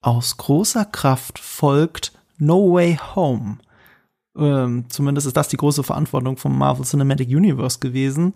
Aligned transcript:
aus 0.00 0.36
großer 0.36 0.84
Kraft 0.84 1.38
folgt 1.38 2.12
No 2.38 2.72
Way 2.72 2.98
Home. 3.14 3.58
Ähm, 4.36 4.84
zumindest 4.88 5.26
ist 5.26 5.36
das 5.36 5.48
die 5.48 5.56
große 5.56 5.82
Verantwortung 5.82 6.36
vom 6.36 6.56
Marvel 6.56 6.84
Cinematic 6.84 7.28
Universe 7.28 7.80
gewesen. 7.80 8.34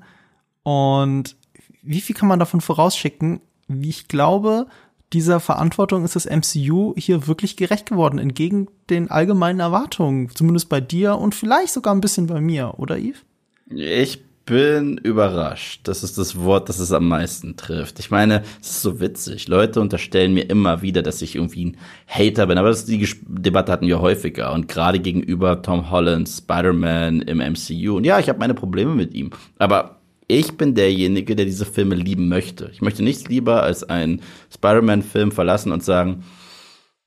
Und 0.65 1.37
wie 1.83 2.01
viel 2.01 2.17
kann 2.17 2.29
man 2.29 2.39
davon 2.39 2.61
vorausschicken? 2.61 3.41
Wie 3.69 3.91
ich 3.91 4.09
glaube, 4.09 4.67
dieser 5.13 5.41
Verantwortung 5.41 6.05
ist 6.05 6.17
das 6.17 6.27
MCU 6.27 6.95
hier 6.97 7.27
wirklich 7.27 7.57
gerecht 7.57 7.87
geworden, 7.87 8.19
entgegen 8.19 8.69
den 8.91 9.11
allgemeinen 9.11 9.61
Erwartungen. 9.61 10.31
Zumindest 10.31 10.69
bei 10.69 10.81
dir 10.81 11.19
und 11.19 11.35
vielleicht 11.35 11.73
sogar 11.73 11.95
ein 11.95 12.01
bisschen 12.01 12.27
bei 12.27 12.41
mir, 12.41 12.79
oder 12.79 12.99
Yves? 12.99 13.25
Ich 13.67 14.25
bin 14.45 14.99
überrascht. 14.99 15.83
Das 15.85 16.03
ist 16.03 16.19
das 16.19 16.39
Wort, 16.39 16.69
das 16.69 16.79
es 16.79 16.93
am 16.93 17.09
meisten 17.09 17.57
trifft. 17.57 17.99
Ich 17.99 18.11
meine, 18.11 18.43
es 18.61 18.71
ist 18.71 18.83
so 18.83 19.01
witzig. 19.01 19.49
Leute 19.49 19.81
unterstellen 19.81 20.35
mir 20.35 20.49
immer 20.51 20.83
wieder, 20.83 21.03
dass 21.03 21.23
ich 21.23 21.37
irgendwie 21.37 21.67
ein 21.67 21.77
Hater 22.07 22.47
bin. 22.47 22.59
Aber 22.59 22.69
das, 22.69 22.85
die 22.85 23.09
Debatte 23.27 23.73
hatten 23.73 23.87
wir 23.87 24.01
häufiger. 24.01 24.53
Und 24.53 24.69
gerade 24.69 24.99
gegenüber 24.99 25.63
Tom 25.63 25.91
Holland, 25.91 26.29
Spider-Man 26.29 27.23
im 27.23 27.39
MCU. 27.39 27.97
Und 27.97 28.05
ja, 28.05 28.19
ich 28.19 28.29
habe 28.29 28.39
meine 28.39 28.55
Probleme 28.55 28.95
mit 28.95 29.15
ihm. 29.15 29.31
Aber 29.59 30.01
ich 30.29 30.57
bin 30.57 30.75
derjenige, 30.75 31.37
der 31.37 31.45
diese 31.45 31.67
Filme 31.67 31.95
lieben 31.95 32.29
möchte. 32.29 32.71
Ich 32.73 32.83
möchte 32.83 33.03
nichts 33.03 33.29
lieber 33.29 33.63
als 33.63 33.85
einen 33.85 34.23
Spider-Man-Film 34.53 35.31
verlassen 35.31 35.73
und 35.73 35.85
sagen, 35.85 36.25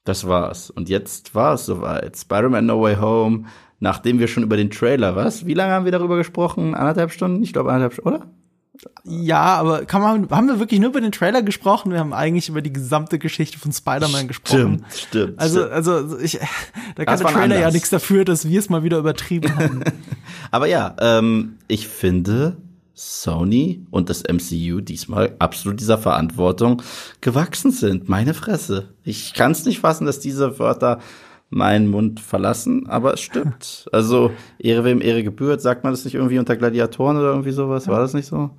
das 0.05 0.27
war's. 0.27 0.69
Und 0.69 0.87
jetzt 0.87 1.33
war 1.33 1.55
es 1.55 1.65
soweit. 1.65 2.15
Spider-Man 2.15 2.67
No 2.67 2.81
Way 2.81 2.97
Home 2.97 3.45
nachdem 3.79 4.19
wir 4.19 4.27
schon 4.27 4.43
über 4.43 4.57
den 4.57 4.69
Trailer, 4.69 5.15
was? 5.15 5.45
Wie 5.45 5.53
lange 5.53 5.73
haben 5.73 5.85
wir 5.85 5.91
darüber 5.91 6.17
gesprochen? 6.17 6.75
Anderthalb 6.75 7.11
Stunden? 7.11 7.43
Ich 7.43 7.53
glaube 7.53 7.71
anderthalb 7.71 7.93
Stunden, 7.93 8.09
oder? 8.09 8.27
Ja, 9.03 9.55
aber 9.55 9.85
kann 9.85 10.01
man, 10.01 10.29
haben 10.29 10.47
wir 10.47 10.59
wirklich 10.59 10.79
nur 10.79 10.89
über 10.89 11.01
den 11.01 11.11
Trailer 11.11 11.41
gesprochen? 11.41 11.91
Wir 11.91 11.99
haben 11.99 12.13
eigentlich 12.13 12.49
über 12.49 12.61
die 12.61 12.73
gesamte 12.73 13.19
Geschichte 13.19 13.57
von 13.59 13.71
Spider-Man 13.71 14.27
gesprochen. 14.27 14.85
Stimmt, 14.93 15.07
stimmt. 15.07 15.39
Also, 15.39 15.59
stimmt. 15.59 15.73
also 15.73 16.19
ich, 16.19 16.39
da 16.95 17.05
kann 17.05 17.19
der 17.19 17.27
Trailer 17.27 17.43
anders. 17.43 17.59
ja 17.59 17.71
nichts 17.71 17.89
dafür, 17.89 18.25
dass 18.25 18.47
wir 18.47 18.59
es 18.59 18.69
mal 18.69 18.83
wieder 18.83 18.97
übertrieben 18.97 19.55
haben. 19.55 19.83
aber 20.51 20.67
ja, 20.67 20.95
ähm, 20.99 21.57
ich 21.67 21.87
finde 21.87 22.57
Sony 22.93 23.85
und 23.91 24.09
das 24.09 24.23
MCU 24.23 24.81
diesmal 24.81 25.35
absolut 25.39 25.79
dieser 25.79 25.97
Verantwortung 25.97 26.81
gewachsen 27.21 27.71
sind. 27.71 28.09
Meine 28.09 28.33
Fresse. 28.33 28.93
Ich 29.03 29.33
kann 29.33 29.51
es 29.51 29.65
nicht 29.65 29.79
fassen, 29.79 30.05
dass 30.05 30.19
diese 30.19 30.57
Wörter 30.59 30.99
meinen 31.55 31.87
Mund 31.87 32.19
verlassen, 32.19 32.87
aber 32.87 33.13
es 33.13 33.21
stimmt. 33.21 33.85
Also 33.93 34.31
Ehre 34.59 34.83
wem 34.83 35.01
Ehre 35.01 35.23
gebührt, 35.23 35.61
sagt 35.61 35.83
man 35.83 35.93
das 35.93 36.03
nicht 36.03 36.15
irgendwie 36.15 36.37
unter 36.37 36.57
Gladiatoren 36.57 37.17
oder 37.17 37.29
irgendwie 37.29 37.51
sowas? 37.51 37.87
War 37.87 37.99
das 37.99 38.13
nicht 38.13 38.25
so? 38.25 38.49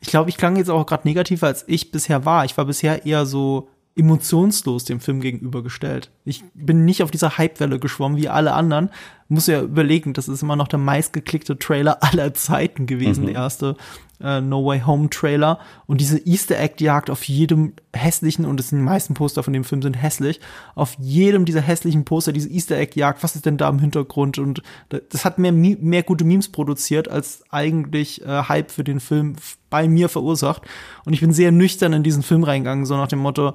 Ich 0.00 0.08
glaube, 0.08 0.28
ich 0.28 0.36
klang 0.36 0.56
jetzt 0.56 0.70
auch 0.70 0.84
gerade 0.84 1.08
negativer, 1.08 1.46
als 1.46 1.64
ich 1.66 1.90
bisher 1.90 2.24
war. 2.24 2.44
Ich 2.44 2.56
war 2.56 2.66
bisher 2.66 3.06
eher 3.06 3.24
so 3.24 3.68
emotionslos 3.96 4.84
dem 4.84 5.00
Film 5.00 5.20
gegenübergestellt. 5.20 6.10
Ich 6.24 6.44
bin 6.52 6.84
nicht 6.84 7.02
auf 7.02 7.10
dieser 7.10 7.38
Hypewelle 7.38 7.78
geschwommen 7.78 8.18
wie 8.18 8.28
alle 8.28 8.52
anderen. 8.52 8.90
Muss 9.28 9.46
ja 9.46 9.62
überlegen, 9.62 10.12
das 10.12 10.28
ist 10.28 10.42
immer 10.42 10.56
noch 10.56 10.68
der 10.68 10.78
meistgeklickte 10.78 11.58
Trailer 11.58 11.98
aller 12.02 12.34
Zeiten 12.34 12.86
gewesen, 12.86 13.22
mhm. 13.22 13.26
der 13.26 13.34
erste 13.36 13.76
äh, 14.20 14.40
No 14.40 14.64
Way 14.64 14.80
Home 14.80 15.10
Trailer. 15.10 15.58
Und 15.86 16.00
diese 16.00 16.18
Easter 16.26 16.58
Egg 16.58 16.82
Jagd 16.82 17.10
auf 17.10 17.24
jedem 17.24 17.74
hässlichen, 17.92 18.44
und 18.44 18.60
es 18.60 18.68
sind 18.68 18.78
die 18.78 18.84
meisten 18.84 19.14
Poster 19.14 19.42
von 19.42 19.52
dem 19.52 19.64
Film 19.64 19.82
sind 19.82 20.00
hässlich, 20.00 20.40
auf 20.74 20.96
jedem 20.98 21.44
dieser 21.44 21.60
hässlichen 21.60 22.04
Poster 22.04 22.32
diese 22.32 22.48
Easter 22.48 22.76
Egg 22.76 22.98
Jagd, 22.98 23.22
was 23.22 23.36
ist 23.36 23.46
denn 23.46 23.56
da 23.56 23.68
im 23.68 23.78
Hintergrund? 23.78 24.38
Und 24.38 24.62
das 24.88 25.24
hat 25.24 25.38
mehr, 25.38 25.52
mehr 25.52 26.02
gute 26.02 26.24
Memes 26.24 26.50
produziert, 26.50 27.08
als 27.08 27.42
eigentlich 27.50 28.22
äh, 28.22 28.42
Hype 28.44 28.70
für 28.70 28.84
den 28.84 29.00
Film 29.00 29.36
bei 29.70 29.88
mir 29.88 30.08
verursacht. 30.08 30.62
Und 31.04 31.12
ich 31.12 31.20
bin 31.20 31.32
sehr 31.32 31.52
nüchtern 31.52 31.92
in 31.92 32.02
diesen 32.02 32.22
Film 32.22 32.44
reingegangen, 32.44 32.86
so 32.86 32.96
nach 32.96 33.08
dem 33.08 33.18
Motto, 33.18 33.54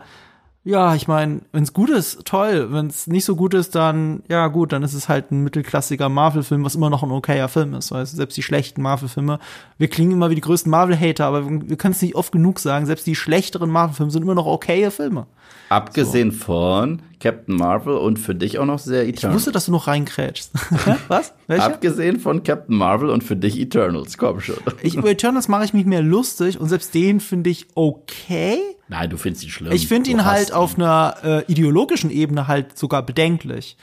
ja, 0.63 0.93
ich 0.93 1.07
meine, 1.07 1.41
wenn 1.51 1.63
es 1.63 1.73
gut 1.73 1.89
ist, 1.89 2.23
toll. 2.23 2.67
Wenn 2.71 2.85
es 2.85 3.07
nicht 3.07 3.25
so 3.25 3.35
gut 3.35 3.55
ist, 3.55 3.73
dann, 3.73 4.21
ja 4.29 4.47
gut, 4.47 4.71
dann 4.71 4.83
ist 4.83 4.93
es 4.93 5.09
halt 5.09 5.31
ein 5.31 5.43
mittelklassiger 5.43 6.07
Marvel-Film, 6.07 6.63
was 6.63 6.75
immer 6.75 6.91
noch 6.91 7.01
ein 7.01 7.09
okayer 7.09 7.47
Film 7.47 7.73
ist. 7.73 7.91
Weil 7.91 8.05
selbst 8.05 8.37
die 8.37 8.43
schlechten 8.43 8.83
Marvel-Filme, 8.83 9.39
wir 9.79 9.87
klingen 9.87 10.11
immer 10.11 10.29
wie 10.29 10.35
die 10.35 10.41
größten 10.41 10.69
Marvel-Hater, 10.69 11.25
aber 11.25 11.49
wir 11.49 11.77
können 11.77 11.93
es 11.93 12.01
nicht 12.03 12.13
oft 12.13 12.31
genug 12.31 12.59
sagen, 12.59 12.85
selbst 12.85 13.07
die 13.07 13.15
schlechteren 13.15 13.71
Marvel-Filme 13.71 14.11
sind 14.11 14.21
immer 14.21 14.35
noch 14.35 14.45
okaye 14.45 14.91
Filme. 14.91 15.25
Abgesehen 15.69 16.29
so. 16.29 16.37
von 16.37 17.01
Captain 17.21 17.55
Marvel 17.55 17.95
und 17.95 18.19
für 18.19 18.35
dich 18.35 18.59
auch 18.59 18.65
noch 18.65 18.79
sehr 18.79 19.07
Eternals. 19.07 19.23
Ich 19.23 19.33
wusste, 19.33 19.51
dass 19.51 19.67
du 19.67 19.71
noch 19.71 19.87
reinkrätschst. 19.87 20.51
Was? 21.07 21.33
Welche? 21.47 21.63
Abgesehen 21.63 22.19
von 22.19 22.43
Captain 22.43 22.75
Marvel 22.75 23.09
und 23.09 23.23
für 23.23 23.35
dich 23.35 23.59
Eternals, 23.59 24.17
komm 24.17 24.41
schon. 24.41 24.57
Ich, 24.81 24.95
über 24.95 25.09
Eternals 25.09 25.47
mache 25.47 25.63
ich 25.63 25.73
mich 25.73 25.85
mehr 25.85 26.01
lustig 26.01 26.59
und 26.59 26.67
selbst 26.67 26.93
den 26.93 27.19
finde 27.19 27.49
ich 27.49 27.67
okay. 27.75 28.57
Nein, 28.89 29.09
du 29.09 29.17
findest 29.17 29.43
ihn 29.45 29.49
schlimm. 29.49 29.71
Ich 29.71 29.87
finde 29.87 30.09
ihn 30.09 30.25
halt 30.25 30.49
ihn. 30.49 30.55
auf 30.55 30.75
einer 30.75 31.15
äh, 31.23 31.51
ideologischen 31.51 32.09
Ebene 32.09 32.47
halt 32.47 32.77
sogar 32.77 33.05
bedenklich. 33.05 33.77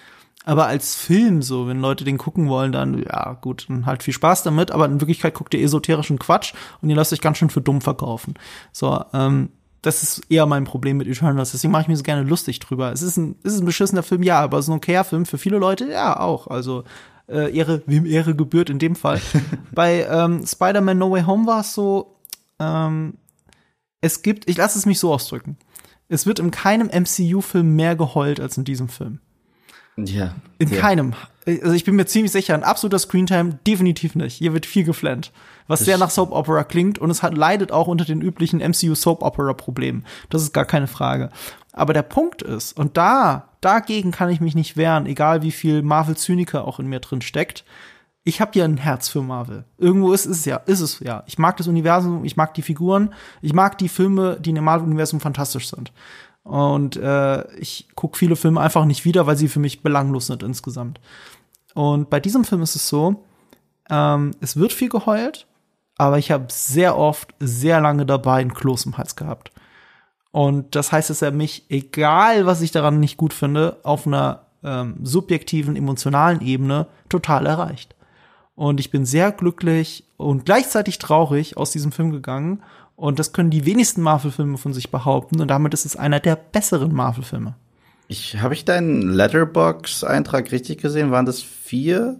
Aber 0.44 0.66
als 0.66 0.94
Film, 0.94 1.42
so, 1.42 1.68
wenn 1.68 1.80
Leute 1.80 2.04
den 2.04 2.16
gucken 2.16 2.48
wollen, 2.48 2.72
dann, 2.72 3.02
ja, 3.02 3.34
gut, 3.34 3.66
dann 3.68 3.84
halt 3.84 4.02
viel 4.02 4.14
Spaß 4.14 4.44
damit. 4.44 4.70
Aber 4.70 4.86
in 4.86 5.00
Wirklichkeit 5.00 5.34
guckt 5.34 5.52
ihr 5.52 5.62
esoterischen 5.62 6.18
Quatsch 6.18 6.54
und 6.80 6.88
ihr 6.88 6.96
lasst 6.96 7.12
euch 7.12 7.20
ganz 7.20 7.36
schön 7.36 7.50
für 7.50 7.60
dumm 7.60 7.82
verkaufen. 7.82 8.34
So, 8.72 9.04
ähm, 9.12 9.50
das 9.88 10.02
ist 10.02 10.30
eher 10.30 10.44
mein 10.44 10.64
Problem 10.64 10.98
mit 10.98 11.08
Eternals. 11.08 11.52
Deswegen 11.52 11.72
mache 11.72 11.82
ich 11.82 11.88
mir 11.88 11.96
so 11.96 12.02
gerne 12.02 12.22
lustig 12.22 12.60
drüber. 12.60 12.92
Es 12.92 13.00
ist 13.00 13.16
ein, 13.16 13.36
ist 13.42 13.58
ein 13.58 13.64
beschissener 13.64 14.02
Film, 14.02 14.22
ja, 14.22 14.38
aber 14.38 14.58
es 14.58 14.66
ist 14.66 14.68
ein 14.68 14.76
okayer 14.76 15.02
Film 15.02 15.24
für 15.24 15.38
viele 15.38 15.56
Leute, 15.56 15.90
ja, 15.90 16.20
auch. 16.20 16.46
Also 16.46 16.84
äh, 17.26 17.56
Ehre, 17.56 17.82
wem 17.86 18.04
Ehre 18.04 18.36
gebührt 18.36 18.68
in 18.68 18.78
dem 18.78 18.96
Fall. 18.96 19.18
Bei 19.72 20.06
ähm, 20.10 20.46
Spider-Man 20.46 20.98
No 20.98 21.10
Way 21.10 21.22
Home 21.22 21.46
war 21.46 21.60
es 21.60 21.72
so, 21.72 22.16
ähm, 22.58 23.14
es 24.02 24.20
gibt, 24.20 24.48
ich 24.48 24.58
lasse 24.58 24.78
es 24.78 24.84
mich 24.84 24.98
so 24.98 25.10
ausdrücken. 25.10 25.56
Es 26.10 26.26
wird 26.26 26.38
in 26.38 26.50
keinem 26.50 26.88
MCU-Film 26.88 27.74
mehr 27.74 27.96
geheult 27.96 28.40
als 28.40 28.58
in 28.58 28.64
diesem 28.64 28.90
Film. 28.90 29.20
Ja. 29.96 30.34
In 30.58 30.68
ja. 30.68 30.80
keinem. 30.80 31.14
Also 31.46 31.72
ich 31.72 31.84
bin 31.84 31.96
mir 31.96 32.04
ziemlich 32.04 32.32
sicher, 32.32 32.52
ein 32.52 32.62
absoluter 32.62 32.98
Screentime 32.98 33.58
definitiv 33.66 34.14
nicht. 34.14 34.34
Hier 34.34 34.52
wird 34.52 34.66
viel 34.66 34.84
geflennt 34.84 35.32
was 35.68 35.80
sehr 35.80 35.98
nach 35.98 36.10
Soap 36.10 36.32
Opera 36.32 36.64
klingt 36.64 36.98
und 36.98 37.10
es 37.10 37.22
hat, 37.22 37.36
leidet 37.36 37.70
auch 37.70 37.86
unter 37.86 38.04
den 38.04 38.20
üblichen 38.20 38.58
MCU 38.58 38.94
Soap 38.94 39.22
Opera 39.22 39.52
Problemen. 39.52 40.04
Das 40.30 40.42
ist 40.42 40.52
gar 40.52 40.64
keine 40.64 40.88
Frage. 40.88 41.30
Aber 41.72 41.92
der 41.92 42.02
Punkt 42.02 42.42
ist, 42.42 42.76
und 42.76 42.96
da, 42.96 43.50
dagegen 43.60 44.10
kann 44.10 44.30
ich 44.30 44.40
mich 44.40 44.56
nicht 44.56 44.76
wehren, 44.76 45.06
egal 45.06 45.42
wie 45.42 45.52
viel 45.52 45.82
Marvel-Zyniker 45.82 46.66
auch 46.66 46.80
in 46.80 46.88
mir 46.88 46.98
drin 46.98 47.20
steckt. 47.20 47.64
Ich 48.24 48.40
habe 48.40 48.58
ja 48.58 48.64
ein 48.64 48.78
Herz 48.78 49.08
für 49.08 49.22
Marvel. 49.22 49.64
Irgendwo 49.78 50.12
ist 50.12 50.26
es 50.26 50.44
ja, 50.44 50.56
ist 50.56 50.80
es 50.80 51.00
ja. 51.00 51.22
Ich 51.26 51.38
mag 51.38 51.56
das 51.56 51.68
Universum, 51.68 52.24
ich 52.24 52.36
mag 52.36 52.52
die 52.54 52.62
Figuren, 52.62 53.14
ich 53.42 53.54
mag 53.54 53.78
die 53.78 53.88
Filme, 53.88 54.38
die 54.40 54.50
in 54.50 54.56
dem 54.56 54.64
Marvel-Universum 54.64 55.20
fantastisch 55.20 55.68
sind. 55.70 55.92
Und 56.42 56.96
äh, 56.96 57.50
ich 57.56 57.88
gucke 57.94 58.18
viele 58.18 58.34
Filme 58.34 58.60
einfach 58.60 58.84
nicht 58.84 59.04
wieder, 59.04 59.26
weil 59.26 59.36
sie 59.36 59.48
für 59.48 59.60
mich 59.60 59.82
belanglos 59.82 60.26
sind 60.26 60.42
insgesamt. 60.42 61.00
Und 61.74 62.10
bei 62.10 62.20
diesem 62.20 62.44
Film 62.44 62.62
ist 62.62 62.74
es 62.74 62.88
so, 62.88 63.22
ähm, 63.90 64.32
es 64.40 64.56
wird 64.56 64.72
viel 64.72 64.88
geheult, 64.88 65.46
aber 65.98 66.18
ich 66.18 66.30
habe 66.30 66.46
sehr 66.48 66.96
oft, 66.96 67.34
sehr 67.40 67.80
lange 67.80 68.06
dabei 68.06 68.40
einen 68.40 68.54
Kloß 68.54 68.86
im 68.86 68.96
Hals 68.96 69.16
gehabt. 69.16 69.52
Und 70.30 70.76
das 70.76 70.92
heißt, 70.92 71.10
dass 71.10 71.22
er 71.22 71.32
mich, 71.32 71.64
egal 71.68 72.46
was 72.46 72.62
ich 72.62 72.70
daran 72.70 73.00
nicht 73.00 73.16
gut 73.16 73.32
finde, 73.32 73.78
auf 73.82 74.06
einer 74.06 74.46
ähm, 74.62 74.96
subjektiven, 75.02 75.76
emotionalen 75.76 76.40
Ebene 76.40 76.86
total 77.08 77.46
erreicht. 77.46 77.94
Und 78.54 78.80
ich 78.80 78.90
bin 78.90 79.04
sehr 79.04 79.32
glücklich 79.32 80.04
und 80.16 80.44
gleichzeitig 80.44 80.98
traurig 80.98 81.56
aus 81.56 81.70
diesem 81.70 81.92
Film 81.92 82.10
gegangen. 82.10 82.62
Und 82.96 83.18
das 83.18 83.32
können 83.32 83.50
die 83.50 83.64
wenigsten 83.64 84.02
Marvel-Filme 84.02 84.58
von 84.58 84.72
sich 84.72 84.90
behaupten. 84.90 85.40
Und 85.40 85.48
damit 85.48 85.74
ist 85.74 85.86
es 85.86 85.96
einer 85.96 86.20
der 86.20 86.36
besseren 86.36 86.92
Marvel-Filme. 86.92 87.54
Ich 88.08 88.40
habe 88.40 88.54
ich 88.54 88.64
deinen 88.64 89.02
Letterbox-Eintrag 89.02 90.50
richtig 90.50 90.78
gesehen? 90.78 91.10
Waren 91.10 91.26
das 91.26 91.42
vier? 91.42 92.18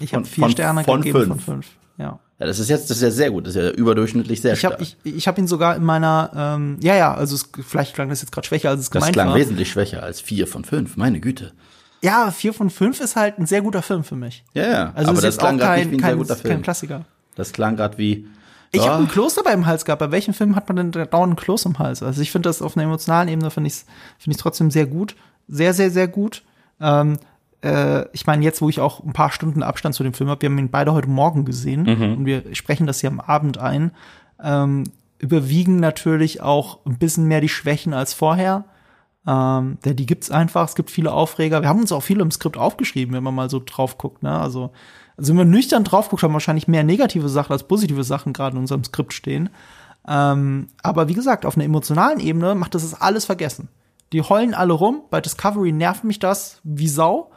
Ich 0.00 0.14
habe 0.14 0.24
vier 0.24 0.44
von, 0.44 0.50
Sterne 0.50 0.84
von 0.84 1.00
gegeben 1.00 1.18
fünf. 1.18 1.28
von 1.28 1.40
fünf. 1.40 1.66
Ja. 1.98 2.18
Ja, 2.38 2.46
das 2.46 2.58
ist 2.58 2.68
jetzt, 2.68 2.90
das 2.90 2.96
ist 2.96 3.02
ja 3.02 3.10
sehr 3.10 3.30
gut, 3.30 3.46
das 3.46 3.54
ist 3.54 3.62
ja 3.62 3.70
überdurchschnittlich 3.70 4.40
sehr 4.40 4.54
ich 4.54 4.64
hab, 4.64 4.72
stark. 4.74 4.82
Ich, 4.82 4.96
ich 5.04 5.28
habe 5.28 5.40
ihn 5.40 5.46
sogar 5.46 5.76
in 5.76 5.84
meiner, 5.84 6.30
ähm, 6.34 6.78
ja, 6.82 6.96
ja, 6.96 7.14
also 7.14 7.36
es, 7.36 7.48
vielleicht 7.66 7.94
klang 7.94 8.08
das 8.08 8.22
jetzt 8.22 8.32
gerade 8.32 8.46
schwächer, 8.46 8.70
als 8.70 8.80
es 8.80 8.86
das 8.86 8.92
gemeint 8.92 9.16
war. 9.16 9.24
Das 9.24 9.34
klang 9.34 9.40
wesentlich 9.40 9.70
schwächer 9.70 10.02
als 10.02 10.20
vier 10.20 10.48
von 10.48 10.64
fünf, 10.64 10.96
meine 10.96 11.20
Güte. 11.20 11.52
Ja, 12.02 12.30
vier 12.32 12.52
von 12.52 12.68
fünf 12.70 13.00
ist 13.00 13.16
halt 13.16 13.38
ein 13.38 13.46
sehr 13.46 13.62
guter 13.62 13.82
Film 13.82 14.04
für 14.04 14.16
mich. 14.16 14.44
Ja, 14.52 14.70
ja. 14.70 14.92
Also 14.94 15.10
aber 15.12 15.22
das 15.22 15.38
klang 15.38 15.58
gerade 15.58 15.80
wie 15.90 15.94
ein 15.94 16.00
kein, 16.00 16.10
sehr 16.10 16.16
guter 16.16 16.36
Film. 16.36 16.54
Kein 16.54 16.62
Klassiker. 16.62 17.04
Das 17.34 17.52
klang 17.52 17.76
gerade 17.76 17.96
wie. 17.96 18.26
Ich 18.72 18.82
oh. 18.82 18.86
habe 18.86 19.04
ein 19.04 19.08
Kloß 19.08 19.36
dabei 19.36 19.52
im 19.52 19.64
Hals 19.64 19.86
gehabt. 19.86 20.00
Bei 20.00 20.10
welchem 20.10 20.34
Film 20.34 20.54
hat 20.54 20.68
man 20.68 20.76
denn 20.76 21.08
dauernd 21.08 21.32
ein 21.32 21.36
Kloß 21.36 21.64
im 21.64 21.78
Hals? 21.78 22.02
Also 22.02 22.20
ich 22.20 22.30
finde 22.30 22.48
das 22.48 22.60
auf 22.60 22.76
einer 22.76 22.84
emotionalen 22.84 23.28
Ebene 23.28 23.50
finde 23.50 23.68
ich 23.68 23.84
finde 24.18 24.36
ich 24.36 24.36
trotzdem 24.36 24.70
sehr 24.70 24.86
gut, 24.86 25.16
sehr 25.48 25.72
sehr 25.72 25.90
sehr 25.90 26.08
gut. 26.08 26.42
Ähm, 26.78 27.18
äh, 27.64 28.06
ich 28.12 28.26
meine, 28.26 28.44
jetzt, 28.44 28.60
wo 28.60 28.68
ich 28.68 28.80
auch 28.80 29.02
ein 29.02 29.14
paar 29.14 29.32
Stunden 29.32 29.62
Abstand 29.62 29.94
zu 29.94 30.02
dem 30.02 30.12
Film 30.12 30.28
habe, 30.28 30.42
wir 30.42 30.50
haben 30.50 30.58
ihn 30.58 30.70
beide 30.70 30.92
heute 30.92 31.08
Morgen 31.08 31.44
gesehen 31.44 31.82
mhm. 31.84 32.18
und 32.18 32.26
wir 32.26 32.54
sprechen 32.54 32.86
das 32.86 33.00
hier 33.00 33.10
am 33.10 33.20
Abend 33.20 33.58
ein, 33.58 33.92
ähm, 34.42 34.84
überwiegen 35.18 35.80
natürlich 35.80 36.42
auch 36.42 36.84
ein 36.84 36.98
bisschen 36.98 37.26
mehr 37.26 37.40
die 37.40 37.48
Schwächen 37.48 37.94
als 37.94 38.12
vorher. 38.12 38.64
Ähm, 39.26 39.78
denn 39.82 39.96
die 39.96 40.04
gibt's 40.04 40.30
einfach. 40.30 40.68
Es 40.68 40.74
gibt 40.74 40.90
viele 40.90 41.10
Aufreger. 41.10 41.62
Wir 41.62 41.70
haben 41.70 41.80
uns 41.80 41.92
auch 41.92 42.02
viele 42.02 42.20
im 42.20 42.30
Skript 42.30 42.58
aufgeschrieben, 42.58 43.14
wenn 43.14 43.22
man 43.22 43.34
mal 43.34 43.48
so 43.48 43.62
drauf 43.64 43.96
guckt. 43.96 44.22
Ne? 44.22 44.38
Also, 44.38 44.70
also 45.16 45.30
wenn 45.30 45.36
man 45.36 45.50
nüchtern 45.50 45.84
drauf 45.84 46.10
guckt, 46.10 46.22
haben 46.22 46.32
wir 46.32 46.34
wahrscheinlich 46.34 46.68
mehr 46.68 46.84
negative 46.84 47.30
Sachen 47.30 47.52
als 47.52 47.62
positive 47.62 48.04
Sachen 48.04 48.34
gerade 48.34 48.56
in 48.56 48.60
unserem 48.60 48.84
Skript 48.84 49.14
stehen. 49.14 49.48
Ähm, 50.06 50.68
aber 50.82 51.08
wie 51.08 51.14
gesagt, 51.14 51.46
auf 51.46 51.56
einer 51.56 51.64
emotionalen 51.64 52.20
Ebene 52.20 52.54
macht 52.54 52.74
das 52.74 53.00
alles 53.00 53.24
vergessen 53.24 53.70
Die 54.12 54.20
heulen 54.20 54.52
alle 54.52 54.74
rum. 54.74 55.00
Bei 55.08 55.22
Discovery 55.22 55.72
nervt 55.72 56.04
mich 56.04 56.18
das 56.18 56.60
wie 56.62 56.88
Sau. 56.88 57.30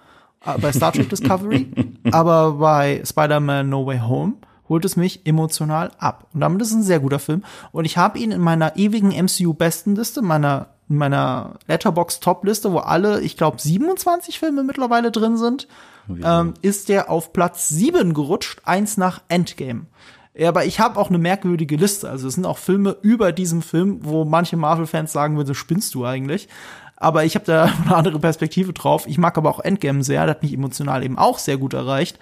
Äh, 0.47 0.57
bei 0.59 0.71
Star 0.71 0.91
Trek 0.91 1.09
Discovery. 1.09 1.67
Aber 2.11 2.53
bei 2.53 3.01
Spider-Man 3.05 3.69
No 3.69 3.85
Way 3.85 3.99
Home 3.99 4.33
holt 4.69 4.85
es 4.85 4.95
mich 4.95 5.25
emotional 5.25 5.91
ab. 5.97 6.27
Und 6.33 6.41
damit 6.41 6.61
ist 6.61 6.69
es 6.69 6.75
ein 6.75 6.83
sehr 6.83 6.99
guter 6.99 7.19
Film. 7.19 7.43
Und 7.71 7.85
ich 7.85 7.97
habe 7.97 8.19
ihn 8.19 8.31
in 8.31 8.41
meiner 8.41 8.75
ewigen 8.75 9.09
MCU-Bestenliste, 9.09 10.21
meiner 10.21 10.67
in 10.89 10.97
meiner 10.97 11.55
Letterbox 11.67 12.21
Top-Liste, 12.21 12.71
wo 12.71 12.77
alle, 12.77 13.19
ich 13.19 13.35
glaube, 13.35 13.59
27 13.59 14.39
Filme 14.39 14.63
mittlerweile 14.63 15.11
drin 15.11 15.35
sind, 15.35 15.67
ähm, 16.23 16.53
ist 16.61 16.87
der 16.87 17.09
auf 17.09 17.33
Platz 17.33 17.67
7 17.67 18.13
gerutscht, 18.13 18.61
eins 18.63 18.95
nach 18.95 19.21
Endgame. 19.27 19.87
Ja, 20.33 20.49
aber 20.49 20.65
ich 20.65 20.79
habe 20.79 20.99
auch 20.99 21.09
eine 21.09 21.17
merkwürdige 21.17 21.75
Liste. 21.75 22.09
Also 22.09 22.27
es 22.27 22.35
sind 22.35 22.45
auch 22.45 22.59
Filme 22.59 22.95
über 23.01 23.31
diesem 23.31 23.61
Film, 23.61 23.99
wo 24.03 24.23
manche 24.23 24.55
Marvel-Fans 24.55 25.11
sagen 25.11 25.35
würden, 25.35 25.47
so 25.47 25.53
spinnst 25.55 25.93
du 25.95 26.05
eigentlich. 26.05 26.47
Aber 26.97 27.23
ich 27.23 27.35
habe 27.35 27.45
da 27.45 27.65
eine 27.85 27.95
andere 27.95 28.19
Perspektive 28.19 28.73
drauf. 28.73 29.07
Ich 29.07 29.17
mag 29.17 29.37
aber 29.37 29.49
auch 29.49 29.59
Endgame 29.59 30.03
sehr, 30.03 30.25
das 30.25 30.35
hat 30.35 30.43
mich 30.43 30.53
emotional 30.53 31.03
eben 31.03 31.17
auch 31.17 31.39
sehr 31.39 31.57
gut 31.57 31.73
erreicht. 31.73 32.19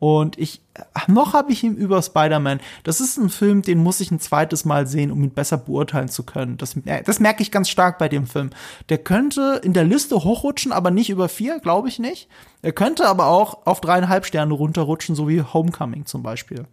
Und 0.00 0.38
ich, 0.38 0.60
noch 1.08 1.32
habe 1.32 1.50
ich 1.50 1.64
ihn 1.64 1.74
über 1.74 2.00
Spider-Man. 2.00 2.60
Das 2.84 3.00
ist 3.00 3.16
ein 3.16 3.30
Film, 3.30 3.62
den 3.62 3.78
muss 3.78 3.98
ich 3.98 4.12
ein 4.12 4.20
zweites 4.20 4.64
Mal 4.64 4.86
sehen, 4.86 5.10
um 5.10 5.24
ihn 5.24 5.30
besser 5.30 5.56
beurteilen 5.56 6.08
zu 6.08 6.22
können. 6.22 6.56
Das, 6.56 6.76
das 7.04 7.18
merke 7.18 7.42
ich 7.42 7.50
ganz 7.50 7.68
stark 7.68 7.98
bei 7.98 8.08
dem 8.08 8.26
Film. 8.26 8.50
Der 8.90 8.98
könnte 8.98 9.60
in 9.64 9.72
der 9.72 9.82
Liste 9.82 10.14
hochrutschen, 10.22 10.70
aber 10.70 10.92
nicht 10.92 11.10
über 11.10 11.28
vier, 11.28 11.58
glaube 11.58 11.88
ich 11.88 11.98
nicht. 11.98 12.28
Er 12.62 12.70
könnte 12.70 13.08
aber 13.08 13.26
auch 13.26 13.66
auf 13.66 13.80
dreieinhalb 13.80 14.24
Sterne 14.24 14.54
runterrutschen, 14.54 15.16
so 15.16 15.28
wie 15.28 15.42
Homecoming 15.42 16.06
zum 16.06 16.22
Beispiel. 16.22 16.66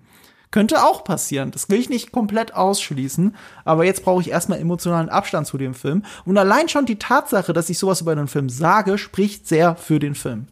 Könnte 0.55 0.83
auch 0.83 1.03
passieren. 1.03 1.51
Das 1.51 1.67
will 1.67 1.81
ich 1.81 1.89
nicht 1.89 2.13
komplett 2.13 2.55
ausschließen. 2.55 3.35
Aber 3.65 3.83
jetzt 3.83 4.05
brauche 4.05 4.21
ich 4.21 4.29
erstmal 4.29 4.57
emotionalen 4.57 5.09
Abstand 5.09 5.47
zu 5.47 5.57
dem 5.57 5.73
Film. 5.73 6.03
Und 6.23 6.37
allein 6.37 6.69
schon 6.69 6.85
die 6.85 6.97
Tatsache, 6.97 7.51
dass 7.51 7.69
ich 7.69 7.77
sowas 7.77 7.99
über 7.99 8.13
einen 8.13 8.29
Film 8.29 8.47
sage, 8.47 8.97
spricht 8.97 9.49
sehr 9.49 9.75
für 9.75 9.99
den 9.99 10.15
Film. 10.15 10.47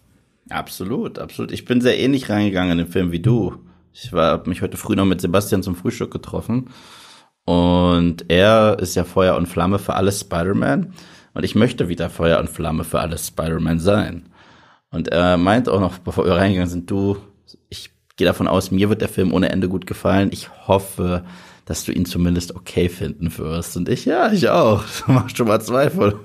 Absolut, 0.50 1.20
absolut. 1.20 1.54
Ich 1.54 1.64
bin 1.64 1.80
sehr 1.80 1.98
ähnlich 1.98 2.30
reingegangen 2.30 2.74
in 2.74 2.78
den 2.80 2.88
Film 2.88 3.14
wie 3.14 3.22
du. 3.22 3.56
Ich 3.94 4.12
habe 4.12 4.50
mich 4.50 4.62
heute 4.62 4.76
früh 4.76 4.98
noch 4.98 5.06
mit 5.06 5.22
Sebastian 5.22 5.64
zum 5.64 5.78
Frühstück 5.78 6.12
getroffen. 6.12 6.70
Und 7.46 8.26
er 8.30 8.80
ist 8.82 8.96
ja 8.96 9.06
Feuer 9.06 9.38
und 9.38 9.46
Flamme 9.46 9.80
für 9.80 9.94
alles 9.94 10.20
Spider-Man. 10.20 10.92
Und 11.34 11.46
ich 11.46 11.56
möchte 11.56 11.88
wieder 11.88 12.10
Feuer 12.10 12.42
und 12.42 12.50
Flamme 12.50 12.84
für 12.84 13.00
alles 13.00 13.28
Spider-Man 13.28 13.80
sein. 13.80 14.28
Und 14.92 15.08
er 15.08 15.38
meint 15.38 15.70
auch 15.70 15.80
noch, 15.80 15.98
bevor 16.00 16.26
wir 16.26 16.34
reingegangen 16.34 16.70
sind, 16.70 16.92
du, 16.92 17.16
gehe 18.18 18.28
davon 18.28 18.48
aus, 18.48 18.72
mir 18.72 18.90
wird 18.90 19.02
der 19.02 19.10
Film 19.10 19.34
ohne 19.34 19.50
Ende 19.50 19.70
gut 19.70 19.88
gefallen. 19.88 20.30
Ich 20.32 20.50
hoffe, 20.68 21.24
dass 21.66 21.84
du 21.84 21.92
ihn 21.92 22.06
zumindest 22.06 22.56
okay 22.56 22.90
finden 22.90 23.36
wirst. 23.38 23.76
Und 23.78 23.90
ich, 23.90 24.06
ja, 24.06 24.32
ich 24.32 24.50
auch. 24.50 24.84
Das 25.00 25.08
macht 25.08 25.38
schon 25.38 25.48
mal 25.48 25.62
Zweifel. 25.62 26.20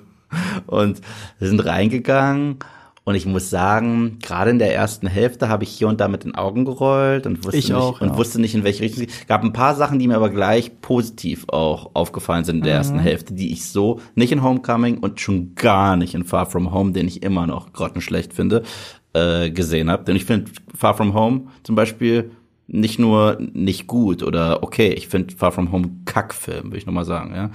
Und 0.66 1.00
wir 1.38 1.48
sind 1.48 1.64
reingegangen 1.64 2.58
und 3.04 3.14
ich 3.14 3.24
muss 3.24 3.48
sagen, 3.48 4.18
gerade 4.20 4.50
in 4.50 4.58
der 4.58 4.74
ersten 4.74 5.06
Hälfte 5.06 5.48
habe 5.48 5.64
ich 5.64 5.70
hier 5.70 5.88
und 5.88 5.98
da 5.98 6.08
mit 6.08 6.24
den 6.24 6.34
Augen 6.34 6.66
gerollt 6.66 7.26
und 7.26 7.42
wusste, 7.42 7.56
ich 7.56 7.68
nicht, 7.68 7.74
auch, 7.74 8.02
und 8.02 8.08
ja. 8.10 8.16
wusste 8.18 8.38
nicht, 8.38 8.54
in 8.54 8.64
welche 8.64 8.82
Richtung. 8.82 9.06
Es 9.08 9.26
gab 9.26 9.42
ein 9.42 9.54
paar 9.54 9.74
Sachen, 9.74 9.98
die 9.98 10.06
mir 10.06 10.16
aber 10.16 10.28
gleich 10.28 10.82
positiv 10.82 11.46
auch 11.48 11.92
aufgefallen 11.94 12.44
sind 12.44 12.56
in 12.58 12.64
der 12.64 12.74
Mhm. 12.74 12.78
ersten 12.78 12.98
Hälfte, 12.98 13.32
die 13.32 13.50
ich 13.50 13.64
so 13.64 14.00
nicht 14.14 14.32
in 14.32 14.42
Homecoming 14.42 14.98
und 14.98 15.18
schon 15.20 15.54
gar 15.54 15.96
nicht 15.96 16.14
in 16.14 16.24
Far 16.24 16.44
From 16.44 16.70
Home, 16.74 16.92
den 16.92 17.08
ich 17.08 17.22
immer 17.22 17.46
noch 17.46 17.72
grottenschlecht 17.72 18.34
finde, 18.34 18.62
äh, 19.12 19.50
gesehen 19.50 19.90
habe. 19.90 20.04
Denn 20.04 20.16
ich 20.16 20.24
finde 20.24 20.50
Far 20.74 20.94
From 20.94 21.14
Home 21.14 21.48
zum 21.62 21.74
Beispiel 21.74 22.30
nicht 22.66 22.98
nur 22.98 23.38
nicht 23.54 23.86
gut 23.86 24.22
oder 24.22 24.62
okay, 24.62 24.90
ich 24.90 25.08
finde 25.08 25.34
Far 25.34 25.52
From 25.52 25.72
Home 25.72 25.90
Kackfilm, 26.04 26.66
würde 26.66 26.78
ich 26.78 26.86
nochmal 26.86 27.06
sagen, 27.06 27.34
ja. 27.34 27.50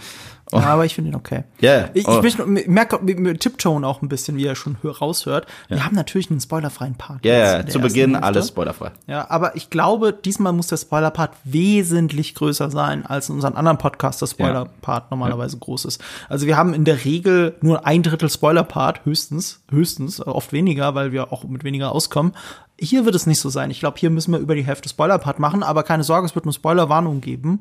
Ja, 0.61 0.67
aber 0.67 0.85
ich 0.85 0.95
finde 0.95 1.11
ihn 1.11 1.15
okay. 1.15 1.43
Ja, 1.59 1.89
Ich, 1.93 2.07
oh. 2.07 2.21
ich 2.23 2.35
bin, 2.37 2.61
merke 2.67 2.99
mit, 3.03 3.19
mit 3.19 3.39
Tiptone 3.39 3.85
auch 3.87 4.01
ein 4.01 4.09
bisschen, 4.09 4.37
wie 4.37 4.45
er 4.45 4.55
schon 4.55 4.77
hör- 4.81 4.97
raushört. 4.97 5.47
Wir 5.67 5.83
haben 5.85 5.95
natürlich 5.95 6.29
einen 6.29 6.39
spoilerfreien 6.39 6.95
Part. 6.95 7.25
Ja, 7.25 7.33
ja, 7.33 7.63
der 7.63 7.67
zu 7.67 7.79
Beginn 7.79 8.11
Hälfte. 8.11 8.23
alles 8.27 8.47
spoilerfrei. 8.49 8.91
Ja, 9.07 9.29
aber 9.29 9.55
ich 9.55 9.69
glaube, 9.69 10.13
diesmal 10.13 10.53
muss 10.53 10.67
der 10.67 10.77
Spoiler-Part 10.77 11.31
wesentlich 11.43 12.35
größer 12.35 12.69
sein, 12.69 13.05
als 13.05 13.29
in 13.29 13.35
unseren 13.35 13.55
anderen 13.55 13.77
Podcasts 13.77 14.19
der 14.19 14.27
Spoiler-Part 14.27 15.09
normalerweise 15.11 15.57
groß 15.57 15.85
ist. 15.85 16.03
Also 16.29 16.45
wir 16.45 16.57
haben 16.57 16.73
in 16.73 16.85
der 16.85 17.03
Regel 17.05 17.55
nur 17.61 17.85
ein 17.85 18.03
Drittel 18.03 18.29
Spoiler-Part, 18.29 19.05
höchstens, 19.05 19.61
höchstens, 19.71 20.25
oft 20.25 20.53
weniger, 20.53 20.93
weil 20.95 21.11
wir 21.11 21.31
auch 21.33 21.43
mit 21.45 21.63
weniger 21.63 21.91
auskommen. 21.91 22.33
Hier 22.79 23.05
wird 23.05 23.15
es 23.15 23.25
nicht 23.27 23.39
so 23.39 23.49
sein. 23.49 23.71
Ich 23.71 23.79
glaube, 23.79 23.97
hier 23.99 24.09
müssen 24.09 24.31
wir 24.33 24.39
über 24.39 24.55
die 24.55 24.65
Hälfte 24.65 24.89
Spoiler-Part 24.89 25.39
machen, 25.39 25.63
aber 25.63 25.83
keine 25.83 26.03
Sorge, 26.03 26.25
es 26.25 26.35
wird 26.35 26.45
eine 26.45 26.53
Spoiler-Warnung 26.53 27.21
geben. 27.21 27.59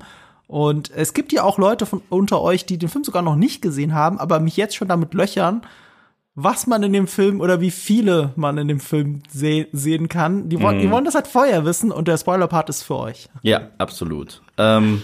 Und 0.52 0.90
es 0.94 1.14
gibt 1.14 1.32
ja 1.32 1.44
auch 1.44 1.56
Leute 1.56 1.87
von 1.87 2.02
unter 2.10 2.43
euch, 2.43 2.66
die 2.66 2.76
den 2.76 2.90
Film 2.90 3.04
sogar 3.04 3.22
noch 3.22 3.37
nicht 3.37 3.62
gesehen 3.62 3.94
haben, 3.94 4.19
aber 4.19 4.38
mich 4.38 4.58
jetzt 4.58 4.76
schon 4.76 4.87
damit 4.87 5.14
löchern, 5.14 5.62
was 6.34 6.66
man 6.66 6.82
in 6.82 6.93
dem 6.93 7.06
Film 7.06 7.40
oder 7.40 7.62
wie 7.62 7.70
viele 7.70 8.34
man 8.37 8.58
in 8.58 8.69
dem 8.69 8.78
Film 8.78 9.22
se 9.31 9.66
sehen 9.72 10.10
kann. 10.10 10.50
Die 10.50 10.60
wollen, 10.60 10.81
die 10.81 10.90
wollen 10.90 11.06
das 11.06 11.14
halt 11.14 11.26
vorher 11.26 11.64
wissen 11.64 11.90
und 11.90 12.06
der 12.06 12.19
Spoiler-Part 12.19 12.69
ist 12.69 12.82
für 12.82 12.99
euch. 12.99 13.31
Ja, 13.40 13.70
absolut. 13.78 14.43
Ähm, 14.58 15.00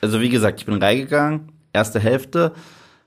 also 0.00 0.20
wie 0.20 0.28
gesagt, 0.28 0.60
ich 0.60 0.66
bin 0.66 0.80
reingegangen. 0.80 1.50
Erste 1.72 1.98
Hälfte 1.98 2.52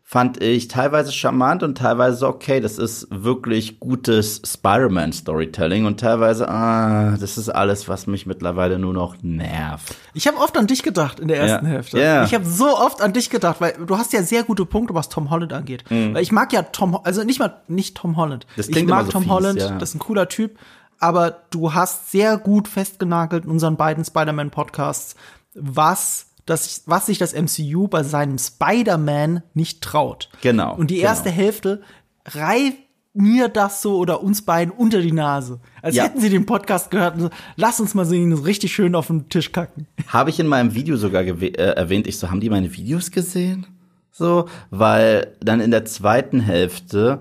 fand 0.09 0.41
ich 0.41 0.69
teilweise 0.69 1.11
charmant 1.11 1.63
und 1.63 1.77
teilweise 1.77 2.25
okay. 2.27 2.61
Das 2.61 2.77
ist 2.77 3.07
wirklich 3.11 3.81
gutes 3.81 4.41
Spider-Man-Storytelling 4.45 5.85
und 5.85 5.99
teilweise, 5.99 6.47
ah, 6.47 7.17
das 7.17 7.37
ist 7.37 7.49
alles, 7.49 7.89
was 7.89 8.07
mich 8.07 8.25
mittlerweile 8.25 8.79
nur 8.79 8.93
noch 8.93 9.17
nervt. 9.21 9.97
Ich 10.13 10.25
habe 10.25 10.37
oft 10.37 10.57
an 10.57 10.65
dich 10.65 10.81
gedacht 10.81 11.19
in 11.19 11.27
der 11.27 11.41
ersten 11.41 11.65
Ja. 11.65 11.71
Hälfte. 11.73 11.99
Ja. 11.99 12.23
Ich 12.23 12.33
habe 12.33 12.45
so 12.45 12.77
oft 12.77 13.01
an 13.01 13.11
dich 13.11 13.29
gedacht, 13.29 13.59
weil 13.59 13.73
du 13.85 13.97
hast 13.97 14.13
ja 14.13 14.23
sehr 14.23 14.43
gute 14.43 14.65
Punkte, 14.65 14.93
was 14.95 15.09
Tom 15.09 15.29
Holland 15.29 15.51
angeht. 15.51 15.83
Weil 15.89 16.23
ich 16.23 16.31
mag 16.31 16.53
ja 16.53 16.61
Tom, 16.61 16.97
also 17.03 17.25
nicht 17.25 17.39
mal 17.39 17.61
nicht 17.67 17.97
Tom 17.97 18.15
Holland. 18.15 18.45
Mhm. 18.45 18.53
Das 18.55 18.69
ich 18.69 18.85
mag 18.85 19.07
so 19.07 19.11
Tom 19.11 19.23
fies, 19.23 19.31
Holland, 19.31 19.59
ja. 19.59 19.77
das 19.77 19.89
ist 19.89 19.95
ein 19.95 19.99
cooler 19.99 20.29
Typ. 20.29 20.57
Aber 20.99 21.31
du 21.49 21.73
hast 21.73 22.11
sehr 22.11 22.37
gut 22.37 22.69
festgenagelt 22.69 23.43
in 23.43 23.51
unseren 23.51 23.75
beiden 23.75 24.05
Spider-Man-Podcasts, 24.05 25.15
was 25.53 26.26
das, 26.47 26.83
was 26.87 27.05
sich 27.05 27.19
das 27.19 27.33
MCU 27.33 27.87
bei 27.87 28.01
seinem 28.03 28.37
Spider-Man 28.39 29.43
nicht 29.53 29.81
traut. 29.83 30.29
Genau, 30.41 30.75
Und 30.75 30.89
die 30.89 30.95
genau. 30.95 31.09
erste 31.09 31.29
Hälfte 31.29 31.81
reibt 32.25 32.77
mir 33.13 33.49
das 33.49 33.81
so 33.81 33.97
oder 33.97 34.21
uns 34.21 34.43
beiden 34.43 34.71
unter 34.71 35.01
die 35.01 35.11
Nase. 35.11 35.59
Als 35.81 35.95
Ja. 35.95 36.03
hätten 36.03 36.21
sie 36.21 36.29
den 36.29 36.45
Podcast 36.45 36.91
gehört 36.91 37.15
und 37.15 37.21
so, 37.21 37.29
lass 37.55 37.79
uns 37.79 37.93
mal 37.95 38.05
so 38.05 38.15
richtig 38.15 38.73
schön 38.73 38.95
auf 38.95 39.07
den 39.07 39.27
Tisch 39.29 39.51
kacken. 39.51 39.87
Habe 40.07 40.29
ich 40.29 40.39
in 40.39 40.47
meinem 40.47 40.73
Video 40.75 40.97
sogar 40.97 41.23
äh, 41.23 41.51
erwähnt, 41.51 42.07
ich 42.07 42.19
so, 42.19 42.29
haben 42.29 42.39
die 42.39 42.49
meine 42.49 42.71
Videos 42.73 43.11
gesehen? 43.11 43.65
So, 44.11 44.47
weil 44.69 45.35
dann 45.41 45.59
in 45.59 45.71
der 45.71 45.85
zweiten 45.85 46.39
Hälfte 46.39 47.19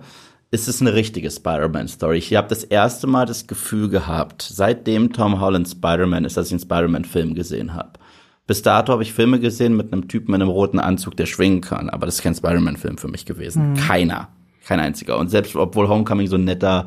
ist 0.51 0.69
es 0.69 0.81
eine 0.81 0.95
richtige 0.95 1.31
Spider-Man-Story. 1.31 2.19
Ich 2.19 2.35
habe 2.35 2.49
das 2.49 2.65
erste 2.65 3.07
Mal 3.07 3.27
das 3.27 3.47
Gefühl 3.47 3.89
gehabt, 3.89 4.43
seitdem 4.43 5.13
Tom 5.13 5.41
Holland 5.41 5.69
Spider-Man 5.69 6.25
ist, 6.25 6.37
dass 6.37 6.47
ich 6.47 6.53
einen 6.53 6.61
Spider-Man-Film 6.61 7.35
gesehen 7.35 7.75
habe. 7.75 7.93
Bis 8.47 8.63
dato 8.63 8.93
habe 8.93 9.03
ich 9.03 9.13
Filme 9.13 9.41
gesehen 9.41 9.77
mit 9.77 9.93
einem 9.93 10.09
Typen 10.09 10.35
in 10.35 10.43
einem 10.43 10.51
roten 10.51 10.79
Anzug, 10.79 11.17
der 11.17 11.27
schwingen 11.27 11.61
kann, 11.61 11.91
aber 11.91 12.07
das 12.07 12.17
ist 12.17 12.23
kein 12.23 12.35
Spider-Man-Film 12.35 12.99
für 12.99 13.09
mich 13.09 13.27
gewesen. 13.27 13.75
Keiner. 13.75 14.29
Kein 14.65 14.81
einziger. 14.81 15.19
Und 15.19 15.29
selbst 15.29 15.55
obwohl 15.57 15.89
Homecoming 15.89 16.27
so 16.27 16.37
ein 16.37 16.45
netter 16.45 16.87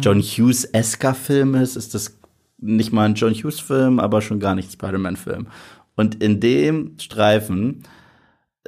John 0.00 0.20
Hughes-esker 0.20 1.14
Film 1.14 1.54
ist, 1.54 1.76
ist 1.76 1.94
das 1.94 2.18
nicht 2.58 2.92
mal 2.92 3.04
ein 3.04 3.14
John 3.14 3.34
Hughes-Film, 3.34 4.00
aber 4.00 4.22
schon 4.22 4.40
gar 4.40 4.54
nicht 4.54 4.68
ein 4.68 4.72
Spider-Man-Film. 4.72 5.48
Und 5.96 6.22
in 6.22 6.40
dem 6.40 6.98
Streifen 6.98 7.84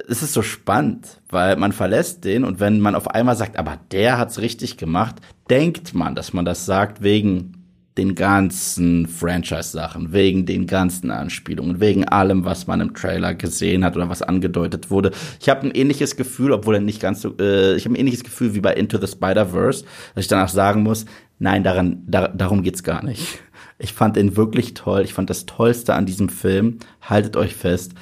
es 0.07 0.23
ist 0.23 0.33
so 0.33 0.41
spannend, 0.41 1.21
weil 1.29 1.55
man 1.55 1.71
verlässt 1.71 2.23
den 2.23 2.43
und 2.43 2.59
wenn 2.59 2.79
man 2.79 2.95
auf 2.95 3.09
einmal 3.09 3.35
sagt, 3.35 3.57
aber 3.57 3.79
der 3.91 4.17
hat's 4.17 4.39
richtig 4.39 4.77
gemacht, 4.77 5.15
denkt 5.49 5.93
man, 5.93 6.15
dass 6.15 6.33
man 6.33 6.45
das 6.45 6.65
sagt 6.65 7.01
wegen 7.01 7.58
den 7.97 8.15
ganzen 8.15 9.07
Franchise-Sachen, 9.07 10.13
wegen 10.13 10.45
den 10.45 10.67
ganzen 10.67 11.11
Anspielungen, 11.11 11.79
wegen 11.79 12.07
allem, 12.07 12.45
was 12.45 12.67
man 12.67 12.81
im 12.81 12.93
Trailer 12.93 13.33
gesehen 13.33 13.83
hat 13.83 13.97
oder 13.97 14.09
was 14.09 14.21
angedeutet 14.21 14.89
wurde. 14.89 15.11
Ich 15.41 15.49
habe 15.49 15.63
ein 15.63 15.71
ähnliches 15.71 16.15
Gefühl, 16.15 16.53
obwohl 16.53 16.75
er 16.75 16.81
nicht 16.81 17.01
ganz 17.01 17.21
so, 17.21 17.35
äh, 17.39 17.75
ich 17.75 17.85
habe 17.85 17.95
ein 17.95 17.99
ähnliches 17.99 18.23
Gefühl 18.23 18.55
wie 18.55 18.61
bei 18.61 18.73
Into 18.73 18.97
the 18.99 19.07
Spider-Verse, 19.07 19.83
dass 20.15 20.23
ich 20.23 20.29
danach 20.29 20.49
sagen 20.49 20.83
muss, 20.83 21.05
nein, 21.39 21.63
daran, 21.63 22.03
da, 22.07 22.27
darum 22.29 22.63
geht's 22.63 22.83
gar 22.83 23.03
nicht. 23.03 23.39
Ich 23.79 23.93
fand 23.93 24.17
ihn 24.17 24.35
wirklich 24.35 24.73
toll. 24.73 25.01
Ich 25.01 25.13
fand 25.13 25.29
das 25.29 25.45
Tollste 25.45 25.93
an 25.93 26.05
diesem 26.05 26.27
Film, 26.29 26.79
haltet 27.01 27.37
euch 27.37 27.55
fest, 27.55 27.93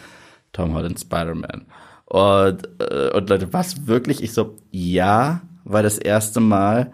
Tom 0.52 0.74
Holland 0.74 1.00
Spider-Man. 1.00 1.66
Und, 2.06 2.70
äh, 2.80 3.12
und 3.14 3.30
Leute, 3.30 3.54
was 3.54 3.86
wirklich? 3.86 4.24
Ich 4.24 4.34
so, 4.34 4.58
ja, 4.72 5.42
weil 5.66 5.84
das 5.84 5.98
erste 5.98 6.40
Mal 6.40 6.92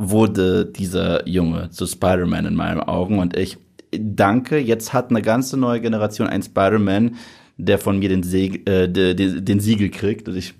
wurde 0.00 0.64
dieser 0.64 1.26
Junge 1.28 1.70
zu 1.70 1.84
Spider-Man 1.84 2.46
in 2.46 2.54
meinen 2.54 2.80
Augen. 2.80 3.18
Und 3.18 3.36
ich 3.36 3.58
danke, 3.90 4.58
jetzt 4.58 4.92
hat 4.92 5.10
eine 5.10 5.22
ganze 5.22 5.56
neue 5.56 5.80
Generation 5.80 6.28
ein 6.28 6.42
Spider-Man, 6.42 7.16
der 7.56 7.78
von 7.78 7.98
mir 7.98 8.08
den, 8.08 8.22
Seg 8.22 8.68
äh, 8.68 8.86
de, 8.86 9.14
de, 9.14 9.40
den 9.40 9.58
Siegel 9.58 9.90
kriegt. 9.90 10.28
Und 10.28 10.36
ich 10.36 10.54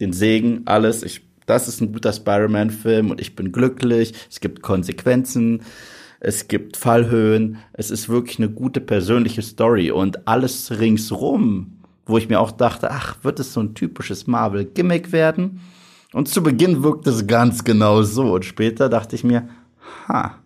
den 0.00 0.12
Segen, 0.12 0.62
alles, 0.64 1.04
ich, 1.04 1.20
das 1.46 1.68
ist 1.68 1.80
ein 1.80 1.92
guter 1.92 2.12
Spider-Man-Film 2.12 3.12
und 3.12 3.20
ich 3.20 3.36
bin 3.36 3.52
glücklich, 3.52 4.14
es 4.28 4.40
gibt 4.40 4.62
Konsequenzen, 4.62 5.62
es 6.18 6.48
gibt 6.48 6.76
Fallhöhen, 6.76 7.58
es 7.72 7.92
ist 7.92 8.08
wirklich 8.08 8.38
eine 8.38 8.50
gute 8.50 8.80
persönliche 8.80 9.42
Story. 9.42 9.92
Und 9.92 10.26
alles 10.26 10.80
ringsrum, 10.80 11.78
wo 12.04 12.18
ich 12.18 12.28
mir 12.28 12.40
auch 12.40 12.50
dachte, 12.50 12.90
ach, 12.90 13.22
wird 13.22 13.38
es 13.38 13.52
so 13.52 13.60
ein 13.60 13.76
typisches 13.76 14.26
Marvel-Gimmick 14.26 15.12
werden? 15.12 15.60
Und 16.12 16.28
zu 16.28 16.42
Beginn 16.42 16.82
wirkt 16.82 17.06
es 17.06 17.26
ganz 17.26 17.64
genau 17.64 18.02
so. 18.02 18.32
Und 18.34 18.44
später 18.44 18.88
dachte 18.88 19.16
ich 19.16 19.24
mir, 19.24 19.48
ha, 20.08 20.38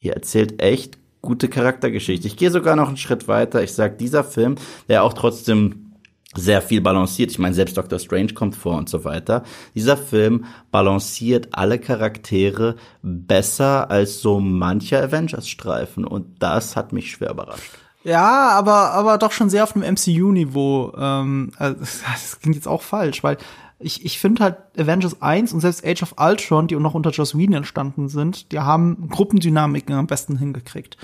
ihr 0.00 0.14
erzählt 0.14 0.60
echt 0.60 0.98
gute 1.22 1.48
Charaktergeschichte. 1.48 2.26
Ich 2.26 2.36
gehe 2.36 2.50
sogar 2.50 2.76
noch 2.76 2.88
einen 2.88 2.96
Schritt 2.96 3.28
weiter. 3.28 3.62
Ich 3.62 3.72
sag, 3.72 3.98
dieser 3.98 4.24
Film, 4.24 4.56
der 4.88 5.02
auch 5.02 5.12
trotzdem 5.12 5.86
sehr 6.34 6.62
viel 6.62 6.80
balanciert. 6.80 7.30
Ich 7.30 7.38
meine, 7.38 7.54
selbst 7.54 7.76
Doctor 7.76 7.98
Strange 7.98 8.34
kommt 8.34 8.54
vor 8.54 8.76
und 8.76 8.88
so 8.88 9.04
weiter. 9.04 9.42
Dieser 9.74 9.96
Film 9.96 10.44
balanciert 10.70 11.48
alle 11.52 11.78
Charaktere 11.78 12.76
besser 13.02 13.90
als 13.90 14.20
so 14.20 14.40
mancher 14.40 15.02
Avengers-Streifen 15.02 16.04
und 16.04 16.42
das 16.42 16.76
hat 16.76 16.92
mich 16.92 17.10
schwer 17.10 17.30
überrascht. 17.30 17.72
Ja, 18.04 18.50
aber, 18.50 18.92
aber 18.92 19.18
doch 19.18 19.32
schon 19.32 19.50
sehr 19.50 19.64
auf 19.64 19.72
dem 19.72 19.82
MCU-Niveau. 19.82 20.92
Ähm, 20.96 21.50
also, 21.56 21.76
das 22.12 22.38
klingt 22.40 22.54
jetzt 22.54 22.68
auch 22.68 22.82
falsch, 22.82 23.24
weil 23.24 23.36
ich, 23.78 24.04
ich 24.04 24.18
finde 24.18 24.42
halt 24.42 24.56
Avengers 24.78 25.20
1 25.20 25.52
und 25.52 25.60
selbst 25.60 25.84
Age 25.84 26.02
of 26.02 26.14
Ultron, 26.18 26.66
die 26.66 26.76
noch 26.76 26.94
unter 26.94 27.10
Joss 27.10 27.36
Whedon 27.36 27.54
entstanden 27.54 28.08
sind, 28.08 28.52
die 28.52 28.58
haben 28.58 29.08
Gruppendynamiken 29.08 29.94
am 29.94 30.06
besten 30.06 30.38
hingekriegt. 30.38 30.96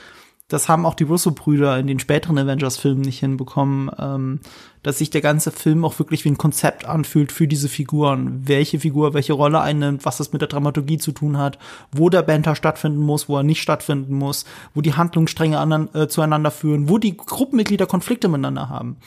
Das 0.52 0.68
haben 0.68 0.84
auch 0.84 0.94
die 0.94 1.04
Russo-Brüder 1.04 1.78
in 1.78 1.86
den 1.86 1.98
späteren 1.98 2.36
Avengers-Filmen 2.36 3.00
nicht 3.00 3.20
hinbekommen, 3.20 3.90
ähm, 3.98 4.40
dass 4.82 4.98
sich 4.98 5.08
der 5.08 5.22
ganze 5.22 5.50
Film 5.50 5.82
auch 5.82 5.98
wirklich 5.98 6.26
wie 6.26 6.30
ein 6.30 6.36
Konzept 6.36 6.84
anfühlt 6.84 7.32
für 7.32 7.48
diese 7.48 7.70
Figuren. 7.70 8.42
Welche 8.46 8.78
Figur 8.78 9.14
welche 9.14 9.32
Rolle 9.32 9.62
einnimmt, 9.62 10.04
was 10.04 10.18
das 10.18 10.32
mit 10.32 10.42
der 10.42 10.48
Dramaturgie 10.48 10.98
zu 10.98 11.12
tun 11.12 11.38
hat, 11.38 11.58
wo 11.90 12.10
der 12.10 12.20
Banter 12.20 12.54
stattfinden 12.54 13.00
muss, 13.00 13.30
wo 13.30 13.38
er 13.38 13.44
nicht 13.44 13.62
stattfinden 13.62 14.14
muss, 14.14 14.44
wo 14.74 14.82
die 14.82 14.92
Handlungsstränge 14.92 15.88
äh, 15.94 16.08
zueinander 16.08 16.50
führen, 16.50 16.90
wo 16.90 16.98
die 16.98 17.16
Gruppenmitglieder 17.16 17.86
Konflikte 17.86 18.28
miteinander 18.28 18.68
haben. 18.68 18.98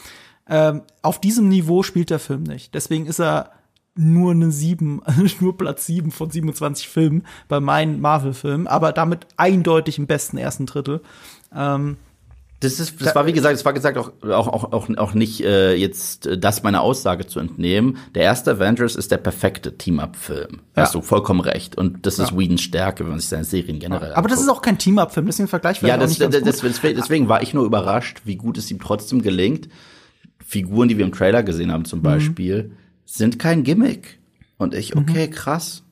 Ähm, 0.48 0.84
auf 1.02 1.20
diesem 1.20 1.50
Niveau 1.50 1.84
spielt 1.84 2.10
der 2.10 2.20
Film 2.20 2.44
nicht. 2.44 2.74
Deswegen 2.74 3.06
ist 3.06 3.20
er 3.20 3.52
nur 3.96 4.32
eine 4.32 4.52
sieben, 4.52 5.02
nur 5.40 5.58
Platz 5.58 5.86
sieben 5.86 6.12
von 6.12 6.30
27 6.30 6.88
Filmen 6.88 7.24
bei 7.48 7.60
meinen 7.60 8.02
Marvel-Filmen, 8.02 8.68
aber 8.68 8.92
damit 8.92 9.26
eindeutig 9.38 9.98
im 9.98 10.08
besten 10.08 10.38
ersten 10.38 10.66
Drittel. 10.66 11.02
Ähm, 11.56 11.98
das 12.62 12.80
ist, 12.80 13.02
das 13.02 13.14
war 13.14 13.26
wie 13.26 13.34
gesagt, 13.34 13.54
das 13.54 13.66
war 13.66 13.74
gesagt 13.74 13.98
auch 13.98 14.12
auch 14.24 14.48
auch 14.48 14.72
auch, 14.72 14.90
auch 14.90 15.14
nicht 15.14 15.42
äh, 15.42 15.76
jetzt 15.76 16.26
äh, 16.26 16.38
das 16.38 16.64
meine 16.64 16.82
Aussage 16.82 17.28
zu 17.28 17.40
entnehmen. 17.40 17.98
Der 18.16 18.24
erste 18.24 18.52
Avengers 18.52 18.96
ist 18.96 19.12
der 19.12 19.18
perfekte 19.18 19.78
Team-Up-Film. 19.78 20.62
Ja. 20.76 20.84
Hast 20.84 20.96
du 20.96 21.02
vollkommen 21.02 21.42
recht. 21.42 21.78
Und 21.78 22.06
das 22.06 22.18
ist 22.18 22.32
ja. 22.32 22.38
Whedons 22.38 22.62
Stärke, 22.62 23.04
wenn 23.04 23.12
man 23.12 23.20
sich 23.20 23.30
seine 23.30 23.44
Serien 23.44 23.80
generell. 23.80 24.14
Aber 24.14 24.30
das 24.30 24.40
ist 24.40 24.50
auch 24.50 24.62
kein 24.62 24.78
Team-Up-Film, 24.78 25.26
deswegen 25.26 25.50
Vergleich 25.50 25.82
Ja, 25.82 25.98
das, 25.98 26.18
das, 26.18 26.30
das, 26.42 26.62
deswegen 26.82 27.28
war 27.28 27.44
ich 27.44 27.54
nur 27.54 27.66
überrascht, 27.66 28.22
wie 28.24 28.38
gut 28.38 28.58
es 28.58 28.72
ihm 28.72 28.80
trotzdem 28.80 29.22
gelingt. 29.22 29.68
Figuren, 30.46 30.88
die 30.88 30.98
wir 30.98 31.06
im 31.06 31.12
Trailer 31.12 31.44
gesehen 31.44 31.72
haben, 31.72 31.86
zum 31.86 32.00
mhm. 32.00 32.04
Beispiel, 32.04 32.72
sind 33.04 33.40
kein 33.40 33.64
Gimmick. 33.64 34.20
Und 34.58 34.74
ich, 34.74 34.94
mhm. 34.94 35.02
okay, 35.02 35.28
mhm. 35.28 35.32
krass. 35.32 35.84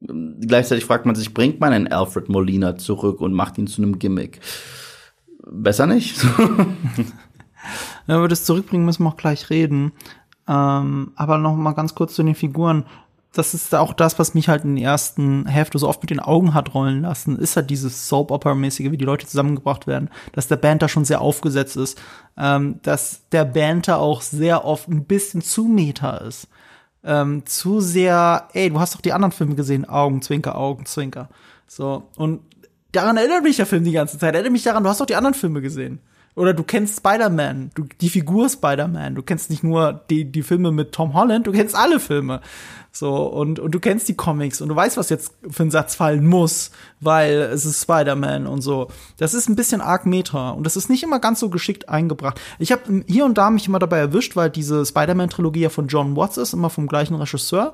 Gleichzeitig 0.00 0.84
fragt 0.84 1.06
man 1.06 1.16
sich, 1.16 1.34
bringt 1.34 1.58
man 1.58 1.72
einen 1.72 1.88
Alfred 1.88 2.28
Molina 2.28 2.76
zurück 2.76 3.20
und 3.20 3.32
macht 3.32 3.58
ihn 3.58 3.66
zu 3.66 3.82
einem 3.82 3.98
Gimmick? 3.98 4.40
besser 5.50 5.86
nicht. 5.86 6.22
ja, 8.06 8.18
über 8.18 8.28
das 8.28 8.44
Zurückbringen 8.44 8.84
müssen 8.84 9.04
wir 9.04 9.10
auch 9.10 9.16
gleich 9.16 9.50
reden. 9.50 9.92
Ähm, 10.46 11.12
aber 11.16 11.38
noch 11.38 11.56
mal 11.56 11.72
ganz 11.72 11.94
kurz 11.94 12.14
zu 12.14 12.22
den 12.22 12.34
Figuren. 12.34 12.84
Das 13.38 13.54
ist 13.54 13.72
auch 13.72 13.92
das, 13.92 14.18
was 14.18 14.34
mich 14.34 14.48
halt 14.48 14.64
in 14.64 14.74
der 14.74 14.84
ersten 14.84 15.46
Hälfte 15.46 15.78
so 15.78 15.88
oft 15.88 16.02
mit 16.02 16.10
den 16.10 16.18
Augen 16.18 16.54
hat 16.54 16.74
rollen 16.74 17.02
lassen, 17.02 17.38
ist 17.38 17.54
halt 17.54 17.70
dieses 17.70 18.08
Soap-Opera-mäßige, 18.08 18.90
wie 18.90 18.96
die 18.96 19.04
Leute 19.04 19.28
zusammengebracht 19.28 19.86
werden, 19.86 20.10
dass 20.32 20.48
der 20.48 20.56
Banter 20.56 20.88
schon 20.88 21.04
sehr 21.04 21.20
aufgesetzt 21.20 21.76
ist, 21.76 22.00
ähm, 22.36 22.80
dass 22.82 23.28
der 23.30 23.44
Banter 23.44 24.00
auch 24.00 24.22
sehr 24.22 24.64
oft 24.64 24.88
ein 24.88 25.04
bisschen 25.04 25.40
zu 25.40 25.66
meta 25.66 26.16
ist. 26.16 26.48
Ähm, 27.04 27.46
zu 27.46 27.78
sehr, 27.78 28.48
ey, 28.54 28.70
du 28.70 28.80
hast 28.80 28.96
doch 28.96 29.00
die 29.00 29.12
anderen 29.12 29.30
Filme 29.30 29.54
gesehen, 29.54 29.88
Augenzwinker, 29.88 30.58
Augenzwinker. 30.58 31.28
So, 31.68 32.08
und 32.16 32.40
daran 32.90 33.18
erinnert 33.18 33.44
mich 33.44 33.56
der 33.56 33.66
Film 33.66 33.84
die 33.84 33.92
ganze 33.92 34.18
Zeit. 34.18 34.34
Erinnert 34.34 34.52
mich 34.52 34.64
daran, 34.64 34.82
du 34.82 34.88
hast 34.88 35.00
doch 35.00 35.06
die 35.06 35.14
anderen 35.14 35.34
Filme 35.34 35.60
gesehen. 35.60 36.00
Oder 36.38 36.54
du 36.54 36.62
kennst 36.62 36.98
Spider-Man, 36.98 37.72
die 38.00 38.08
Figur 38.08 38.48
Spider-Man. 38.48 39.16
Du 39.16 39.22
kennst 39.22 39.50
nicht 39.50 39.64
nur 39.64 40.04
die, 40.08 40.24
die 40.24 40.44
Filme 40.44 40.70
mit 40.70 40.92
Tom 40.92 41.14
Holland, 41.14 41.48
du 41.48 41.52
kennst 41.52 41.74
alle 41.74 41.98
Filme. 41.98 42.40
So, 42.98 43.14
und, 43.14 43.60
und 43.60 43.70
du 43.70 43.78
kennst 43.78 44.08
die 44.08 44.16
Comics 44.16 44.60
und 44.60 44.70
du 44.70 44.74
weißt, 44.74 44.96
was 44.96 45.08
jetzt 45.08 45.32
für 45.48 45.62
ein 45.62 45.70
Satz 45.70 45.94
fallen 45.94 46.26
muss, 46.26 46.72
weil 46.98 47.42
es 47.42 47.64
ist 47.64 47.80
Spider-Man 47.82 48.48
und 48.48 48.60
so. 48.60 48.88
Das 49.18 49.34
ist 49.34 49.48
ein 49.48 49.54
bisschen 49.54 49.80
arg 49.80 50.04
Meta 50.04 50.50
und 50.50 50.64
das 50.64 50.76
ist 50.76 50.90
nicht 50.90 51.04
immer 51.04 51.20
ganz 51.20 51.38
so 51.38 51.48
geschickt 51.48 51.88
eingebracht. 51.88 52.40
Ich 52.58 52.72
habe 52.72 53.04
hier 53.06 53.24
und 53.24 53.38
da 53.38 53.50
mich 53.50 53.68
immer 53.68 53.78
dabei 53.78 53.98
erwischt, 53.98 54.34
weil 54.34 54.50
diese 54.50 54.84
Spider-Man-Trilogie 54.84 55.60
ja 55.60 55.68
von 55.68 55.86
John 55.86 56.16
Watts 56.16 56.38
ist, 56.38 56.54
immer 56.54 56.70
vom 56.70 56.88
gleichen 56.88 57.14
Regisseur. 57.14 57.72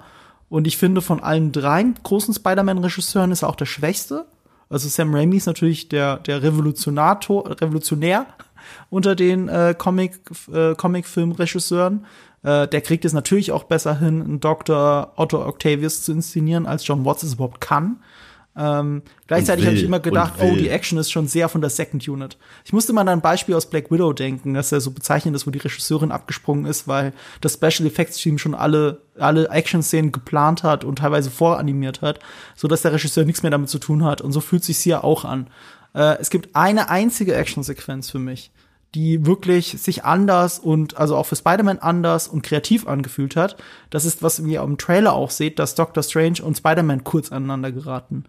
Und 0.51 0.67
ich 0.67 0.77
finde, 0.77 1.01
von 1.01 1.23
allen 1.23 1.53
drei 1.53 1.87
großen 2.03 2.35
Spider-Man-Regisseuren 2.35 3.33
ist 3.33 3.45
er 3.45 3.49
auch 3.49 3.57
der 3.57 3.65
schwächste. 3.65 4.27
Also 4.69 4.91
Sam 4.91 5.15
Raimi 5.15 5.39
ist 5.39 5.47
natürlich 5.47 5.89
der, 5.89 6.19
der 6.19 6.43
Revolutionator, 6.43 7.51
Revolutionär 7.63 8.27
unter 8.91 9.15
den 9.15 9.49
äh, 9.49 9.75
Comic, 9.79 10.21
äh, 10.53 10.75
Comic-Film-Regisseuren. 10.75 12.05
Äh, 12.45 12.69
der 12.69 12.81
kriegt 12.83 13.05
es 13.05 13.13
natürlich 13.13 13.51
auch 13.51 13.65
besser 13.65 13.99
hin, 13.99 14.23
einen 14.23 14.41
Dr. 14.41 15.13
Otto 15.17 15.45
Octavius 15.45 16.03
zu 16.03 16.13
inszenieren, 16.13 16.67
als 16.67 16.87
John 16.87 17.05
Watts 17.05 17.23
es 17.23 17.35
überhaupt 17.35 17.61
kann. 17.61 17.97
Ähm, 18.57 19.03
gleichzeitig 19.27 19.67
habe 19.67 19.75
ich 19.75 19.83
immer 19.83 19.99
gedacht, 19.99 20.35
oh, 20.41 20.55
die 20.55 20.69
Action 20.69 20.97
ist 20.99 21.11
schon 21.11 21.27
sehr 21.27 21.49
von 21.49 21.61
der 21.61 21.71
Second 21.71 22.07
Unit. 22.07 22.39
Ich 22.65 22.73
musste 22.73 22.93
mal 22.93 23.01
an 23.01 23.09
ein 23.09 23.21
Beispiel 23.21 23.57
aus 23.57 23.69
Black 23.69 23.91
Widow 23.91 24.13
denken, 24.13 24.55
dass 24.55 24.71
er 24.71 24.81
so 24.81 24.93
bezeichnet 24.93 25.35
ist, 25.35 25.47
wo 25.47 25.51
die 25.51 25.59
Regisseurin 25.59 26.13
abgesprungen 26.13 26.65
ist, 26.65 26.87
weil 26.87 27.13
das 27.41 27.55
Special 27.55 27.87
Effects 27.87 28.19
Team 28.19 28.39
schon 28.39 28.55
alle, 28.55 29.01
alle 29.19 29.49
Action-Szenen 29.49 30.13
geplant 30.13 30.63
hat 30.63 30.85
und 30.85 31.01
teilweise 31.01 31.33
voranimiert 31.33 32.01
hat, 32.01 32.21
so 32.55 32.69
dass 32.69 32.83
der 32.83 32.93
Regisseur 32.93 33.25
nichts 33.25 33.43
mehr 33.43 33.51
damit 33.51 33.71
zu 33.71 33.81
tun 33.81 34.05
hat. 34.05 34.21
Und 34.21 34.31
so 34.31 34.41
fühlt 34.41 34.63
sich 34.63 34.79
hier 34.79 35.03
auch 35.03 35.25
an. 35.25 35.49
Äh, 35.93 36.19
es 36.21 36.31
gibt 36.31 36.55
eine 36.55 36.91
einzige 36.91 37.35
Action-Sequenz 37.35 38.11
für 38.11 38.21
mich, 38.21 38.53
die 38.95 39.27
wirklich 39.27 39.81
sich 39.81 40.05
anders 40.05 40.59
und 40.59 40.97
also 40.97 41.17
auch 41.17 41.27
für 41.27 41.37
Spider-Man 41.37 41.81
anders 41.81 42.29
und 42.29 42.43
kreativ 42.43 42.87
angefühlt 42.87 43.37
hat. 43.37 43.57
Das 43.91 44.05
ist, 44.05 44.23
was 44.23 44.39
ihr 44.39 44.63
im 44.63 44.79
Trailer 44.79 45.15
auch 45.15 45.31
seht, 45.31 45.59
dass 45.59 45.75
Doctor 45.75 46.03
Strange 46.03 46.43
und 46.43 46.57
Spider-Man 46.57 47.05
kurz 47.05 47.33
aneinander 47.33 47.73
geraten 47.73 48.25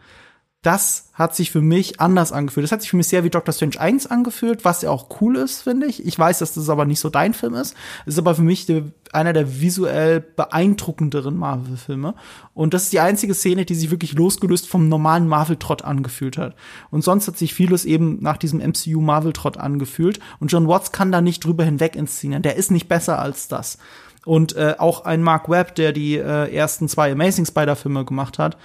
das 0.66 1.12
hat 1.14 1.36
sich 1.36 1.52
für 1.52 1.62
mich 1.62 2.02
anders 2.02 2.32
angefühlt. 2.32 2.64
Das 2.64 2.72
hat 2.72 2.82
sich 2.82 2.90
für 2.90 2.98
mich 2.98 3.08
sehr 3.08 3.24
wie 3.24 3.30
Doctor 3.30 3.54
Strange 3.54 3.80
1 3.80 4.08
angefühlt, 4.08 4.66
was 4.66 4.82
ja 4.82 4.90
auch 4.90 5.22
cool 5.22 5.36
ist, 5.36 5.62
finde 5.62 5.86
ich. 5.86 6.04
Ich 6.04 6.18
weiß, 6.18 6.40
dass 6.40 6.56
das 6.56 6.70
aber 6.70 6.86
nicht 6.86 7.00
so 7.00 7.10
dein 7.10 7.36
Film 7.36 7.54
ist. 7.54 7.76
Ist 8.08 8.18
aber 8.18 8.34
für 8.34 8.42
mich 8.42 8.66
der, 8.66 8.84
einer 9.14 9.32
der 9.32 9.62
visuell 9.62 10.22
beeindruckenderen 10.22 11.38
Marvel-Filme. 11.38 12.16
Und 12.56 12.74
das 12.74 12.86
ist 12.86 12.94
die 12.94 13.00
einzige 13.00 13.36
Szene, 13.36 13.66
die 13.66 13.76
sich 13.76 13.92
wirklich 13.92 14.14
losgelöst 14.14 14.68
vom 14.68 14.90
normalen 14.90 15.28
Marvel-Trott 15.28 15.84
angefühlt 15.84 16.40
hat. 16.40 16.56
Und 16.90 17.04
sonst 17.04 17.28
hat 17.28 17.38
sich 17.38 17.54
vieles 17.54 17.86
eben 17.86 18.18
nach 18.22 18.38
diesem 18.38 18.60
MCU-Marvel-Trott 18.60 19.58
angefühlt. 19.58 20.20
Und 20.40 20.52
John 20.52 20.68
Watts 20.68 20.92
kann 20.92 21.12
da 21.12 21.22
nicht 21.22 21.46
drüber 21.46 21.64
hinweg 21.64 21.96
inszenieren. 21.96 22.42
Der 22.42 22.56
ist 22.56 22.72
nicht 22.72 22.88
besser 22.88 23.20
als 23.20 23.48
das. 23.48 23.78
Und 24.26 24.56
äh, 24.56 24.74
auch 24.80 25.06
ein 25.06 25.22
Mark 25.22 25.48
Webb, 25.48 25.76
der 25.76 25.92
die 25.94 26.16
äh, 26.16 26.52
ersten 26.52 26.90
zwei 26.90 27.12
Amazing 27.12 27.46
Spider-Filme 27.46 28.04
gemacht 28.04 28.40
hat, 28.40 28.58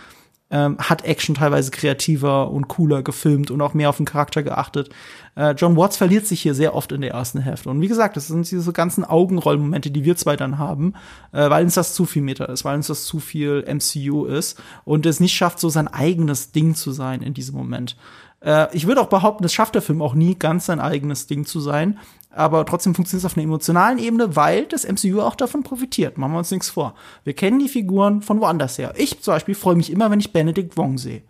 ähm, 0.51 0.77
hat 0.79 1.05
Action 1.05 1.35
teilweise 1.35 1.71
kreativer 1.71 2.51
und 2.51 2.69
cooler 2.69 3.03
gefilmt 3.03 3.51
und 3.51 3.61
auch 3.63 3.75
mehr 3.75 3.89
auf 3.89 3.99
den 3.99 4.07
Charakter 4.07 4.43
geachtet. 4.43 4.91
Äh, 5.37 5.53
John 5.53 5.77
Watts 5.77 5.97
verliert 5.97 6.27
sich 6.27 6.41
hier 6.43 6.55
sehr 6.55 6.75
oft 6.75 6.93
in 6.93 7.01
der 7.01 7.13
ersten 7.13 7.41
Hälfte. 7.41 7.71
Und 7.71 7.81
wie 7.81 7.89
gesagt, 7.89 8.17
das 8.17 8.29
sind 8.29 8.51
diese 8.51 8.73
ganzen 8.73 9.05
Augenrollmomente, 9.05 9.91
die 9.91 10.05
wir 10.05 10.17
zwei 10.17 10.37
dann 10.37 10.59
haben, 10.59 10.95
äh, 11.33 11.49
weil 11.49 11.65
uns 11.65 11.75
das 11.75 11.95
zu 11.95 12.05
viel 12.05 12.23
Meta 12.23 12.47
ist, 12.47 12.65
weil 12.65 12.77
uns 12.77 12.89
das 12.89 13.05
zu 13.05 13.21
viel 13.21 13.65
MCU 13.67 14.25
ist 14.25 14.61
und 14.85 15.07
es 15.07 15.21
nicht 15.21 15.35
schafft, 15.35 15.61
so 15.61 15.69
sein 15.69 15.89
eigenes 15.89 16.53
Ding 16.53 16.75
zu 16.75 16.93
sein 16.93 17.23
in 17.23 17.35
diesem 17.35 17.57
Moment. 17.57 17.97
Äh, 18.41 18.75
ich 18.75 18.87
würde 18.87 19.01
auch 19.01 19.09
behaupten, 19.09 19.43
das 19.43 19.53
schafft 19.53 19.75
der 19.75 19.83
Film 19.83 20.03
auch 20.03 20.15
nie, 20.15 20.35
ganz 20.35 20.67
sein 20.67 20.81
eigenes 20.81 21.27
Ding 21.27 21.47
zu 21.47 21.61
sein. 21.61 21.99
Aber 22.33 22.65
trotzdem 22.65 22.95
funktioniert 22.95 23.25
es 23.25 23.31
auf 23.31 23.37
einer 23.37 23.45
emotionalen 23.45 23.99
Ebene, 23.99 24.37
weil 24.37 24.67
das 24.67 24.87
MCU 24.87 25.21
auch 25.21 25.35
davon 25.35 25.65
profitiert. 25.65 26.17
Machen 26.17 26.33
wir 26.33 26.39
uns 26.39 26.51
nichts 26.51 26.71
vor. 26.71 26.95
Wir 27.25 27.35
kennen 27.35 27.59
die 27.59 27.69
Figuren 27.69 28.23
von 28.23 28.41
woanders 28.41 28.79
her. 28.79 28.95
Ich 28.97 29.21
zum 29.21 29.35
Beispiel 29.35 29.57
freue 29.57 29.75
mich 29.75 29.91
immer, 29.91 30.11
wenn 30.11 30.21
ich 30.21 30.33
Benedict 30.33 30.77
Wong 30.77 30.97
sehe. 30.97 31.23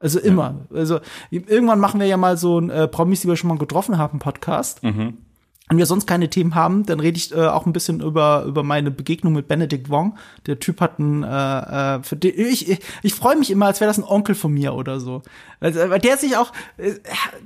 Also 0.00 0.20
immer. 0.20 0.66
Ja. 0.70 0.76
Also 0.76 1.00
irgendwann 1.30 1.80
machen 1.80 2.00
wir 2.00 2.06
ja 2.06 2.16
mal 2.16 2.36
so 2.36 2.58
ein 2.58 2.70
äh, 2.70 2.88
Promis, 2.88 3.20
die 3.20 3.28
wir 3.28 3.36
schon 3.36 3.48
mal 3.48 3.58
getroffen 3.58 3.98
haben, 3.98 4.20
Podcast. 4.20 4.82
Mhm. 4.82 5.18
Wenn 5.68 5.78
wir 5.78 5.86
sonst 5.86 6.06
keine 6.06 6.30
Themen 6.30 6.54
haben, 6.54 6.86
dann 6.86 7.00
rede 7.00 7.18
ich 7.18 7.32
äh, 7.32 7.46
auch 7.46 7.66
ein 7.66 7.72
bisschen 7.72 8.00
über 8.00 8.44
über 8.44 8.62
meine 8.62 8.90
Begegnung 8.90 9.34
mit 9.34 9.48
Benedict 9.48 9.90
Wong. 9.90 10.16
Der 10.46 10.58
Typ 10.58 10.80
hat 10.80 10.98
einen, 10.98 11.22
äh, 11.22 11.96
äh, 11.96 12.02
für 12.02 12.16
den, 12.16 12.32
ich 12.38 12.68
ich, 12.68 12.80
ich 13.02 13.14
freue 13.14 13.36
mich 13.36 13.50
immer, 13.50 13.66
als 13.66 13.80
wäre 13.80 13.88
das 13.88 13.98
ein 13.98 14.04
Onkel 14.04 14.34
von 14.34 14.52
mir 14.52 14.74
oder 14.74 15.00
so. 15.00 15.22
Also, 15.60 15.86
der 15.98 16.16
sich 16.16 16.36
auch, 16.36 16.52
äh, 16.76 16.94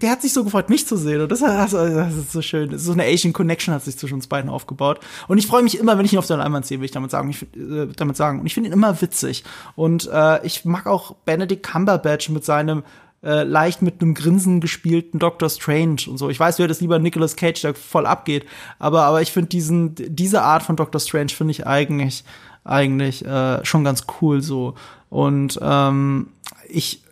der 0.01 0.11
hat 0.11 0.23
sich 0.23 0.33
so 0.33 0.45
gefreut, 0.45 0.71
mich 0.71 0.87
zu 0.87 0.97
sehen 0.97 1.23
und 1.23 1.33
das, 1.33 1.41
das, 1.41 1.71
das 1.73 2.17
ist 2.17 2.33
so 2.33 2.43
schön. 2.43 2.79
So 2.79 2.93
eine 2.93 3.05
Asian 3.05 3.33
Connection 3.33 3.75
hat 3.75 3.85
sich 3.85 3.97
zwischen 3.97 4.15
uns 4.15 4.27
beiden 4.27 4.51
aufgebaut. 4.51 5.01
Und 5.29 5.39
ich 5.39 5.47
freue 5.47 5.63
mich 5.63 5.79
immer, 5.79 5.99
wenn 5.99 6.05
ich 6.05 6.13
ihn 6.13 6.19
auf 6.19 6.27
der 6.27 6.37
Leinwand 6.37 6.67
sehe, 6.67 6.79
will 6.79 6.85
ich 6.85 6.91
damit 6.91 7.11
sagen. 7.11 7.31
Ich, 7.31 7.43
äh, 7.43 7.89
damit 7.97 8.17
sagen. 8.17 8.41
Und 8.41 8.47
ich 8.47 8.55
finde 8.55 8.69
ihn 8.69 8.73
immer 8.73 9.01
witzig. 9.01 9.45
Und 9.75 10.09
äh, 10.13 10.45
ich 10.47 10.65
mag 10.65 10.87
auch 10.87 11.17
Benedict 11.25 11.63
Cumberbatch 11.63 12.29
mit 12.29 12.45
seinem 12.45 12.83
äh, 13.23 13.45
leicht 13.45 13.83
mit 13.83 14.01
einem 14.01 14.15
Grinsen 14.15 14.61
gespielten 14.61 15.19
Doctor 15.19 15.49
Strange 15.49 16.03
und 16.09 16.19
so. 16.19 16.29
Ich 16.29 16.41
weiß, 16.41 16.57
du 16.57 16.63
hättest 16.63 16.81
lieber 16.81 16.99
Nicolas 16.99 17.37
Cage, 17.37 17.61
der 17.61 17.75
voll 17.75 18.07
abgeht, 18.07 18.47
aber, 18.79 19.03
aber 19.05 19.23
ich 19.23 19.33
finde 19.33 19.49
diesen, 19.49 19.95
diese 19.95 20.43
Art 20.43 20.63
von 20.63 20.77
Doctor 20.77 21.01
Strange 21.01 21.31
finde 21.31 21.53
ich 21.53 21.67
eigentlich 21.67 22.25
eigentlich 22.65 23.25
äh, 23.25 23.65
schon 23.65 23.85
ganz 23.85 24.07
cool 24.21 24.41
so. 24.41 24.75
Und 25.09 25.59
ähm, 25.63 26.29
ich 26.69 27.03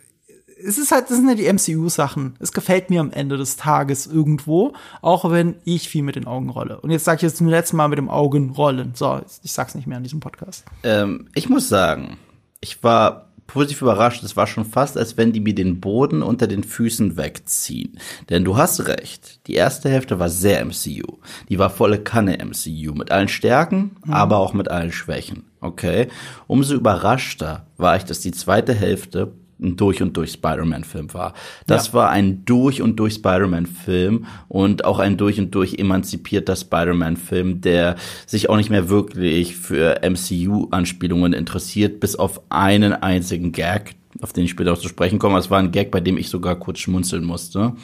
es 0.63 0.79
ist 0.79 0.93
halt, 0.93 1.11
das 1.11 1.17
sind 1.17 1.29
ja 1.29 1.35
die 1.35 1.51
MCU-Sachen. 1.51 2.37
Es 2.39 2.53
gefällt 2.53 2.91
mir 2.91 3.01
am 3.01 3.11
Ende 3.13 3.39
des 3.39 3.57
Tages 3.57 4.07
irgendwo, 4.07 4.75
auch 5.01 5.31
wenn 5.31 5.57
ich 5.65 5.89
viel 5.89 6.03
mit 6.03 6.17
den 6.17 6.27
Augen 6.27 6.51
rolle. 6.51 6.81
Und 6.81 6.91
jetzt 6.91 7.05
sage 7.05 7.17
ich 7.17 7.23
jetzt 7.23 7.39
zum 7.39 7.49
letzten 7.49 7.77
Mal 7.77 7.89
mit 7.89 7.99
dem 7.99 8.11
Augen 8.11 8.51
rollen. 8.51 8.93
So, 8.95 9.21
ich 9.43 9.53
sag's 9.53 9.75
nicht 9.75 9.87
mehr 9.87 9.97
in 9.97 10.05
diesem 10.05 10.21
Podcast. 10.21 10.65
Ähm, 10.83 11.29
ich 11.35 11.49
muss 11.49 11.69
sagen, 11.69 12.19
ich 12.61 12.83
war 12.83 13.30
positiv 13.53 13.83
überrascht. 13.83 14.23
Es 14.23 14.37
war 14.37 14.47
schon 14.47 14.65
fast, 14.65 14.97
als 14.97 15.17
wenn 15.17 15.33
die 15.33 15.41
mir 15.41 15.55
den 15.55 15.81
Boden 15.81 16.23
unter 16.23 16.47
den 16.47 16.63
Füßen 16.63 17.17
wegziehen. 17.17 17.99
Denn 18.29 18.45
du 18.45 18.57
hast 18.57 18.87
recht. 18.87 19.47
Die 19.49 19.55
erste 19.55 19.89
Hälfte 19.89 20.19
war 20.19 20.29
sehr 20.29 20.65
MCU. 20.65 21.19
Die 21.49 21.59
war 21.59 21.71
volle 21.71 21.99
Kanne 21.99 22.39
MCU. 22.39 22.95
Mit 22.95 23.11
allen 23.11 23.29
Stärken, 23.29 23.97
mhm. 24.05 24.13
aber 24.13 24.39
auch 24.39 24.53
mit 24.53 24.71
allen 24.71 24.93
Schwächen. 24.93 25.45
Okay. 25.61 26.09
Umso 26.47 26.75
überraschter 26.75 27.67
war 27.77 27.97
ich, 27.97 28.05
dass 28.05 28.21
die 28.21 28.33
zweite 28.33 28.73
Hälfte 28.73 29.33
ein 29.63 29.77
durch 29.77 30.03
und 30.03 30.17
durch 30.17 30.33
Spider-Man-Film 30.33 31.13
war. 31.15 31.35
Das 31.67 31.89
ja. 31.89 31.95
war 31.95 32.11
ein 32.11 32.45
durch 32.45 32.83
und 32.83 32.97
durch 32.97 33.15
Spider-Man-Film 33.15 34.27
und 34.49 34.85
auch 34.85 34.99
ein 34.99 35.17
durch 35.17 35.39
und 35.39 35.55
durch 35.55 35.75
emanzipierter 35.79 36.57
Spider-Man-Film, 36.57 37.61
der 37.61 37.97
sich 38.27 38.49
auch 38.49 38.57
nicht 38.57 38.71
mehr 38.71 38.89
wirklich 38.89 39.57
für 39.57 40.01
MCU-Anspielungen 40.03 41.33
interessiert, 41.33 42.01
bis 42.01 42.17
auf 42.17 42.41
einen 42.49 42.93
einzigen 42.93 43.53
Gag, 43.53 43.95
auf 44.21 44.33
den 44.33 44.45
ich 44.45 44.51
später 44.51 44.73
auch 44.73 44.79
zu 44.79 44.89
sprechen 44.89 45.19
komme. 45.19 45.39
Es 45.39 45.51
war 45.51 45.59
ein 45.59 45.73
Gag, 45.73 45.91
bei 45.91 46.01
dem 46.01 46.17
ich 46.17 46.29
sogar 46.29 46.57
kurz 46.57 46.79
schmunzeln 46.79 47.25
musste, 47.25 47.75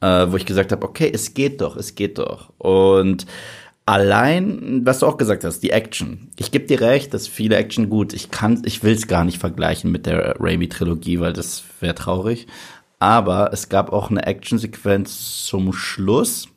äh, 0.00 0.26
wo 0.28 0.36
ich 0.36 0.46
gesagt 0.46 0.72
habe, 0.72 0.86
okay, 0.86 1.10
es 1.12 1.34
geht 1.34 1.60
doch, 1.60 1.76
es 1.76 1.94
geht 1.94 2.18
doch. 2.18 2.52
Und 2.58 3.26
Allein, 3.86 4.80
was 4.84 5.00
du 5.00 5.06
auch 5.06 5.18
gesagt 5.18 5.44
hast, 5.44 5.60
die 5.60 5.70
Action. 5.70 6.30
Ich 6.36 6.50
gebe 6.50 6.64
dir 6.64 6.80
recht, 6.80 7.12
dass 7.12 7.28
viele 7.28 7.56
Action 7.56 7.90
gut. 7.90 8.14
Ich 8.14 8.30
kann, 8.30 8.62
ich 8.64 8.82
will 8.82 8.94
es 8.94 9.06
gar 9.06 9.24
nicht 9.24 9.38
vergleichen 9.38 9.92
mit 9.92 10.06
der 10.06 10.36
Raimi-Trilogie, 10.40 11.20
weil 11.20 11.34
das 11.34 11.64
wäre 11.80 11.94
traurig. 11.94 12.46
Aber 12.98 13.52
es 13.52 13.68
gab 13.68 13.92
auch 13.92 14.10
eine 14.10 14.26
Action-Sequenz 14.26 15.44
zum 15.44 15.74
Schluss, 15.74 16.48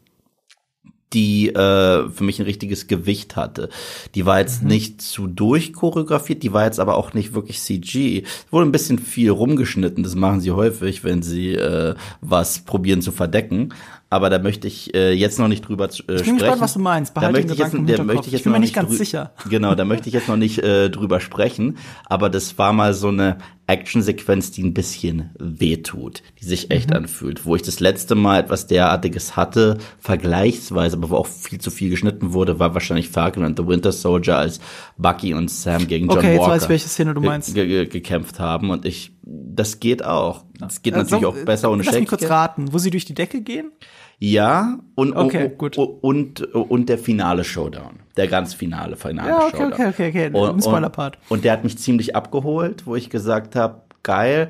die 1.11 1.49
äh, 1.49 2.09
für 2.09 2.23
mich 2.23 2.39
ein 2.39 2.45
richtiges 2.45 2.87
Gewicht 2.87 3.35
hatte. 3.35 3.69
Die 4.15 4.25
war 4.25 4.39
jetzt 4.39 4.61
mhm. 4.61 4.69
nicht 4.69 5.01
zu 5.01 5.27
durchchoreografiert, 5.27 6.43
die 6.43 6.53
war 6.53 6.63
jetzt 6.63 6.79
aber 6.79 6.95
auch 6.95 7.13
nicht 7.13 7.33
wirklich 7.33 7.59
CG. 7.59 8.23
Es 8.23 8.51
wurde 8.51 8.67
ein 8.67 8.71
bisschen 8.71 8.99
viel 8.99 9.31
rumgeschnitten, 9.31 10.03
das 10.03 10.15
machen 10.15 10.39
sie 10.39 10.51
häufig, 10.51 11.03
wenn 11.03 11.23
sie 11.23 11.55
äh, 11.55 11.95
was 12.21 12.59
probieren 12.59 13.01
zu 13.01 13.11
verdecken 13.11 13.73
aber 14.09 14.29
da 14.29 14.39
möchte 14.39 14.67
ich 14.67 14.93
äh, 14.95 15.11
jetzt 15.11 15.37
noch 15.37 15.47
nicht 15.47 15.67
drüber 15.67 15.85
äh, 15.85 15.91
sprechen. 15.91 16.15
Ich 16.17 16.23
bin 16.23 16.37
gespannt, 16.37 16.61
was 16.61 16.73
du 16.73 16.79
meinst. 16.79 17.13
Behalte 17.13 17.33
da 17.33 17.39
möchte 17.39 17.53
ich 17.53 17.59
jetzt, 17.59 17.73
da 17.73 18.03
möchte 18.03 18.27
ich 18.27 18.31
jetzt 18.31 18.39
ich 18.39 18.43
bin 18.43 18.53
mir 18.53 18.59
nicht 18.59 18.75
ganz 18.75 18.97
sicher. 18.97 19.33
Genau, 19.49 19.75
da 19.75 19.85
möchte 19.85 20.07
ich 20.07 20.13
jetzt 20.13 20.27
noch 20.27 20.37
nicht 20.37 20.59
äh, 20.59 20.89
drüber 20.89 21.19
sprechen. 21.19 21.77
Aber 22.05 22.29
das 22.29 22.57
war 22.57 22.73
mal 22.73 22.93
so 22.93 23.09
eine 23.09 23.37
Actionsequenz, 23.67 24.51
die 24.51 24.63
ein 24.63 24.73
bisschen 24.73 25.31
wehtut, 25.37 26.23
die 26.39 26.45
sich 26.45 26.71
echt 26.71 26.89
mhm. 26.89 26.97
anfühlt. 26.97 27.45
Wo 27.45 27.55
ich 27.55 27.61
das 27.61 27.81
letzte 27.81 28.15
Mal 28.15 28.39
etwas 28.39 28.67
derartiges 28.67 29.35
hatte, 29.35 29.77
vergleichsweise, 29.99 30.95
aber 30.95 31.09
wo 31.09 31.15
auch 31.17 31.27
viel 31.27 31.59
zu 31.59 31.69
viel 31.69 31.89
geschnitten 31.89 32.31
wurde, 32.31 32.59
war 32.59 32.73
wahrscheinlich 32.73 33.09
Falcon 33.09 33.43
and 33.43 33.57
the 33.59 33.67
Winter 33.67 33.91
Soldier, 33.91 34.37
als 34.37 34.61
Bucky 34.97 35.33
und 35.33 35.51
Sam 35.51 35.87
gegen 35.87 36.07
John 36.07 36.17
okay, 36.17 36.27
Walker 36.27 36.39
jetzt 36.39 36.49
weiß 36.49 36.63
ich, 36.63 36.69
welche 36.69 36.87
Szene 36.87 37.13
du 37.13 37.21
meinst. 37.21 37.53
gekämpft 37.53 38.39
haben. 38.39 38.69
Und 38.69 38.85
ich, 38.85 39.11
das 39.29 39.79
geht 39.79 40.05
auch. 40.05 40.45
Das 40.59 40.81
geht 40.81 40.95
natürlich 40.95 41.23
so, 41.23 41.29
auch 41.29 41.45
besser 41.45 41.71
ohne 41.71 41.83
Lass 41.83 41.95
mich 41.95 42.07
kurz 42.07 42.29
raten, 42.29 42.71
wo 42.71 42.77
sie 42.77 42.91
durch 42.91 43.05
die 43.05 43.13
Decke 43.13 43.41
gehen? 43.41 43.71
Ja, 44.19 44.79
und, 44.95 45.15
okay, 45.15 45.51
gut. 45.55 45.77
Und, 45.77 46.41
und, 46.41 46.55
und 46.55 46.89
der 46.89 46.97
finale 46.97 47.43
Showdown. 47.43 47.99
Der 48.15 48.27
ganz 48.27 48.53
finale, 48.53 48.95
finale 48.95 49.29
ja, 49.29 49.47
okay, 49.47 49.57
Showdown. 49.57 49.73
Okay, 49.73 49.87
okay, 49.89 50.09
okay, 50.09 50.27
okay. 50.27 50.39
Und, 50.39 50.63
Spoiler-Part. 50.63 51.17
Und, 51.29 51.37
und 51.37 51.43
der 51.43 51.51
hat 51.53 51.63
mich 51.63 51.77
ziemlich 51.77 52.15
abgeholt, 52.15 52.87
wo 52.87 52.95
ich 52.95 53.09
gesagt 53.09 53.55
habe, 53.55 53.81
geil. 54.01 54.49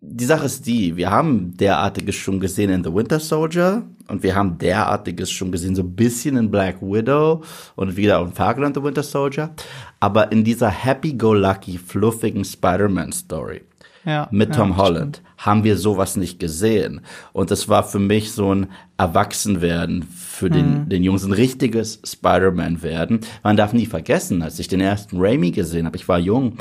Die 0.00 0.24
Sache 0.24 0.46
ist 0.46 0.66
die, 0.66 0.96
wir 0.96 1.10
haben 1.10 1.56
derartiges 1.56 2.14
schon 2.16 2.40
gesehen 2.40 2.70
in 2.70 2.84
The 2.84 2.92
Winter 2.92 3.20
Soldier 3.20 3.84
und 4.08 4.22
wir 4.22 4.34
haben 4.34 4.58
derartiges 4.58 5.30
schon 5.30 5.50
gesehen, 5.50 5.74
so 5.74 5.82
ein 5.82 5.94
bisschen 5.94 6.36
in 6.36 6.50
Black 6.50 6.82
Widow 6.82 7.42
und 7.74 7.96
wieder 7.96 8.20
in 8.20 8.32
Falcon 8.32 8.64
and 8.64 8.76
the 8.76 8.82
Winter 8.82 9.02
Soldier. 9.02 9.54
Aber 10.00 10.30
in 10.30 10.44
dieser 10.44 10.68
happy-go-lucky, 10.68 11.78
fluffigen 11.78 12.44
Spider-Man-Story 12.44 13.62
ja, 14.04 14.28
mit 14.30 14.54
Tom 14.54 14.70
ja, 14.70 14.76
Holland 14.76 15.16
stimmt. 15.16 15.46
haben 15.46 15.64
wir 15.64 15.76
sowas 15.76 16.16
nicht 16.16 16.38
gesehen. 16.38 17.00
Und 17.32 17.50
das 17.50 17.68
war 17.68 17.84
für 17.84 17.98
mich 17.98 18.32
so 18.32 18.54
ein 18.54 18.68
Erwachsenwerden 18.96 20.02
für 20.02 20.50
den, 20.50 20.84
mhm. 20.84 20.88
den 20.88 21.02
Jungs, 21.02 21.24
ein 21.24 21.32
richtiges 21.32 22.00
Spider-Man 22.04 22.82
werden. 22.82 23.20
Man 23.42 23.56
darf 23.56 23.72
nie 23.72 23.86
vergessen, 23.86 24.42
als 24.42 24.58
ich 24.58 24.68
den 24.68 24.80
ersten 24.80 25.16
Raimi 25.20 25.50
gesehen 25.50 25.86
habe, 25.86 25.96
ich 25.96 26.08
war 26.08 26.18
jung. 26.18 26.58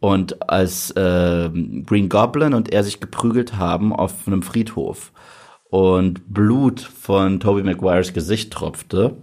Und 0.00 0.50
als 0.50 0.90
äh, 0.92 1.48
Green 1.86 2.08
Goblin 2.08 2.52
und 2.54 2.72
er 2.72 2.84
sich 2.84 3.00
geprügelt 3.00 3.56
haben 3.56 3.92
auf 3.92 4.26
einem 4.26 4.42
Friedhof 4.42 5.12
und 5.70 6.32
Blut 6.32 6.80
von 6.80 7.40
Tobey 7.40 7.62
Maguires 7.62 8.12
Gesicht 8.12 8.52
tropfte, 8.52 9.16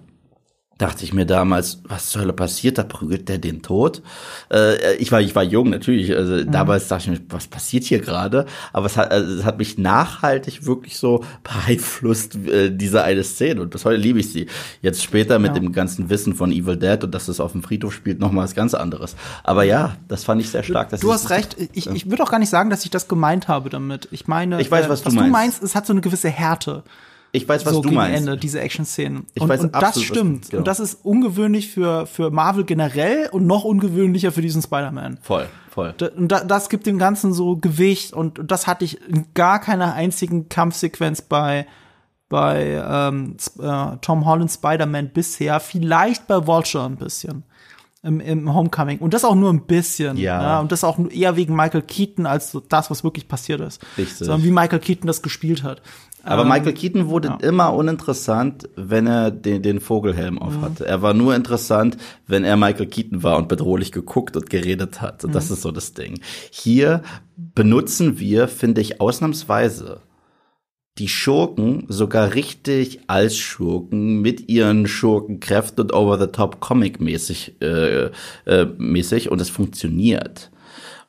dachte 0.81 1.03
ich 1.03 1.13
mir 1.13 1.25
damals, 1.25 1.81
was 1.83 2.09
zur 2.09 2.23
Hölle 2.23 2.33
passiert, 2.33 2.79
da 2.79 2.83
prügelt 2.83 3.29
der 3.29 3.37
den 3.37 3.61
tot. 3.61 4.01
Äh, 4.51 4.95
ich 4.95 5.11
war, 5.11 5.21
ich 5.21 5.35
war 5.35 5.43
jung 5.43 5.69
natürlich, 5.69 6.15
also 6.15 6.33
mhm. 6.33 6.51
damals 6.51 6.87
dachte 6.87 7.11
ich 7.11 7.19
mir, 7.19 7.25
was 7.29 7.47
passiert 7.47 7.83
hier 7.83 7.99
gerade? 7.99 8.47
Aber 8.73 8.87
es 8.87 8.97
hat, 8.97 9.11
also 9.11 9.31
es 9.31 9.45
hat 9.45 9.59
mich 9.59 9.77
nachhaltig 9.77 10.65
wirklich 10.65 10.97
so 10.97 11.23
beeinflusst, 11.43 12.35
äh, 12.47 12.71
diese 12.71 13.03
eine 13.03 13.23
Szene. 13.23 13.61
Und 13.61 13.69
bis 13.69 13.85
heute 13.85 13.97
liebe 13.97 14.19
ich 14.19 14.31
sie. 14.31 14.47
Jetzt 14.81 15.03
später 15.03 15.37
mit 15.37 15.55
ja. 15.55 15.59
dem 15.59 15.71
ganzen 15.71 16.09
Wissen 16.09 16.33
von 16.33 16.51
Evil 16.51 16.77
Dead 16.77 17.03
und 17.03 17.13
dass 17.13 17.27
es 17.27 17.39
auf 17.39 17.51
dem 17.51 17.61
Friedhof 17.61 17.93
spielt, 17.93 18.19
nochmal 18.19 18.45
was 18.45 18.55
ganz 18.55 18.73
anderes. 18.73 19.15
Aber 19.43 19.63
ja, 19.63 19.97
das 20.07 20.23
fand 20.23 20.41
ich 20.41 20.49
sehr 20.49 20.63
stark. 20.63 20.89
Das 20.89 21.01
du 21.01 21.13
hast 21.13 21.29
recht. 21.29 21.55
Ich, 21.73 21.87
ich 21.87 22.09
würde 22.09 22.23
auch 22.23 22.31
gar 22.31 22.39
nicht 22.39 22.49
sagen, 22.49 22.71
dass 22.71 22.83
ich 22.85 22.89
das 22.89 23.07
gemeint 23.07 23.47
habe 23.47 23.69
damit. 23.69 24.07
Ich 24.11 24.27
meine, 24.27 24.59
ich 24.59 24.71
weiß, 24.71 24.89
was, 24.89 25.01
äh, 25.01 25.05
was 25.05 25.13
du, 25.13 25.19
meinst. 25.19 25.27
du 25.27 25.31
meinst. 25.31 25.63
Es 25.63 25.75
hat 25.75 25.85
so 25.85 25.93
eine 25.93 26.01
gewisse 26.01 26.29
Härte. 26.29 26.83
Ich 27.33 27.47
weiß, 27.47 27.65
was 27.65 27.73
so 27.73 27.81
du 27.81 27.89
gegen 27.89 27.95
meinst. 27.95 28.19
Ende, 28.19 28.37
diese 28.37 28.59
Action-Szenen. 28.59 29.25
Ich 29.33 29.41
und, 29.41 29.49
weiß 29.49 29.61
und 29.61 29.73
absolut, 29.73 29.95
das 29.95 30.03
stimmt. 30.03 30.49
genau. 30.49 30.59
Und 30.59 30.67
das 30.67 30.79
ist 30.79 31.05
ungewöhnlich 31.05 31.69
für, 31.69 32.05
für 32.05 32.29
Marvel 32.29 32.65
generell 32.65 33.29
und 33.31 33.47
noch 33.47 33.63
ungewöhnlicher 33.63 34.31
für 34.31 34.41
diesen 34.41 34.61
Spider-Man. 34.61 35.19
Voll, 35.21 35.47
voll. 35.69 35.93
Und 36.17 36.31
da, 36.31 36.43
das 36.43 36.67
gibt 36.69 36.85
dem 36.85 36.97
Ganzen 36.97 37.33
so 37.33 37.55
Gewicht 37.55 38.13
und, 38.13 38.39
und 38.39 38.51
das 38.51 38.67
hatte 38.67 38.83
ich 38.83 39.01
in 39.07 39.27
gar 39.33 39.59
keiner 39.59 39.93
einzigen 39.93 40.49
Kampfsequenz 40.49 41.21
bei, 41.21 41.67
bei 42.27 42.83
ähm, 42.85 43.37
äh, 43.59 43.97
Tom 44.01 44.25
Holland 44.25 44.51
Spider-Man 44.51 45.09
bisher. 45.13 45.61
Vielleicht 45.61 46.27
bei 46.27 46.45
Vulture 46.45 46.85
ein 46.85 46.97
bisschen. 46.97 47.43
Im, 48.03 48.19
im 48.19 48.51
Homecoming. 48.51 48.97
Und 48.97 49.13
das 49.13 49.23
auch 49.23 49.35
nur 49.35 49.53
ein 49.53 49.67
bisschen. 49.67 50.17
Ja. 50.17 50.41
ja. 50.41 50.59
Und 50.59 50.71
das 50.71 50.83
auch 50.83 50.97
eher 51.11 51.35
wegen 51.35 51.55
Michael 51.55 51.83
Keaton 51.83 52.25
als 52.25 52.57
das, 52.67 52.89
was 52.89 53.03
wirklich 53.03 53.27
passiert 53.27 53.61
ist. 53.61 53.79
Richtig. 53.95 54.17
Sondern 54.17 54.43
wie 54.43 54.49
Michael 54.49 54.79
Keaton 54.79 55.05
das 55.05 55.21
gespielt 55.21 55.61
hat. 55.61 55.83
Aber 56.23 56.43
Ähm, 56.43 56.49
Michael 56.49 56.73
Keaton 56.73 57.07
wurde 57.09 57.29
ja. 57.29 57.37
immer 57.41 57.73
uninteressant, 57.73 58.69
wenn 58.75 59.07
er 59.07 59.31
den, 59.31 59.61
den 59.63 59.79
Vogelhelm 59.79 60.37
auf 60.39 60.57
Mhm. 60.57 60.61
hatte. 60.61 60.85
Er 60.85 61.01
war 61.01 61.13
nur 61.13 61.35
interessant, 61.35 61.97
wenn 62.27 62.43
er 62.43 62.57
Michael 62.57 62.85
Keaton 62.87 63.23
war 63.23 63.37
und 63.37 63.47
bedrohlich 63.47 63.91
geguckt 63.91 64.35
und 64.37 64.49
geredet 64.49 65.01
hat. 65.01 65.23
Und 65.25 65.33
das 65.33 65.49
Mhm. 65.49 65.53
ist 65.55 65.61
so 65.63 65.71
das 65.71 65.93
Ding. 65.93 66.19
Hier 66.51 67.01
benutzen 67.35 68.19
wir, 68.19 68.47
finde 68.47 68.81
ich, 68.81 69.01
ausnahmsweise 69.01 70.01
die 70.97 71.07
Schurken 71.07 71.85
sogar 71.87 72.33
richtig 72.35 72.99
als 73.07 73.37
Schurken 73.37 74.21
mit 74.21 74.49
ihren 74.49 74.87
Schurkenkräften 74.87 75.81
und 75.85 75.93
over-the-top 75.93 76.59
Comic-mäßig 76.59 77.61
äh, 77.61 78.11
äh, 78.45 78.65
mäßig 78.77 79.31
und 79.31 79.39
es 79.39 79.49
funktioniert. 79.49 80.51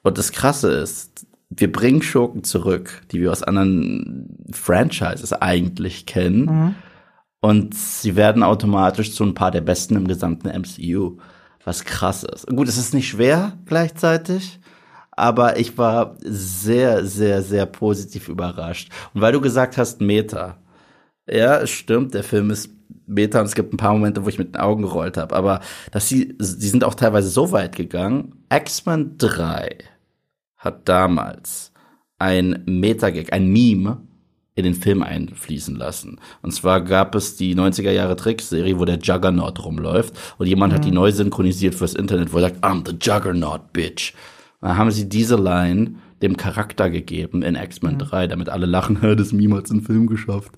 Und 0.03 0.19
das 0.19 0.31
Krasse 0.33 0.71
ist, 0.71 1.27
wir 1.57 1.73
bringen 1.73 2.03
Schurken 2.03 2.45
zurück, 2.45 3.03
die 3.11 3.21
wir 3.21 3.31
aus 3.31 3.43
anderen 3.43 4.37
Franchises 4.53 5.33
eigentlich 5.33 6.07
kennen. 6.07 6.45
Mhm. 6.45 6.75
Und 7.41 7.75
sie 7.75 8.15
werden 8.17 8.43
automatisch 8.43 9.13
zu 9.13 9.25
ein 9.25 9.35
paar 9.35 9.51
der 9.51 9.63
besten 9.63 9.97
im 9.97 10.07
gesamten 10.07 10.49
MCU. 10.49 11.19
Was 11.65 11.85
krass 11.85 12.25
ist. 12.25 12.47
Gut, 12.47 12.69
es 12.69 12.79
ist 12.79 12.95
nicht 12.95 13.09
schwer 13.09 13.59
gleichzeitig, 13.67 14.61
aber 15.13 15.59
ich 15.59 15.79
war 15.79 16.17
sehr, 16.21 17.05
sehr, 17.05 17.43
sehr 17.43 17.67
positiv 17.67 18.29
überrascht. 18.29 18.91
Und 19.15 19.21
weil 19.21 19.33
du 19.33 19.41
gesagt 19.41 19.77
hast, 19.77 20.01
Meta. 20.01 20.59
Ja, 21.29 21.61
es 21.61 21.71
stimmt, 21.71 22.15
der 22.15 22.25
Film 22.25 22.51
ist 22.51 22.71
Meta 23.07 23.41
und 23.41 23.47
es 23.47 23.55
gibt 23.55 23.73
ein 23.73 23.77
paar 23.77 23.93
Momente, 23.93 24.25
wo 24.25 24.29
ich 24.29 24.39
mit 24.39 24.55
den 24.55 24.61
Augen 24.61 24.83
gerollt 24.83 25.17
habe. 25.17 25.37
Aber 25.37 25.61
dass 25.93 26.09
sie, 26.09 26.35
sie 26.39 26.69
sind 26.69 26.83
auch 26.83 26.95
teilweise 26.95 27.29
so 27.29 27.53
weit 27.53 27.77
gegangen. 27.77 28.45
X-Men 28.51 29.19
3 29.19 29.79
hat 30.63 30.89
damals 30.89 31.73
ein 32.19 32.63
Meta-Gag, 32.67 33.33
ein 33.33 33.53
Meme 33.53 34.01
in 34.55 34.65
den 34.65 34.75
Film 34.75 35.03
einfließen 35.03 35.75
lassen. 35.77 36.21
Und 36.43 36.53
zwar 36.53 36.83
gab 36.83 37.15
es 37.15 37.37
die 37.37 37.57
90er 37.57 37.91
Jahre 37.91 38.17
Trickserie, 38.17 38.79
wo 38.79 38.85
der 38.85 38.99
Juggernaut 38.99 39.65
rumläuft 39.65 40.15
und 40.39 40.47
jemand 40.47 40.73
hat 40.73 40.85
die 40.85 40.91
neu 40.91 41.11
synchronisiert 41.11 41.75
fürs 41.75 41.95
Internet, 41.95 42.33
wo 42.33 42.39
er 42.39 42.51
sagt, 42.51 42.65
I'm 42.65 42.87
the 42.87 42.97
Juggernaut, 43.01 43.73
bitch. 43.73 44.15
Und 44.61 44.69
dann 44.69 44.79
haben 44.79 44.91
sie 44.91 45.09
diese 45.09 45.37
Line 45.37 45.97
dem 46.21 46.37
Charakter 46.37 46.91
gegeben 46.91 47.43
in 47.43 47.57
X-Men 47.57 47.99
3, 47.99 48.29
damit 48.29 48.49
alle 48.49 48.67
lachen, 48.67 48.99
das 49.17 49.33
Meme 49.33 49.57
hat's 49.57 49.71
in 49.71 49.79
den 49.79 49.87
Film 49.87 50.07
geschafft. 50.07 50.53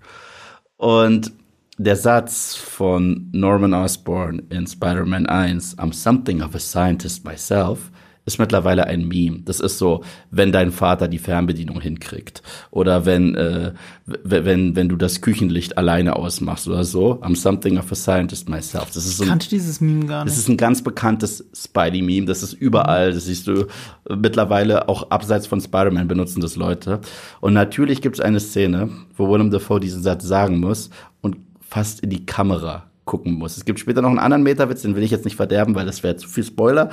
Und 0.77 1.33
der 1.79 1.97
Satz 1.97 2.55
von 2.55 3.29
Norman 3.33 3.75
Osborn 3.75 4.43
in 4.51 4.67
Spider-Man 4.67 5.27
1, 5.27 5.79
I'm 5.79 5.95
something 5.95 6.43
of 6.43 6.55
a 6.55 6.59
scientist 6.59 7.25
myself, 7.25 7.91
ist 8.27 8.39
mittlerweile 8.39 8.87
ein 8.87 9.07
Meme. 9.07 9.41
Das 9.45 9.61
ist 9.61 9.79
so, 9.79 10.03
wenn 10.31 10.51
dein 10.51 10.73
Vater 10.73 11.09
die 11.09 11.19
Fernbedienung 11.19 11.81
hinkriegt 11.81 12.43
oder 12.71 13.05
wenn 13.05 13.35
äh, 13.35 13.73
wenn 14.07 14.77
wenn 14.77 14.89
du 14.89 14.97
das 14.97 15.21
Küchenlicht 15.21 15.77
alleine 15.77 16.17
ausmachst 16.17 16.67
oder 16.69 16.85
so. 16.85 17.21
I'm 17.23 17.37
something 17.37 17.79
of 17.79 17.91
a 17.93 17.95
scientist 17.95 18.49
myself. 18.49 18.87
Das 18.95 19.05
ist 19.05 19.19
so 19.19 19.25
ein, 19.25 19.29
kannte 19.29 19.49
dieses 19.49 19.81
Meme 19.81 20.07
gar 20.07 20.25
nicht. 20.25 20.33
Das 20.33 20.39
ist 20.39 20.49
ein 20.49 20.57
ganz 20.57 20.83
bekanntes 20.83 21.45
Spidey-Meme. 21.55 22.27
Das 22.27 22.43
ist 22.43 22.55
überall. 22.55 23.13
Das 23.13 23.27
siehst 23.27 23.47
du 23.47 23.67
mittlerweile 24.09 24.89
auch 24.89 25.11
abseits 25.11 25.47
von 25.47 25.61
Spider-Man 25.61 26.09
benutzen 26.09 26.41
das 26.41 26.57
Leute. 26.57 27.01
Und 27.41 27.53
natürlich 27.53 28.01
gibt 28.03 28.17
es 28.17 28.21
eine 28.21 28.41
Szene, 28.41 28.89
wo 29.17 29.31
Willem 29.31 29.51
Dafoe 29.51 29.81
diesen 29.81 30.03
Satz 30.03 30.25
sagen 30.25 30.61
muss 30.61 30.91
und 31.21 31.37
fast 31.61 32.01
in 32.01 32.11
die 32.11 32.25
Kamera 32.25 32.85
gucken 33.05 33.33
muss. 33.33 33.57
Es 33.57 33.65
gibt 33.65 33.81
später 33.81 34.03
noch 34.03 34.11
einen 34.11 34.19
anderen 34.19 34.43
Metawitz, 34.43 34.83
den 34.83 34.97
will 34.97 35.03
ich 35.03 35.11
jetzt 35.11 35.25
nicht 35.25 35.37
verderben, 35.37 35.75
weil 35.75 35.87
das 35.87 36.03
wäre 36.03 36.17
zu 36.17 36.29
viel 36.29 36.45
Spoiler. 36.45 36.91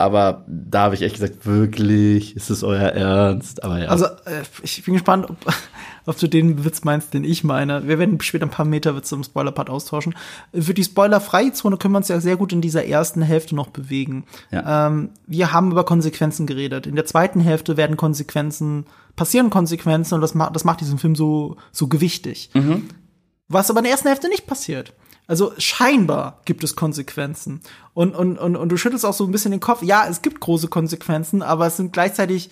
Aber 0.00 0.44
da 0.46 0.84
habe 0.84 0.94
ich 0.94 1.02
echt 1.02 1.16
gesagt, 1.16 1.44
wirklich, 1.44 2.34
ist 2.34 2.48
es 2.48 2.64
euer 2.64 2.88
Ernst? 2.88 3.62
Aber 3.62 3.78
ja. 3.78 3.88
Also, 3.88 4.06
äh, 4.06 4.42
ich 4.62 4.82
bin 4.82 4.94
gespannt, 4.94 5.28
ob, 5.28 5.36
ob 6.06 6.18
du 6.18 6.26
den 6.26 6.64
Witz 6.64 6.84
meinst, 6.84 7.12
den 7.12 7.22
ich 7.22 7.44
meine. 7.44 7.86
Wir 7.86 7.98
werden 7.98 8.18
später 8.22 8.46
ein 8.46 8.50
paar 8.50 8.64
Meter-Witze 8.64 9.14
im 9.14 9.24
Spoiler-Part 9.24 9.68
austauschen. 9.68 10.14
Für 10.58 10.72
die 10.72 10.84
spoilerfreie 10.84 11.52
Zone 11.52 11.76
können 11.76 11.92
wir 11.92 11.98
uns 11.98 12.08
ja 12.08 12.18
sehr 12.18 12.38
gut 12.38 12.54
in 12.54 12.62
dieser 12.62 12.86
ersten 12.86 13.20
Hälfte 13.20 13.54
noch 13.54 13.68
bewegen. 13.68 14.24
Ja. 14.50 14.86
Ähm, 14.86 15.10
wir 15.26 15.52
haben 15.52 15.70
über 15.70 15.84
Konsequenzen 15.84 16.46
geredet. 16.46 16.86
In 16.86 16.96
der 16.96 17.04
zweiten 17.04 17.40
Hälfte 17.40 17.76
werden 17.76 17.98
Konsequenzen, 17.98 18.86
passieren 19.16 19.50
Konsequenzen 19.50 20.14
und 20.14 20.22
das 20.22 20.34
macht, 20.34 20.56
das 20.56 20.64
macht 20.64 20.80
diesen 20.80 20.96
Film 20.96 21.14
so, 21.14 21.58
so 21.72 21.88
gewichtig. 21.88 22.48
Mhm. 22.54 22.88
Was 23.48 23.68
aber 23.68 23.80
in 23.80 23.84
der 23.84 23.92
ersten 23.92 24.08
Hälfte 24.08 24.30
nicht 24.30 24.46
passiert. 24.46 24.94
Also 25.30 25.52
scheinbar 25.58 26.40
gibt 26.44 26.64
es 26.64 26.74
Konsequenzen. 26.74 27.60
Und, 27.94 28.16
und, 28.16 28.36
und, 28.36 28.56
und 28.56 28.68
du 28.68 28.76
schüttelst 28.76 29.06
auch 29.06 29.12
so 29.12 29.24
ein 29.24 29.30
bisschen 29.30 29.52
den 29.52 29.60
Kopf. 29.60 29.80
Ja, 29.80 30.08
es 30.10 30.22
gibt 30.22 30.40
große 30.40 30.66
Konsequenzen, 30.66 31.40
aber 31.40 31.68
es 31.68 31.76
sind 31.76 31.92
gleichzeitig 31.92 32.50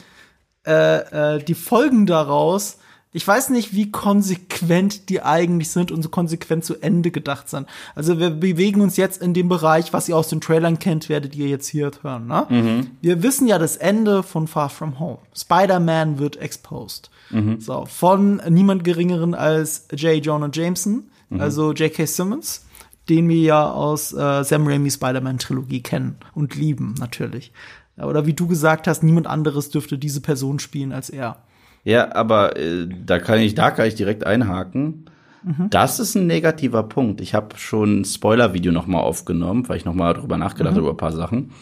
äh, 0.65 0.99
äh, 1.39 1.43
die 1.43 1.57
Folgen 1.57 2.07
daraus. 2.07 2.79
Ich 3.13 3.27
weiß 3.27 3.51
nicht, 3.51 3.75
wie 3.75 3.91
konsequent 3.91 5.09
die 5.09 5.23
eigentlich 5.23 5.71
sind 5.71 5.91
und 5.91 6.05
so 6.05 6.09
konsequent 6.09 6.65
zu 6.65 6.81
Ende 6.81 7.11
gedacht 7.11 7.49
sind. 7.49 7.67
Also 7.97 8.21
wir 8.21 8.31
bewegen 8.31 8.81
uns 8.81 8.97
jetzt 8.97 9.21
in 9.21 9.35
dem 9.35 9.49
Bereich, 9.49 9.93
was 9.93 10.09
ihr 10.09 10.17
aus 10.17 10.29
den 10.29 10.41
Trailern 10.41 10.79
kennt, 10.79 11.09
werdet 11.09 11.35
ihr 11.35 11.49
jetzt 11.49 11.67
hier 11.67 11.91
hören. 12.03 12.29
Ne? 12.29 12.47
Mhm. 12.49 12.91
Wir 13.01 13.25
wissen 13.25 13.49
ja 13.49 13.59
das 13.59 13.77
Ende 13.77 14.23
von 14.23 14.47
Far 14.47 14.69
From 14.69 15.01
Home. 15.01 15.19
Spider-Man 15.35 16.21
wird 16.21 16.37
exposed. 16.37 17.11
Mhm. 17.31 17.61
So, 17.61 17.87
von 17.87 18.41
niemand 18.49 18.85
geringeren 18.85 19.35
als 19.35 19.89
J. 19.91 20.25
Jonah 20.25 20.51
Jameson, 20.53 21.11
mhm. 21.29 21.41
also 21.41 21.73
J.K. 21.73 22.07
Simmons 22.07 22.68
den 23.09 23.29
wir 23.29 23.41
ja 23.41 23.71
aus 23.71 24.13
äh, 24.13 24.45
Sam 24.45 24.67
Raimi 24.67 24.91
Spider-Man-Trilogie 24.91 25.83
kennen 25.83 26.17
und 26.35 26.55
lieben, 26.55 26.95
natürlich. 26.99 27.53
Oder 27.97 28.27
wie 28.27 28.35
du 28.35 28.47
gesagt 28.47 28.87
hast, 28.87 29.03
niemand 29.03 29.27
anderes 29.27 29.71
dürfte 29.71 29.99
diese 29.99 30.21
Person 30.21 30.59
spielen 30.59 30.93
als 30.93 31.11
er. 31.11 31.39
Ja, 31.85 32.15
aber 32.15 32.57
äh, 32.57 32.87
da 32.87 33.19
kann 33.19 33.41
ich, 33.41 33.55
da 33.55 33.71
kann 33.71 33.87
ich 33.87 33.95
direkt 33.95 34.27
einhaken. 34.27 35.07
Mhm. 35.43 35.71
Das 35.71 35.99
ist 36.01 36.15
ein 36.15 36.27
negativer 36.27 36.83
Punkt. 36.83 37.21
Ich 37.21 37.35
habe 37.35 37.57
schon 37.57 38.01
ein 38.01 38.05
Spoiler-Video 38.05 38.73
noch 38.73 38.87
mal 38.87 39.01
aufgenommen, 39.01 39.69
weil 39.69 39.79
ich 39.79 39.85
noch 39.85 39.95
mal 39.95 40.15
drüber 40.15 40.37
nachgedacht 40.37 40.75
mhm. 40.75 40.79
habe 40.79 40.87
über 40.87 40.95
ein 40.95 40.99
paar 40.99 41.13
Sachen. 41.13 41.53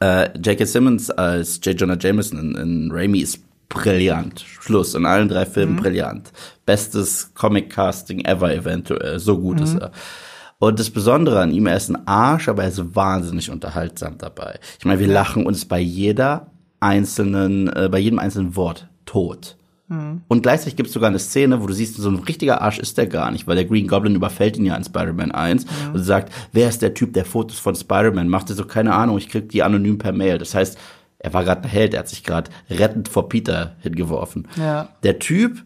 Äh, 0.00 0.36
J.K. 0.38 0.64
Simmons 0.64 1.10
als 1.10 1.60
J. 1.62 1.80
Jonah 1.80 1.98
Jameson 1.98 2.38
in, 2.38 2.54
in 2.54 2.90
Raimi 2.92 3.20
ist 3.20 3.42
brillant. 3.68 4.40
Schluss. 4.40 4.94
In 4.94 5.06
allen 5.06 5.28
drei 5.28 5.46
Filmen 5.46 5.74
mhm. 5.74 5.80
brillant. 5.80 6.32
Bestes 6.66 7.32
Comic-Casting 7.34 8.24
ever 8.24 8.54
eventuell. 8.54 9.18
So 9.18 9.38
gut 9.38 9.60
ist 9.60 9.74
mhm. 9.74 9.80
er. 9.80 9.92
Und 10.58 10.80
das 10.80 10.90
Besondere 10.90 11.40
an 11.40 11.52
ihm, 11.52 11.66
er 11.66 11.76
ist 11.76 11.88
ein 11.88 12.06
Arsch, 12.08 12.48
aber 12.48 12.64
er 12.64 12.70
ist 12.70 12.96
wahnsinnig 12.96 13.50
unterhaltsam 13.50 14.18
dabei. 14.18 14.58
Ich 14.78 14.84
meine, 14.84 14.98
wir 14.98 15.06
lachen 15.06 15.46
uns 15.46 15.64
bei 15.64 15.78
jeder 15.78 16.48
einzelnen, 16.80 17.68
äh, 17.68 17.88
bei 17.90 17.98
jedem 17.98 18.18
einzelnen 18.18 18.56
Wort 18.56 18.88
tot. 19.06 19.56
Mhm. 19.88 20.22
Und 20.28 20.42
gleichzeitig 20.42 20.76
gibt 20.76 20.88
es 20.88 20.92
sogar 20.92 21.08
eine 21.08 21.18
Szene, 21.18 21.62
wo 21.62 21.66
du 21.66 21.72
siehst, 21.72 21.96
so 21.96 22.10
ein 22.10 22.16
richtiger 22.16 22.60
Arsch 22.60 22.78
ist 22.78 22.98
der 22.98 23.06
gar 23.06 23.30
nicht, 23.30 23.46
weil 23.46 23.56
der 23.56 23.64
Green 23.64 23.86
Goblin 23.86 24.14
überfällt 24.14 24.56
ihn 24.56 24.66
ja 24.66 24.76
in 24.76 24.84
Spider-Man 24.84 25.30
1 25.30 25.64
mhm. 25.64 25.94
und 25.94 26.02
sagt, 26.02 26.32
wer 26.52 26.68
ist 26.68 26.82
der 26.82 26.94
Typ, 26.94 27.14
der 27.14 27.24
Fotos 27.24 27.58
von 27.58 27.74
Spider-Man 27.74 28.28
macht? 28.28 28.50
Er 28.50 28.56
so, 28.56 28.64
keine 28.64 28.94
Ahnung, 28.94 29.16
ich 29.18 29.28
krieg 29.28 29.48
die 29.48 29.62
anonym 29.62 29.98
per 29.98 30.12
Mail. 30.12 30.38
Das 30.38 30.54
heißt, 30.54 30.76
er 31.20 31.34
war 31.34 31.44
gerade 31.44 31.62
ein 31.62 31.70
Held, 31.70 31.94
er 31.94 32.00
hat 32.00 32.08
sich 32.08 32.22
gerade 32.22 32.50
rettend 32.70 33.08
vor 33.08 33.28
Peter 33.28 33.76
hingeworfen. 33.80 34.46
Ja. 34.56 34.88
Der 35.02 35.18
Typ 35.18 35.62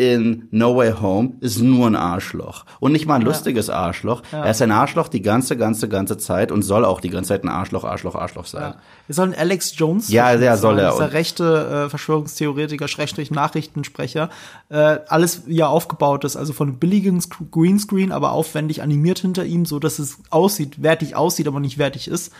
in 0.00 0.48
No 0.50 0.76
Way 0.76 0.94
Home 1.02 1.32
ist 1.40 1.60
nur 1.60 1.86
ein 1.86 1.94
Arschloch. 1.94 2.64
Und 2.80 2.92
nicht 2.92 3.04
mal 3.04 3.16
ein 3.16 3.22
lustiges 3.22 3.66
ja. 3.66 3.74
Arschloch. 3.74 4.22
Ja. 4.32 4.44
Er 4.44 4.50
ist 4.52 4.62
ein 4.62 4.70
Arschloch 4.70 5.08
die 5.08 5.20
ganze, 5.20 5.58
ganze, 5.58 5.90
ganze 5.90 6.16
Zeit 6.16 6.50
und 6.50 6.62
soll 6.62 6.86
auch 6.86 7.02
die 7.02 7.10
ganze 7.10 7.28
Zeit 7.28 7.44
ein 7.44 7.50
Arschloch, 7.50 7.84
Arschloch, 7.84 8.14
Arschloch 8.14 8.46
sein. 8.46 8.72
Ja. 8.72 8.76
Wir 9.06 9.14
sollen 9.14 9.34
Alex 9.34 9.76
Jones. 9.76 10.08
Ja, 10.08 10.34
der 10.38 10.56
soll 10.56 10.78
er. 10.78 10.92
Dieser 10.92 11.12
rechte 11.12 11.84
äh, 11.84 11.90
Verschwörungstheoretiker, 11.90 12.88
Schrägstrich 12.88 13.30
Nachrichtensprecher. 13.30 14.30
Äh, 14.70 15.00
alles 15.06 15.42
ja 15.46 15.66
aufgebaut 15.66 16.24
ist, 16.24 16.36
also 16.36 16.54
von 16.54 16.78
billigen 16.78 17.22
Greenscreen, 17.50 18.10
aber 18.10 18.32
aufwendig 18.32 18.80
animiert 18.80 19.18
hinter 19.18 19.44
ihm, 19.44 19.66
so 19.66 19.78
dass 19.78 19.98
es 19.98 20.16
aussieht, 20.30 20.82
wertig 20.82 21.14
aussieht, 21.14 21.46
aber 21.46 21.60
nicht 21.60 21.76
wertig 21.76 22.08
ist. 22.08 22.32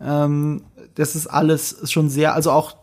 Ähm, 0.00 0.62
das 0.94 1.16
ist 1.16 1.26
alles 1.26 1.90
schon 1.90 2.10
sehr, 2.10 2.34
also 2.34 2.52
auch 2.52 2.76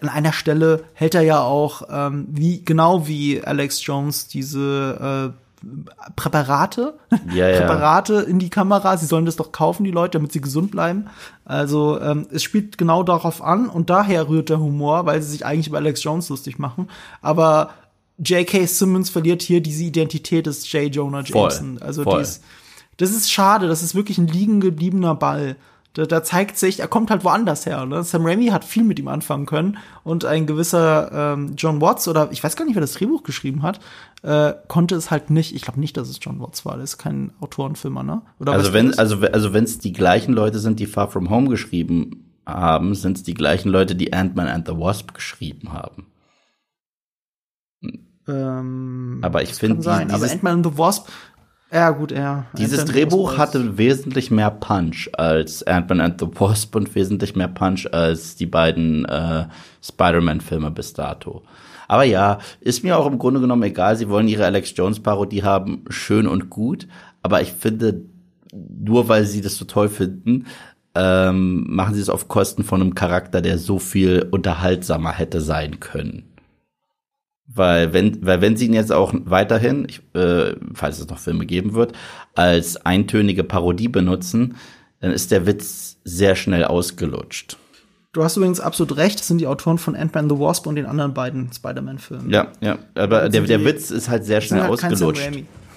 an 0.00 0.08
einer 0.08 0.32
Stelle 0.32 0.84
hält 0.94 1.14
er 1.14 1.22
ja 1.22 1.42
auch, 1.42 1.82
ähm, 1.90 2.26
wie, 2.30 2.64
genau 2.64 3.06
wie 3.06 3.42
Alex 3.42 3.84
Jones, 3.84 4.28
diese 4.28 5.32
äh, 5.34 5.44
Präparate, 6.16 6.94
ja, 7.34 7.48
ja. 7.48 7.60
Präparate 7.60 8.14
in 8.14 8.38
die 8.38 8.50
Kamera. 8.50 8.96
Sie 8.96 9.06
sollen 9.06 9.26
das 9.26 9.36
doch 9.36 9.52
kaufen, 9.52 9.84
die 9.84 9.90
Leute, 9.90 10.18
damit 10.18 10.32
sie 10.32 10.40
gesund 10.40 10.70
bleiben. 10.70 11.06
Also 11.44 12.00
ähm, 12.00 12.26
es 12.30 12.42
spielt 12.42 12.78
genau 12.78 13.02
darauf 13.02 13.42
an 13.42 13.68
und 13.68 13.90
daher 13.90 14.28
rührt 14.28 14.50
der 14.50 14.60
Humor, 14.60 15.06
weil 15.06 15.22
sie 15.22 15.30
sich 15.30 15.46
eigentlich 15.46 15.68
über 15.68 15.78
Alex 15.78 16.02
Jones 16.02 16.28
lustig 16.28 16.58
machen. 16.58 16.88
Aber 17.22 17.70
J.K. 18.18 18.66
Simmons 18.66 19.10
verliert 19.10 19.42
hier 19.42 19.60
diese 19.60 19.84
Identität 19.84 20.46
des 20.46 20.70
J. 20.70 20.94
Jonah 20.94 21.22
Jameson. 21.22 21.78
Voll, 21.78 21.86
also 21.86 22.02
voll. 22.04 22.20
Dies, 22.20 22.40
das 22.96 23.10
ist 23.10 23.30
schade. 23.30 23.68
Das 23.68 23.82
ist 23.82 23.94
wirklich 23.94 24.18
ein 24.18 24.28
liegen 24.28 24.60
gebliebener 24.60 25.14
Ball 25.14 25.56
da, 25.94 26.06
da 26.06 26.24
zeigt 26.24 26.58
sich, 26.58 26.80
er 26.80 26.88
kommt 26.88 27.10
halt 27.10 27.24
woanders 27.24 27.66
her. 27.66 27.86
Ne? 27.86 28.02
Sam 28.02 28.26
Raimi 28.26 28.48
hat 28.48 28.64
viel 28.64 28.82
mit 28.82 28.98
ihm 28.98 29.06
anfangen 29.06 29.46
können 29.46 29.78
und 30.02 30.24
ein 30.24 30.46
gewisser 30.46 31.34
ähm, 31.34 31.54
John 31.56 31.80
Watts 31.80 32.08
oder 32.08 32.30
ich 32.32 32.42
weiß 32.42 32.56
gar 32.56 32.64
nicht, 32.64 32.74
wer 32.74 32.80
das 32.80 32.94
Drehbuch 32.94 33.22
geschrieben 33.22 33.62
hat, 33.62 33.78
äh, 34.22 34.54
konnte 34.66 34.96
es 34.96 35.12
halt 35.12 35.30
nicht. 35.30 35.54
Ich 35.54 35.62
glaube 35.62 35.78
nicht, 35.78 35.96
dass 35.96 36.08
es 36.08 36.18
John 36.20 36.40
Watts 36.40 36.66
war. 36.66 36.76
Das 36.76 36.90
ist 36.90 36.98
kein 36.98 37.32
Autorenfilmer, 37.40 38.02
ne? 38.02 38.22
Oder 38.40 38.52
also 38.52 38.72
wenn 38.72 38.98
also 38.98 39.20
also 39.20 39.52
wenn 39.52 39.64
es 39.64 39.78
die 39.78 39.92
gleichen 39.92 40.34
Leute 40.34 40.58
sind, 40.58 40.80
die 40.80 40.86
Far 40.86 41.08
From 41.08 41.30
Home 41.30 41.48
geschrieben 41.48 42.32
haben, 42.44 42.96
sind 42.96 43.18
es 43.18 43.22
die 43.22 43.34
gleichen 43.34 43.68
Leute, 43.68 43.94
die 43.94 44.12
Ant-Man 44.12 44.48
and 44.48 44.66
the 44.66 44.76
Wasp 44.76 45.14
geschrieben 45.14 45.72
haben. 45.72 46.06
Ähm, 48.26 49.20
aber 49.22 49.42
ich 49.42 49.54
finde, 49.54 49.88
aber 49.88 50.30
Ant-Man 50.30 50.54
and 50.54 50.66
the 50.66 50.76
Wasp 50.76 51.08
ja, 51.72 51.90
gut, 51.90 52.12
ja. 52.12 52.46
Dieses 52.56 52.84
Drehbuch 52.84 53.36
hatte 53.38 53.78
wesentlich 53.78 54.30
mehr 54.30 54.50
Punch 54.50 55.08
als 55.12 55.62
Ant-Man 55.62 56.00
and 56.00 56.20
the 56.20 56.26
Wasp 56.38 56.76
und 56.76 56.94
wesentlich 56.94 57.34
mehr 57.34 57.48
Punch 57.48 57.86
als 57.92 58.36
die 58.36 58.46
beiden 58.46 59.04
äh, 59.06 59.46
Spider-Man-Filme 59.82 60.70
bis 60.70 60.92
dato. 60.92 61.42
Aber 61.88 62.04
ja, 62.04 62.38
ist 62.60 62.84
mir 62.84 62.98
auch 62.98 63.06
im 63.06 63.18
Grunde 63.18 63.40
genommen 63.40 63.62
egal. 63.62 63.96
Sie 63.96 64.08
wollen 64.08 64.28
ihre 64.28 64.44
Alex 64.44 64.72
Jones-Parodie 64.76 65.42
haben, 65.42 65.84
schön 65.88 66.26
und 66.26 66.50
gut. 66.50 66.86
Aber 67.22 67.42
ich 67.42 67.52
finde, 67.52 68.02
nur 68.52 69.08
weil 69.08 69.24
sie 69.24 69.40
das 69.40 69.56
so 69.56 69.64
toll 69.64 69.88
finden, 69.88 70.46
ähm, 70.94 71.64
machen 71.68 71.94
sie 71.94 72.00
es 72.00 72.08
auf 72.08 72.28
Kosten 72.28 72.62
von 72.62 72.80
einem 72.80 72.94
Charakter, 72.94 73.40
der 73.40 73.58
so 73.58 73.78
viel 73.78 74.28
unterhaltsamer 74.30 75.12
hätte 75.12 75.40
sein 75.40 75.80
können. 75.80 76.33
Weil 77.46 77.92
wenn, 77.92 78.24
weil 78.24 78.40
wenn 78.40 78.56
sie 78.56 78.66
ihn 78.66 78.72
jetzt 78.72 78.92
auch 78.92 79.12
weiterhin, 79.24 79.86
ich, 79.88 80.00
äh, 80.14 80.54
falls 80.72 80.98
es 80.98 81.08
noch 81.08 81.18
Filme 81.18 81.44
geben 81.46 81.74
wird, 81.74 81.92
als 82.34 82.84
eintönige 82.84 83.44
Parodie 83.44 83.88
benutzen, 83.88 84.56
dann 85.00 85.12
ist 85.12 85.30
der 85.30 85.46
Witz 85.46 85.98
sehr 86.04 86.36
schnell 86.36 86.64
ausgelutscht. 86.64 87.58
Du 88.14 88.22
hast 88.22 88.36
übrigens 88.36 88.60
absolut 88.60 88.96
recht, 88.96 89.18
das 89.18 89.26
sind 89.26 89.40
die 89.40 89.46
Autoren 89.46 89.76
von 89.76 89.96
Ant-Man 89.96 90.30
the 90.30 90.38
Wasp 90.38 90.66
und 90.66 90.76
den 90.76 90.86
anderen 90.86 91.14
beiden 91.14 91.52
Spider-Man-Filmen. 91.52 92.30
Ja, 92.30 92.52
ja, 92.60 92.78
aber 92.94 93.28
der, 93.28 93.42
der 93.42 93.64
Witz 93.64 93.90
ist 93.90 94.08
halt 94.08 94.24
sehr 94.24 94.40
schnell 94.40 94.62
halt 94.62 94.70
ausgelutscht. 94.70 95.28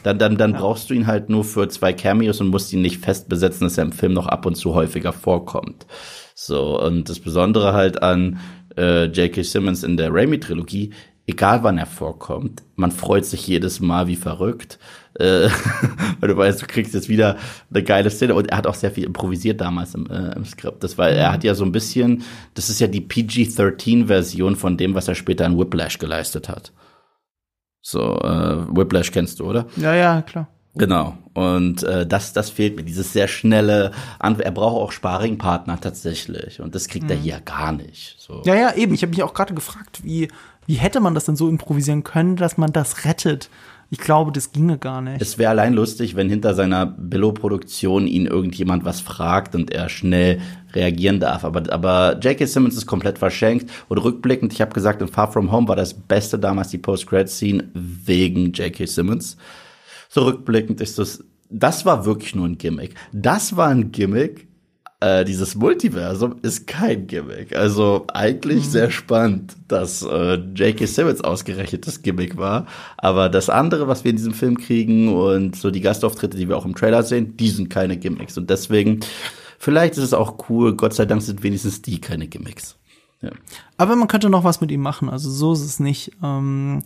Dann, 0.04 0.20
dann, 0.20 0.38
dann 0.38 0.52
ja. 0.54 0.60
brauchst 0.60 0.90
du 0.90 0.94
ihn 0.94 1.08
halt 1.08 1.30
nur 1.30 1.44
für 1.44 1.68
zwei 1.68 1.92
Cameos 1.92 2.40
und 2.40 2.48
musst 2.48 2.72
ihn 2.72 2.82
nicht 2.82 3.04
fest 3.04 3.28
besetzen, 3.28 3.66
dass 3.66 3.78
er 3.78 3.86
im 3.86 3.92
Film 3.92 4.14
noch 4.14 4.28
ab 4.28 4.46
und 4.46 4.56
zu 4.56 4.76
häufiger 4.76 5.12
vorkommt. 5.12 5.88
So, 6.36 6.80
und 6.80 7.10
das 7.10 7.20
Besondere 7.20 7.74
halt 7.74 8.04
an 8.04 8.40
äh, 8.78 9.06
J.K. 9.06 9.42
Simmons 9.42 9.84
in 9.84 9.98
der 9.98 10.14
Raimi-Trilogie 10.14 10.94
egal 11.28 11.62
wann 11.62 11.78
er 11.78 11.86
vorkommt, 11.86 12.64
man 12.76 12.92
freut 12.92 13.26
sich 13.26 13.46
jedes 13.46 13.82
Mal 13.82 14.08
wie 14.08 14.16
verrückt, 14.16 14.80
äh, 15.20 15.50
weil 16.20 16.30
du 16.30 16.38
weißt, 16.38 16.62
du 16.62 16.66
kriegst 16.66 16.94
jetzt 16.94 17.10
wieder 17.10 17.38
eine 17.70 17.84
geile 17.84 18.10
Szene 18.10 18.34
und 18.34 18.50
er 18.50 18.58
hat 18.58 18.66
auch 18.66 18.76
sehr 18.76 18.92
viel 18.92 19.04
improvisiert 19.04 19.62
damals 19.62 19.94
im, 19.94 20.10
äh, 20.10 20.34
im 20.36 20.46
Skript. 20.46 20.84
Das 20.84 20.98
war, 20.98 21.10
er 21.10 21.30
mhm. 21.30 21.34
hat 21.34 21.44
ja 21.44 21.54
so 21.54 21.66
ein 21.66 21.72
bisschen, 21.74 22.24
das 22.54 22.70
ist 22.70 22.80
ja 22.80 22.88
die 22.88 23.02
PG-13-Version 23.02 24.56
von 24.56 24.78
dem, 24.78 24.96
was 24.96 25.08
er 25.08 25.16
später 25.16 25.46
in 25.46 25.60
Whiplash 25.60 26.00
geleistet 26.00 26.50
hat. 26.50 26.72
So, 27.82 28.20
äh, 28.20 28.76
Whiplash 28.76 29.12
kennst 29.12 29.40
du, 29.40 29.46
oder? 29.46 29.68
Ja, 29.76 29.94
ja, 29.94 30.22
klar. 30.22 30.48
Genau. 30.76 31.18
Und 31.34 31.84
äh, 31.84 32.06
das, 32.06 32.34
das 32.34 32.50
fehlt 32.50 32.76
mir, 32.76 32.84
dieses 32.84 33.14
sehr 33.14 33.28
schnelle, 33.28 33.92
An 34.20 34.40
er 34.40 34.52
braucht 34.52 34.76
auch 34.76 34.92
Sparringpartner 34.92 35.80
tatsächlich. 35.82 36.62
Und 36.62 36.76
das 36.76 36.88
kriegt 36.88 37.06
mhm. 37.06 37.12
er 37.12 37.18
hier 37.18 37.40
gar 37.42 37.72
nicht. 37.72 38.16
So. 38.20 38.42
Ja, 38.46 38.56
ja, 38.56 38.74
eben. 38.76 38.94
Ich 38.94 39.02
habe 39.02 39.10
mich 39.10 39.24
auch 39.24 39.34
gerade 39.34 39.54
gefragt, 39.54 40.04
wie, 40.04 40.30
wie 40.68 40.76
hätte 40.76 41.00
man 41.00 41.16
das 41.16 41.26
denn 41.26 41.38
so 41.38 41.50
improvisieren 41.50 42.04
können, 42.04 42.36
dass 42.36 42.58
man 42.58 42.72
das 42.72 43.06
rettet? 43.06 43.50
Ich 43.90 44.00
glaube, 44.00 44.34
das 44.34 44.52
ginge 44.52 44.78
gar 44.78 45.02
nicht. 45.02 45.22
Es 45.22 45.38
wäre 45.38 45.52
allein 45.52 45.74
lustig, 45.74 46.18
wenn 46.18 46.30
hinter 46.30 46.54
seiner 46.54 46.86
Billo-Produktion 46.86 48.06
ihn 48.06 48.26
irgendjemand 48.26 48.84
was 48.84 49.00
fragt 49.00 49.56
und 49.56 49.72
er 49.72 49.88
schnell 49.88 50.42
reagieren 50.74 51.22
darf. 51.22 51.46
Aber, 51.46 51.72
aber 51.72 52.20
J.K. 52.20 52.46
Simmons 52.46 52.76
ist 52.76 52.86
komplett 52.86 53.18
verschenkt. 53.18 53.72
Und 53.88 54.00
rückblickend, 54.00 54.52
ich 54.52 54.60
habe 54.60 54.74
gesagt, 54.74 55.02
in 55.02 55.08
Far 55.08 55.32
From 55.32 55.54
Home 55.54 55.70
war 55.70 55.78
das 55.78 55.94
Beste 55.94 56.38
damals 56.38 56.68
die 56.68 56.80
Post-Credit-Scene 56.80 57.70
wegen 57.74 58.52
J.K. 58.52 58.86
Simmons. 58.86 59.38
So 60.10 60.24
rückblickend 60.24 60.82
ist 60.82 61.00
das, 61.00 61.24
das 61.50 61.86
war 61.86 62.06
wirklich 62.06 62.36
nur 62.36 62.46
ein 62.46 62.58
Gimmick. 62.58 62.94
Das 63.14 63.56
war 63.56 63.70
ein 63.70 63.94
Gimmick. 63.94 64.48
Äh, 65.00 65.26
dieses 65.26 65.54
Multiversum 65.54 66.38
ist 66.42 66.66
kein 66.66 67.06
Gimmick. 67.06 67.56
Also 67.56 68.06
eigentlich 68.12 68.66
mhm. 68.66 68.70
sehr 68.70 68.90
spannend, 68.90 69.56
dass 69.68 70.02
äh, 70.02 70.36
J.K. 70.36 70.88
Simmons 70.88 71.22
ausgerechnet 71.22 71.86
das 71.86 72.02
Gimmick 72.02 72.38
war. 72.38 72.66
Aber 72.98 73.30
das 73.30 73.50
andere, 73.50 73.88
was 73.88 74.04
wir 74.04 74.10
in 74.10 74.18
diesem 74.18 74.34
Film 74.34 74.58
kriegen 74.58 75.14
und 75.14 75.56
so 75.56 75.70
die 75.70 75.82
Gastauftritte, 75.82 76.36
die 76.36 76.50
wir 76.50 76.58
auch 76.58 76.66
im 76.66 76.74
Trailer 76.74 77.04
sehen, 77.04 77.38
die 77.38 77.50
sind 77.50 77.70
keine 77.70 77.98
Gimmicks. 77.98 78.40
Und 78.40 78.50
deswegen, 78.50 79.02
vielleicht 79.60 79.98
ist 79.98 80.04
es 80.04 80.14
auch 80.16 80.50
cool, 80.50 80.76
Gott 80.76 80.96
sei 80.96 81.06
Dank 81.06 81.22
sind 81.22 81.44
wenigstens 81.44 81.84
die 81.84 82.02
keine 82.02 82.28
Gimmicks. 82.28 82.76
Ja. 83.22 83.30
Aber 83.78 83.96
man 83.96 84.08
könnte 84.08 84.32
noch 84.32 84.44
was 84.44 84.62
mit 84.62 84.72
ihm 84.72 84.82
machen, 84.82 85.10
also 85.10 85.30
so 85.30 85.54
ist 85.54 85.62
es 85.62 85.80
nicht. 85.80 86.12
Ähm, 86.24 86.82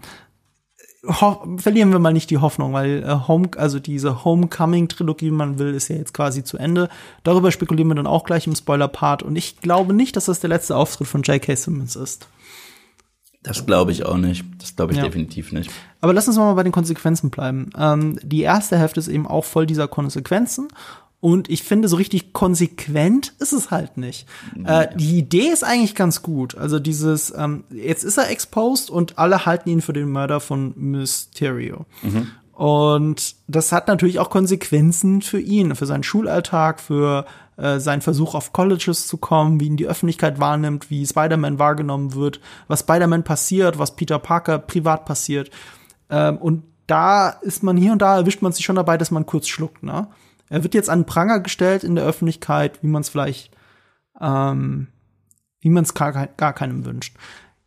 verlieren 1.03 1.91
wir 1.91 1.99
mal 1.99 2.13
nicht 2.13 2.29
die 2.29 2.37
Hoffnung, 2.37 2.73
weil 2.73 3.03
äh, 3.03 3.27
Home, 3.27 3.49
also 3.57 3.79
diese 3.79 4.23
Homecoming-Trilogie, 4.23 5.27
wie 5.27 5.31
man 5.31 5.57
will, 5.57 5.73
ist 5.73 5.87
ja 5.87 5.95
jetzt 5.95 6.13
quasi 6.13 6.43
zu 6.43 6.57
Ende. 6.57 6.89
Darüber 7.23 7.51
spekulieren 7.51 7.87
wir 7.87 7.95
dann 7.95 8.07
auch 8.07 8.23
gleich 8.23 8.45
im 8.45 8.55
Spoiler-Part. 8.55 9.23
Und 9.23 9.35
ich 9.35 9.59
glaube 9.61 9.93
nicht, 9.93 10.15
dass 10.15 10.25
das 10.25 10.39
der 10.39 10.49
letzte 10.49 10.75
Auftritt 10.75 11.07
von 11.07 11.23
J.K. 11.23 11.55
Simmons 11.55 11.95
ist. 11.95 12.27
Das 13.43 13.65
glaube 13.65 13.91
ich 13.91 14.05
auch 14.05 14.17
nicht. 14.17 14.45
Das 14.59 14.75
glaube 14.75 14.91
ich 14.91 14.99
ja. 14.99 15.03
definitiv 15.03 15.51
nicht. 15.51 15.71
Aber 15.99 16.13
lass 16.13 16.27
uns 16.27 16.37
mal 16.37 16.53
bei 16.53 16.63
den 16.63 16.71
Konsequenzen 16.71 17.31
bleiben. 17.31 17.71
Ähm, 17.75 18.19
die 18.21 18.41
erste 18.41 18.77
Hälfte 18.77 18.99
ist 18.99 19.07
eben 19.07 19.25
auch 19.25 19.45
voll 19.45 19.65
dieser 19.65 19.87
Konsequenzen. 19.87 20.67
Und 21.21 21.51
ich 21.51 21.61
finde, 21.61 21.87
so 21.87 21.97
richtig 21.97 22.33
konsequent 22.33 23.33
ist 23.37 23.53
es 23.53 23.69
halt 23.69 23.95
nicht. 23.95 24.27
Ja. 24.57 24.81
Äh, 24.81 24.97
die 24.97 25.19
Idee 25.19 25.49
ist 25.49 25.63
eigentlich 25.63 25.93
ganz 25.93 26.23
gut. 26.23 26.57
Also 26.57 26.79
dieses, 26.79 27.31
ähm, 27.37 27.63
jetzt 27.69 28.03
ist 28.03 28.17
er 28.17 28.31
exposed 28.31 28.89
und 28.89 29.19
alle 29.19 29.45
halten 29.45 29.69
ihn 29.69 29.81
für 29.81 29.93
den 29.93 30.09
Mörder 30.09 30.39
von 30.39 30.73
Mysterio. 30.75 31.85
Mhm. 32.01 32.31
Und 32.53 33.35
das 33.47 33.71
hat 33.71 33.87
natürlich 33.87 34.17
auch 34.17 34.31
Konsequenzen 34.31 35.21
für 35.21 35.39
ihn, 35.39 35.75
für 35.75 35.85
seinen 35.85 36.03
Schulalltag, 36.03 36.79
für 36.79 37.25
äh, 37.55 37.79
seinen 37.79 38.01
Versuch 38.01 38.33
auf 38.33 38.51
Colleges 38.51 39.05
zu 39.07 39.17
kommen, 39.17 39.59
wie 39.59 39.67
ihn 39.67 39.77
die 39.77 39.87
Öffentlichkeit 39.87 40.39
wahrnimmt, 40.39 40.89
wie 40.89 41.05
Spider-Man 41.05 41.59
wahrgenommen 41.59 42.15
wird, 42.15 42.39
was 42.67 42.79
Spider-Man 42.81 43.23
passiert, 43.23 43.77
was 43.77 43.95
Peter 43.95 44.17
Parker 44.17 44.57
privat 44.57 45.05
passiert. 45.05 45.51
Ähm, 46.09 46.37
und 46.37 46.63
da 46.87 47.29
ist 47.29 47.61
man 47.61 47.77
hier 47.77 47.91
und 47.91 48.01
da 48.01 48.17
erwischt 48.17 48.41
man 48.41 48.51
sich 48.51 48.65
schon 48.65 48.75
dabei, 48.75 48.97
dass 48.97 49.11
man 49.11 49.27
kurz 49.27 49.47
schluckt, 49.47 49.83
ne? 49.83 50.07
Er 50.51 50.63
wird 50.63 50.73
jetzt 50.73 50.89
an 50.89 51.05
Pranger 51.05 51.39
gestellt 51.39 51.85
in 51.85 51.95
der 51.95 52.03
Öffentlichkeit, 52.03 52.83
wie 52.83 52.87
man 52.87 53.01
es 53.01 53.09
vielleicht, 53.09 53.55
ähm, 54.19 54.87
wie 55.61 55.69
man 55.69 55.85
es 55.85 55.93
gar, 55.93 56.27
gar 56.27 56.51
keinem 56.51 56.83
wünscht. 56.83 57.15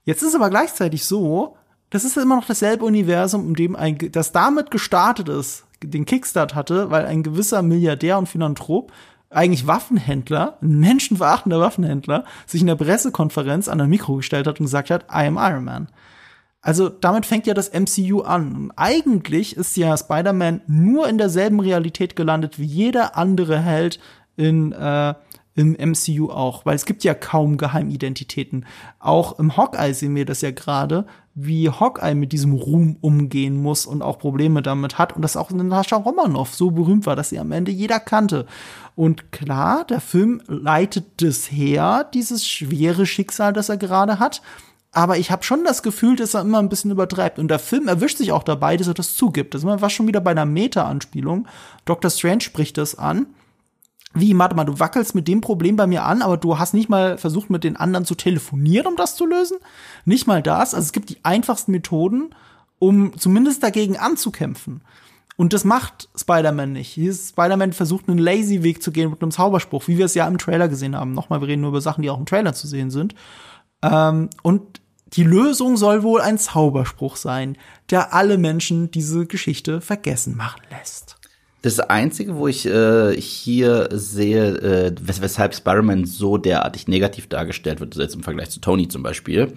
Jetzt 0.04 0.22
ist 0.22 0.34
aber 0.34 0.50
gleichzeitig 0.50 1.06
so, 1.06 1.56
das 1.88 2.04
ist 2.04 2.18
immer 2.18 2.36
noch 2.36 2.46
dasselbe 2.46 2.84
Universum, 2.84 3.48
in 3.48 3.54
dem 3.54 3.74
ein, 3.74 3.96
das 4.12 4.32
damit 4.32 4.70
gestartet 4.70 5.30
ist, 5.30 5.64
den 5.82 6.04
Kickstart 6.04 6.54
hatte, 6.54 6.90
weil 6.90 7.06
ein 7.06 7.22
gewisser 7.22 7.62
Milliardär 7.62 8.18
und 8.18 8.28
Philanthrop, 8.28 8.92
eigentlich 9.30 9.66
Waffenhändler, 9.66 10.58
ein 10.60 10.78
menschenverachtender 10.78 11.60
Waffenhändler, 11.60 12.24
sich 12.46 12.60
in 12.60 12.66
der 12.66 12.74
Pressekonferenz 12.74 13.66
an 13.66 13.80
ein 13.80 13.88
Mikro 13.88 14.16
gestellt 14.16 14.46
hat 14.46 14.60
und 14.60 14.66
gesagt 14.66 14.90
hat, 14.90 15.04
I 15.04 15.26
am 15.26 15.38
Iron 15.38 15.64
Man. 15.64 15.88
Also 16.64 16.88
damit 16.88 17.26
fängt 17.26 17.46
ja 17.46 17.52
das 17.52 17.70
MCU 17.72 18.22
an. 18.22 18.56
Und 18.56 18.72
eigentlich 18.76 19.54
ist 19.54 19.76
ja 19.76 19.94
Spider-Man 19.96 20.62
nur 20.66 21.06
in 21.08 21.18
derselben 21.18 21.60
Realität 21.60 22.16
gelandet 22.16 22.58
wie 22.58 22.64
jeder 22.64 23.18
andere 23.18 23.60
Held 23.60 24.00
in 24.36 24.72
äh, 24.72 25.14
im 25.56 25.76
MCU 25.78 26.30
auch, 26.30 26.66
weil 26.66 26.74
es 26.74 26.84
gibt 26.84 27.04
ja 27.04 27.14
kaum 27.14 27.58
Geheimidentitäten. 27.58 28.66
Auch 28.98 29.38
im 29.38 29.56
Hawkeye 29.56 29.94
sehen 29.94 30.16
wir 30.16 30.24
das 30.24 30.40
ja 30.40 30.50
gerade, 30.50 31.06
wie 31.36 31.70
Hawkeye 31.70 32.16
mit 32.16 32.32
diesem 32.32 32.54
Ruhm 32.54 32.96
umgehen 33.00 33.62
muss 33.62 33.86
und 33.86 34.02
auch 34.02 34.18
Probleme 34.18 34.62
damit 34.62 34.98
hat 34.98 35.14
und 35.14 35.22
dass 35.22 35.36
auch 35.36 35.52
Natascha 35.52 35.96
Romanoff 35.96 36.54
so 36.54 36.72
berühmt 36.72 37.06
war, 37.06 37.14
dass 37.14 37.28
sie 37.28 37.38
am 37.38 37.52
Ende 37.52 37.70
jeder 37.70 38.00
kannte. 38.00 38.46
Und 38.96 39.30
klar, 39.30 39.84
der 39.84 40.00
Film 40.00 40.42
leitet 40.48 41.22
das 41.22 41.52
her, 41.52 42.08
dieses 42.12 42.44
schwere 42.44 43.06
Schicksal, 43.06 43.52
das 43.52 43.68
er 43.68 43.76
gerade 43.76 44.18
hat 44.18 44.42
aber 44.94 45.18
ich 45.18 45.30
habe 45.30 45.42
schon 45.42 45.64
das 45.64 45.82
Gefühl, 45.82 46.16
dass 46.16 46.34
er 46.34 46.42
immer 46.42 46.58
ein 46.58 46.68
bisschen 46.68 46.90
übertreibt. 46.90 47.38
Und 47.38 47.48
der 47.48 47.58
Film 47.58 47.88
erwischt 47.88 48.18
sich 48.18 48.32
auch 48.32 48.42
dabei, 48.42 48.76
dass 48.76 48.86
er 48.88 48.94
das 48.94 49.16
zugibt. 49.16 49.54
Das 49.54 49.64
war 49.64 49.90
schon 49.90 50.06
wieder 50.06 50.20
bei 50.20 50.30
einer 50.30 50.46
Meta-Anspielung. 50.46 51.46
Dr. 51.84 52.10
Strange 52.10 52.42
spricht 52.42 52.78
das 52.78 52.96
an. 52.96 53.26
Wie, 54.14 54.38
warte 54.38 54.54
mal, 54.54 54.64
du 54.64 54.78
wackelst 54.78 55.16
mit 55.16 55.26
dem 55.26 55.40
Problem 55.40 55.74
bei 55.74 55.88
mir 55.88 56.04
an, 56.04 56.22
aber 56.22 56.36
du 56.36 56.58
hast 56.58 56.72
nicht 56.72 56.88
mal 56.88 57.18
versucht, 57.18 57.50
mit 57.50 57.64
den 57.64 57.76
anderen 57.76 58.04
zu 58.04 58.14
telefonieren, 58.14 58.86
um 58.86 58.96
das 58.96 59.16
zu 59.16 59.26
lösen? 59.26 59.58
Nicht 60.04 60.28
mal 60.28 60.40
das. 60.40 60.72
Also 60.72 60.84
es 60.84 60.92
gibt 60.92 61.10
die 61.10 61.18
einfachsten 61.24 61.72
Methoden, 61.72 62.32
um 62.78 63.18
zumindest 63.18 63.64
dagegen 63.64 63.96
anzukämpfen. 63.96 64.82
Und 65.36 65.52
das 65.52 65.64
macht 65.64 66.08
Spider-Man 66.16 66.72
nicht. 66.72 66.94
Spider-Man 66.94 67.72
versucht, 67.72 68.08
einen 68.08 68.18
lazy 68.18 68.62
Weg 68.62 68.84
zu 68.84 68.92
gehen 68.92 69.10
mit 69.10 69.20
einem 69.20 69.32
Zauberspruch, 69.32 69.88
wie 69.88 69.98
wir 69.98 70.04
es 70.04 70.14
ja 70.14 70.28
im 70.28 70.38
Trailer 70.38 70.68
gesehen 70.68 70.94
haben. 70.94 71.12
Nochmal, 71.12 71.40
wir 71.40 71.48
reden 71.48 71.62
nur 71.62 71.70
über 71.70 71.80
Sachen, 71.80 72.02
die 72.02 72.10
auch 72.10 72.18
im 72.18 72.26
Trailer 72.26 72.52
zu 72.52 72.68
sehen 72.68 72.92
sind. 72.92 73.16
Ähm, 73.82 74.30
und 74.42 74.80
die 75.16 75.24
Lösung 75.24 75.76
soll 75.76 76.02
wohl 76.02 76.20
ein 76.20 76.38
Zauberspruch 76.38 77.16
sein, 77.16 77.56
der 77.90 78.14
alle 78.14 78.38
Menschen 78.38 78.90
diese 78.90 79.26
Geschichte 79.26 79.80
vergessen 79.80 80.36
machen 80.36 80.62
lässt. 80.70 81.16
Das 81.62 81.80
Einzige, 81.80 82.36
wo 82.36 82.46
ich 82.46 82.66
äh, 82.66 83.18
hier 83.18 83.88
sehe, 83.90 84.48
äh, 84.48 84.94
wes 85.00 85.22
weshalb 85.22 85.54
Spider-Man 85.54 86.04
so 86.04 86.36
derartig 86.36 86.88
negativ 86.88 87.26
dargestellt 87.28 87.80
wird, 87.80 87.96
jetzt 87.96 88.14
im 88.14 88.22
Vergleich 88.22 88.50
zu 88.50 88.60
Tony 88.60 88.88
zum 88.88 89.02
Beispiel, 89.02 89.54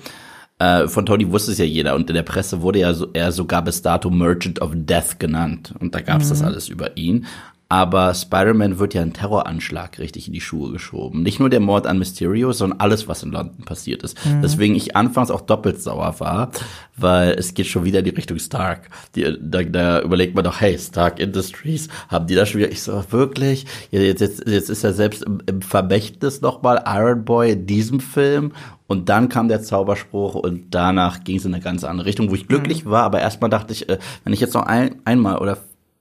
äh, 0.59 0.87
von 0.87 1.05
Tony 1.05 1.29
wusste 1.31 1.51
es 1.51 1.57
ja 1.57 1.65
jeder 1.65 1.95
und 1.95 2.09
in 2.09 2.15
der 2.15 2.23
Presse 2.23 2.61
wurde 2.61 2.79
ja 2.79 2.93
so, 2.93 3.09
er 3.11 3.31
sogar 3.31 3.61
bis 3.61 3.81
dato 3.81 4.09
Merchant 4.09 4.61
of 4.61 4.71
Death 4.73 5.19
genannt 5.19 5.73
und 5.79 5.93
da 5.93 6.01
gab 6.01 6.21
es 6.21 6.27
mhm. 6.27 6.29
das 6.29 6.43
alles 6.43 6.69
über 6.69 6.95
ihn. 6.95 7.25
Aber 7.69 8.13
Spider-Man 8.13 8.79
wird 8.79 8.93
ja 8.93 9.01
ein 9.01 9.11
Terroranschlag 9.11 9.99
richtig 9.99 10.27
in 10.27 10.33
die 10.33 10.41
Schuhe 10.41 10.71
geschoben. 10.71 11.21
Nicht 11.21 11.39
nur 11.39 11.49
der 11.49 11.59
Mord 11.59 11.85
an 11.85 11.99
Mysterio, 11.99 12.53
sondern 12.53 12.79
alles, 12.79 13.09
was 13.09 13.23
in 13.23 13.31
London 13.31 13.65
passiert 13.65 14.03
ist. 14.03 14.17
Mhm. 14.25 14.41
Deswegen 14.41 14.75
ich 14.75 14.95
anfangs 14.95 15.31
auch 15.31 15.41
doppelt 15.41 15.81
sauer 15.81 16.19
war, 16.19 16.51
weil 16.95 17.31
es 17.31 17.53
geht 17.53 17.67
schon 17.67 17.83
wieder 17.83 17.99
in 17.99 18.05
die 18.05 18.11
Richtung 18.11 18.39
Stark. 18.39 18.89
Die, 19.15 19.37
da, 19.41 19.63
da 19.63 20.01
überlegt 20.01 20.33
man 20.33 20.45
doch, 20.45 20.61
hey, 20.61 20.79
Stark 20.79 21.19
Industries, 21.19 21.89
haben 22.07 22.27
die 22.27 22.35
da 22.35 22.45
schon 22.45 22.61
wieder? 22.61 22.71
Ich 22.71 22.81
so, 22.81 23.03
wirklich? 23.09 23.65
Jetzt, 23.91 24.21
jetzt, 24.21 24.47
jetzt 24.47 24.69
ist 24.69 24.83
er 24.85 24.93
selbst 24.93 25.23
im, 25.23 25.41
im 25.45 25.61
Vermächtnis 25.61 26.39
nochmal 26.39 26.83
Iron 26.85 27.25
Boy 27.25 27.51
in 27.51 27.65
diesem 27.65 27.99
Film 27.99 28.53
und 28.87 29.09
dann 29.09 29.27
kam 29.27 29.49
der 29.49 29.61
Zauberspruch 29.61 30.35
und 30.35 30.67
danach 30.71 31.25
ging 31.25 31.37
es 31.37 31.45
in 31.45 31.53
eine 31.53 31.61
ganz 31.61 31.83
andere 31.83 32.07
Richtung, 32.07 32.29
wo 32.29 32.35
ich 32.35 32.47
glücklich 32.47 32.85
mhm. 32.85 32.91
war, 32.91 33.03
aber 33.03 33.19
erstmal 33.19 33.49
dachte 33.49 33.73
ich, 33.73 33.89
äh, 33.89 33.99
wenn 34.23 34.33
ich 34.33 34.39
jetzt 34.39 34.53
noch 34.53 34.65
ein, 34.65 34.95
einmal 35.03 35.39
oder 35.39 35.57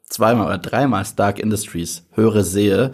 zweimal 0.08 0.46
oder 0.46 0.58
dreimal 0.58 1.04
Stark 1.04 1.38
Industries 1.38 2.04
höre, 2.12 2.44
sehe, 2.44 2.92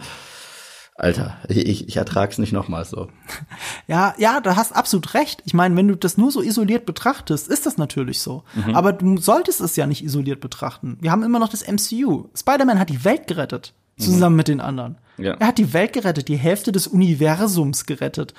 Alter, 0.95 1.37
ich, 1.49 1.87
ich 1.87 1.97
ertrag's 1.97 2.37
nicht 2.37 2.53
nochmal 2.53 2.85
so. 2.85 3.09
Ja, 3.87 4.13
ja, 4.17 4.39
da 4.39 4.55
hast 4.55 4.71
absolut 4.71 5.13
recht. 5.13 5.41
Ich 5.45 5.53
meine, 5.53 5.75
wenn 5.75 5.89
du 5.89 5.95
das 5.95 6.17
nur 6.17 6.31
so 6.31 6.41
isoliert 6.41 6.85
betrachtest, 6.85 7.49
ist 7.49 7.65
das 7.65 7.77
natürlich 7.77 8.21
so. 8.21 8.43
Mhm. 8.53 8.75
Aber 8.75 8.93
du 8.93 9.17
solltest 9.17 9.59
es 9.59 9.75
ja 9.75 9.85
nicht 9.85 10.03
isoliert 10.03 10.39
betrachten. 10.39 10.97
Wir 11.01 11.11
haben 11.11 11.23
immer 11.23 11.39
noch 11.39 11.49
das 11.49 11.67
MCU. 11.67 12.29
Spider-Man 12.33 12.79
hat 12.79 12.89
die 12.89 13.03
Welt 13.03 13.27
gerettet. 13.27 13.73
Zusammen 13.97 14.35
mhm. 14.35 14.37
mit 14.37 14.47
den 14.47 14.61
anderen. 14.61 14.97
Ja. 15.17 15.33
Er 15.33 15.47
hat 15.47 15.57
die 15.57 15.73
Welt 15.73 15.93
gerettet, 15.93 16.27
die 16.27 16.37
Hälfte 16.37 16.71
des 16.71 16.87
Universums 16.87 17.85
gerettet. 17.85 18.33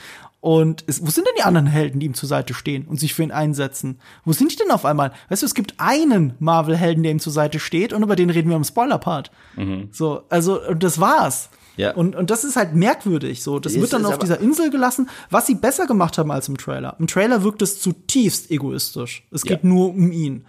Und 0.44 0.84
es, 0.86 1.00
wo 1.00 1.08
sind 1.08 1.26
denn 1.26 1.32
die 1.38 1.42
anderen 1.42 1.66
Helden, 1.66 2.00
die 2.00 2.04
ihm 2.04 2.12
zur 2.12 2.28
Seite 2.28 2.52
stehen 2.52 2.84
und 2.84 3.00
sich 3.00 3.14
für 3.14 3.22
ihn 3.22 3.32
einsetzen? 3.32 3.98
Wo 4.26 4.34
sind 4.34 4.52
die 4.52 4.56
denn 4.56 4.70
auf 4.70 4.84
einmal? 4.84 5.10
Weißt 5.30 5.40
du, 5.40 5.46
es 5.46 5.54
gibt 5.54 5.72
einen 5.78 6.34
Marvel-Helden, 6.38 7.02
der 7.02 7.12
ihm 7.12 7.18
zur 7.18 7.32
Seite 7.32 7.58
steht 7.58 7.94
und 7.94 8.02
über 8.02 8.14
den 8.14 8.28
reden 8.28 8.50
wir 8.50 8.56
im 8.58 8.62
Spoiler-Part. 8.62 9.30
Mhm. 9.56 9.88
So, 9.90 10.24
also, 10.28 10.60
und 10.62 10.82
das 10.82 11.00
war's. 11.00 11.48
Ja. 11.78 11.94
Und, 11.94 12.14
und 12.14 12.28
das 12.28 12.44
ist 12.44 12.56
halt 12.56 12.74
merkwürdig. 12.74 13.42
So, 13.42 13.58
das 13.58 13.72
ist, 13.72 13.80
wird 13.80 13.94
dann 13.94 14.04
auf 14.04 14.18
dieser 14.18 14.38
Insel 14.38 14.68
gelassen, 14.68 15.08
was 15.30 15.46
sie 15.46 15.54
besser 15.54 15.86
gemacht 15.86 16.18
haben 16.18 16.30
als 16.30 16.46
im 16.46 16.58
Trailer. 16.58 16.94
Im 16.98 17.06
Trailer 17.06 17.42
wirkt 17.42 17.62
es 17.62 17.80
zutiefst 17.80 18.50
egoistisch. 18.50 19.26
Es 19.30 19.44
geht 19.44 19.62
ja. 19.62 19.68
nur 19.70 19.88
um 19.88 20.12
ihn. 20.12 20.44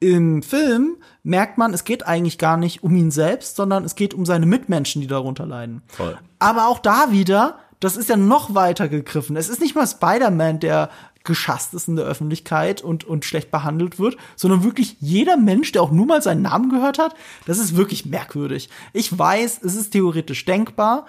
Im 0.00 0.42
Film 0.42 0.96
merkt 1.22 1.58
man, 1.58 1.74
es 1.74 1.84
geht 1.84 2.06
eigentlich 2.06 2.38
gar 2.38 2.56
nicht 2.56 2.82
um 2.82 2.96
ihn 2.96 3.10
selbst, 3.10 3.56
sondern 3.56 3.84
es 3.84 3.94
geht 3.94 4.14
um 4.14 4.24
seine 4.24 4.46
Mitmenschen, 4.46 5.02
die 5.02 5.06
darunter 5.06 5.44
leiden. 5.44 5.82
Voll. 5.86 6.16
Aber 6.38 6.68
auch 6.68 6.78
da 6.78 7.10
wieder 7.10 7.58
das 7.84 7.96
ist 7.98 8.08
ja 8.08 8.16
noch 8.16 8.54
weiter 8.54 8.88
gegriffen. 8.88 9.36
Es 9.36 9.48
ist 9.48 9.60
nicht 9.60 9.74
mal 9.74 9.86
Spider-Man, 9.86 10.58
der 10.58 10.90
geschasst 11.22 11.74
ist 11.74 11.88
in 11.88 11.96
der 11.96 12.06
Öffentlichkeit 12.06 12.82
und, 12.82 13.04
und 13.04 13.24
schlecht 13.24 13.50
behandelt 13.50 13.98
wird, 13.98 14.16
sondern 14.36 14.64
wirklich 14.64 14.96
jeder 15.00 15.36
Mensch, 15.36 15.72
der 15.72 15.82
auch 15.82 15.90
nur 15.90 16.06
mal 16.06 16.22
seinen 16.22 16.42
Namen 16.42 16.70
gehört 16.70 16.98
hat, 16.98 17.14
das 17.46 17.58
ist 17.58 17.76
wirklich 17.76 18.06
merkwürdig. 18.06 18.70
Ich 18.92 19.18
weiß, 19.18 19.60
es 19.62 19.74
ist 19.74 19.90
theoretisch 19.90 20.44
denkbar, 20.44 21.06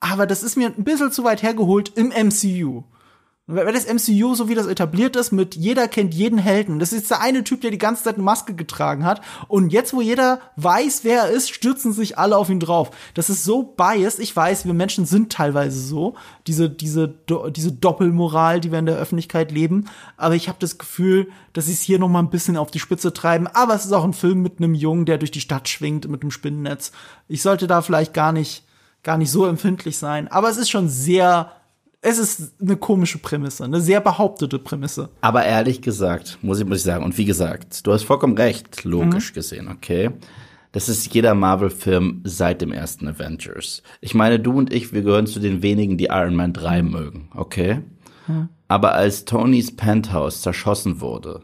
aber 0.00 0.26
das 0.26 0.42
ist 0.42 0.56
mir 0.56 0.68
ein 0.68 0.84
bisschen 0.84 1.10
zu 1.10 1.24
weit 1.24 1.42
hergeholt 1.42 1.92
im 1.96 2.08
MCU. 2.08 2.84
Weil 3.46 3.74
das 3.74 3.86
MCU, 3.86 4.34
so 4.34 4.48
wie 4.48 4.54
das 4.54 4.66
etabliert 4.66 5.16
ist, 5.16 5.30
mit 5.30 5.54
jeder 5.54 5.86
kennt 5.86 6.14
jeden 6.14 6.38
Helden. 6.38 6.78
Das 6.78 6.94
ist 6.94 7.10
der 7.10 7.20
eine 7.20 7.44
Typ, 7.44 7.60
der 7.60 7.70
die 7.70 7.76
ganze 7.76 8.02
Zeit 8.02 8.14
eine 8.14 8.22
Maske 8.22 8.54
getragen 8.54 9.04
hat. 9.04 9.20
Und 9.48 9.70
jetzt, 9.70 9.92
wo 9.92 10.00
jeder 10.00 10.40
weiß, 10.56 11.00
wer 11.04 11.24
er 11.24 11.28
ist, 11.28 11.50
stürzen 11.50 11.92
sich 11.92 12.16
alle 12.16 12.38
auf 12.38 12.48
ihn 12.48 12.58
drauf. 12.58 12.90
Das 13.12 13.28
ist 13.28 13.44
so 13.44 13.62
biased. 13.62 14.18
Ich 14.18 14.34
weiß, 14.34 14.64
wir 14.64 14.72
Menschen 14.72 15.04
sind 15.04 15.30
teilweise 15.30 15.78
so. 15.78 16.14
Diese, 16.46 16.70
diese, 16.70 17.14
diese 17.50 17.72
Doppelmoral, 17.72 18.62
die 18.62 18.72
wir 18.72 18.78
in 18.78 18.86
der 18.86 18.96
Öffentlichkeit 18.96 19.52
leben. 19.52 19.90
Aber 20.16 20.36
ich 20.36 20.48
habe 20.48 20.58
das 20.58 20.78
Gefühl, 20.78 21.28
dass 21.52 21.66
sie 21.66 21.72
es 21.72 21.82
hier 21.82 21.98
noch 21.98 22.08
mal 22.08 22.20
ein 22.20 22.30
bisschen 22.30 22.56
auf 22.56 22.70
die 22.70 22.80
Spitze 22.80 23.12
treiben. 23.12 23.46
Aber 23.46 23.74
es 23.74 23.84
ist 23.84 23.92
auch 23.92 24.04
ein 24.04 24.14
Film 24.14 24.40
mit 24.40 24.56
einem 24.56 24.74
Jungen, 24.74 25.04
der 25.04 25.18
durch 25.18 25.32
die 25.32 25.42
Stadt 25.42 25.68
schwingt 25.68 26.08
mit 26.08 26.22
einem 26.22 26.30
Spinnennetz. 26.30 26.92
Ich 27.28 27.42
sollte 27.42 27.66
da 27.66 27.82
vielleicht 27.82 28.14
gar 28.14 28.32
nicht, 28.32 28.64
gar 29.02 29.18
nicht 29.18 29.30
so 29.30 29.44
empfindlich 29.44 29.98
sein. 29.98 30.28
Aber 30.28 30.48
es 30.48 30.56
ist 30.56 30.70
schon 30.70 30.88
sehr 30.88 31.52
es 32.04 32.18
ist 32.18 32.52
eine 32.60 32.76
komische 32.76 33.18
Prämisse, 33.18 33.64
eine 33.64 33.80
sehr 33.80 34.00
behauptete 34.00 34.58
Prämisse. 34.58 35.08
Aber 35.22 35.44
ehrlich 35.44 35.80
gesagt, 35.80 36.38
muss 36.42 36.60
ich, 36.60 36.66
muss 36.66 36.78
ich 36.78 36.84
sagen, 36.84 37.02
und 37.02 37.16
wie 37.16 37.24
gesagt, 37.24 37.86
du 37.86 37.92
hast 37.92 38.04
vollkommen 38.04 38.36
recht, 38.36 38.84
logisch 38.84 39.30
mhm. 39.30 39.34
gesehen, 39.34 39.68
okay? 39.68 40.10
Das 40.72 40.90
ist 40.90 41.14
jeder 41.14 41.34
Marvel-Film 41.34 42.20
seit 42.24 42.60
dem 42.60 42.72
ersten 42.72 43.08
Avengers. 43.08 43.82
Ich 44.02 44.14
meine, 44.14 44.38
du 44.38 44.52
und 44.52 44.72
ich, 44.72 44.92
wir 44.92 45.00
gehören 45.00 45.26
zu 45.26 45.40
den 45.40 45.62
wenigen, 45.62 45.96
die 45.96 46.06
Iron 46.10 46.34
Man 46.34 46.52
3 46.52 46.82
mögen, 46.82 47.30
okay? 47.34 47.80
Mhm. 48.26 48.50
Aber 48.68 48.92
als 48.92 49.24
Tonys 49.24 49.74
Penthouse 49.74 50.42
zerschossen 50.42 51.00
wurde, 51.00 51.42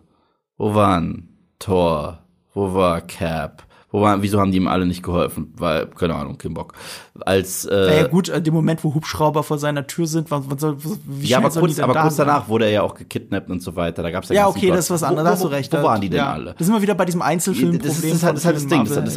wo 0.59 0.75
waren 0.75 1.39
Thor? 1.59 2.27
Wo 2.53 2.75
war 2.75 3.01
Cap? 3.01 3.67
Wo 3.93 4.01
war, 4.01 4.23
wieso 4.23 4.39
haben 4.41 4.53
die 4.53 4.59
ihm 4.59 4.69
alle 4.69 4.87
nicht 4.87 5.03
geholfen? 5.03 5.53
Weil, 5.57 5.87
keine 5.87 6.15
Ahnung, 6.15 6.39
kein 6.39 6.55
Bock. 6.55 6.75
Als, 7.21 7.65
äh, 7.65 8.03
ja, 8.03 8.07
gut, 8.07 8.29
in 8.29 8.45
dem 8.45 8.55
Moment, 8.55 8.85
wo 8.85 8.95
Hubschrauber 8.95 9.43
vor 9.43 9.59
seiner 9.59 9.87
Tür 9.87 10.07
sind, 10.07 10.31
was, 10.31 10.45
was, 10.49 10.99
wie 11.05 11.27
Ja, 11.27 11.39
aber 11.39 11.51
kurz, 11.51 11.81
aber 11.81 12.01
kurz 12.01 12.17
danach 12.17 12.49
wurde 12.49 12.67
er 12.67 12.71
ja 12.71 12.83
auch 12.83 12.95
gekidnappt 12.95 13.51
und 13.51 13.63
so 13.63 13.75
weiter. 13.75 14.03
Da 14.03 14.11
gab's 14.11 14.29
ja 14.29 14.35
Ja, 14.37 14.49
okay, 14.49 14.69
das 14.69 14.85
ist 14.85 14.91
was 14.91 15.03
anderes, 15.03 15.25
da 15.25 15.31
hast 15.33 15.45
du 15.45 15.49
recht. 15.49 15.73
Wo, 15.73 15.83
waren 15.83 16.01
die 16.01 16.09
denn 16.09 16.19
ja. 16.19 16.33
alle? 16.33 16.55
Da 16.57 16.65
sind 16.65 16.73
wir 16.73 16.83
wieder 16.83 16.95
bei 16.95 17.05
diesem 17.05 17.23
Einzelfilm-Problem. 17.23 17.83
Das, 17.83 18.05
ist, 18.05 18.23
halt, 18.23 18.35
das 18.35 18.41
ist 18.41 18.47
halt 18.47 18.57
das 18.57 18.67
Ding, 18.69 18.85
das 18.85 18.97
ist 18.97 19.17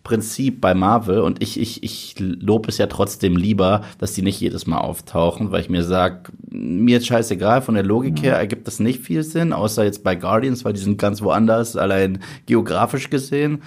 Einzelfilm-Prinzip 0.00 0.60
bei 0.60 0.74
Marvel 0.74 1.20
und 1.20 1.42
ich, 1.42 1.60
ich, 1.60 1.82
ich 1.82 2.14
lobe 2.18 2.68
es 2.68 2.78
ja 2.78 2.86
trotzdem 2.86 3.36
lieber, 3.36 3.82
dass 3.98 4.12
die 4.12 4.22
nicht 4.22 4.40
jedes 4.40 4.66
Mal 4.66 4.78
auftauchen, 4.78 5.50
weil 5.50 5.60
ich 5.60 5.70
mir 5.70 5.84
sag, 5.84 6.32
mir 6.50 6.98
ist 6.98 7.06
scheißegal, 7.06 7.62
von 7.62 7.74
der 7.74 7.84
Logik 7.84 8.22
her 8.22 8.36
ergibt 8.36 8.66
das 8.66 8.80
nicht 8.80 9.00
viel 9.00 9.22
Sinn, 9.22 9.52
außer 9.52 9.84
jetzt 9.84 10.02
bei 10.02 10.14
Guardians, 10.14 10.64
weil 10.64 10.72
die 10.72 10.80
sind 10.80 10.98
ganz 10.98 11.22
woanders, 11.22 11.76
allein 11.76 12.20
geografisch 12.46 13.10
gesehen 13.10 13.20
gesehen. 13.20 13.62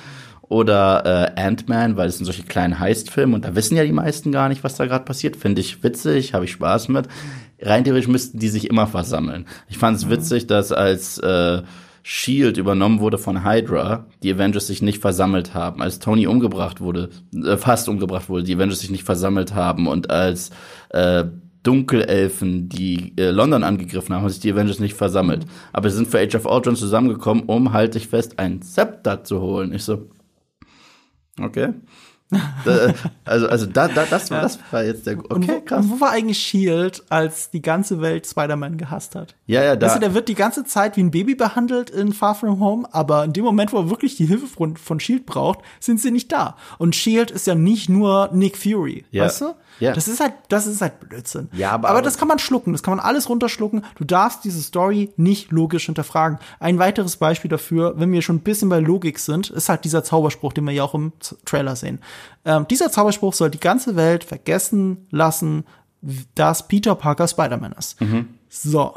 Oder 0.49 1.33
äh, 1.35 1.41
Ant-Man, 1.41 1.95
weil 1.95 2.09
es 2.09 2.17
sind 2.17 2.25
solche 2.25 2.43
kleinen 2.43 2.77
Heist-Filme 2.77 3.33
und 3.33 3.45
da 3.45 3.55
wissen 3.55 3.75
ja 3.75 3.83
die 3.85 3.93
meisten 3.93 4.31
gar 4.31 4.49
nicht, 4.49 4.63
was 4.63 4.75
da 4.75 4.85
gerade 4.85 5.05
passiert. 5.05 5.35
Finde 5.35 5.61
ich 5.61 5.83
witzig, 5.83 6.33
habe 6.33 6.45
ich 6.45 6.51
Spaß 6.51 6.89
mit. 6.89 7.07
Rein 7.59 7.83
theoretisch 7.83 8.09
müssten 8.09 8.39
die 8.39 8.49
sich 8.49 8.69
immer 8.69 8.85
versammeln. 8.85 9.47
Ich 9.67 9.77
fand 9.77 9.97
es 9.97 10.05
mhm. 10.05 10.11
witzig, 10.11 10.45
dass 10.45 10.71
als 10.71 11.17
äh, 11.19 11.63
Shield 12.03 12.57
übernommen 12.57 12.99
wurde 12.99 13.17
von 13.17 13.45
Hydra, 13.45 14.05
die 14.21 14.33
Avengers 14.33 14.67
sich 14.67 14.81
nicht 14.81 14.99
versammelt 14.99 15.53
haben. 15.53 15.81
Als 15.81 15.99
Tony 15.99 16.27
umgebracht 16.27 16.81
wurde, 16.81 17.09
äh, 17.33 17.55
fast 17.55 17.87
umgebracht 17.87 18.27
wurde, 18.27 18.43
die 18.43 18.55
Avengers 18.55 18.81
sich 18.81 18.91
nicht 18.91 19.05
versammelt 19.05 19.55
haben 19.55 19.87
und 19.87 20.11
als 20.11 20.51
äh, 20.89 21.23
Dunkelelfen, 21.63 22.67
die 22.67 23.13
äh, 23.17 23.29
London 23.29 23.63
angegriffen 23.63 24.13
haben, 24.13 24.23
haben 24.23 24.29
sich 24.29 24.41
die 24.41 24.51
Avengers 24.51 24.79
nicht 24.79 24.95
versammelt. 24.95 25.45
Aber 25.71 25.89
sie 25.89 25.95
sind 25.95 26.09
für 26.09 26.19
Age 26.19 26.35
of 26.35 26.45
Ultron 26.45 26.75
zusammengekommen, 26.75 27.45
um, 27.45 27.71
halte 27.71 27.97
ich 27.97 28.09
fest, 28.09 28.37
ein 28.37 28.61
Zepter 28.61 29.23
zu 29.23 29.39
holen. 29.39 29.73
Ich 29.73 29.85
so, 29.85 30.09
okay. 31.39 31.69
Äh, 32.65 32.93
also, 33.25 33.47
also 33.47 33.65
da, 33.65 33.87
da, 33.87 34.05
das, 34.09 34.31
war, 34.31 34.41
das 34.41 34.57
war 34.71 34.83
jetzt 34.83 35.05
der. 35.05 35.17
Okay, 35.17 35.33
und 35.33 35.47
wo, 35.47 35.59
krass. 35.61 35.85
Und 35.85 35.91
wo 35.91 35.99
war 35.99 36.11
eigentlich 36.11 36.39
Shield, 36.39 37.03
als 37.09 37.49
die 37.49 37.61
ganze 37.61 38.01
Welt 38.01 38.25
Spider-Man 38.25 38.77
gehasst 38.77 39.15
hat? 39.15 39.35
Ja, 39.47 39.63
ja, 39.63 39.75
da. 39.75 39.87
Weißt 39.87 39.97
du, 39.97 39.99
der 39.99 40.13
wird 40.13 40.29
die 40.29 40.35
ganze 40.35 40.63
Zeit 40.63 40.95
wie 40.95 41.01
ein 41.01 41.11
Baby 41.11 41.35
behandelt 41.35 41.89
in 41.89 42.13
Far 42.13 42.35
From 42.35 42.59
Home, 42.59 42.87
aber 42.91 43.25
in 43.25 43.33
dem 43.33 43.43
Moment, 43.43 43.73
wo 43.73 43.77
er 43.77 43.89
wirklich 43.89 44.15
die 44.15 44.25
Hilfe 44.25 44.47
von, 44.47 44.77
von 44.77 44.99
Shield 44.99 45.25
braucht, 45.25 45.59
sind 45.79 45.99
sie 45.99 46.11
nicht 46.11 46.31
da. 46.31 46.55
Und 46.77 46.95
Shield 46.95 47.31
ist 47.31 47.47
ja 47.47 47.55
nicht 47.55 47.89
nur 47.89 48.29
Nick 48.31 48.57
Fury, 48.57 49.05
ja. 49.11 49.25
weißt 49.25 49.41
du? 49.41 49.55
Ja. 49.79 49.93
Das 49.93 50.07
ist 50.07 50.19
halt, 50.19 50.33
das 50.49 50.67
ist 50.67 50.81
halt 50.81 50.99
Blödsinn. 50.99 51.49
Ja, 51.53 51.71
aber, 51.71 51.89
aber 51.89 52.01
das 52.01 52.17
kann 52.17 52.27
man 52.27 52.39
schlucken, 52.39 52.71
das 52.71 52.83
kann 52.83 52.95
man 52.95 53.05
alles 53.05 53.29
runterschlucken. 53.29 53.83
Du 53.95 54.03
darfst 54.03 54.43
diese 54.43 54.61
Story 54.61 55.13
nicht 55.17 55.51
logisch 55.51 55.85
hinterfragen. 55.85 56.39
Ein 56.59 56.79
weiteres 56.79 57.17
Beispiel 57.17 57.49
dafür, 57.49 57.93
wenn 57.97 58.11
wir 58.11 58.21
schon 58.21 58.37
ein 58.37 58.43
bisschen 58.43 58.69
bei 58.69 58.79
Logik 58.79 59.19
sind, 59.19 59.49
ist 59.49 59.69
halt 59.69 59.83
dieser 59.85 60.03
Zauberspruch, 60.03 60.53
den 60.53 60.65
wir 60.65 60.73
ja 60.73 60.83
auch 60.83 60.93
im 60.93 61.13
Trailer 61.45 61.75
sehen. 61.75 61.99
Ähm, 62.45 62.67
dieser 62.69 62.91
Zauberspruch 62.91 63.33
soll 63.33 63.49
die 63.49 63.59
ganze 63.59 63.95
Welt 63.95 64.23
vergessen 64.23 65.07
lassen, 65.09 65.65
dass 66.35 66.67
Peter 66.67 66.95
Parker 66.95 67.27
Spider-Man 67.27 67.73
ist. 67.73 67.99
Mhm. 68.01 68.27
So. 68.49 68.95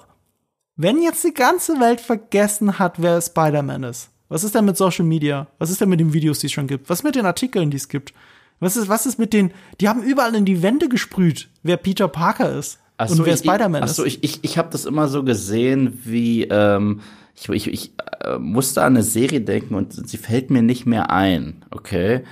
Wenn 0.77 1.03
jetzt 1.03 1.25
die 1.25 1.33
ganze 1.33 1.81
Welt 1.81 2.01
vergessen 2.01 2.79
hat, 2.79 3.01
wer 3.01 3.21
Spider-Man 3.21 3.85
ist, 3.85 4.11
was 4.29 4.45
ist 4.45 4.55
denn 4.55 4.65
mit 4.65 4.77
Social 4.77 5.05
Media? 5.05 5.47
Was 5.59 5.71
ist 5.71 5.81
denn 5.81 5.89
mit 5.89 6.01
den 6.01 6.13
Videos, 6.13 6.41
die 6.41 6.47
es 6.47 6.53
schon 6.53 6.67
gibt? 6.67 6.91
Was 6.91 7.03
mit 7.03 7.15
den 7.15 7.27
Artikeln, 7.27 7.71
die 7.71 7.77
es 7.77 7.89
gibt? 7.89 8.13
Was 8.61 8.77
ist, 8.77 8.89
was 8.89 9.07
ist 9.07 9.19
mit 9.19 9.33
den, 9.33 9.53
die 9.81 9.89
haben 9.89 10.03
überall 10.03 10.35
in 10.35 10.45
die 10.45 10.63
Wände 10.63 10.89
gesprüht, 10.89 11.49
wer 11.63 11.77
Peter 11.77 12.09
Parker 12.09 12.57
ist 12.57 12.79
ach 12.97 13.11
und 13.11 13.17
so, 13.17 13.27
wer 13.27 13.37
Spider-Man 13.37 13.83
ist. 13.83 13.91
Achso, 13.91 14.05
ich, 14.05 14.25
ich, 14.25 14.39
ich 14.43 14.59
habe 14.59 14.69
das 14.71 14.85
immer 14.85 15.09
so 15.09 15.25
gesehen, 15.25 16.01
wie, 16.05 16.45
ähm, 16.45 17.01
ich, 17.35 17.49
ich, 17.49 17.69
ich 17.69 17.93
äh, 18.21 18.39
musste 18.39 18.83
an 18.83 18.95
eine 18.95 19.03
Serie 19.03 19.41
denken 19.41 19.75
und 19.75 19.93
sie 20.09 20.17
fällt 20.17 20.51
mir 20.51 20.63
nicht 20.63 20.87
mehr 20.87 21.11
ein, 21.11 21.65
okay? 21.71 22.23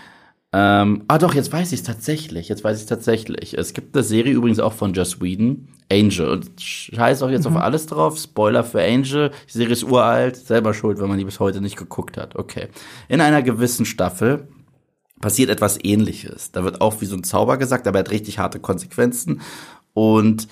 Ähm, 0.56 1.02
ah 1.08 1.18
doch, 1.18 1.34
jetzt 1.34 1.52
weiß 1.52 1.72
ich 1.72 1.80
es 1.80 1.86
tatsächlich. 1.86 2.48
Jetzt 2.48 2.62
weiß 2.62 2.76
ich 2.76 2.84
es 2.84 2.88
tatsächlich. 2.88 3.58
Es 3.58 3.74
gibt 3.74 3.94
eine 3.96 4.04
Serie 4.04 4.32
übrigens 4.32 4.60
auch 4.60 4.72
von 4.72 4.92
Joss 4.92 5.20
Whedon, 5.20 5.66
Angel. 5.90 6.28
Und 6.28 6.60
scheiß 6.60 7.24
auch 7.24 7.28
jetzt 7.30 7.48
mhm. 7.50 7.56
auf 7.56 7.62
alles 7.62 7.86
drauf. 7.86 8.16
Spoiler 8.16 8.62
für 8.62 8.80
Angel. 8.80 9.32
Die 9.48 9.52
Serie 9.52 9.72
ist 9.72 9.82
uralt. 9.82 10.36
Selber 10.36 10.72
schuld, 10.72 11.00
wenn 11.00 11.08
man 11.08 11.18
die 11.18 11.24
bis 11.24 11.40
heute 11.40 11.60
nicht 11.60 11.76
geguckt 11.76 12.16
hat. 12.16 12.36
Okay. 12.36 12.68
In 13.08 13.20
einer 13.20 13.42
gewissen 13.42 13.84
Staffel 13.84 14.46
passiert 15.24 15.48
etwas 15.48 15.78
ähnliches. 15.82 16.52
Da 16.52 16.64
wird 16.64 16.82
auch 16.82 17.00
wie 17.00 17.06
so 17.06 17.16
ein 17.16 17.24
Zauber 17.24 17.56
gesagt, 17.56 17.88
aber 17.88 17.96
er 17.96 18.00
hat 18.00 18.10
richtig 18.10 18.38
harte 18.38 18.60
Konsequenzen. 18.60 19.40
Und 19.94 20.48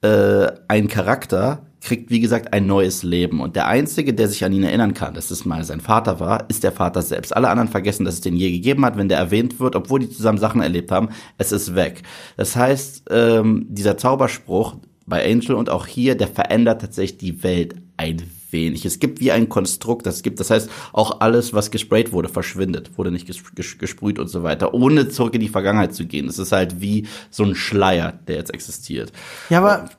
äh, 0.00 0.48
ein 0.66 0.88
Charakter 0.88 1.64
kriegt, 1.80 2.10
wie 2.10 2.18
gesagt, 2.18 2.52
ein 2.52 2.66
neues 2.66 3.04
Leben. 3.04 3.40
Und 3.40 3.54
der 3.54 3.68
Einzige, 3.68 4.14
der 4.14 4.26
sich 4.26 4.44
an 4.44 4.52
ihn 4.52 4.64
erinnern 4.64 4.94
kann, 4.94 5.14
dass 5.14 5.30
es 5.30 5.44
mal 5.44 5.62
sein 5.62 5.80
Vater 5.80 6.18
war, 6.18 6.50
ist 6.50 6.64
der 6.64 6.72
Vater 6.72 7.02
selbst. 7.02 7.36
Alle 7.36 7.48
anderen 7.48 7.68
vergessen, 7.68 8.04
dass 8.04 8.14
es 8.14 8.20
den 8.20 8.34
je 8.34 8.50
gegeben 8.50 8.84
hat, 8.84 8.96
wenn 8.96 9.08
der 9.08 9.18
erwähnt 9.18 9.60
wird, 9.60 9.76
obwohl 9.76 10.00
die 10.00 10.10
zusammen 10.10 10.38
Sachen 10.38 10.60
erlebt 10.60 10.90
haben. 10.90 11.10
Es 11.38 11.52
ist 11.52 11.76
weg. 11.76 12.02
Das 12.36 12.56
heißt, 12.56 13.04
ähm, 13.10 13.66
dieser 13.68 13.96
Zauberspruch 13.96 14.74
bei 15.06 15.24
Angel 15.24 15.54
und 15.54 15.70
auch 15.70 15.86
hier, 15.86 16.16
der 16.16 16.26
verändert 16.26 16.80
tatsächlich 16.80 17.18
die 17.18 17.44
Welt 17.44 17.76
ein 17.96 18.20
wenig. 18.50 18.84
Es 18.84 18.98
gibt 18.98 19.20
wie 19.20 19.32
ein 19.32 19.48
Konstrukt, 19.48 20.06
das 20.06 20.22
gibt, 20.22 20.40
das 20.40 20.50
heißt, 20.50 20.70
auch 20.92 21.20
alles, 21.20 21.54
was 21.54 21.70
gesprayt 21.70 22.12
wurde, 22.12 22.28
verschwindet, 22.28 22.96
wurde 22.96 23.10
nicht 23.10 23.26
ges 23.26 23.42
ges 23.54 23.78
gesprüht 23.78 24.18
und 24.18 24.28
so 24.28 24.42
weiter, 24.42 24.74
ohne 24.74 25.08
zurück 25.08 25.34
in 25.34 25.40
die 25.40 25.48
Vergangenheit 25.48 25.94
zu 25.94 26.06
gehen. 26.06 26.28
Es 26.28 26.38
ist 26.38 26.52
halt 26.52 26.80
wie 26.80 27.06
so 27.30 27.44
ein 27.44 27.54
Schleier, 27.54 28.12
der 28.26 28.36
jetzt 28.36 28.52
existiert. 28.52 29.12
Ja, 29.50 29.58
aber 29.58 29.90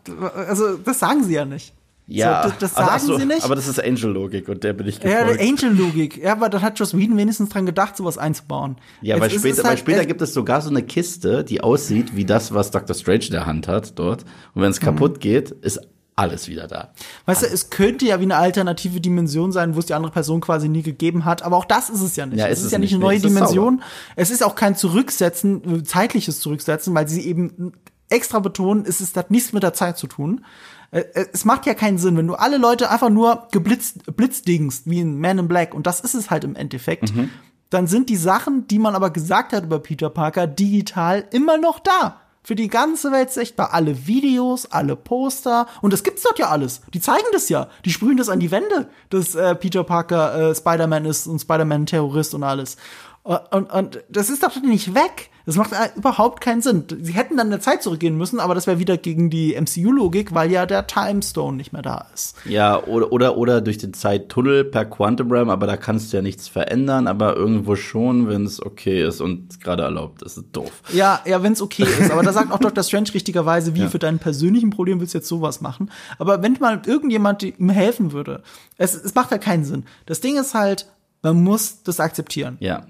also 0.47 0.77
das 0.77 0.99
sagen 0.99 1.23
sie 1.23 1.33
ja 1.33 1.45
nicht. 1.45 1.73
Ja, 2.09 2.43
so, 2.43 2.49
das, 2.49 2.59
das 2.59 2.73
sagen 2.73 2.89
also, 2.89 3.07
so, 3.07 3.19
sie 3.19 3.25
nicht. 3.25 3.43
Aber 3.43 3.55
das 3.55 3.67
ist 3.67 3.83
Angel-Logik 3.83 4.47
und 4.47 4.63
der 4.63 4.71
bin 4.71 4.87
ich 4.87 5.01
gefolgt. 5.01 5.41
Ja, 5.41 5.47
Angel-Logik. 5.47 6.17
Ja, 6.17 6.31
aber 6.31 6.47
dann 6.47 6.61
hat 6.61 6.79
Joss 6.79 6.97
Whedon 6.97 7.17
wenigstens 7.17 7.49
dran 7.49 7.65
gedacht, 7.65 7.97
sowas 7.97 8.17
einzubauen. 8.17 8.77
Ja, 9.01 9.19
weil 9.19 9.29
später, 9.29 9.63
halt, 9.65 9.79
später 9.79 10.05
gibt 10.05 10.21
es 10.21 10.33
sogar 10.33 10.61
so 10.61 10.69
eine 10.69 10.83
Kiste, 10.83 11.43
die 11.43 11.59
aussieht 11.59 12.15
wie 12.15 12.23
das, 12.23 12.53
was 12.53 12.71
Dr. 12.71 12.95
Strange 12.95 13.25
in 13.25 13.31
der 13.31 13.45
Hand 13.45 13.67
hat 13.67 13.99
dort. 13.99 14.23
Und 14.53 14.61
wenn 14.61 14.71
es 14.71 14.79
mhm. 14.79 14.85
kaputt 14.85 15.19
geht, 15.19 15.51
ist 15.51 15.81
alles 16.17 16.47
wieder 16.47 16.67
da. 16.67 16.89
Weißt 17.25 17.43
du, 17.43 17.45
es 17.45 17.69
könnte 17.69 18.05
ja 18.05 18.19
wie 18.19 18.23
eine 18.23 18.37
alternative 18.37 18.99
Dimension 18.99 19.51
sein, 19.51 19.75
wo 19.75 19.79
es 19.79 19.85
die 19.85 19.93
andere 19.93 20.11
Person 20.11 20.41
quasi 20.41 20.67
nie 20.67 20.81
gegeben 20.81 21.25
hat, 21.25 21.43
aber 21.43 21.55
auch 21.57 21.65
das 21.65 21.89
ist 21.89 22.01
es 22.01 22.15
ja 22.15 22.25
nicht. 22.25 22.39
Ja, 22.39 22.47
es 22.47 22.59
ist, 22.59 22.65
ist 22.65 22.71
ja 22.71 22.79
nicht 22.79 22.93
eine 22.93 23.01
neue 23.01 23.19
Dimension. 23.19 23.83
Es 24.15 24.31
ist 24.31 24.43
auch 24.43 24.55
kein 24.55 24.75
Zurücksetzen, 24.75 25.85
zeitliches 25.85 26.39
Zurücksetzen, 26.39 26.95
weil 26.95 27.07
sie 27.07 27.21
eben 27.21 27.73
extra 28.09 28.39
betonen, 28.39 28.85
es 28.87 28.99
ist, 28.99 29.15
hat 29.15 29.29
nichts 29.29 29.53
mit 29.53 29.61
der 29.61 29.73
Zeit 29.73 29.97
zu 29.97 30.07
tun. 30.07 30.43
Äh, 30.89 31.01
äh, 31.13 31.25
es 31.33 31.45
macht 31.45 31.67
ja 31.67 31.75
keinen 31.75 31.99
Sinn, 31.99 32.17
wenn 32.17 32.27
du 32.27 32.33
alle 32.33 32.57
Leute 32.57 32.89
einfach 32.89 33.09
nur 33.09 33.47
geblitzt, 33.51 34.15
blitzdingst, 34.15 34.89
wie 34.89 35.01
ein 35.01 35.19
Man 35.19 35.37
in 35.37 35.47
Black, 35.47 35.75
und 35.75 35.85
das 35.85 35.99
ist 35.99 36.15
es 36.15 36.31
halt 36.31 36.43
im 36.43 36.55
Endeffekt, 36.55 37.15
mhm. 37.15 37.29
dann 37.69 37.85
sind 37.85 38.09
die 38.09 38.17
Sachen, 38.17 38.67
die 38.67 38.79
man 38.79 38.95
aber 38.95 39.11
gesagt 39.11 39.53
hat 39.53 39.65
über 39.65 39.77
Peter 39.79 40.09
Parker, 40.09 40.47
digital 40.47 41.25
immer 41.31 41.57
noch 41.57 41.79
da 41.79 42.21
für 42.47 42.55
die 42.55 42.69
ganze 42.69 43.11
Welt 43.11 43.29
sichtbar. 43.29 43.73
Alle 43.73 44.07
Videos, 44.07 44.67
alle 44.67 44.95
Poster. 44.95 45.67
Und 45.81 45.91
das 45.91 46.03
gibt's 46.03 46.23
dort 46.23 46.39
ja 46.39 46.47
alles. 46.47 46.79
Die 46.93 47.01
zeigen 47.01 47.27
das 47.33 47.49
ja. 47.49 47.67
Die 47.83 47.89
sprühen 47.89 48.15
das 48.15 48.29
an 48.29 48.39
die 48.39 48.51
Wände, 48.51 48.87
dass 49.09 49.35
äh, 49.35 49.53
Peter 49.53 49.83
Parker 49.83 50.51
äh, 50.51 50.55
Spider-Man 50.55 51.03
ist 51.03 51.27
und 51.27 51.39
Spider-Man 51.39 51.87
Terrorist 51.87 52.33
und 52.33 52.43
alles. 52.43 52.77
Und, 53.23 53.41
und, 53.51 53.69
und 53.69 54.03
das 54.07 54.29
ist 54.29 54.43
doch 54.43 54.55
nicht 54.61 54.95
weg. 54.95 55.29
Das 55.47 55.55
macht 55.55 55.71
äh, 55.71 55.89
überhaupt 55.95 56.41
keinen 56.41 56.61
Sinn. 56.61 56.83
Sie 56.99 57.13
hätten 57.13 57.37
dann 57.37 57.47
in 57.47 57.51
der 57.51 57.61
Zeit 57.61 57.81
zurückgehen 57.81 58.17
müssen, 58.17 58.41
aber 58.41 58.53
das 58.53 58.67
wäre 58.67 58.79
wieder 58.79 58.97
gegen 58.97 59.29
die 59.29 59.55
MCU-Logik, 59.55 60.35
weil 60.35 60.51
ja 60.51 60.65
der 60.65 60.87
Time 60.87 61.23
Stone 61.23 61.55
nicht 61.55 61.71
mehr 61.71 61.81
da 61.81 62.05
ist. 62.13 62.35
Ja, 62.43 62.83
oder, 62.83 63.13
oder, 63.13 63.37
oder 63.37 63.61
durch 63.61 63.77
den 63.77 63.93
Zeittunnel 63.93 64.65
per 64.65 64.83
Quantum 64.83 65.31
Realm, 65.31 65.49
aber 65.49 65.65
da 65.65 65.77
kannst 65.77 66.11
du 66.11 66.17
ja 66.17 66.21
nichts 66.21 66.49
verändern, 66.49 67.07
aber 67.07 67.37
irgendwo 67.37 67.77
schon, 67.77 68.27
wenn 68.27 68.43
es 68.43 68.61
okay 68.61 69.01
ist 69.07 69.21
und 69.21 69.61
gerade 69.61 69.83
erlaubt 69.83 70.21
ist. 70.21 70.35
ist 70.35 70.47
doof. 70.51 70.83
Ja, 70.91 71.21
ja, 71.25 71.41
wenn 71.41 71.53
es 71.53 71.61
okay 71.61 71.83
ist. 71.83 72.11
Aber 72.11 72.23
da 72.23 72.33
sagt 72.33 72.51
auch 72.51 72.59
Dr. 72.59 72.83
Strange 72.83 73.13
richtigerweise, 73.13 73.73
wie 73.73 73.83
ja. 73.83 73.87
für 73.87 73.99
deinen 73.99 74.19
persönlichen 74.19 74.69
Problem 74.69 74.99
willst 74.99 75.13
du 75.13 75.19
jetzt 75.19 75.29
sowas 75.29 75.61
machen. 75.61 75.91
Aber 76.19 76.43
wenn 76.43 76.57
mal 76.59 76.81
irgendjemand 76.85 77.43
ihm 77.43 77.69
helfen 77.69 78.11
würde, 78.11 78.43
es, 78.75 78.95
es 78.95 79.15
macht 79.15 79.31
ja 79.31 79.37
keinen 79.37 79.63
Sinn. 79.63 79.85
Das 80.07 80.19
Ding 80.19 80.37
ist 80.37 80.53
halt, 80.53 80.87
man 81.21 81.41
muss 81.41 81.83
das 81.83 82.01
akzeptieren. 82.01 82.57
Ja. 82.59 82.85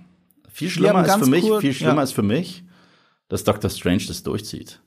Viel 0.57 0.71
schlimmer 0.71 1.05
ist 1.05 1.13
für 1.13 1.27
mich, 1.27 1.43
cool, 1.43 1.61
viel 1.61 1.73
schlimmer 1.73 1.97
ja. 1.97 2.01
ist 2.01 2.13
für 2.13 2.23
mich, 2.23 2.63
dass 3.29 3.43
Dr. 3.43 3.69
Strange 3.69 4.05
das 4.07 4.23
durchzieht. 4.23 4.81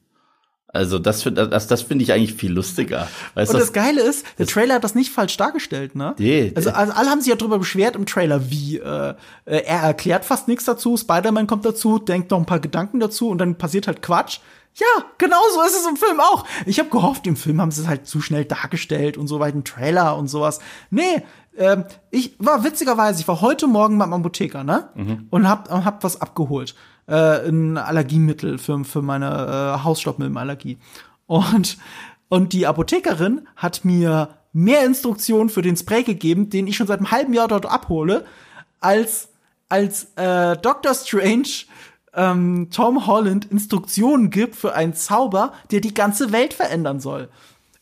Also 0.67 0.99
das, 0.99 1.23
das, 1.23 1.69
das 1.69 1.83
finde 1.83 2.03
ich 2.03 2.13
eigentlich 2.13 2.35
viel 2.35 2.51
lustiger. 2.51 3.07
Weißt 3.35 3.53
und 3.53 3.61
das, 3.61 3.69
das 3.69 3.73
Geile 3.73 4.01
ist, 4.03 4.27
der 4.41 4.49
Trailer 4.49 4.75
hat 4.75 4.85
das 4.85 4.97
nicht 4.97 5.13
falsch 5.13 5.37
dargestellt, 5.37 5.95
ne? 5.95 6.17
Nee, 6.19 6.53
also, 6.57 6.71
also 6.71 6.93
alle 6.93 7.09
haben 7.09 7.21
sich 7.21 7.31
ja 7.31 7.37
drüber 7.37 7.61
beschwert 7.61 7.95
im 7.95 8.05
Trailer, 8.05 8.51
wie 8.51 8.79
äh, 8.79 9.15
er 9.45 9.63
erklärt 9.63 10.25
fast 10.25 10.49
nichts 10.49 10.65
dazu, 10.65 10.97
Spider-Man 10.97 11.47
kommt 11.47 11.65
dazu, 11.65 12.01
denkt 12.01 12.33
noch 12.33 12.39
ein 12.39 12.47
paar 12.47 12.59
Gedanken 12.59 12.99
dazu 12.99 13.29
und 13.29 13.39
dann 13.39 13.55
passiert 13.55 13.87
halt 13.87 14.03
Quatsch. 14.03 14.41
Ja, 14.75 15.05
genau 15.19 15.41
so 15.55 15.63
ist 15.63 15.77
es 15.77 15.87
im 15.87 15.97
Film 15.97 16.19
auch. 16.19 16.45
Ich 16.67 16.81
habe 16.81 16.91
gehofft, 16.91 17.27
im 17.29 17.37
Film 17.37 17.61
haben 17.61 17.71
sie 17.71 17.83
es 17.83 17.89
halt 17.89 18.07
zu 18.07 18.21
schnell 18.21 18.45
dargestellt 18.45 19.19
und 19.19 19.29
so 19.29 19.39
weit 19.39 19.55
ein 19.55 19.65
Trailer 19.65 20.17
und 20.17 20.29
sowas. 20.29 20.59
Nee, 20.91 21.23
ähm, 21.57 21.85
ich 22.11 22.35
war 22.39 22.65
witzigerweise, 22.65 23.21
ich 23.21 23.29
war 23.29 23.41
heute 23.41 23.67
Morgen 23.67 23.99
beim 23.99 24.13
Apotheker, 24.13 24.65
ne? 24.65 24.89
Mhm. 24.95 25.27
Und 25.31 25.49
hab, 25.49 25.71
hab 25.71 26.05
was 26.05 26.21
abgeholt. 26.21 26.75
Äh, 27.07 27.49
ein 27.49 27.77
Allergiemittel 27.77 28.59
für, 28.59 28.85
für 28.85 29.03
meine 29.03 29.27
äh, 29.79 29.85
Hausstaubmilbenallergie. 29.85 30.79
Und, 31.27 31.79
und 32.29 32.53
die 32.53 32.67
Apothekerin 32.67 33.47
hat 33.57 33.85
mir 33.85 34.29
mehr 34.53 34.85
Instruktionen 34.85 35.49
für 35.49 35.63
den 35.63 35.77
Spray 35.77 36.03
gegeben, 36.03 36.51
den 36.51 36.67
ich 36.67 36.77
schon 36.77 36.87
seit 36.87 36.99
einem 36.99 37.11
halben 37.11 37.35
Jahr 37.35 37.49
dort 37.49 37.67
abhole, 37.67 38.25
als, 38.81 39.29
als 39.69 40.09
äh, 40.17 40.57
Doctor 40.57 40.95
Strange 40.95 41.67
ähm, 42.15 42.69
Tom 42.73 43.07
Holland 43.07 43.51
Instruktionen 43.51 44.31
gibt 44.31 44.57
für 44.57 44.75
einen 44.75 44.95
Zauber, 44.95 45.53
der 45.71 45.81
die 45.81 45.95
ganze 45.95 46.33
Welt 46.33 46.55
verändern 46.55 47.01
soll 47.01 47.29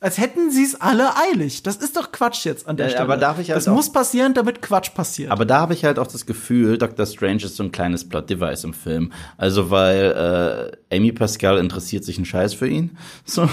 als 0.00 0.16
hätten 0.18 0.52
sie 0.52 0.62
es 0.62 0.80
alle 0.80 1.16
eilig. 1.16 1.64
Das 1.64 1.76
ist 1.76 1.96
doch 1.96 2.12
Quatsch 2.12 2.44
jetzt 2.44 2.68
an 2.68 2.76
der 2.76 2.86
ja, 2.86 2.90
Stelle. 2.90 3.04
Aber 3.04 3.16
darf 3.16 3.40
ich 3.40 3.50
halt 3.50 3.56
das 3.56 3.66
muss 3.66 3.90
passieren, 3.90 4.32
damit 4.32 4.62
Quatsch 4.62 4.94
passiert. 4.94 5.32
Aber 5.32 5.44
da 5.44 5.58
habe 5.58 5.74
ich 5.74 5.84
halt 5.84 5.98
auch 5.98 6.06
das 6.06 6.24
Gefühl, 6.24 6.78
Dr. 6.78 7.04
Strange 7.04 7.42
ist 7.42 7.56
so 7.56 7.64
ein 7.64 7.72
kleines 7.72 8.08
Plot-Device 8.08 8.62
im 8.62 8.74
Film. 8.74 9.12
Also 9.36 9.70
weil 9.70 10.70
äh, 10.90 10.96
Amy 10.96 11.10
Pascal 11.10 11.58
interessiert 11.58 12.04
sich 12.04 12.16
einen 12.16 12.26
Scheiß 12.26 12.54
für 12.54 12.68
ihn. 12.68 12.96
So. 13.24 13.48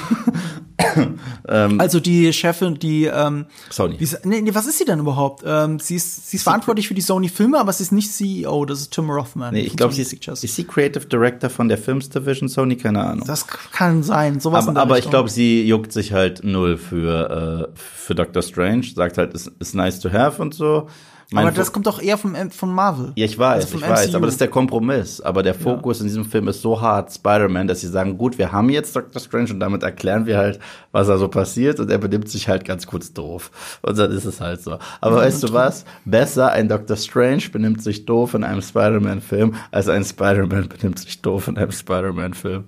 ähm, 1.47 1.79
also 1.79 1.99
die 1.99 2.31
Chefin, 2.31 2.75
die 2.75 3.05
ähm, 3.05 3.45
Sony. 3.69 3.97
Die, 3.97 4.07
nee, 4.23 4.41
nee, 4.41 4.53
was 4.53 4.67
ist 4.67 4.77
sie 4.77 4.85
denn 4.85 4.99
überhaupt? 4.99 5.43
Ähm, 5.45 5.79
sie 5.79 5.95
ist, 5.95 6.29
sie 6.29 6.37
ist 6.37 6.43
verantwortlich 6.43 6.87
für 6.87 6.93
die 6.93 7.01
Sony-Filme, 7.01 7.59
aber 7.59 7.73
sie 7.73 7.83
ist 7.83 7.91
nicht 7.91 8.11
CEO. 8.11 8.65
Das 8.65 8.79
ist 8.79 8.91
Tim 8.91 9.09
Rothman. 9.09 9.53
Nee, 9.53 9.61
ich 9.61 9.75
glaube, 9.75 9.93
sie 9.93 10.01
ist, 10.01 10.13
ist 10.13 10.55
sie 10.55 10.63
Creative 10.63 11.05
Director 11.05 11.49
von 11.49 11.67
der 11.67 11.77
Films 11.77 12.09
Division 12.09 12.47
Sony, 12.47 12.77
keine 12.77 13.03
Ahnung. 13.03 13.27
Das 13.27 13.47
kann 13.47 14.03
sein. 14.03 14.39
Sowas 14.39 14.67
aber, 14.67 14.79
aber 14.79 14.97
ich 14.97 15.09
glaube, 15.09 15.29
sie 15.29 15.65
juckt 15.65 15.91
sich 15.91 16.13
halt 16.13 16.34
null 16.43 16.77
für 16.77 17.69
äh, 17.73 17.79
für 17.79 18.15
Doctor 18.15 18.41
Strange. 18.41 18.83
Sagt 18.95 19.17
halt, 19.17 19.33
ist, 19.33 19.47
ist 19.59 19.75
nice 19.75 19.99
to 19.99 20.11
have 20.11 20.41
und 20.41 20.53
so. 20.53 20.87
Mein 21.31 21.47
aber 21.47 21.55
das 21.55 21.71
kommt 21.71 21.87
doch 21.87 22.01
eher 22.01 22.17
vom, 22.17 22.35
von 22.51 22.71
Marvel. 22.71 23.11
Ja, 23.15 23.25
ich 23.25 23.37
weiß, 23.37 23.65
also 23.65 23.77
ich 23.77 23.89
weiß, 23.89 24.13
aber 24.13 24.27
das 24.27 24.35
ist 24.35 24.41
der 24.41 24.47
Kompromiss. 24.47 25.21
Aber 25.21 25.41
der 25.41 25.55
Fokus 25.55 25.97
ja. 25.97 26.03
in 26.03 26.07
diesem 26.07 26.25
Film 26.25 26.47
ist 26.47 26.61
so 26.61 26.79
hart, 26.79 27.11
Spider-Man, 27.11 27.67
dass 27.67 27.81
sie 27.81 27.87
sagen, 27.87 28.17
gut, 28.17 28.37
wir 28.37 28.51
haben 28.51 28.69
jetzt 28.69 28.95
Doctor 28.95 29.19
Strange 29.19 29.51
und 29.51 29.59
damit 29.59 29.81
erklären 29.81 30.27
wir 30.27 30.37
halt, 30.37 30.59
was 30.91 31.07
da 31.07 31.17
so 31.17 31.27
passiert 31.27 31.79
und 31.79 31.89
er 31.89 31.97
benimmt 31.97 32.29
sich 32.29 32.47
halt 32.47 32.63
ganz 32.63 32.85
kurz 32.85 33.11
doof. 33.11 33.79
Und 33.81 33.97
dann 33.97 34.11
ist 34.11 34.25
es 34.25 34.39
halt 34.39 34.61
so. 34.61 34.77
Aber 35.01 35.17
ja, 35.17 35.23
weißt 35.23 35.43
du 35.43 35.53
was? 35.53 35.85
Besser 36.05 36.51
ein 36.51 36.69
Doctor 36.69 36.95
Strange 36.95 37.43
benimmt 37.51 37.81
sich 37.81 38.05
doof 38.05 38.35
in 38.35 38.43
einem 38.43 38.61
Spider-Man-Film, 38.61 39.55
als 39.71 39.89
ein 39.89 40.03
Spider-Man 40.03 40.69
benimmt 40.69 40.99
sich 40.99 41.21
doof 41.23 41.47
in 41.47 41.57
einem 41.57 41.71
Spider-Man-Film. 41.71 42.65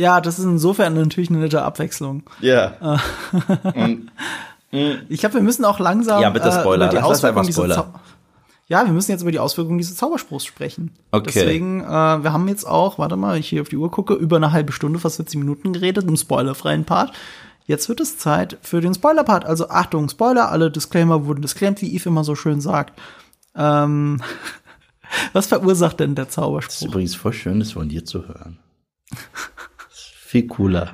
Ja, 0.00 0.22
das 0.22 0.38
ist 0.38 0.46
insofern 0.46 0.94
natürlich 0.94 1.28
eine 1.28 1.40
nette 1.40 1.62
Abwechslung. 1.62 2.22
Ja. 2.40 3.00
und 3.74 4.10
ich 4.70 5.20
glaube, 5.20 5.34
wir 5.34 5.42
müssen 5.42 5.64
auch 5.66 5.78
langsam 5.78 6.22
ja, 6.22 6.30
bitte 6.30 6.50
Spoiler. 6.50 6.86
Äh, 6.86 6.88
über 6.88 6.98
die 7.00 7.04
Auswirkungen 7.04 7.46
dieser 7.46 7.92
ja, 8.66 8.86
wir 8.86 8.92
müssen 8.92 9.10
jetzt 9.10 9.22
über 9.22 9.32
die 9.32 9.40
Auswirkungen 9.40 9.78
dieses 9.78 9.96
Zauberspruchs 9.96 10.44
sprechen. 10.44 10.92
Okay. 11.10 11.32
Deswegen, 11.34 11.80
äh, 11.80 11.84
wir 11.84 12.32
haben 12.32 12.46
jetzt 12.46 12.64
auch, 12.64 12.98
warte 13.00 13.16
mal, 13.16 13.36
ich 13.36 13.48
hier 13.48 13.62
auf 13.62 13.68
die 13.68 13.76
Uhr 13.76 13.90
gucke, 13.90 14.14
über 14.14 14.36
eine 14.36 14.52
halbe 14.52 14.72
Stunde, 14.72 15.00
fast 15.00 15.16
40 15.16 15.40
Minuten 15.40 15.72
geredet, 15.72 16.06
im 16.06 16.16
spoilerfreien 16.16 16.84
Part. 16.84 17.12
Jetzt 17.66 17.88
wird 17.88 18.00
es 18.00 18.16
Zeit 18.16 18.58
für 18.62 18.80
den 18.80 18.94
Spoiler-Part. 18.94 19.44
Also 19.44 19.70
Achtung, 19.70 20.08
Spoiler, 20.08 20.52
alle 20.52 20.70
Disclaimer 20.70 21.26
wurden 21.26 21.42
disclaimed, 21.42 21.82
wie 21.82 21.92
Eve 21.92 22.08
immer 22.08 22.22
so 22.22 22.36
schön 22.36 22.60
sagt. 22.60 22.98
Ähm, 23.56 24.22
was 25.32 25.48
verursacht 25.48 25.98
denn 25.98 26.14
der 26.14 26.28
Zauberspruch? 26.28 26.72
Das 26.72 26.82
ist 26.82 26.88
übrigens 26.88 27.16
voll 27.16 27.32
schön, 27.32 27.58
das 27.58 27.72
von 27.72 27.88
dir 27.88 28.04
zu 28.04 28.28
hören. 28.28 28.60
Viel 30.30 30.46
cooler. 30.46 30.92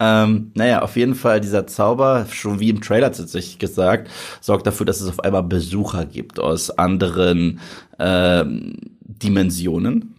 Ähm, 0.00 0.50
naja, 0.54 0.82
auf 0.82 0.96
jeden 0.96 1.14
Fall 1.14 1.40
dieser 1.40 1.68
Zauber, 1.68 2.26
schon 2.28 2.58
wie 2.58 2.70
im 2.70 2.80
Trailer 2.80 3.12
tatsächlich 3.12 3.60
gesagt, 3.60 4.10
sorgt 4.40 4.66
dafür, 4.66 4.84
dass 4.84 5.00
es 5.00 5.08
auf 5.08 5.20
einmal 5.20 5.44
Besucher 5.44 6.04
gibt 6.04 6.40
aus 6.40 6.72
anderen 6.72 7.60
ähm, 8.00 8.74
Dimensionen. 8.98 10.16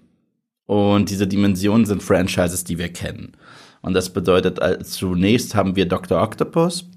Und 0.68 1.10
diese 1.10 1.28
Dimensionen 1.28 1.86
sind 1.86 2.02
Franchises, 2.02 2.64
die 2.64 2.78
wir 2.78 2.88
kennen. 2.94 3.34
Und 3.82 3.94
das 3.94 4.12
bedeutet, 4.12 4.62
also 4.62 5.10
zunächst 5.10 5.54
haben 5.54 5.76
wir 5.76 5.86
Dr. 5.86 6.24
Octopus 6.24 6.90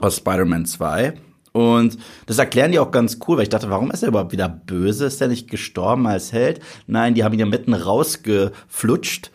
aus 0.00 0.18
Spider-Man 0.18 0.66
2. 0.66 1.14
Und 1.52 1.96
das 2.26 2.36
erklären 2.36 2.72
die 2.72 2.78
auch 2.78 2.90
ganz 2.90 3.18
cool, 3.26 3.38
weil 3.38 3.44
ich 3.44 3.48
dachte, 3.48 3.70
warum 3.70 3.90
ist 3.90 4.02
er 4.02 4.10
überhaupt 4.10 4.32
wieder 4.32 4.50
böse? 4.50 5.06
Ist 5.06 5.22
er 5.22 5.28
nicht 5.28 5.48
gestorben 5.48 6.06
als 6.06 6.34
Held? 6.34 6.60
Nein, 6.86 7.14
die 7.14 7.24
haben 7.24 7.32
ihn 7.32 7.40
ja 7.40 7.46
mitten 7.46 7.72
rausgeflutscht 7.72 9.30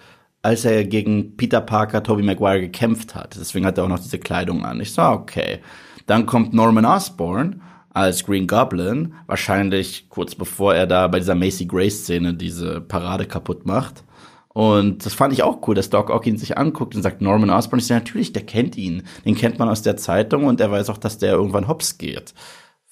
als 0.46 0.64
er 0.64 0.86
gegen 0.86 1.36
Peter 1.38 1.60
Parker, 1.60 2.04
Tobey 2.04 2.22
Maguire 2.22 2.62
gekämpft 2.62 3.16
hat. 3.16 3.36
Deswegen 3.36 3.66
hat 3.66 3.80
er 3.80 3.84
auch 3.84 3.90
noch 3.90 4.00
diese 4.00 4.20
Kleidung 4.20 4.64
an. 4.64 4.80
Ich 4.80 4.94
so, 4.94 5.02
okay. 5.02 5.58
Dann 6.06 6.28
kommt 6.28 6.54
Norman 6.54 6.86
Osborn 6.86 7.64
als 7.90 8.24
Green 8.24 8.46
Goblin, 8.46 9.16
wahrscheinlich 9.26 10.08
kurz 10.10 10.36
bevor 10.36 10.76
er 10.76 10.86
da 10.86 11.08
bei 11.08 11.18
dieser 11.18 11.34
Macy 11.34 11.66
Gray 11.66 11.90
Szene 11.90 12.36
diese 12.36 12.80
Parade 12.80 13.26
kaputt 13.26 13.66
macht. 13.66 14.04
Und 14.50 15.04
das 15.04 15.16
fand 15.16 15.34
ich 15.34 15.42
auch 15.42 15.68
cool, 15.68 15.74
dass 15.74 15.90
Doc 15.90 16.12
Ock 16.12 16.28
ihn 16.28 16.38
sich 16.38 16.60
anguckt 16.60 16.94
und 16.94 17.02
sagt, 17.02 17.22
Norman 17.22 17.50
Osborn, 17.50 17.80
ich 17.80 17.88
sage, 17.88 18.02
natürlich, 18.02 18.32
der 18.32 18.46
kennt 18.46 18.78
ihn. 18.78 19.02
Den 19.26 19.36
kennt 19.36 19.58
man 19.58 19.68
aus 19.68 19.82
der 19.82 19.98
Zeitung 19.98 20.46
und 20.46 20.62
er 20.62 20.70
weiß 20.70 20.92
auch, 20.92 21.00
dass 21.00 21.18
der 21.18 21.34
irgendwann 21.34 21.68
hops 21.68 21.98
geht. 21.98 22.36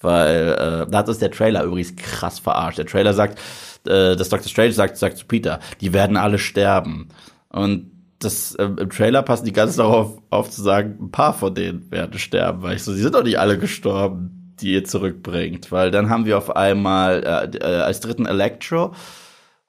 Weil 0.00 0.56
äh, 0.58 0.90
da 0.90 0.98
hat 0.98 1.08
uns 1.08 1.18
der 1.18 1.30
Trailer 1.30 1.62
übrigens 1.62 1.94
krass 1.94 2.40
verarscht. 2.40 2.78
Der 2.78 2.86
Trailer 2.86 3.14
sagt, 3.14 3.38
äh, 3.86 4.16
dass 4.16 4.28
Dr. 4.28 4.48
Strange 4.48 4.72
sagt, 4.72 4.96
sagt 4.96 5.18
zu 5.18 5.26
Peter, 5.26 5.60
die 5.80 5.92
werden 5.92 6.16
alle 6.16 6.38
sterben. 6.38 7.10
Und 7.54 7.92
das 8.18 8.54
äh, 8.56 8.64
im 8.64 8.90
Trailer 8.90 9.22
passen 9.22 9.44
die 9.44 9.52
ganz 9.52 9.76
darauf 9.76 10.20
auf 10.30 10.50
zu 10.50 10.60
sagen, 10.60 10.98
ein 11.00 11.10
paar 11.12 11.34
von 11.34 11.54
denen 11.54 11.90
werden 11.90 12.18
sterben, 12.18 12.62
weil 12.62 12.76
ich 12.76 12.82
so, 12.82 12.92
sie 12.92 13.02
sind 13.02 13.14
doch 13.14 13.22
nicht 13.22 13.38
alle 13.38 13.58
gestorben, 13.58 14.54
die 14.60 14.72
ihr 14.72 14.84
zurückbringt, 14.84 15.70
weil 15.70 15.92
dann 15.92 16.10
haben 16.10 16.26
wir 16.26 16.36
auf 16.36 16.56
einmal 16.56 17.22
äh, 17.22 17.56
äh, 17.58 17.80
als 17.82 18.00
dritten 18.00 18.26
Electro. 18.26 18.92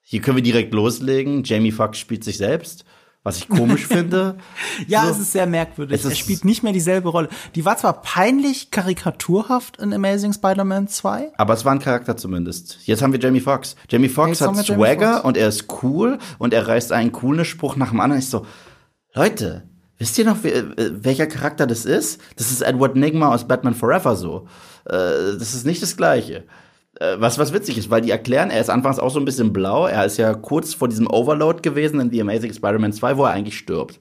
Hier 0.01 0.21
können 0.21 0.37
wir 0.37 0.43
direkt 0.43 0.73
loslegen. 0.73 1.43
Jamie 1.43 1.71
Foxx 1.71 1.99
spielt 1.99 2.23
sich 2.23 2.37
selbst 2.37 2.85
was 3.25 3.37
ich 3.37 3.49
komisch 3.49 3.87
finde. 3.87 4.37
ja, 4.87 5.03
so. 5.05 5.09
es 5.09 5.19
ist 5.19 5.31
sehr 5.31 5.47
merkwürdig. 5.47 5.99
Es 5.99 6.05
er 6.05 6.15
spielt 6.15 6.45
nicht 6.45 6.61
mehr 6.61 6.73
dieselbe 6.73 7.09
Rolle. 7.09 7.27
Die 7.55 7.65
war 7.65 7.75
zwar 7.75 8.01
peinlich 8.03 8.69
karikaturhaft 8.69 9.77
in 9.77 9.91
Amazing 9.93 10.31
Spider-Man 10.31 10.87
2. 10.87 11.31
Aber 11.35 11.55
es 11.55 11.65
war 11.65 11.71
ein 11.71 11.79
Charakter 11.79 12.15
zumindest. 12.15 12.77
Jetzt 12.85 13.01
haben 13.01 13.11
wir 13.11 13.19
Jamie 13.19 13.39
Foxx. 13.41 13.75
Jamie 13.89 14.09
Foxx 14.09 14.41
hat 14.41 14.55
Swagger 14.57 15.13
Fox. 15.15 15.25
und 15.25 15.37
er 15.37 15.47
ist 15.49 15.65
cool 15.81 16.19
und 16.37 16.53
er 16.53 16.67
reißt 16.67 16.91
einen 16.91 17.11
coolen 17.11 17.45
Spruch 17.45 17.75
nach 17.75 17.89
dem 17.89 17.99
anderen. 17.99 18.19
Ich 18.19 18.29
so, 18.29 18.45
Leute, 19.15 19.63
wisst 19.97 20.19
ihr 20.19 20.25
noch, 20.25 20.37
welcher 20.43 21.25
Charakter 21.25 21.65
das 21.65 21.85
ist? 21.85 22.21
Das 22.35 22.51
ist 22.51 22.61
Edward 22.61 22.95
Nigma 22.95 23.33
aus 23.33 23.47
Batman 23.47 23.73
Forever 23.73 24.15
so. 24.15 24.47
Äh, 24.85 24.93
das 25.39 25.55
ist 25.55 25.65
nicht 25.65 25.81
das 25.81 25.97
Gleiche. 25.97 26.43
Äh, 26.99 27.15
was, 27.19 27.37
was 27.37 27.53
witzig 27.53 27.77
ist, 27.77 27.89
weil 27.89 28.01
die 28.01 28.11
erklären, 28.11 28.49
er 28.49 28.61
ist 28.61 28.69
anfangs 28.69 28.99
auch 28.99 29.09
so 29.09 29.19
ein 29.19 29.25
bisschen 29.25 29.53
blau. 29.53 29.87
Er 29.87 30.05
ist 30.05 30.17
ja 30.17 30.33
kurz 30.33 30.73
vor 30.73 30.87
diesem 30.87 31.07
Overload 31.07 31.61
gewesen 31.61 31.99
in 31.99 32.09
The 32.09 32.21
Amazing 32.21 32.53
Spider-Man 32.53 32.93
2, 32.93 33.17
wo 33.17 33.25
er 33.25 33.31
eigentlich 33.31 33.57
stirbt. 33.57 33.99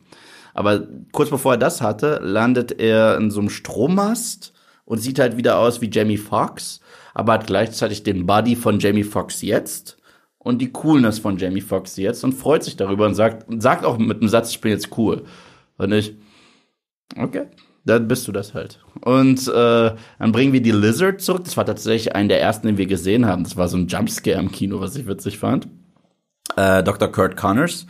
Aber 0.55 0.87
kurz 1.13 1.31
bevor 1.31 1.55
er 1.55 1.59
das 1.59 1.81
hatte, 1.81 2.21
landet 2.23 2.79
er 2.81 3.17
in 3.17 3.31
so 3.31 3.41
einem 3.41 3.51
Strommast 3.51 4.53
und 4.85 4.99
sieht 4.99 5.19
halt 5.19 5.37
wieder 5.37 5.59
aus 5.59 5.81
wie 5.81 5.91
Jamie 5.91 6.17
Foxx, 6.17 6.81
aber 7.13 7.33
hat 7.35 7.47
gleichzeitig 7.47 8.05
den 8.05 8.27
Body 8.27 8.55
von 8.55 8.79
Jamie 8.79 9.03
Foxx 9.03 9.43
jetzt 9.43 9.97
und 10.39 10.59
die 10.61 10.71
Coolness 10.71 11.19
von 11.19 11.39
Jamie 11.39 11.61
Foxx 11.61 11.97
jetzt 11.97 12.23
und 12.23 12.35
freut 12.35 12.63
sich 12.63 12.77
darüber 12.77 13.07
und 13.07 13.15
sagt, 13.15 13.47
sagt 13.61 13.85
auch 13.85 13.99
mit 13.99 14.21
einem 14.21 14.29
Satz, 14.29 14.51
ich 14.51 14.61
bin 14.61 14.71
jetzt 14.71 14.97
cool. 14.97 15.25
Und 15.79 15.91
ich, 15.93 16.15
okay, 17.17 17.47
dann 17.85 18.09
bist 18.09 18.27
du 18.27 18.33
das 18.33 18.55
halt. 18.55 18.81
Und 19.01 19.47
äh, 19.49 19.93
dann 20.19 20.33
bringen 20.33 20.53
wir 20.53 20.63
die 20.63 20.71
Lizard 20.71 21.21
zurück. 21.21 21.45
Das 21.45 21.57
war 21.57 21.67
tatsächlich 21.67 22.15
einer 22.15 22.29
der 22.29 22.41
ersten, 22.41 22.67
den 22.67 22.79
wir 22.79 22.87
gesehen 22.87 23.27
haben. 23.27 23.45
Das 23.45 23.57
war 23.57 23.69
so 23.69 23.77
ein 23.77 23.89
Jumpscare 23.89 24.41
im 24.41 24.51
Kino, 24.51 24.81
was 24.81 24.97
ich 24.97 25.07
witzig 25.07 25.39
fand. 25.39 25.69
Äh, 26.57 26.83
Dr. 26.83 27.09
Kurt 27.09 27.37
Connors, 27.37 27.87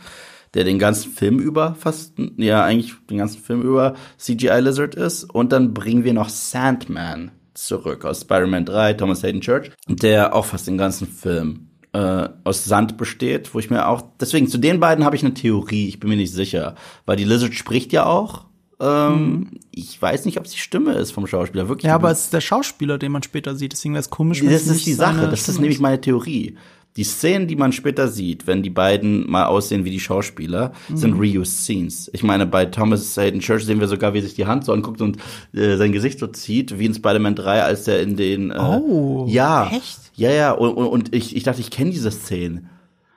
der 0.53 0.63
den 0.63 0.79
ganzen 0.79 1.11
Film 1.11 1.39
über 1.39 1.75
fast, 1.75 2.13
ja, 2.37 2.63
eigentlich 2.63 2.93
den 3.09 3.17
ganzen 3.17 3.41
Film 3.41 3.61
über 3.61 3.95
CGI 4.17 4.59
Lizard 4.59 4.95
ist. 4.95 5.23
Und 5.23 5.51
dann 5.51 5.73
bringen 5.73 6.03
wir 6.03 6.13
noch 6.13 6.29
Sandman 6.29 7.31
zurück 7.53 8.05
aus 8.05 8.21
Spider-Man 8.21 8.65
3, 8.65 8.93
Thomas 8.93 9.23
Hayden 9.23 9.41
Church, 9.41 9.71
der 9.87 10.35
auch 10.35 10.45
fast 10.45 10.67
den 10.67 10.77
ganzen 10.77 11.07
Film 11.07 11.69
äh, 11.93 12.29
aus 12.43 12.65
Sand 12.65 12.97
besteht, 12.97 13.53
wo 13.53 13.59
ich 13.59 13.69
mir 13.69 13.87
auch, 13.87 14.03
deswegen 14.19 14.47
zu 14.47 14.57
den 14.57 14.81
beiden 14.81 15.05
habe 15.05 15.15
ich 15.15 15.23
eine 15.23 15.33
Theorie, 15.33 15.87
ich 15.87 15.99
bin 15.99 16.09
mir 16.09 16.17
nicht 16.17 16.33
sicher, 16.33 16.75
weil 17.05 17.15
die 17.15 17.23
Lizard 17.23 17.53
spricht 17.53 17.93
ja 17.93 18.05
auch. 18.05 18.45
Ähm, 18.79 19.15
Mhm. 19.15 19.47
Ich 19.71 20.01
weiß 20.01 20.25
nicht, 20.25 20.37
ob 20.37 20.45
es 20.45 20.51
die 20.51 20.57
Stimme 20.57 20.93
ist 20.93 21.11
vom 21.11 21.27
Schauspieler, 21.27 21.67
wirklich. 21.69 21.87
Ja, 21.89 21.95
aber 21.95 22.11
es 22.11 22.25
ist 22.25 22.33
der 22.33 22.41
Schauspieler, 22.41 22.97
den 22.97 23.11
man 23.11 23.23
später 23.23 23.55
sieht. 23.55 23.71
Deswegen 23.73 23.93
wäre 23.93 24.01
es 24.01 24.09
komisch, 24.09 24.41
wenn 24.41 24.49
Das 24.51 24.67
ist 24.67 24.85
die 24.85 24.93
Sache, 24.93 25.21
das 25.29 25.39
ist 25.39 25.43
Stimme 25.43 25.61
nämlich 25.61 25.79
meine 25.79 25.99
Theorie. 26.01 26.57
Die 26.97 27.03
Szenen, 27.03 27.47
die 27.49 27.57
man 27.57 27.73
später 27.73 28.07
sieht, 28.07 28.47
wenn 28.47 28.63
die 28.63 28.69
beiden 28.69 29.29
mal 29.29 29.45
aussehen 29.47 29.83
wie 29.83 29.91
die 29.91 29.99
Schauspieler, 29.99 30.71
Mhm. 30.87 30.95
sind 30.97 31.13
reused 31.19 31.57
Scenes. 31.63 32.09
Ich 32.13 32.23
meine, 32.23 32.45
bei 32.45 32.65
Thomas 32.65 33.17
Hayden 33.17 33.41
Church 33.41 33.65
sehen 33.65 33.81
wir 33.81 33.89
sogar, 33.89 34.13
wie 34.13 34.19
er 34.19 34.23
sich 34.23 34.33
die 34.35 34.45
Hand 34.45 34.63
so 34.63 34.71
anguckt 34.71 35.01
und 35.01 35.17
äh, 35.53 35.75
sein 35.75 35.91
Gesicht 35.91 36.19
so 36.19 36.27
zieht, 36.27 36.79
wie 36.79 36.85
in 36.85 36.93
Spider-Man 36.93 37.35
3, 37.35 37.63
als 37.63 37.85
er 37.89 38.01
in 38.01 38.15
den 38.15 38.51
äh, 38.51 38.57
Oh, 38.57 39.25
ja, 39.27 39.67
echt? 39.73 39.99
Ja, 40.15 40.31
ja, 40.31 40.51
und, 40.53 40.73
und, 40.75 41.13
ich, 41.13 41.35
ich 41.35 41.43
dachte, 41.43 41.59
ich 41.59 41.69
kenne 41.69 41.91
diese 41.91 42.11
Szenen. 42.11 42.69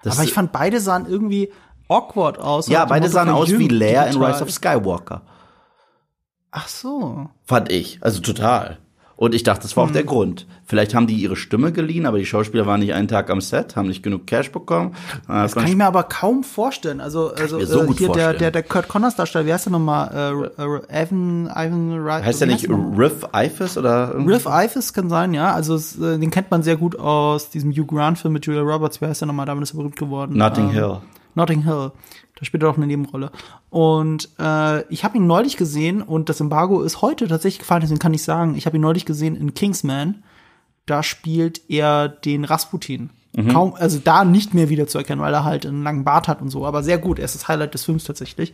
Das 0.02 0.16
Aber 0.16 0.24
ich 0.24 0.32
fand, 0.32 0.50
beide 0.50 0.80
sahen 0.80 1.06
irgendwie 1.08 1.50
awkward 1.88 2.38
aus. 2.40 2.66
ja, 2.68 2.84
beide 2.84 3.08
sahen 3.08 3.28
aus 3.28 3.48
wie 3.56 3.68
Leia 3.68 4.04
in. 4.06 4.20
Rise 4.20 4.42
of 4.42 4.50
Skywalker. 4.50 5.22
Ach 6.50 6.68
so. 6.68 7.28
Fand 7.44 7.70
ich. 7.70 7.98
Also 8.00 8.20
total. 8.20 8.78
Und 9.16 9.34
ich 9.34 9.42
dachte, 9.42 9.62
das 9.62 9.76
war 9.76 9.82
auch 9.82 9.88
Hm. 9.88 9.94
der 9.94 10.04
Grund. 10.04 10.46
Vielleicht 10.64 10.94
haben 10.94 11.08
die 11.08 11.16
ihre 11.16 11.34
Stimme 11.34 11.72
geliehen, 11.72 12.06
aber 12.06 12.18
die 12.18 12.24
Schauspieler 12.26 12.66
waren 12.66 12.78
nicht 12.78 12.94
einen 12.94 13.08
Tag 13.08 13.30
am 13.30 13.40
Set, 13.40 13.74
haben 13.74 13.88
nicht 13.88 14.04
genug 14.04 14.28
Cash 14.28 14.52
bekommen. 14.52 14.94
Äh, 15.28 15.32
Das 15.42 15.54
kann 15.56 15.66
ich 15.66 15.74
mir 15.74 15.86
aber 15.86 16.04
kaum 16.04 16.44
vorstellen. 16.44 17.00
Also, 17.00 17.32
also 17.34 17.58
so 17.64 17.82
äh, 17.82 17.92
hier 17.94 18.10
der, 18.10 18.32
der, 18.32 18.52
der 18.52 18.62
Kurt 18.62 18.86
Connors 18.86 19.16
Darsteller, 19.16 19.44
wie 19.46 19.52
heißt 19.52 19.66
der 19.66 19.72
nochmal? 19.72 20.50
Äh, 20.56 20.62
äh, 20.62 21.02
Evan, 21.02 21.46
Ivan 21.46 22.04
Wright. 22.04 22.24
heißt 22.24 22.40
der 22.42 22.46
nicht? 22.46 22.68
Riff 22.70 23.26
Ifis 23.34 23.76
oder 23.76 24.12
irgendwie? 24.12 24.34
Riff 24.34 24.46
Ifis 24.46 24.92
kann 24.92 25.08
sein, 25.08 25.34
ja. 25.34 25.52
Also 25.52 25.74
es, 25.74 25.98
äh, 25.98 26.16
den 26.18 26.30
kennt 26.30 26.52
man 26.52 26.62
sehr 26.62 26.76
gut 26.76 26.96
aus 26.96 27.50
diesem 27.50 27.72
Hugh 27.72 27.86
Grant-Film 27.92 28.32
mit 28.32 28.46
Julia 28.46 28.62
Roberts. 28.62 29.00
Wie 29.00 29.06
heißt 29.06 29.20
der 29.20 29.26
nochmal? 29.26 29.46
Damit 29.46 29.64
ist 29.64 29.72
er 29.72 29.78
berühmt 29.78 29.96
geworden. 29.96 30.36
Notting 30.36 30.66
Ähm, 30.68 30.70
Hill. 30.70 30.96
Notting 31.34 31.62
Hill. 31.64 31.90
Da 32.38 32.44
spielt 32.44 32.62
er 32.62 32.70
auch 32.70 32.76
eine 32.76 32.86
Nebenrolle. 32.86 33.30
Und 33.70 34.28
äh, 34.38 34.82
ich 34.92 35.02
habe 35.04 35.16
ihn 35.16 35.26
neulich 35.26 35.56
gesehen 35.56 36.02
und 36.02 36.28
das 36.28 36.40
Embargo 36.40 36.82
ist 36.82 37.02
heute 37.02 37.26
tatsächlich 37.26 37.58
gefallen, 37.60 37.80
deswegen 37.80 37.98
kann 37.98 38.14
ich 38.14 38.22
sagen, 38.22 38.54
ich 38.54 38.66
habe 38.66 38.76
ihn 38.76 38.82
neulich 38.82 39.04
gesehen 39.04 39.34
in 39.36 39.54
Kingsman. 39.54 40.22
Da 40.86 41.02
spielt 41.02 41.62
er 41.68 42.08
den 42.08 42.44
Rasputin. 42.44 43.10
Kaum, 43.52 43.74
also 43.74 44.00
da 44.02 44.24
nicht 44.24 44.52
mehr 44.54 44.68
wiederzuerkennen, 44.68 45.22
weil 45.22 45.32
er 45.32 45.44
halt 45.44 45.64
einen 45.64 45.84
langen 45.84 46.02
Bart 46.02 46.26
hat 46.26 46.40
und 46.42 46.48
so, 46.48 46.66
aber 46.66 46.82
sehr 46.82 46.98
gut. 46.98 47.20
Er 47.20 47.26
ist 47.26 47.36
das 47.36 47.46
Highlight 47.46 47.72
des 47.74 47.84
Films 47.84 48.02
tatsächlich. 48.02 48.52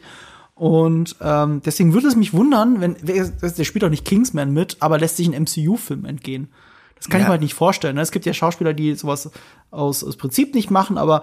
Und 0.54 1.16
ähm, 1.22 1.62
deswegen 1.64 1.94
würde 1.94 2.08
es 2.08 2.16
mich 2.16 2.32
wundern, 2.34 2.80
wenn 2.80 2.96
der 3.02 3.64
spielt 3.64 3.82
auch 3.84 3.88
nicht 3.90 4.04
Kingsman 4.04 4.52
mit, 4.52 4.76
aber 4.80 4.98
lässt 4.98 5.16
sich 5.16 5.26
ein 5.32 5.42
MCU-Film 5.42 6.04
entgehen. 6.04 6.48
Das 6.96 7.08
kann 7.08 7.20
ich 7.20 7.22
Ja. 7.24 7.28
mir 7.28 7.32
halt 7.32 7.40
nicht 7.42 7.54
vorstellen. 7.54 7.96
ne? 7.96 8.02
Es 8.02 8.10
gibt 8.12 8.26
ja 8.26 8.34
Schauspieler, 8.34 8.74
die 8.74 8.94
sowas 8.94 9.30
aus, 9.70 10.04
aus 10.04 10.16
Prinzip 10.16 10.54
nicht 10.54 10.70
machen, 10.70 10.98
aber 10.98 11.22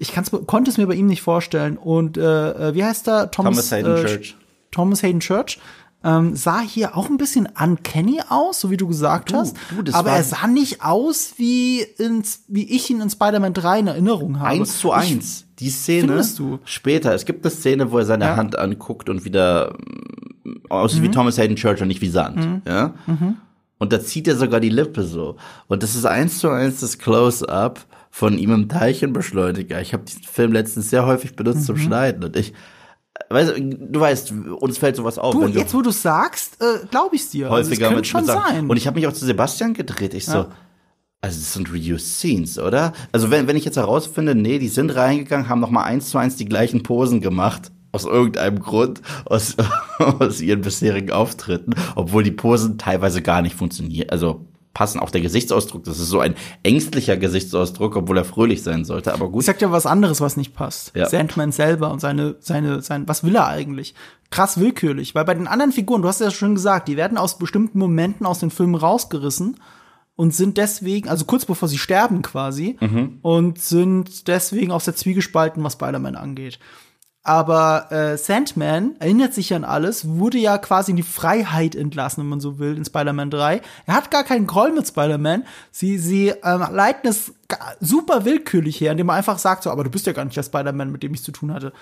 ich 0.00 0.14
konnte 0.46 0.70
es 0.70 0.78
mir 0.78 0.86
bei 0.86 0.94
ihm 0.94 1.06
nicht 1.06 1.20
vorstellen. 1.22 1.76
Und 1.76 2.16
äh, 2.16 2.70
äh, 2.70 2.74
wie 2.74 2.82
heißt 2.82 3.06
er? 3.06 3.30
Thomas, 3.30 3.68
Thomas 3.68 3.72
Hayden 3.72 3.96
äh, 3.96 4.02
Church. 4.02 4.36
Thomas 4.70 5.02
Hayden 5.02 5.20
Church. 5.20 5.58
Ähm, 6.02 6.34
sah 6.34 6.60
hier 6.60 6.96
auch 6.96 7.10
ein 7.10 7.18
bisschen 7.18 7.46
uncanny 7.62 8.22
aus, 8.30 8.58
so 8.60 8.70
wie 8.70 8.78
du 8.78 8.88
gesagt 8.88 9.34
hast. 9.34 9.54
du, 9.76 9.82
das 9.82 9.94
aber 9.94 10.12
er 10.12 10.24
sah 10.24 10.46
nicht 10.46 10.82
aus, 10.82 11.34
wie, 11.36 11.82
ins, 11.82 12.44
wie 12.48 12.64
ich 12.74 12.88
ihn 12.88 13.02
in 13.02 13.10
Spider-Man 13.10 13.52
3 13.52 13.80
in 13.80 13.86
Erinnerung 13.88 14.38
habe. 14.40 14.48
Eins 14.48 14.78
zu 14.78 14.92
eins. 14.92 15.44
Die 15.58 15.68
Szene 15.68 16.22
du? 16.38 16.58
später. 16.64 17.14
Es 17.14 17.26
gibt 17.26 17.44
eine 17.44 17.50
Szene, 17.50 17.92
wo 17.92 17.98
er 17.98 18.06
seine 18.06 18.24
Ja. 18.24 18.36
Hand 18.36 18.58
anguckt 18.58 19.10
und 19.10 19.26
wieder 19.26 19.74
mm, 20.44 20.70
aussieht 20.70 21.00
Mhm. 21.00 21.04
wie 21.04 21.10
Thomas 21.10 21.36
Hayden 21.36 21.56
Church 21.56 21.82
und 21.82 21.88
nicht 21.88 22.00
wie 22.00 22.08
Sand. 22.08 22.62
Ja? 22.66 22.94
Und 23.78 23.92
da 23.92 24.00
zieht 24.00 24.26
er 24.26 24.36
sogar 24.36 24.60
die 24.60 24.70
Lippe 24.70 25.02
so. 25.02 25.36
Und 25.68 25.82
das 25.82 25.94
ist 25.94 26.06
eins 26.06 26.38
zu 26.38 26.48
eins 26.48 26.80
das 26.80 26.96
Close-up 26.98 27.84
von 28.10 28.36
ihm 28.36 28.50
im 28.52 28.68
Teilchenbeschleuniger. 28.68 29.80
Ich 29.80 29.92
habe 29.92 30.04
diesen 30.04 30.22
Film 30.24 30.52
letztens 30.52 30.90
sehr 30.90 31.06
häufig 31.06 31.36
benutzt 31.36 31.60
Mhm. 31.60 31.64
zum 31.64 31.76
Schneiden 31.78 32.24
und 32.24 32.36
ich 32.36 32.52
Weißt, 33.28 33.52
du 33.58 34.00
weißt, 34.00 34.32
uns 34.60 34.78
fällt 34.78 34.96
sowas 34.96 35.18
auf, 35.18 35.34
Du, 35.34 35.46
jetzt 35.48 35.74
wo 35.74 35.82
du 35.82 35.90
sagst, 35.90 36.56
äh, 36.62 36.86
glaube 36.90 37.16
ich 37.16 37.28
dir. 37.28 37.50
häufiger 37.50 37.86
also, 37.86 37.90
mit, 37.90 37.96
mit 37.96 38.06
schon 38.06 38.24
Sachen- 38.24 38.54
sein. 38.56 38.70
Und 38.70 38.76
ich 38.78 38.86
habe 38.86 38.98
mich 38.98 39.06
auch 39.06 39.12
zu 39.12 39.26
Sebastian 39.26 39.74
gedreht. 39.74 40.14
Ich 40.14 40.24
so, 40.24 40.32
Ja. 40.38 40.48
also 41.20 41.38
das 41.38 41.52
sind 41.52 41.70
reused 41.70 42.00
Scenes, 42.00 42.58
oder? 42.58 42.92
Also 43.12 43.30
wenn, 43.30 43.46
wenn 43.46 43.56
ich 43.56 43.64
jetzt 43.66 43.76
herausfinde, 43.76 44.34
nee, 44.34 44.58
die 44.58 44.68
sind 44.68 44.94
reingegangen, 44.94 45.48
haben 45.50 45.60
noch 45.60 45.70
mal 45.70 45.82
eins 45.84 46.08
zu 46.08 46.16
eins 46.18 46.36
die 46.36 46.46
gleichen 46.46 46.82
Posen 46.82 47.20
gemacht. 47.20 47.70
Aus 47.92 48.04
irgendeinem 48.04 48.60
Grund, 48.60 49.02
aus, 49.26 49.56
aus 49.98 50.40
ihren 50.40 50.62
bisherigen 50.62 51.10
Auftritten, 51.10 51.74
obwohl 51.96 52.22
die 52.22 52.30
Posen 52.30 52.78
teilweise 52.78 53.20
gar 53.20 53.42
nicht 53.42 53.54
funktionieren. 53.56 54.08
Also 54.10 54.46
passen 54.74 55.00
auch 55.00 55.10
der 55.10 55.20
Gesichtsausdruck. 55.20 55.84
Das 55.84 55.98
ist 55.98 56.08
so 56.08 56.20
ein 56.20 56.34
ängstlicher 56.62 57.16
Gesichtsausdruck, 57.16 57.96
obwohl 57.96 58.18
er 58.18 58.24
fröhlich 58.24 58.62
sein 58.62 58.84
sollte. 58.84 59.12
Aber 59.12 59.28
gut. 59.28 59.42
Ich 59.42 59.46
sag 59.46 59.58
dir 59.58 59.72
was 59.72 59.86
anderes, 59.86 60.20
was 60.20 60.36
nicht 60.36 60.54
passt. 60.54 60.92
Ja. 60.94 61.08
Sandman 61.08 61.52
selber 61.52 61.90
und 61.90 62.00
seine, 62.00 62.36
seine, 62.40 62.82
sein, 62.82 63.08
was 63.08 63.24
will 63.24 63.34
er 63.34 63.48
eigentlich? 63.48 63.94
Krass 64.30 64.60
willkürlich, 64.60 65.14
weil 65.14 65.24
bei 65.24 65.34
den 65.34 65.48
anderen 65.48 65.72
Figuren, 65.72 66.02
du 66.02 66.08
hast 66.08 66.20
ja 66.20 66.30
schon 66.30 66.54
gesagt, 66.54 66.86
die 66.86 66.96
werden 66.96 67.18
aus 67.18 67.38
bestimmten 67.38 67.78
Momenten 67.78 68.26
aus 68.26 68.38
den 68.38 68.50
Filmen 68.50 68.76
rausgerissen 68.76 69.56
und 70.14 70.34
sind 70.34 70.56
deswegen, 70.56 71.08
also 71.08 71.24
kurz 71.24 71.46
bevor 71.46 71.66
sie 71.66 71.78
sterben 71.78 72.22
quasi, 72.22 72.76
und 73.22 73.58
sind 73.58 74.28
deswegen 74.28 74.70
auch 74.70 74.82
sehr 74.82 74.94
zwiegespalten, 74.94 75.64
was 75.64 75.72
Spider-Man 75.72 76.14
angeht. 76.14 76.60
Aber 77.22 77.92
äh, 77.92 78.16
Sandman 78.16 78.96
erinnert 78.98 79.34
sich 79.34 79.52
an 79.52 79.62
alles, 79.64 80.08
wurde 80.08 80.38
ja 80.38 80.56
quasi 80.56 80.92
in 80.92 80.96
die 80.96 81.02
Freiheit 81.02 81.74
entlassen, 81.74 82.22
wenn 82.22 82.30
man 82.30 82.40
so 82.40 82.58
will, 82.58 82.76
in 82.76 82.84
Spider-Man 82.84 83.30
3. 83.30 83.60
Er 83.86 83.94
hat 83.94 84.10
gar 84.10 84.24
keinen 84.24 84.46
Groll 84.46 84.72
mit 84.72 84.88
Spider-Man. 84.88 85.44
Sie, 85.70 85.98
sie 85.98 86.28
ähm, 86.42 86.64
leiten 86.72 87.10
es 87.10 87.34
super 87.78 88.24
willkürlich 88.24 88.80
her, 88.80 88.92
indem 88.92 89.08
man 89.08 89.16
einfach 89.16 89.38
sagt, 89.38 89.64
so, 89.64 89.70
aber 89.70 89.84
du 89.84 89.90
bist 89.90 90.06
ja 90.06 90.14
gar 90.14 90.24
nicht 90.24 90.36
der 90.36 90.42
Spider-Man, 90.44 90.90
mit 90.90 91.02
dem 91.02 91.12
ich 91.12 91.22
zu 91.22 91.30
tun 91.30 91.52
hatte. 91.52 91.72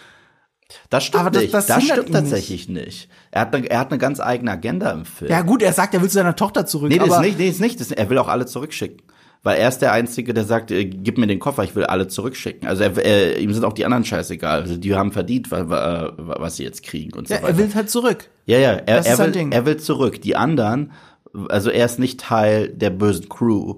Das 0.91 1.05
stimmt 1.05 1.21
Aber 1.23 1.31
das- 1.31 1.43
nicht. 1.43 1.55
das 1.55 1.67
Das, 1.67 1.85
stimmt 1.85 2.13
tatsächlich 2.13 2.69
nicht. 2.69 3.09
Er 3.31 3.43
hat, 3.43 3.55
eine, 3.55 3.71
er 3.71 3.79
hat 3.79 3.91
eine 3.91 3.99
ganz 3.99 4.21
eigene 4.21 4.51
Agenda 4.51 4.91
im 4.91 5.05
Film. 5.05 5.31
Ja 5.31 5.43
gut, 5.43 5.63
er 5.63 5.73
sagt, 5.73 5.95
er 5.95 6.03
will 6.03 6.09
zu 6.09 6.15
seiner 6.15 6.37
Tochter 6.37 6.67
zurück. 6.67 6.91
Nee, 6.91 6.99
das 6.99 7.11
aber 7.11 7.21
ist 7.21 7.27
nicht, 7.27 7.39
nee, 7.39 7.49
ist 7.49 7.61
nicht. 7.61 7.81
Das, 7.81 7.91
er 7.93 8.11
will 8.11 8.19
auch 8.19 8.29
alle 8.29 8.45
zurückschicken. 8.45 9.01
Weil 9.45 9.59
er 9.59 9.69
ist 9.69 9.79
der 9.79 9.93
Einzige, 9.93 10.35
der 10.35 10.45
sagt, 10.45 10.71
äh, 10.73 10.85
gib 10.85 11.17
mir 11.17 11.27
den 11.27 11.39
Koffer, 11.39 11.63
ich 11.65 11.75
will 11.77 11.85
alle 11.85 12.09
zurückschicken. 12.09 12.67
Also 12.69 12.83
er, 12.83 12.97
er, 12.99 13.39
ihm 13.39 13.53
sind 13.53 13.65
auch 13.65 13.73
die 13.73 13.85
anderen 13.85 14.05
scheißegal. 14.05 14.63
Also 14.63 14.77
die 14.77 14.95
haben 14.95 15.13
verdient, 15.13 15.51
wa- 15.51 15.69
wa- 15.69 16.13
was 16.17 16.57
sie 16.57 16.65
jetzt 16.65 16.83
kriegen 16.83 17.17
und 17.17 17.29
so 17.29 17.35
ja, 17.35 17.43
weiter. 17.43 17.53
er 17.53 17.59
will 17.59 17.75
halt 17.75 17.89
zurück. 17.91 18.29
ja, 18.47 18.59
ja, 18.59 18.73
er, 18.73 18.87
er, 19.07 19.17
sein 19.17 19.27
will, 19.27 19.33
Ding. 19.33 19.53
er 19.53 19.65
will 19.65 19.77
zurück. 19.77 20.21
Die 20.23 20.35
anderen, 20.37 20.93
also 21.49 21.71
er 21.71 21.87
ist 21.87 21.99
nicht 21.99 22.21
Teil 22.21 22.69
der 22.69 22.91
bösen 22.91 23.29
Crew. 23.29 23.77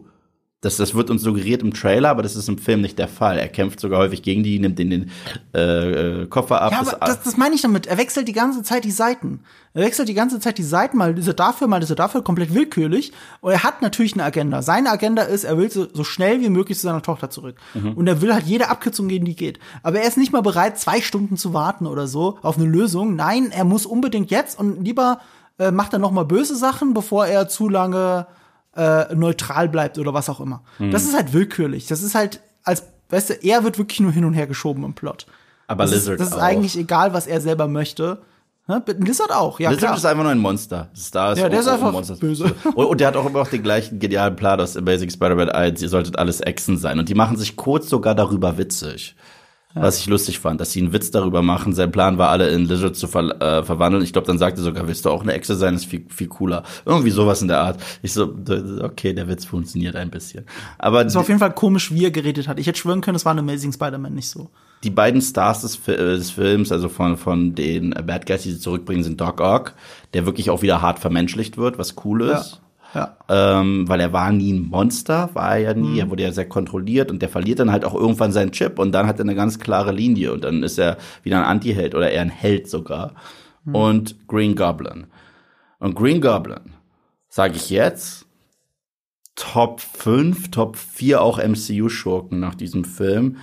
Das, 0.62 0.76
das 0.76 0.94
wird 0.94 1.08
uns 1.08 1.22
suggeriert 1.22 1.62
im 1.62 1.72
Trailer, 1.72 2.10
aber 2.10 2.22
das 2.22 2.36
ist 2.36 2.46
im 2.46 2.58
Film 2.58 2.82
nicht 2.82 2.98
der 2.98 3.08
Fall. 3.08 3.38
Er 3.38 3.48
kämpft 3.48 3.80
sogar 3.80 3.98
häufig 3.98 4.22
gegen 4.22 4.42
die, 4.42 4.58
nimmt 4.58 4.78
den, 4.78 4.90
den 4.90 5.10
äh, 5.54 6.20
äh, 6.20 6.26
Koffer 6.26 6.60
ab. 6.60 6.72
Ja, 6.72 6.80
aber 6.80 6.98
das, 7.06 7.22
das 7.22 7.38
meine 7.38 7.54
ich 7.54 7.62
damit. 7.62 7.86
Er 7.86 7.96
wechselt 7.96 8.28
die 8.28 8.34
ganze 8.34 8.62
Zeit 8.62 8.84
die 8.84 8.90
Seiten. 8.90 9.40
Er 9.72 9.82
wechselt 9.82 10.10
die 10.10 10.14
ganze 10.14 10.38
Zeit 10.38 10.58
die 10.58 10.62
Seiten, 10.62 10.98
mal 10.98 11.16
ist 11.16 11.26
er 11.26 11.32
dafür, 11.32 11.66
mal 11.66 11.82
ist 11.82 11.88
er 11.88 11.96
dafür, 11.96 12.22
komplett 12.22 12.52
willkürlich. 12.52 13.12
Und 13.40 13.52
er 13.52 13.62
hat 13.62 13.80
natürlich 13.80 14.12
eine 14.12 14.24
Agenda. 14.24 14.60
Seine 14.60 14.90
Agenda 14.90 15.22
ist, 15.22 15.44
er 15.44 15.56
will 15.56 15.70
so, 15.70 15.86
so 15.90 16.04
schnell 16.04 16.42
wie 16.42 16.50
möglich 16.50 16.76
zu 16.76 16.82
seiner 16.82 17.00
Tochter 17.00 17.30
zurück. 17.30 17.56
Und 17.94 18.06
er 18.06 18.20
will 18.20 18.34
halt 18.34 18.44
jede 18.44 18.68
Abkürzung 18.68 19.08
gehen, 19.08 19.24
die 19.24 19.36
geht. 19.36 19.60
Aber 19.82 20.00
er 20.00 20.08
ist 20.08 20.18
nicht 20.18 20.32
mal 20.32 20.42
bereit, 20.42 20.78
zwei 20.78 21.00
Stunden 21.00 21.38
zu 21.38 21.54
warten 21.54 21.86
oder 21.86 22.06
so 22.06 22.38
auf 22.42 22.58
eine 22.58 22.66
Lösung. 22.66 23.16
Nein, 23.16 23.50
er 23.50 23.64
muss 23.64 23.86
unbedingt 23.86 24.30
jetzt 24.30 24.58
und 24.58 24.84
lieber 24.84 25.20
äh, 25.58 25.70
macht 25.70 25.94
er 25.94 25.98
noch 25.98 26.10
mal 26.10 26.24
böse 26.24 26.56
Sachen, 26.56 26.92
bevor 26.92 27.26
er 27.26 27.48
zu 27.48 27.68
lange 27.70 28.26
äh, 28.76 29.14
neutral 29.14 29.68
bleibt 29.68 29.98
oder 29.98 30.14
was 30.14 30.28
auch 30.28 30.40
immer. 30.40 30.62
Das 30.78 31.04
ist 31.04 31.14
halt 31.14 31.32
willkürlich. 31.32 31.86
Das 31.86 32.02
ist 32.02 32.14
halt, 32.14 32.40
als, 32.64 32.84
weißt 33.10 33.30
du, 33.30 33.34
er 33.42 33.64
wird 33.64 33.78
wirklich 33.78 34.00
nur 34.00 34.12
hin 34.12 34.24
und 34.24 34.34
her 34.34 34.46
geschoben 34.46 34.84
im 34.84 34.94
Plot. 34.94 35.26
aber 35.66 35.84
Das 35.84 35.92
ist, 35.92 36.02
Lizard 36.04 36.20
das 36.20 36.28
ist 36.28 36.34
auch. 36.34 36.38
eigentlich 36.42 36.76
egal, 36.78 37.12
was 37.12 37.26
er 37.26 37.40
selber 37.40 37.66
möchte. 37.68 38.22
Ne? 38.68 38.80
Lizard 38.98 39.32
auch, 39.32 39.58
ja 39.58 39.70
Lizard 39.70 39.86
klar. 39.88 39.96
ist 39.96 40.04
einfach 40.04 40.22
nur 40.22 40.30
ein 40.30 40.38
Monster. 40.38 40.90
Star 40.96 41.32
ist 41.32 41.38
Ja, 41.40 41.48
der 41.48 41.58
ist 41.60 41.66
einfach 41.66 41.90
Monster. 41.90 42.14
böse. 42.14 42.44
Und, 42.74 42.86
und 42.86 43.00
der 43.00 43.08
hat 43.08 43.16
auch 43.16 43.26
immer 43.26 43.40
noch 43.40 43.48
den 43.48 43.64
gleichen 43.64 43.98
genialen 43.98 44.36
Plan 44.36 44.60
aus 44.60 44.76
Amazing 44.76 45.10
Spider-Man 45.10 45.48
1. 45.48 45.82
Ihr 45.82 45.88
solltet 45.88 46.16
alles 46.18 46.40
Echsen 46.40 46.76
sein. 46.78 47.00
Und 47.00 47.08
die 47.08 47.14
machen 47.14 47.36
sich 47.36 47.56
kurz 47.56 47.88
sogar 47.88 48.14
darüber 48.14 48.58
witzig. 48.58 49.16
Was 49.74 49.98
ich 49.98 50.06
lustig 50.06 50.40
fand, 50.40 50.60
dass 50.60 50.72
sie 50.72 50.80
einen 50.80 50.92
Witz 50.92 51.10
darüber 51.12 51.42
machen. 51.42 51.72
Sein 51.74 51.92
Plan 51.92 52.18
war, 52.18 52.30
alle 52.30 52.48
in 52.50 52.64
Lizard 52.64 52.96
zu 52.96 53.06
ver 53.06 53.40
äh, 53.40 53.62
verwandeln. 53.62 54.02
Ich 54.02 54.12
glaube, 54.12 54.26
dann 54.26 54.38
sagte 54.38 54.60
sogar, 54.62 54.88
willst 54.88 55.04
du 55.04 55.10
auch 55.10 55.22
eine 55.22 55.32
Echse 55.32 55.54
sein? 55.54 55.74
Das 55.74 55.82
ist 55.84 55.90
viel, 55.90 56.04
viel 56.08 56.26
cooler. 56.26 56.64
Irgendwie 56.84 57.10
sowas 57.10 57.40
in 57.40 57.48
der 57.48 57.60
Art. 57.60 57.80
Ich 58.02 58.12
so, 58.12 58.34
okay, 58.82 59.12
der 59.12 59.28
Witz 59.28 59.44
funktioniert 59.44 59.94
ein 59.94 60.10
bisschen. 60.10 60.44
Aber 60.78 61.04
Es 61.06 61.14
war 61.14 61.20
auf 61.22 61.28
jeden 61.28 61.38
Fall 61.40 61.52
komisch, 61.54 61.92
wie 61.92 62.04
er 62.04 62.10
geredet 62.10 62.48
hat. 62.48 62.58
Ich 62.58 62.66
hätte 62.66 62.78
schwören 62.80 63.00
können, 63.00 63.14
es 63.16 63.24
war 63.24 63.32
in 63.32 63.38
Amazing 63.38 63.72
Spider-Man 63.72 64.14
nicht 64.14 64.28
so. 64.28 64.50
die 64.82 64.90
beiden 64.90 65.20
Stars 65.22 65.60
des, 65.60 65.76
äh, 65.88 65.96
des 65.96 66.30
Films, 66.32 66.72
also 66.72 66.88
von, 66.88 67.16
von 67.16 67.54
den 67.54 67.90
Bad 67.90 68.26
Guys, 68.26 68.42
die 68.42 68.50
sie 68.52 68.58
zurückbringen, 68.58 69.04
sind 69.04 69.20
Doc 69.20 69.40
Ock, 69.40 69.74
der 70.14 70.26
wirklich 70.26 70.50
auch 70.50 70.62
wieder 70.62 70.82
hart 70.82 70.98
vermenschlicht 70.98 71.58
wird, 71.58 71.78
was 71.78 71.94
cool 72.04 72.22
ist. 72.22 72.52
Ja. 72.52 72.58
Ähm, 73.28 73.88
weil 73.88 74.00
er 74.00 74.12
war 74.12 74.32
nie 74.32 74.52
ein 74.52 74.68
Monster, 74.68 75.30
war 75.34 75.52
er 75.52 75.58
ja 75.58 75.74
nie. 75.74 75.90
Mhm. 75.90 75.98
Er 75.98 76.10
wurde 76.10 76.22
ja 76.24 76.32
sehr 76.32 76.48
kontrolliert 76.48 77.10
und 77.10 77.22
der 77.22 77.28
verliert 77.28 77.60
dann 77.60 77.70
halt 77.70 77.84
auch 77.84 77.94
irgendwann 77.94 78.32
seinen 78.32 78.52
Chip 78.52 78.78
und 78.78 78.92
dann 78.92 79.06
hat 79.06 79.18
er 79.18 79.24
eine 79.24 79.34
ganz 79.34 79.58
klare 79.58 79.92
Linie 79.92 80.32
und 80.32 80.44
dann 80.44 80.62
ist 80.62 80.78
er 80.78 80.98
wieder 81.22 81.38
ein 81.38 81.44
Anti-Held 81.44 81.94
oder 81.94 82.10
eher 82.10 82.22
ein 82.22 82.30
Held 82.30 82.68
sogar. 82.68 83.14
Mhm. 83.64 83.74
Und 83.74 84.28
Green 84.28 84.56
Goblin. 84.56 85.06
Und 85.78 85.94
Green 85.94 86.20
Goblin, 86.20 86.74
sage 87.28 87.56
ich 87.56 87.70
jetzt, 87.70 88.26
Top 89.36 89.80
5, 89.80 90.50
Top 90.50 90.76
4 90.76 91.22
auch 91.22 91.38
MCU-Schurken 91.38 92.40
nach 92.40 92.54
diesem 92.54 92.84
Film. 92.84 93.38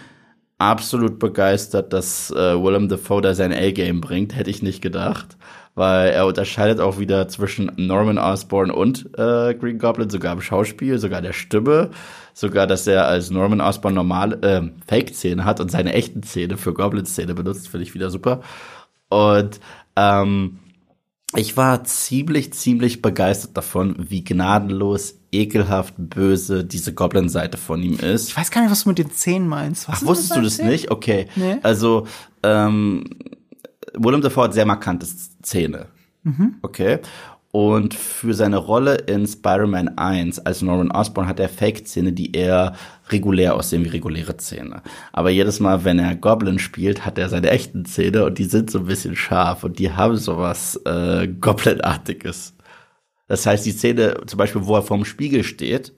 Absolut 0.60 1.20
begeistert, 1.20 1.94
dass 1.94 2.32
äh, 2.32 2.62
Willem 2.62 2.90
Dafoe 2.90 3.22
da 3.22 3.34
sein 3.34 3.54
A-Game 3.54 4.02
bringt, 4.02 4.36
hätte 4.36 4.50
ich 4.50 4.62
nicht 4.62 4.82
gedacht. 4.82 5.38
Weil 5.78 6.10
er 6.10 6.26
unterscheidet 6.26 6.80
auch 6.80 6.98
wieder 6.98 7.28
zwischen 7.28 7.72
Norman 7.78 8.18
Osborn 8.18 8.72
und 8.72 9.12
äh, 9.16 9.54
Green 9.54 9.78
Goblin, 9.78 10.10
sogar 10.10 10.34
im 10.34 10.42
Schauspiel, 10.42 10.98
sogar 10.98 11.22
der 11.22 11.34
Stimme, 11.34 11.92
sogar, 12.34 12.66
dass 12.66 12.88
er 12.88 13.06
als 13.08 13.30
Norman 13.30 13.62
Osborn 13.62 13.94
normale 13.94 14.42
äh, 14.42 14.62
Fake-Zähne 14.88 15.46
hat 15.46 15.60
und 15.60 15.70
seine 15.70 15.94
echten 15.94 16.24
Zähne 16.24 16.58
für 16.58 16.74
Goblin-Zähne 16.74 17.36
benutzt, 17.36 17.68
finde 17.68 17.84
ich 17.84 17.94
wieder 17.94 18.10
super. 18.10 18.42
Und 19.10 19.60
ähm, 19.96 20.58
ich 21.36 21.58
war 21.58 21.84
ziemlich, 21.84 22.54
ziemlich 22.54 23.04
begeistert 23.04 23.56
davon, 23.56 23.98
wie 24.00 24.24
gnadenlos, 24.24 25.20
ekelhaft, 25.32 25.94
böse 25.98 26.66
diese 26.66 26.96
Goblin-Seite 26.96 27.60
von 27.60 27.84
ihm 27.84 28.00
ist. 28.00 28.30
Ich 28.30 28.38
weiß 28.38 28.50
gar 28.50 28.62
nicht, 28.62 28.72
was 28.72 28.84
du 28.84 28.90
mit 28.90 28.98
den 28.98 29.12
Zähnen 29.12 29.48
meinst. 29.48 29.88
Was 29.88 30.02
Ach, 30.02 30.08
wusstest 30.08 30.36
du 30.36 30.42
das 30.42 30.56
Zähnen? 30.56 30.72
nicht? 30.72 30.90
Okay. 30.90 31.28
Nee. 31.36 31.58
Also, 31.62 32.08
ähm, 32.42 33.04
Willem 34.00 34.22
Dafoe 34.22 34.46
hat 34.46 34.54
sehr 34.54 34.66
markante 34.66 35.08
Zähne. 35.42 35.88
Okay. 36.62 37.00
Und 37.52 37.94
für 37.94 38.34
seine 38.34 38.58
Rolle 38.58 38.96
in 38.96 39.26
Spider-Man 39.26 39.98
1 39.98 40.40
als 40.40 40.62
Norman 40.62 40.92
Osborn 40.92 41.28
hat 41.28 41.40
er 41.40 41.48
Fake-Zähne, 41.50 42.12
die 42.12 42.34
eher 42.36 42.74
regulär 43.10 43.56
aussehen 43.56 43.84
wie 43.86 43.90
reguläre 43.90 44.36
Zähne. 44.38 44.82
Aber 45.14 45.30
jedes 45.30 45.60
Mal, 45.60 45.86
wenn 45.86 45.98
er 45.98 46.16
Goblin 46.16 46.60
spielt, 46.60 47.06
hat 47.06 47.18
er 47.18 47.30
seine 47.30 47.50
echten 47.50 47.86
Zähne 47.86 48.26
und 48.26 48.38
die 48.38 48.44
sind 48.44 48.70
so 48.70 48.80
ein 48.80 48.86
bisschen 48.86 49.16
scharf 49.16 49.64
und 49.64 49.80
die 49.80 49.92
haben 49.94 50.18
sowas 50.18 50.76
äh, 50.86 51.28
Goblin-artiges. 51.28 52.54
Das 53.28 53.46
heißt, 53.46 53.66
die 53.66 53.72
Szene, 53.72 54.22
zum 54.26 54.38
Beispiel, 54.38 54.66
wo 54.66 54.76
er 54.76 54.84
vorm 54.84 55.06
Spiegel 55.06 55.44
steht, 55.44 55.94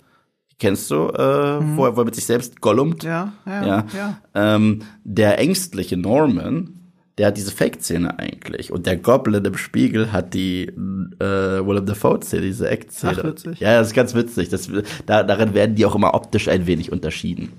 kennst 0.59 0.89
du, 0.91 1.07
äh, 1.09 1.59
wo, 1.75 1.85
er, 1.85 1.95
wo 1.95 2.01
er 2.01 2.05
mit 2.05 2.15
sich 2.15 2.25
selbst 2.25 2.61
gollumt. 2.61 3.03
Ja, 3.03 3.33
ja, 3.45 3.65
Ja. 3.65 3.85
ja. 3.95 4.17
Ähm, 4.35 4.83
der 5.03 5.39
ängstliche 5.39 5.97
Norman, 5.97 6.78
der 7.19 7.27
hat 7.27 7.37
diese 7.37 7.51
Fake-Zähne 7.51 8.17
eigentlich. 8.17 8.71
Und 8.71 8.85
der 8.85 8.95
Goblin 8.95 9.43
im 9.43 9.57
Spiegel 9.57 10.13
hat 10.13 10.33
die 10.33 10.63
äh, 10.69 11.19
Willem 11.19 11.85
Dafoe-Zähne, 11.85 12.43
diese. 12.43 12.69
Ach, 13.03 13.23
witzig. 13.25 13.59
Ja, 13.59 13.77
das 13.77 13.89
ist 13.89 13.93
ganz 13.93 14.15
witzig. 14.15 14.47
Das, 14.47 14.69
da, 15.05 15.23
darin 15.23 15.53
werden 15.53 15.75
die 15.75 15.85
auch 15.85 15.95
immer 15.95 16.13
optisch 16.13 16.47
ein 16.47 16.65
wenig 16.65 16.93
unterschieden. 16.93 17.51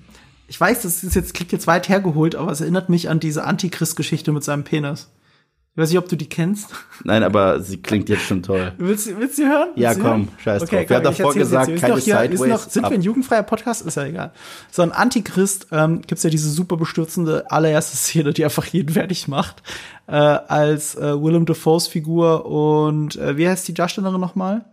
Ich 0.49 0.59
weiß, 0.59 0.81
das 0.83 1.05
ist 1.05 1.15
jetzt, 1.15 1.35
klingt 1.35 1.53
jetzt 1.53 1.67
weit 1.67 1.91
hergeholt, 1.91 2.37
aber 2.37 2.51
es 2.51 2.63
erinnert 2.63 2.89
mich 2.89 3.11
an 3.11 3.21
diese 3.21 3.45
Antichrist-Geschichte 3.45 4.33
mit 4.33 4.43
seinem 4.43 4.65
Penis. 4.65 5.11
Ich 5.73 5.79
weiß 5.81 5.91
nicht, 5.91 5.99
ob 5.99 6.09
du 6.09 6.17
die 6.17 6.29
kennst. 6.29 6.69
Nein, 7.05 7.23
aber 7.23 7.61
sie 7.61 7.81
klingt 7.81 8.09
jetzt 8.09 8.23
schon 8.25 8.43
toll. 8.43 8.73
Willst, 8.79 9.07
du- 9.07 9.17
willst 9.19 9.39
du 9.39 9.45
hören? 9.45 9.69
Ja, 9.77 9.91
Willst 9.91 10.01
du 10.01 10.05
komm, 10.05 10.13
hören? 10.23 10.29
scheiß 10.43 10.63
okay, 10.63 10.77
drauf. 10.81 10.89
Wir 10.91 10.97
haben 10.97 11.05
davor 11.05 11.35
gesagt, 11.35 11.77
keine 11.77 11.95
noch 11.95 12.01
hier, 12.01 12.19
Sideways 12.19 12.41
noch, 12.51 12.69
Sind 12.69 12.85
ab. 12.85 12.91
wir 12.91 12.99
ein 12.99 13.03
jugendfreier 13.03 13.43
Podcast? 13.45 13.87
Ist 13.87 13.97
ja 13.97 14.05
egal. 14.05 14.33
So 14.73 14.83
ein 14.83 14.91
Antichrist 14.91 15.69
ähm, 15.71 16.03
gibt's 16.03 16.25
ja 16.25 16.31
diese 16.31 16.51
super 16.51 16.77
bestürzende 16.77 17.49
allererste 17.53 17.97
Szene, 17.97 18.33
die 18.33 18.45
einfach 18.45 18.67
jeden 18.67 18.93
fertig 18.93 19.29
macht, 19.29 19.63
äh, 20.09 20.13
als 20.17 20.97
äh, 20.97 21.23
Willem 21.23 21.47
Dafoes 21.47 21.87
Figur 21.87 22.47
und 22.47 23.15
äh, 23.17 23.37
wie 23.37 23.49
heißt 23.49 23.69
die 23.69 23.75
Darstellerin 23.75 24.21
nochmal? 24.21 24.65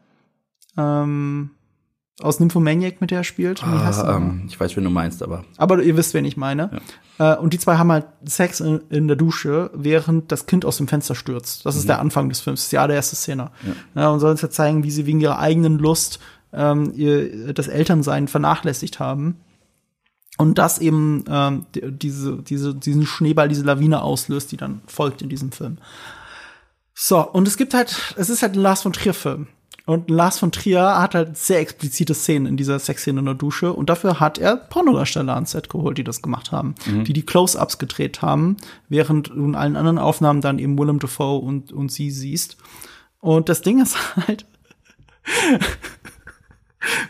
Ähm, 0.78 1.52
aus 2.20 2.40
Nymphomaniac, 2.40 3.00
mit 3.00 3.12
der 3.12 3.20
er 3.20 3.24
spielt. 3.24 3.64
Ah, 3.64 4.16
ähm, 4.18 4.44
ich 4.48 4.60
weiß, 4.60 4.76
wen 4.76 4.84
du 4.84 4.90
meinst, 4.90 5.22
aber 5.22 5.44
Aber 5.58 5.82
ihr 5.84 5.96
wisst, 5.98 6.14
wen 6.16 6.26
ich 6.26 6.36
meine. 6.38 6.82
Äh, 7.20 7.36
und 7.36 7.54
die 7.54 7.60
zwei 7.60 7.78
haben 7.78 7.92
halt 7.92 8.06
Sex 8.26 8.60
in, 8.60 8.82
in 8.90 9.08
der 9.08 9.16
Dusche, 9.18 9.70
während 9.74 10.32
das 10.32 10.46
Kind 10.48 10.66
aus 10.66 10.78
dem 10.78 10.88
Fenster 10.88 11.14
stürzt. 11.16 11.66
Das 11.66 11.76
ist 11.76 11.88
der 11.88 12.00
Anfang 12.00 12.30
des 12.30 12.40
Films, 12.40 12.62
das 12.62 12.66
ist 12.68 12.72
ja 12.72 12.88
die 12.88 12.94
erste 12.96 13.16
Szene. 13.16 13.52
Ja. 13.96 14.10
und 14.10 14.20
soll 14.20 14.32
uns 14.32 14.42
ja 14.42 14.50
zeigen, 14.50 14.84
wie 14.84 14.92
sie 14.92 15.06
wegen 15.06 15.20
ihrer 15.22 15.40
eigenen 15.40 15.78
Lust 15.78 16.20
ähm, 16.54 16.92
ihr, 16.96 17.54
das 17.54 17.68
Elternsein 17.68 18.28
vernachlässigt 18.28 19.00
haben. 19.00 19.38
Und 20.40 20.58
das 20.60 20.80
eben 20.80 21.24
ähm, 21.30 21.66
die- 21.76 21.92
diese, 21.92 22.38
diese, 22.38 22.74
diesen 22.76 23.06
Schneeball, 23.06 23.48
diese 23.50 23.64
Lawine 23.64 24.02
auslöst, 24.02 24.52
die 24.52 24.58
dann 24.58 24.82
folgt 24.88 25.22
in 25.22 25.30
diesem 25.30 25.52
Film. 25.52 25.78
So, 26.94 27.20
und 27.28 27.48
es 27.48 27.58
gibt 27.58 27.74
halt, 27.74 28.16
es 28.18 28.30
ist 28.30 28.42
halt 28.42 28.54
ein 28.56 28.62
Lars 28.62 28.82
von 28.84 28.94
Trier-Film. 28.94 29.48
Und 29.88 30.10
Lars 30.10 30.38
von 30.38 30.52
Trier 30.52 31.00
hat 31.00 31.16
halt 31.16 31.38
sehr 31.38 31.60
explizite 31.60 32.14
Szenen 32.14 32.46
in 32.46 32.58
dieser 32.58 32.78
Sexszene 32.78 33.20
in 33.20 33.26
der 33.26 33.36
Dusche. 33.36 33.72
Und 33.72 33.90
dafür 33.90 34.20
hat 34.20 34.38
er 34.38 34.58
Pornodarsteller 34.58 35.34
ans 35.34 35.52
Set 35.52 35.70
geholt, 35.70 35.98
die 35.98 36.04
das 36.04 36.22
gemacht 36.22 36.52
haben. 36.52 36.76
Die 37.04 37.14
die 37.14 37.26
Close-Ups 37.26 37.78
gedreht 37.78 38.22
haben, 38.22 38.58
während 38.90 39.30
du 39.30 39.46
in 39.46 39.56
allen 39.56 39.78
anderen 39.78 39.98
Aufnahmen 39.98 40.42
dann 40.42 40.60
eben 40.60 40.78
Willem 40.78 41.00
Dafoe 41.00 41.40
und, 41.40 41.72
und 41.72 41.90
sie 41.90 42.12
siehst. 42.12 42.58
Und 43.22 43.48
das 43.48 43.62
Ding 43.62 43.82
ist 43.82 43.96
halt, 44.28 44.46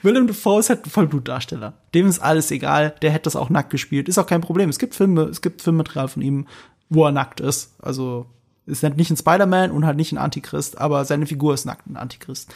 Willem 0.03 0.27
Dafoe 0.27 0.59
ist 0.59 0.69
halt 0.69 0.85
ein 0.85 0.91
Vollblutdarsteller. 0.91 1.73
Dem 1.95 2.05
ist 2.05 2.19
alles 2.19 2.51
egal. 2.51 2.93
Der 3.01 3.09
hätte 3.09 3.23
das 3.23 3.35
auch 3.35 3.49
nackt 3.49 3.71
gespielt. 3.71 4.07
Ist 4.07 4.19
auch 4.19 4.27
kein 4.27 4.41
Problem. 4.41 4.69
Es 4.69 4.77
gibt 4.77 4.93
Filme, 4.93 5.23
es 5.23 5.41
gibt 5.41 5.63
Filmmaterial 5.63 6.09
von 6.09 6.21
ihm, 6.21 6.45
wo 6.89 7.05
er 7.05 7.11
nackt 7.11 7.39
ist. 7.39 7.73
Also 7.81 8.27
ist 8.67 8.83
halt 8.83 8.97
nicht 8.97 9.09
ein 9.09 9.17
Spider-Man 9.17 9.71
und 9.71 9.85
halt 9.85 9.97
nicht 9.97 10.11
ein 10.11 10.17
Antichrist, 10.17 10.77
aber 10.77 11.05
seine 11.05 11.25
Figur 11.25 11.53
ist 11.53 11.65
nackt 11.65 11.87
ein 11.87 11.97
Antichrist. 11.97 12.53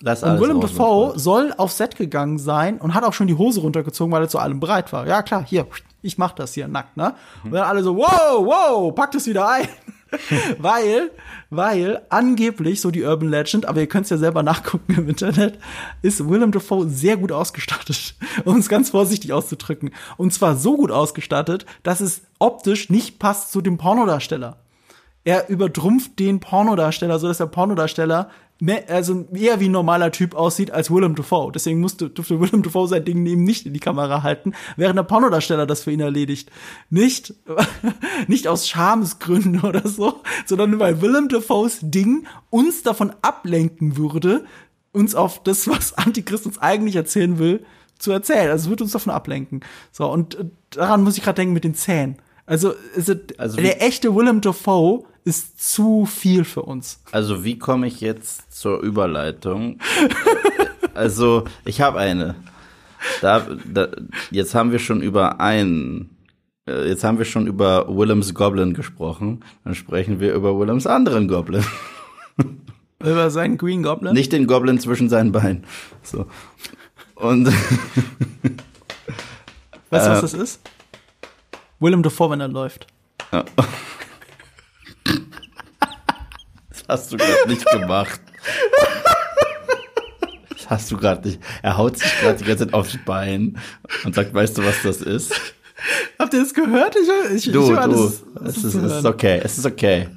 lass 0.00 0.22
Und 0.22 0.40
Willem 0.40 0.60
Dafoe 0.60 1.18
soll 1.18 1.54
auf 1.56 1.72
Set 1.72 1.96
gegangen 1.96 2.38
sein 2.38 2.78
und 2.78 2.94
hat 2.94 3.04
auch 3.04 3.12
schon 3.12 3.28
die 3.28 3.36
Hose 3.36 3.60
runtergezogen, 3.60 4.12
weil 4.12 4.22
er 4.22 4.28
zu 4.28 4.38
allem 4.38 4.60
bereit 4.60 4.92
war. 4.92 5.06
Ja, 5.06 5.22
klar, 5.22 5.44
hier, 5.46 5.66
ich 6.02 6.18
mach 6.18 6.32
das 6.32 6.54
hier 6.54 6.68
nackt, 6.68 6.96
ne? 6.96 7.14
Und 7.44 7.52
dann 7.52 7.64
alle 7.64 7.82
so, 7.82 7.96
wow, 7.96 8.44
wow, 8.44 8.94
pack 8.94 9.12
das 9.12 9.26
wieder 9.26 9.48
ein. 9.48 9.68
weil, 10.58 11.10
weil 11.48 12.02
angeblich, 12.10 12.80
so 12.80 12.90
die 12.90 13.02
Urban 13.02 13.30
Legend, 13.30 13.64
aber 13.64 13.80
ihr 13.80 13.86
könnt 13.86 14.04
es 14.04 14.10
ja 14.10 14.18
selber 14.18 14.42
nachgucken 14.42 14.94
im 14.94 15.08
Internet, 15.08 15.58
ist 16.02 16.28
Willem 16.28 16.52
Dafoe 16.52 16.88
sehr 16.88 17.16
gut 17.16 17.32
ausgestattet, 17.32 18.14
um 18.44 18.58
es 18.58 18.68
ganz 18.68 18.90
vorsichtig 18.90 19.32
auszudrücken. 19.32 19.90
Und 20.16 20.34
zwar 20.34 20.56
so 20.56 20.76
gut 20.76 20.90
ausgestattet, 20.90 21.64
dass 21.82 22.00
es 22.00 22.22
optisch 22.38 22.90
nicht 22.90 23.18
passt 23.18 23.52
zu 23.52 23.60
dem 23.62 23.78
Pornodarsteller 23.78 24.56
er 25.24 25.48
übertrumpft 25.48 26.18
den 26.18 26.40
Pornodarsteller, 26.40 27.18
so 27.18 27.28
dass 27.28 27.38
der 27.38 27.46
Pornodarsteller 27.46 28.30
mehr, 28.60 28.84
also 28.88 29.26
eher 29.34 29.58
wie 29.60 29.68
ein 29.68 29.72
normaler 29.72 30.12
Typ 30.12 30.34
aussieht 30.34 30.70
als 30.70 30.90
Willem 30.90 31.14
Dafoe. 31.14 31.50
Deswegen 31.52 31.80
musste, 31.80 32.10
durfte 32.10 32.40
Willem 32.40 32.62
Dafoe 32.62 32.86
sein 32.88 33.04
Ding 33.04 33.24
eben 33.26 33.44
nicht 33.44 33.66
in 33.66 33.72
die 33.74 33.80
Kamera 33.80 34.22
halten, 34.22 34.52
während 34.76 34.96
der 34.98 35.02
Pornodarsteller 35.04 35.66
das 35.66 35.82
für 35.84 35.90
ihn 35.92 36.00
erledigt. 36.00 36.50
Nicht, 36.90 37.34
nicht 38.28 38.48
aus 38.48 38.68
Schamesgründen 38.68 39.60
oder 39.62 39.86
so, 39.88 40.22
sondern 40.46 40.78
weil 40.78 41.00
Willem 41.02 41.28
Dafoes 41.28 41.78
Ding 41.82 42.26
uns 42.50 42.82
davon 42.82 43.12
ablenken 43.22 43.96
würde, 43.96 44.44
uns 44.92 45.14
auf 45.14 45.42
das, 45.42 45.66
was 45.68 45.94
Antichrist 45.96 46.46
uns 46.46 46.58
eigentlich 46.58 46.96
erzählen 46.96 47.38
will, 47.38 47.64
zu 47.98 48.10
erzählen. 48.12 48.50
Also 48.50 48.64
es 48.64 48.70
wird 48.70 48.82
uns 48.82 48.92
davon 48.92 49.12
ablenken. 49.12 49.60
So, 49.92 50.10
und 50.10 50.34
äh, 50.34 50.44
daran 50.70 51.02
muss 51.04 51.16
ich 51.16 51.22
gerade 51.22 51.36
denken 51.36 51.54
mit 51.54 51.64
den 51.64 51.74
Zähnen. 51.74 52.16
Also, 52.46 52.74
Also 53.38 53.56
wie- 53.58 53.62
der 53.62 53.82
echte 53.82 54.14
Willem 54.14 54.40
Dafoe 54.40 55.04
ist 55.24 55.72
zu 55.72 56.06
viel 56.06 56.44
für 56.44 56.62
uns. 56.62 57.00
Also 57.12 57.44
wie 57.44 57.58
komme 57.58 57.86
ich 57.86 58.00
jetzt 58.00 58.52
zur 58.52 58.80
Überleitung? 58.80 59.78
also 60.94 61.44
ich 61.64 61.80
habe 61.80 61.98
eine. 61.98 62.34
Da, 63.20 63.46
da, 63.72 63.88
jetzt 64.30 64.54
haben 64.54 64.72
wir 64.72 64.78
schon 64.78 65.02
über 65.02 65.40
einen. 65.40 66.16
äh, 66.68 66.88
Jetzt 66.88 67.02
haben 67.04 67.18
wir 67.18 67.24
schon 67.24 67.46
über 67.46 67.86
Willems 67.88 68.34
Goblin 68.34 68.74
gesprochen. 68.74 69.44
Dann 69.64 69.74
sprechen 69.74 70.20
wir 70.20 70.34
über 70.34 70.58
Willems 70.58 70.86
anderen 70.86 71.28
Goblin. 71.28 71.64
Über 73.00 73.30
seinen 73.30 73.58
Green 73.58 73.82
Goblin. 73.82 74.12
Nicht 74.14 74.32
den 74.32 74.46
Goblin 74.46 74.78
zwischen 74.78 75.08
seinen 75.08 75.32
Beinen. 75.32 75.64
So. 76.04 76.26
Und 77.16 77.46
weißt 79.90 80.06
du, 80.06 80.10
was 80.10 80.18
äh, 80.18 80.20
das 80.20 80.34
ist? 80.34 80.60
Willem 81.80 82.04
Dafoe, 82.04 82.30
wenn 82.30 82.40
er 82.40 82.46
läuft. 82.46 82.86
das 83.32 83.44
hast 86.92 87.12
du 87.12 87.16
gerade 87.16 87.48
nicht 87.48 87.64
gemacht. 87.70 88.20
Das 90.50 90.70
hast 90.70 90.90
du 90.90 90.96
gerade 90.96 91.26
nicht. 91.26 91.40
Er 91.62 91.76
haut 91.76 91.98
sich 91.98 92.20
gerade 92.20 92.38
die 92.38 92.44
ganze 92.44 92.66
Zeit 92.66 92.74
aufs 92.74 92.98
Bein 93.04 93.58
und 94.04 94.14
sagt, 94.14 94.32
weißt 94.32 94.58
du, 94.58 94.64
was 94.64 94.82
das 94.82 94.98
ist? 94.98 95.32
Habt 96.18 96.34
ihr 96.34 96.40
das 96.40 96.54
gehört? 96.54 96.94
Ich, 96.96 97.46
ich, 97.46 97.52
Du, 97.52 97.72
ich 97.72 97.78
du, 97.80 98.12
das 98.40 98.56
es 98.56 98.64
ist, 98.64 98.74
es 98.74 98.92
ist 98.98 99.04
okay, 99.04 99.40
es 99.42 99.58
ist 99.58 99.66
okay. 99.66 100.08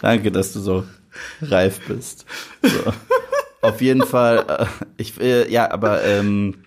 Danke, 0.00 0.30
dass 0.30 0.52
du 0.52 0.60
so 0.60 0.84
reif 1.40 1.80
bist. 1.86 2.26
So. 2.62 2.92
Auf 3.62 3.80
jeden 3.80 4.04
Fall, 4.04 4.44
äh, 4.48 4.66
ich 4.96 5.16
will, 5.18 5.46
ja, 5.48 5.70
aber 5.70 6.02
ähm, 6.04 6.64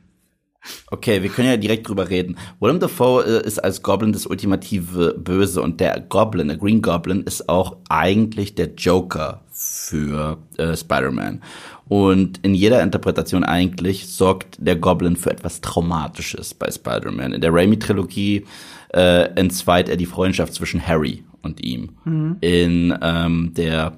Okay, 0.92 1.22
wir 1.22 1.30
können 1.30 1.50
ja 1.50 1.58
direkt 1.58 1.88
drüber 1.88 2.10
reden. 2.10 2.38
Willem 2.60 2.80
Dafoe 2.80 3.24
äh, 3.24 3.46
ist 3.48 3.60
als 3.60 3.82
Goblin 3.82 4.14
das 4.14 4.26
ultimative 4.26 5.16
Böse 5.18 5.62
und 5.62 5.80
der 5.80 6.00
Goblin, 6.00 6.48
der 6.48 6.58
Green 6.58 6.82
Goblin, 6.82 7.24
ist 7.24 7.50
auch 7.50 7.78
eigentlich 7.90 8.56
der 8.56 8.74
Joker 8.76 9.42
für 9.52 10.38
äh, 10.58 10.76
Spider-Man. 10.76 11.42
Und 11.88 12.40
in 12.44 12.56
jeder 12.56 12.82
Interpretation 12.82 13.44
eigentlich 13.44 14.08
sorgt 14.08 14.58
der 14.60 14.76
Goblin 14.76 15.16
für 15.16 15.32
etwas 15.32 15.62
Traumatisches 15.62 16.54
bei 16.54 16.72
Spider-Man. 16.72 17.34
In 17.34 17.42
der 17.42 17.54
Raimi-Trilogie 17.54 18.46
äh, 18.94 19.30
entzweit 19.36 19.90
er 19.90 19.98
die 19.98 20.06
Freundschaft 20.06 20.54
zwischen 20.54 20.86
Harry 20.86 21.24
und 21.42 21.64
ihm. 21.64 21.92
Mhm. 22.06 22.38
In 22.42 22.98
ähm, 23.02 23.54
der 23.54 23.94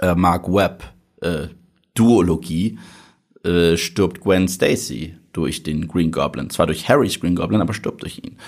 äh, 0.00 0.14
Mark 0.14 0.48
Webb 0.48 0.84
äh, 1.22 1.48
äh, 3.46 3.76
stirbt 3.76 4.20
Gwen 4.20 4.48
Stacy 4.48 5.16
durch 5.36 5.62
den 5.62 5.86
Green 5.86 6.10
Goblin. 6.10 6.50
Zwar 6.50 6.66
durch 6.66 6.88
Harrys 6.88 7.20
Green 7.20 7.36
Goblin, 7.36 7.60
aber 7.60 7.74
stirbt 7.74 8.02
durch 8.02 8.18
ihn. 8.18 8.38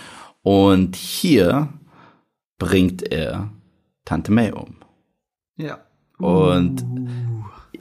Und 0.43 0.97
hier 0.97 1.69
bringt 2.59 3.03
er 3.13 3.51
Tante 4.05 4.33
May 4.33 4.53
um. 4.53 4.77
Ja. 5.57 5.81
Und, 6.19 6.85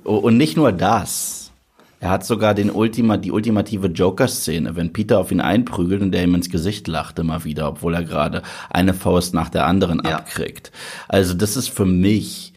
uh. 0.05 0.18
und 0.18 0.38
nicht 0.38 0.58
nur 0.58 0.72
das. 0.72 1.53
Er 1.99 2.10
hat 2.10 2.26
sogar 2.26 2.53
den 2.53 2.70
Ultima, 2.70 3.18
die 3.18 3.32
ultimative 3.32 3.88
Joker-Szene, 3.88 4.76
wenn 4.76 4.93
Peter 4.93 5.20
auf 5.20 5.32
ihn 5.32 5.41
einprügelt 5.41 6.01
und 6.01 6.12
der 6.12 6.24
ihm 6.24 6.36
ins 6.36 6.49
Gesicht 6.49 6.88
lacht 6.88 7.18
immer 7.18 7.43
wieder, 7.43 7.70
obwohl 7.70 7.95
er 7.95 8.03
gerade 8.03 8.43
eine 8.70 8.93
Faust 8.93 9.34
nach 9.34 9.49
der 9.49 9.66
anderen 9.66 10.01
ja. 10.03 10.18
abkriegt. 10.18 10.72
Also 11.08 11.34
das 11.34 11.58
ist 11.58 11.70
für 11.70 11.86
mich 11.86 12.53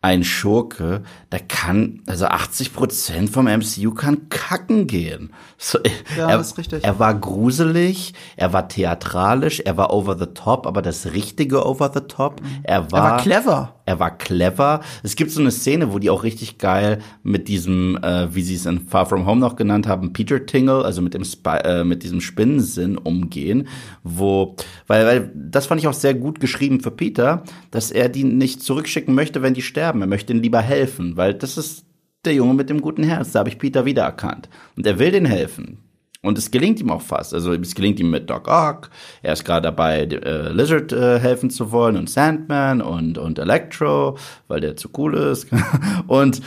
ein 0.00 0.24
Schurke, 0.24 1.02
der 1.32 1.40
kann, 1.40 2.02
also 2.06 2.26
80 2.26 2.72
Prozent 2.72 3.30
vom 3.30 3.46
MCU 3.46 3.92
kann 3.92 4.28
kacken 4.30 4.86
gehen. 4.88 5.30
So, 5.58 5.78
ja, 6.16 6.28
er, 6.28 6.38
das 6.38 6.48
ist 6.48 6.58
richtig. 6.58 6.84
Er 6.84 6.98
war 6.98 7.14
gruselig, 7.14 8.14
er 8.36 8.52
war 8.52 8.68
theatralisch, 8.68 9.60
er 9.60 9.76
war 9.76 9.92
over 9.92 10.18
the 10.18 10.26
top, 10.26 10.66
aber 10.66 10.82
das 10.82 11.12
richtige 11.12 11.64
over 11.64 11.90
the 11.94 12.00
top. 12.00 12.40
Er 12.64 12.90
war, 12.90 12.98
er 12.98 13.10
war 13.10 13.22
clever. 13.22 13.74
Er 13.90 13.98
war 13.98 14.16
clever. 14.16 14.80
Es 15.02 15.16
gibt 15.16 15.32
so 15.32 15.40
eine 15.40 15.50
Szene, 15.50 15.92
wo 15.92 15.98
die 15.98 16.10
auch 16.10 16.22
richtig 16.22 16.58
geil 16.58 17.00
mit 17.24 17.48
diesem, 17.48 17.98
äh, 18.02 18.32
wie 18.32 18.42
sie 18.42 18.54
es 18.54 18.64
in 18.64 18.86
Far 18.86 19.06
From 19.06 19.26
Home 19.26 19.40
noch 19.40 19.56
genannt 19.56 19.88
haben, 19.88 20.12
Peter 20.12 20.46
Tingle, 20.46 20.84
also 20.84 21.02
mit 21.02 21.12
dem 21.12 21.24
Spy, 21.24 21.58
äh, 21.64 21.84
mit 21.84 22.04
diesem 22.04 22.20
Spinnensinn 22.20 22.96
umgehen, 22.96 23.66
wo, 24.04 24.54
weil, 24.86 25.06
weil 25.06 25.32
das 25.34 25.66
fand 25.66 25.80
ich 25.80 25.88
auch 25.88 25.94
sehr 25.94 26.14
gut 26.14 26.38
geschrieben 26.38 26.80
für 26.80 26.92
Peter, 26.92 27.42
dass 27.72 27.90
er 27.90 28.08
die 28.08 28.22
nicht 28.22 28.62
zurückschicken 28.62 29.14
möchte, 29.14 29.42
wenn 29.42 29.54
die 29.54 29.62
sterben. 29.62 30.00
Er 30.02 30.06
möchte 30.06 30.32
ihnen 30.32 30.42
lieber 30.42 30.60
helfen, 30.60 31.16
weil 31.20 31.34
das 31.34 31.58
ist 31.58 31.84
der 32.24 32.32
Junge 32.32 32.54
mit 32.54 32.70
dem 32.70 32.80
guten 32.80 33.02
Herz. 33.02 33.32
Da 33.32 33.40
habe 33.40 33.50
ich 33.50 33.58
Peter 33.58 33.84
wiedererkannt. 33.84 34.48
Und 34.74 34.86
er 34.86 34.98
will 34.98 35.10
denen 35.10 35.26
helfen. 35.26 35.76
Und 36.22 36.38
es 36.38 36.50
gelingt 36.50 36.80
ihm 36.80 36.90
auch 36.90 37.02
fast. 37.02 37.34
Also 37.34 37.52
es 37.52 37.74
gelingt 37.74 38.00
ihm 38.00 38.10
mit 38.10 38.30
Doc 38.30 38.48
Ock. 38.48 38.88
Er 39.20 39.34
ist 39.34 39.44
gerade 39.44 39.64
dabei, 39.64 40.04
äh, 40.04 40.50
Lizard 40.50 40.92
äh, 40.92 41.18
helfen 41.18 41.50
zu 41.50 41.72
wollen 41.72 41.98
und 41.98 42.08
Sandman 42.08 42.80
und, 42.80 43.18
und 43.18 43.38
Electro, 43.38 44.16
weil 44.48 44.62
der 44.62 44.76
zu 44.76 44.88
cool 44.96 45.14
ist. 45.14 45.46
und 46.06 46.40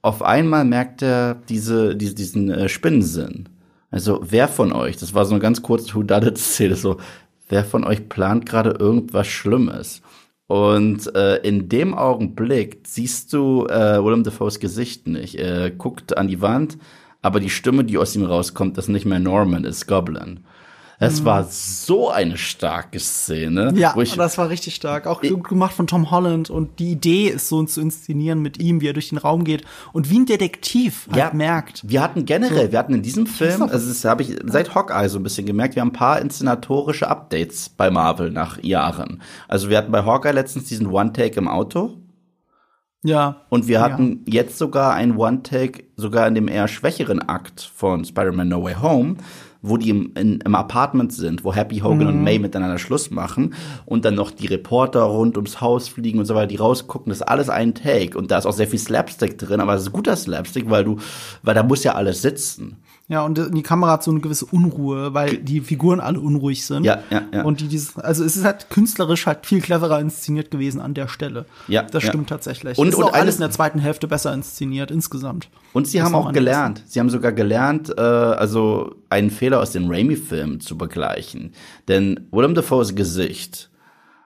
auf 0.00 0.22
einmal 0.22 0.64
merkt 0.64 1.02
er 1.02 1.34
diese, 1.50 1.94
diese, 1.94 2.14
diesen 2.14 2.50
äh, 2.50 2.70
Spinnensinn. 2.70 3.50
Also 3.90 4.20
wer 4.22 4.48
von 4.48 4.72
euch, 4.72 4.96
das 4.96 5.12
war 5.12 5.26
so 5.26 5.34
eine 5.34 5.42
ganz 5.42 5.60
kurze 5.60 5.94
Who-Did-Szene, 5.94 6.74
so, 6.74 6.96
wer 7.50 7.64
von 7.64 7.84
euch 7.84 8.08
plant 8.08 8.46
gerade 8.46 8.70
irgendwas 8.70 9.26
Schlimmes? 9.26 10.00
Und 10.46 11.14
äh, 11.14 11.38
in 11.38 11.68
dem 11.68 11.94
Augenblick 11.94 12.80
siehst 12.86 13.32
du 13.32 13.66
äh, 13.66 14.02
Willem 14.04 14.22
Dafoes 14.22 14.60
Gesicht 14.60 15.08
nicht. 15.08 15.34
Er 15.34 15.70
guckt 15.70 16.16
an 16.16 16.28
die 16.28 16.40
Wand, 16.40 16.78
aber 17.20 17.40
die 17.40 17.50
Stimme, 17.50 17.84
die 17.84 17.98
aus 17.98 18.14
ihm 18.14 18.24
rauskommt, 18.24 18.78
ist 18.78 18.88
nicht 18.88 19.06
mehr 19.06 19.18
Norman, 19.18 19.64
ist 19.64 19.86
Goblin. 19.88 20.40
Es 20.98 21.20
mhm. 21.20 21.24
war 21.26 21.44
so 21.44 22.10
eine 22.10 22.38
starke 22.38 22.98
Szene. 22.98 23.72
Ja, 23.76 23.94
das 23.94 24.38
war 24.38 24.48
richtig 24.48 24.74
stark. 24.74 25.06
Auch 25.06 25.20
gut 25.20 25.48
gemacht 25.48 25.74
von 25.74 25.86
Tom 25.86 26.10
Holland. 26.10 26.48
Und 26.48 26.78
die 26.78 26.92
Idee 26.92 27.28
ist 27.28 27.48
so 27.48 27.62
zu 27.64 27.80
inszenieren 27.80 28.40
mit 28.40 28.58
ihm, 28.58 28.80
wie 28.80 28.88
er 28.88 28.92
durch 28.94 29.10
den 29.10 29.18
Raum 29.18 29.44
geht 29.44 29.64
und 29.92 30.10
wie 30.10 30.18
ein 30.18 30.26
Detektiv 30.26 31.06
halt 31.08 31.18
ja, 31.18 31.30
merkt. 31.32 31.82
Wir 31.86 32.02
hatten 32.02 32.24
generell, 32.24 32.66
so. 32.66 32.72
wir 32.72 32.78
hatten 32.78 32.94
in 32.94 33.02
diesem 33.02 33.26
Film, 33.26 33.62
also 33.62 33.88
das 33.88 34.04
habe 34.04 34.22
ich 34.22 34.36
seit 34.44 34.74
Hawkeye 34.74 35.08
so 35.08 35.18
ein 35.18 35.22
bisschen 35.22 35.46
gemerkt, 35.46 35.74
wir 35.74 35.82
haben 35.82 35.88
ein 35.88 35.92
paar 35.92 36.20
inszenatorische 36.20 37.08
Updates 37.08 37.68
bei 37.68 37.90
Marvel 37.90 38.30
nach 38.30 38.62
Jahren. 38.62 39.22
Also 39.48 39.68
wir 39.68 39.76
hatten 39.78 39.92
bei 39.92 40.04
Hawkeye 40.04 40.32
letztens 40.32 40.64
diesen 40.64 40.86
One-Take 40.86 41.38
im 41.38 41.48
Auto. 41.48 41.98
Ja. 43.04 43.42
Und 43.50 43.68
wir 43.68 43.80
hatten 43.80 44.24
ja. 44.26 44.42
jetzt 44.42 44.58
sogar 44.58 44.94
ein 44.94 45.16
One-Take, 45.16 45.84
sogar 45.96 46.26
in 46.26 46.34
dem 46.34 46.48
eher 46.48 46.66
schwächeren 46.66 47.20
Akt 47.20 47.60
von 47.60 48.04
Spider-Man 48.04 48.48
No 48.48 48.64
Way 48.64 48.76
Home, 48.82 49.16
wo 49.62 49.76
die 49.76 49.90
im, 49.90 50.12
in, 50.16 50.40
im 50.40 50.54
Apartment 50.54 51.12
sind, 51.12 51.44
wo 51.44 51.54
Happy 51.54 51.78
Hogan 51.78 52.00
mhm. 52.00 52.06
und 52.08 52.22
May 52.22 52.38
miteinander 52.38 52.78
Schluss 52.78 53.10
machen 53.10 53.54
und 53.84 54.04
dann 54.04 54.14
noch 54.14 54.30
die 54.30 54.46
Reporter 54.46 55.02
rund 55.02 55.36
ums 55.36 55.60
Haus 55.60 55.88
fliegen 55.88 56.18
und 56.18 56.24
so 56.24 56.34
weiter, 56.34 56.48
die 56.48 56.56
rausgucken, 56.56 57.10
das 57.10 57.18
ist 57.18 57.28
alles 57.28 57.48
ein 57.48 57.74
Take 57.74 58.16
und 58.16 58.30
da 58.30 58.38
ist 58.38 58.46
auch 58.46 58.52
sehr 58.52 58.68
viel 58.68 58.78
Slapstick 58.78 59.38
drin, 59.38 59.60
aber 59.60 59.74
es 59.74 59.82
ist 59.82 59.92
guter 59.92 60.16
Slapstick, 60.16 60.70
weil 60.70 60.84
du, 60.84 60.98
weil 61.42 61.54
da 61.54 61.62
muss 61.62 61.84
ja 61.84 61.94
alles 61.94 62.22
sitzen. 62.22 62.76
Ja, 63.08 63.24
und 63.24 63.54
die 63.54 63.62
Kamera 63.62 63.92
hat 63.92 64.02
so 64.02 64.10
eine 64.10 64.18
gewisse 64.18 64.46
Unruhe, 64.46 65.14
weil 65.14 65.36
die 65.36 65.60
Figuren 65.60 66.00
alle 66.00 66.18
unruhig 66.18 66.66
sind. 66.66 66.82
Ja, 66.82 66.98
ja, 67.10 67.22
ja. 67.32 67.44
Und 67.44 67.60
die 67.60 67.68
dieses, 67.68 67.96
also 67.96 68.24
es 68.24 68.36
ist 68.36 68.44
halt 68.44 68.68
künstlerisch 68.68 69.26
halt 69.26 69.46
viel 69.46 69.60
cleverer 69.60 70.00
inszeniert 70.00 70.50
gewesen 70.50 70.80
an 70.80 70.92
der 70.92 71.06
Stelle. 71.06 71.46
Ja, 71.68 71.82
das 71.82 72.02
ja. 72.02 72.08
stimmt 72.08 72.28
tatsächlich. 72.28 72.76
Und, 72.78 72.88
ist 72.88 72.96
und 72.96 73.04
auch 73.04 73.12
alles 73.12 73.36
in 73.36 73.42
der 73.42 73.52
zweiten 73.52 73.78
Hälfte 73.78 74.08
besser 74.08 74.34
inszeniert 74.34 74.90
insgesamt. 74.90 75.48
Und 75.72 75.86
sie 75.86 75.98
Das 75.98 76.06
haben 76.06 76.16
auch 76.16 76.32
gelernt. 76.32 76.82
Sie 76.86 76.98
haben 76.98 77.10
sogar 77.10 77.30
gelernt, 77.30 77.94
äh, 77.96 78.00
also 78.00 78.96
einen 79.08 79.30
Fehler 79.30 79.60
aus 79.60 79.70
den 79.70 79.88
Raimi-Filmen 79.88 80.58
zu 80.58 80.76
begleichen. 80.76 81.52
Denn 81.86 82.26
Willem 82.32 82.56
Dafoes 82.56 82.96
Gesicht, 82.96 83.70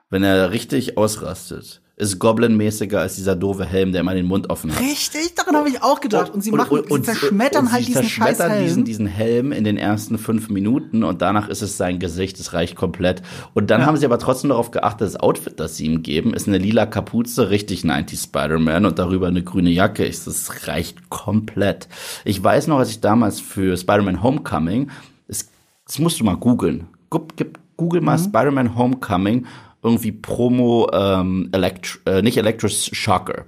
wenn 0.09 0.23
er 0.23 0.49
richtig 0.49 0.97
ausrastet, 0.97 1.83
ist 1.97 2.17
Goblin-mäßiger 2.19 2.99
als 2.99 3.15
dieser 3.15 3.35
doofe 3.35 3.63
Helm, 3.63 3.91
der 3.91 4.01
immer 4.01 4.15
den 4.15 4.25
Mund 4.25 4.49
offen 4.49 4.71
hat. 4.73 4.79
Richtig, 4.81 5.35
daran 5.35 5.55
habe 5.55 5.69
ich 5.69 5.83
auch 5.83 6.01
gedacht. 6.01 6.33
Und, 6.33 6.41
sie 6.43 6.51
machen, 6.51 6.81
sie 6.89 7.01
zerschmettern 7.03 7.65
und 7.65 7.71
halt 7.71 7.81
sie 7.81 7.87
diesen 7.87 8.01
zerschmettern 8.03 8.35
Scheißhelm. 8.49 8.63
diesen, 8.63 8.85
diesen 8.85 9.05
Helm 9.05 9.51
in 9.51 9.63
den 9.63 9.77
ersten 9.77 10.17
fünf 10.17 10.49
Minuten 10.49 11.03
und 11.03 11.21
danach 11.21 11.47
ist 11.47 11.61
es 11.61 11.77
sein 11.77 11.99
Gesicht, 11.99 12.39
das 12.39 12.53
reicht 12.53 12.75
komplett. 12.75 13.21
Und 13.53 13.69
dann 13.69 13.81
Ja. 13.81 13.87
haben 13.87 13.97
sie 13.97 14.05
aber 14.05 14.17
trotzdem 14.17 14.49
darauf 14.49 14.71
geachtet, 14.71 15.01
das 15.01 15.15
Outfit, 15.17 15.59
das 15.59 15.77
sie 15.77 15.85
ihm 15.85 16.01
geben, 16.01 16.33
ist 16.33 16.47
eine 16.47 16.57
lila 16.57 16.85
Kapuze, 16.87 17.49
richtig 17.51 17.83
90 17.83 18.19
Spider-Man 18.19 18.85
und 18.85 18.97
darüber 18.97 19.27
eine 19.27 19.43
grüne 19.43 19.69
Jacke. 19.69 20.03
Das 20.09 20.67
reicht 20.67 21.09
komplett. 21.09 21.87
Ich 22.25 22.43
weiß 22.43 22.65
noch, 22.67 22.79
als 22.79 22.89
ich 22.89 23.01
damals 23.01 23.39
für 23.39 23.77
Spider-Man 23.77 24.23
Homecoming, 24.23 24.89
das, 25.27 25.49
das 25.85 25.99
musst 25.99 26.19
du 26.19 26.23
mal 26.23 26.35
googeln. 26.37 26.87
Gib, 27.11 27.35
gib, 27.35 27.59
google 27.81 28.01
mal 28.01 28.19
Spider-Man 28.19 28.77
Homecoming, 28.77 29.47
irgendwie 29.81 30.11
Promo, 30.11 30.87
ähm, 30.93 31.49
Elect 31.51 31.99
äh, 32.05 32.21
nicht 32.21 32.37
Electros 32.37 32.91
Shocker. 32.93 33.45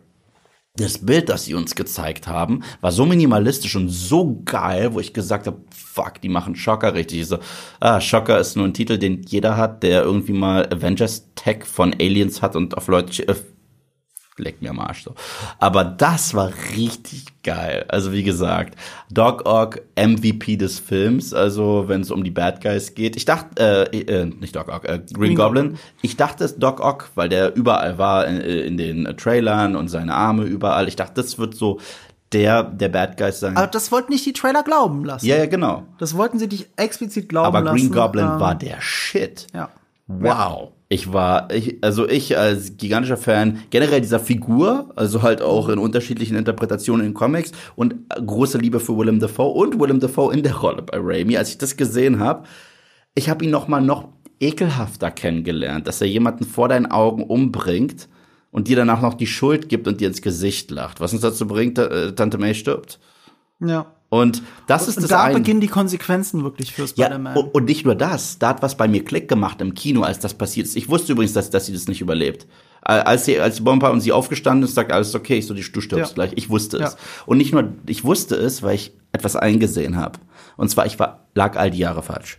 Das 0.75 1.05
Bild, 1.05 1.29
das 1.29 1.45
sie 1.45 1.53
uns 1.53 1.75
gezeigt 1.75 2.27
haben, 2.27 2.63
war 2.81 2.91
so 2.91 3.05
minimalistisch 3.05 3.75
und 3.75 3.89
so 3.89 4.41
geil, 4.43 4.95
wo 4.95 4.99
ich 4.99 5.13
gesagt 5.13 5.45
habe, 5.45 5.61
fuck, 5.69 6.19
die 6.19 6.29
machen 6.29 6.55
Shocker 6.55 6.95
richtig. 6.95 7.19
Ich 7.21 7.27
so, 7.27 7.38
ah, 7.79 8.01
Shocker 8.01 8.39
ist 8.39 8.57
nur 8.57 8.65
ein 8.65 8.73
Titel, 8.73 8.97
den 8.97 9.21
jeder 9.21 9.55
hat, 9.55 9.84
der 9.84 10.01
irgendwie 10.01 10.34
mal 10.34 10.65
Avengers 10.73 11.29
Tech 11.36 11.65
von 11.65 11.93
Aliens 11.93 12.41
hat 12.41 12.55
und 12.55 12.75
auf 12.75 12.88
Leute 12.88 13.27
äh, 13.27 13.36
leck 14.38 14.61
mir 14.61 14.71
am 14.71 14.79
Arsch 14.79 15.03
so. 15.03 15.13
Aber 15.59 15.84
das 15.84 16.34
war 16.34 16.51
richtig 16.75 17.25
geil. 17.43 17.86
Also 17.88 18.11
wie 18.11 18.23
gesagt, 18.23 18.77
Doc 19.11 19.45
Ock 19.45 19.81
MVP 19.95 20.57
des 20.57 20.79
Films. 20.79 21.34
Also 21.34 21.86
wenn 21.88 22.01
es 22.01 22.11
um 22.11 22.23
die 22.23 22.31
Bad 22.31 22.61
Guys 22.61 22.95
geht. 22.95 23.15
Ich 23.15 23.25
dachte, 23.25 23.89
äh, 23.91 23.99
äh, 23.99 24.25
nicht 24.25 24.55
Doc 24.55 24.69
Ock, 24.69 24.86
äh, 24.86 24.99
Green, 24.99 25.13
Green 25.13 25.36
Goblin. 25.36 25.63
Goblin. 25.63 25.79
Ich 26.01 26.17
dachte 26.17 26.43
es 26.43 26.57
Doc 26.57 26.79
Ock, 26.79 27.09
weil 27.15 27.29
der 27.29 27.55
überall 27.55 27.97
war 27.97 28.25
in, 28.27 28.41
in 28.41 28.77
den 28.77 29.05
äh, 29.05 29.15
Trailern 29.15 29.75
und 29.75 29.89
seine 29.89 30.13
Arme 30.15 30.43
überall. 30.43 30.88
Ich 30.88 30.95
dachte, 30.95 31.15
das 31.15 31.38
wird 31.38 31.55
so 31.55 31.79
der 32.31 32.63
der 32.63 32.89
Bad 32.89 33.17
Guys 33.17 33.39
sein. 33.39 33.55
Aber 33.55 33.67
das 33.67 33.91
wollten 33.91 34.11
nicht 34.11 34.25
die 34.25 34.34
Trailer 34.34 34.63
glauben 34.63 35.05
lassen. 35.05 35.25
ja, 35.25 35.38
ja, 35.38 35.45
genau. 35.45 35.84
Das 35.99 36.17
wollten 36.17 36.39
sie 36.39 36.49
dich 36.49 36.67
explizit 36.75 37.29
glauben 37.29 37.47
Aber 37.47 37.61
lassen. 37.61 37.77
Green 37.77 37.91
Goblin 37.91 38.25
ähm, 38.25 38.39
war 38.39 38.55
der 38.55 38.81
Shit. 38.81 39.47
Ja. 39.53 39.69
Wow. 40.07 40.71
Ich 40.93 41.11
war, 41.11 41.51
ich, 41.51 41.83
also 41.83 42.07
ich 42.07 42.37
als 42.37 42.77
gigantischer 42.77 43.17
Fan 43.17 43.63
generell 43.71 43.99
dieser 43.99 44.19
Figur, 44.19 44.91
also 44.95 45.23
halt 45.23 45.41
auch 45.41 45.67
in 45.69 45.79
unterschiedlichen 45.79 46.37
Interpretationen 46.37 47.03
in 47.03 47.15
Comics 47.15 47.51
und 47.75 47.95
große 48.09 48.59
Liebe 48.59 48.79
für 48.79 48.95
Willem 48.95 49.19
Dafoe 49.19 49.55
und 49.55 49.79
Willem 49.79 49.99
Dafoe 49.99 50.31
in 50.31 50.43
der 50.43 50.55
Rolle 50.55 50.83
bei 50.83 50.99
Raimi. 51.01 51.35
Als 51.35 51.49
ich 51.49 51.57
das 51.57 51.77
gesehen 51.77 52.19
habe, 52.19 52.43
ich 53.15 53.27
habe 53.27 53.43
ihn 53.43 53.49
noch 53.49 53.67
mal 53.67 53.81
noch 53.81 54.09
ekelhafter 54.39 55.09
kennengelernt, 55.09 55.87
dass 55.87 55.99
er 55.99 56.07
jemanden 56.07 56.45
vor 56.45 56.69
deinen 56.69 56.91
Augen 56.91 57.23
umbringt 57.23 58.07
und 58.51 58.67
dir 58.67 58.75
danach 58.75 59.01
noch 59.01 59.15
die 59.15 59.25
Schuld 59.25 59.69
gibt 59.69 59.87
und 59.87 59.99
dir 59.99 60.09
ins 60.09 60.21
Gesicht 60.21 60.69
lacht, 60.69 60.99
was 60.99 61.11
uns 61.11 61.23
dazu 61.23 61.47
bringt, 61.47 61.79
äh, 61.79 62.13
Tante 62.13 62.37
May 62.37 62.53
stirbt. 62.53 62.99
Ja. 63.59 63.87
Und 64.14 64.43
das 64.68 64.88
ist 64.88 64.97
Und 64.97 65.03
das 65.03 65.09
da 65.09 65.24
eine. 65.24 65.34
beginnen 65.39 65.59
die 65.59 65.68
Konsequenzen 65.68 66.43
wirklich 66.43 66.72
für 66.72 66.84
Ja, 66.84 66.88
Spider-Man. 67.07 67.36
und, 67.36 67.55
und 67.55 67.66
nicht 67.66 67.84
nur 67.84 67.95
das, 67.95 68.38
da 68.38 68.49
hat 68.49 68.61
was 68.61 68.78
bei 68.78 68.88
mir 68.88 69.03
Klick 69.03 69.28
gemacht 69.28 69.59
im 69.59 69.74
Kino, 69.74 70.03
als 70.03 70.20
das 70.20 70.36
passiert 70.36 70.68
ist. 70.68 70.76
Ich 70.76 70.88
wusste 70.88 71.14
übrigens, 71.14 71.34
dass, 71.34 71.49
dass 71.49 71.66
sie 71.66 71.74
das 71.74 71.88
nicht 71.88 71.99
überlebt. 71.99 72.45
Als, 72.84 73.26
sie, 73.26 73.39
als 73.39 73.55
die 73.55 73.61
Bombe 73.64 73.89
und 73.91 74.01
sie 74.01 74.11
aufgestanden 74.11 74.66
ist, 74.68 74.76
sagt 74.76 74.91
alles 74.91 75.16
okay, 75.16 75.38
ich 75.39 75.47
so, 75.47 75.55
die- 75.55 75.64
du 75.64 75.82
stirbst 75.82 76.11
Ja. 76.11 76.14
gleich. 76.14 76.34
Ich 76.36 76.49
wusste 76.51 76.78
es. 76.78 76.91
Ja. 76.93 76.97
Und 77.26 77.38
nicht 77.39 77.53
nur, 77.53 77.70
ich 77.88 78.03
wusste 78.03 78.36
es, 78.36 78.61
weil 78.61 78.76
ich 78.76 78.91
etwas 79.14 79.36
eingesehen 79.36 79.95
habe. 79.97 80.20
Und 80.57 80.70
zwar, 80.70 80.86
ich 80.86 80.99
war 80.99 81.26
lag 81.34 81.55
all 81.57 81.72
die 81.72 81.80
Jahre 81.80 82.03
falsch. 82.03 82.38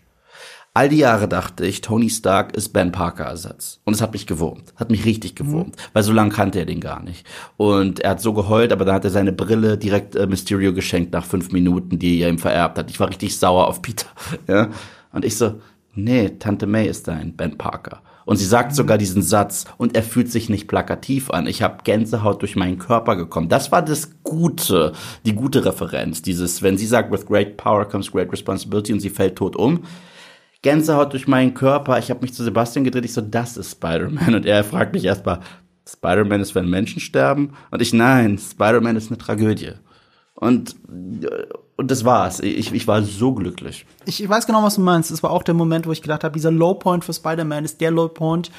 All 0.77 0.89
die 0.89 0.97
Jahre 0.97 1.29
dachte 1.29 1.65
ich, 1.65 1.83
Tony 1.83 2.11
Stark 2.11 2.57
ist 2.57 2.73
Ben 2.73 2.91
Parker 2.91 3.27
Ersatz. 3.27 3.79
Und 3.85 3.95
es 3.95 4.03
hat 4.03 4.13
mich 4.13 4.27
gewurmt. 4.27 4.75
Hat 4.75 4.91
mich 4.91 5.05
richtig 5.05 5.37
gewurmt. 5.37 5.77
Mhm. 5.77 5.81
Weil 5.93 6.03
so 6.03 6.13
lange 6.13 6.31
kannte 6.31 6.59
er 6.59 6.67
den 6.67 6.81
gar 6.81 7.01
nicht. 7.01 7.25
Und 7.57 8.01
er 8.01 8.11
hat 8.11 8.21
so 8.21 8.33
geheult, 8.33 8.73
aber 8.73 8.85
dann 8.85 8.97
hat 8.97 9.05
er 9.05 9.13
seine 9.13 9.31
Brille 9.31 9.79
direkt 9.79 10.17
äh, 10.17 10.27
Mysterio 10.27 10.75
geschenkt 10.75 11.13
nach 11.13 11.25
fünf 11.25 11.53
Minuten, 11.53 12.01
die 12.01 12.19
er 12.19 12.29
ihm 12.29 12.41
vererbt 12.41 12.77
hat. 12.77 12.91
Ich 12.91 12.99
war 12.99 13.09
richtig 13.09 13.39
sauer 13.39 13.69
auf 13.69 13.83
Peter. 13.83 14.07
Ja? 14.49 14.69
Und 15.13 15.25
ich 15.25 15.37
so, 15.37 15.61
nee, 15.95 16.31
Tante 16.41 16.67
May 16.67 16.89
ist 16.89 17.07
dein 17.07 17.37
Ben 17.37 17.57
Parker. 17.57 18.03
Und 18.25 18.39
sie 18.39 18.45
sagt 18.45 18.75
sogar 18.75 18.99
diesen 18.99 19.23
Satz 19.23 19.67
und 19.77 19.95
er 19.95 20.03
fühlt 20.03 20.33
sich 20.33 20.49
nicht 20.49 20.67
plakativ 20.67 21.31
an. 21.31 21.47
Ich 21.47 21.63
habe 21.63 21.85
Gänsehaut 21.85 22.43
durch 22.43 22.57
meinen 22.57 22.79
Körper 22.79 23.15
gekommen. 23.15 23.49
Das 23.49 23.71
war 23.71 23.83
das 23.83 24.11
Gute, 24.25 24.93
die 25.25 25.35
gute 25.35 25.65
Referenz. 25.65 26.21
Dieses, 26.21 26.63
wenn 26.63 26.77
sie 26.77 26.87
sagt, 26.87 27.13
with 27.13 27.27
great 27.27 27.57
power 27.57 27.85
comes 27.85 28.11
great 28.11 28.33
responsibility 28.33 28.93
und 28.93 29.01
sie 29.01 29.11
fällt 29.11 29.37
tot 29.37 29.55
um. 29.55 29.85
Gänsehaut 30.65 31.13
durch 31.13 31.29
meinen 31.29 31.53
Körper. 31.53 31.99
Ich 31.99 32.09
habe 32.11 32.23
mich 32.23 32.33
zu 32.33 32.43
Sebastian 32.43 32.85
gedreht. 32.85 33.05
Ich 33.05 33.13
so, 33.13 33.21
das 33.21 33.59
ist 33.59 33.73
Spider-Man. 33.73 34.35
Und 34.35 34.47
er 34.47 34.65
fragt 34.65 34.95
mich 34.95 35.05
erstmal, 35.05 35.41
Spider-Man 35.87 36.41
ist, 36.41 36.55
wenn 36.55 36.69
Menschen 36.69 37.01
sterben? 37.01 37.53
Und 37.71 37.83
ich, 37.83 37.93
nein, 37.93 38.39
Spider-Man 38.39 38.97
ist 38.97 39.11
eine 39.11 39.19
Tragödie. 39.19 39.73
Und, 40.35 40.75
und 41.77 41.91
das 41.91 42.07
war's. 42.07 42.41
Ich, 42.41 42.73
ich 42.73 42.89
war 42.89 43.03
so 43.03 43.35
glücklich. 43.35 43.85
Ich 44.07 44.27
weiß 44.27 44.47
genau, 44.47 44.63
was 44.63 44.77
du 44.77 44.81
meinst. 44.81 45.11
Es 45.11 45.23
war 45.23 45.33
auch 45.33 45.43
der 45.43 45.55
Moment, 45.55 45.87
wo 45.87 45.93
ich 45.93 46.01
gedacht 46.01 46.25
habe, 46.25 46.33
dieser 46.33 46.51
Low 46.51 46.75
Point 46.75 47.05
für 47.05 47.13
Spider-Man 47.13 47.67
ist 47.67 47.83
der 47.83 47.91
Low 47.91 48.09
Point, 48.09 48.51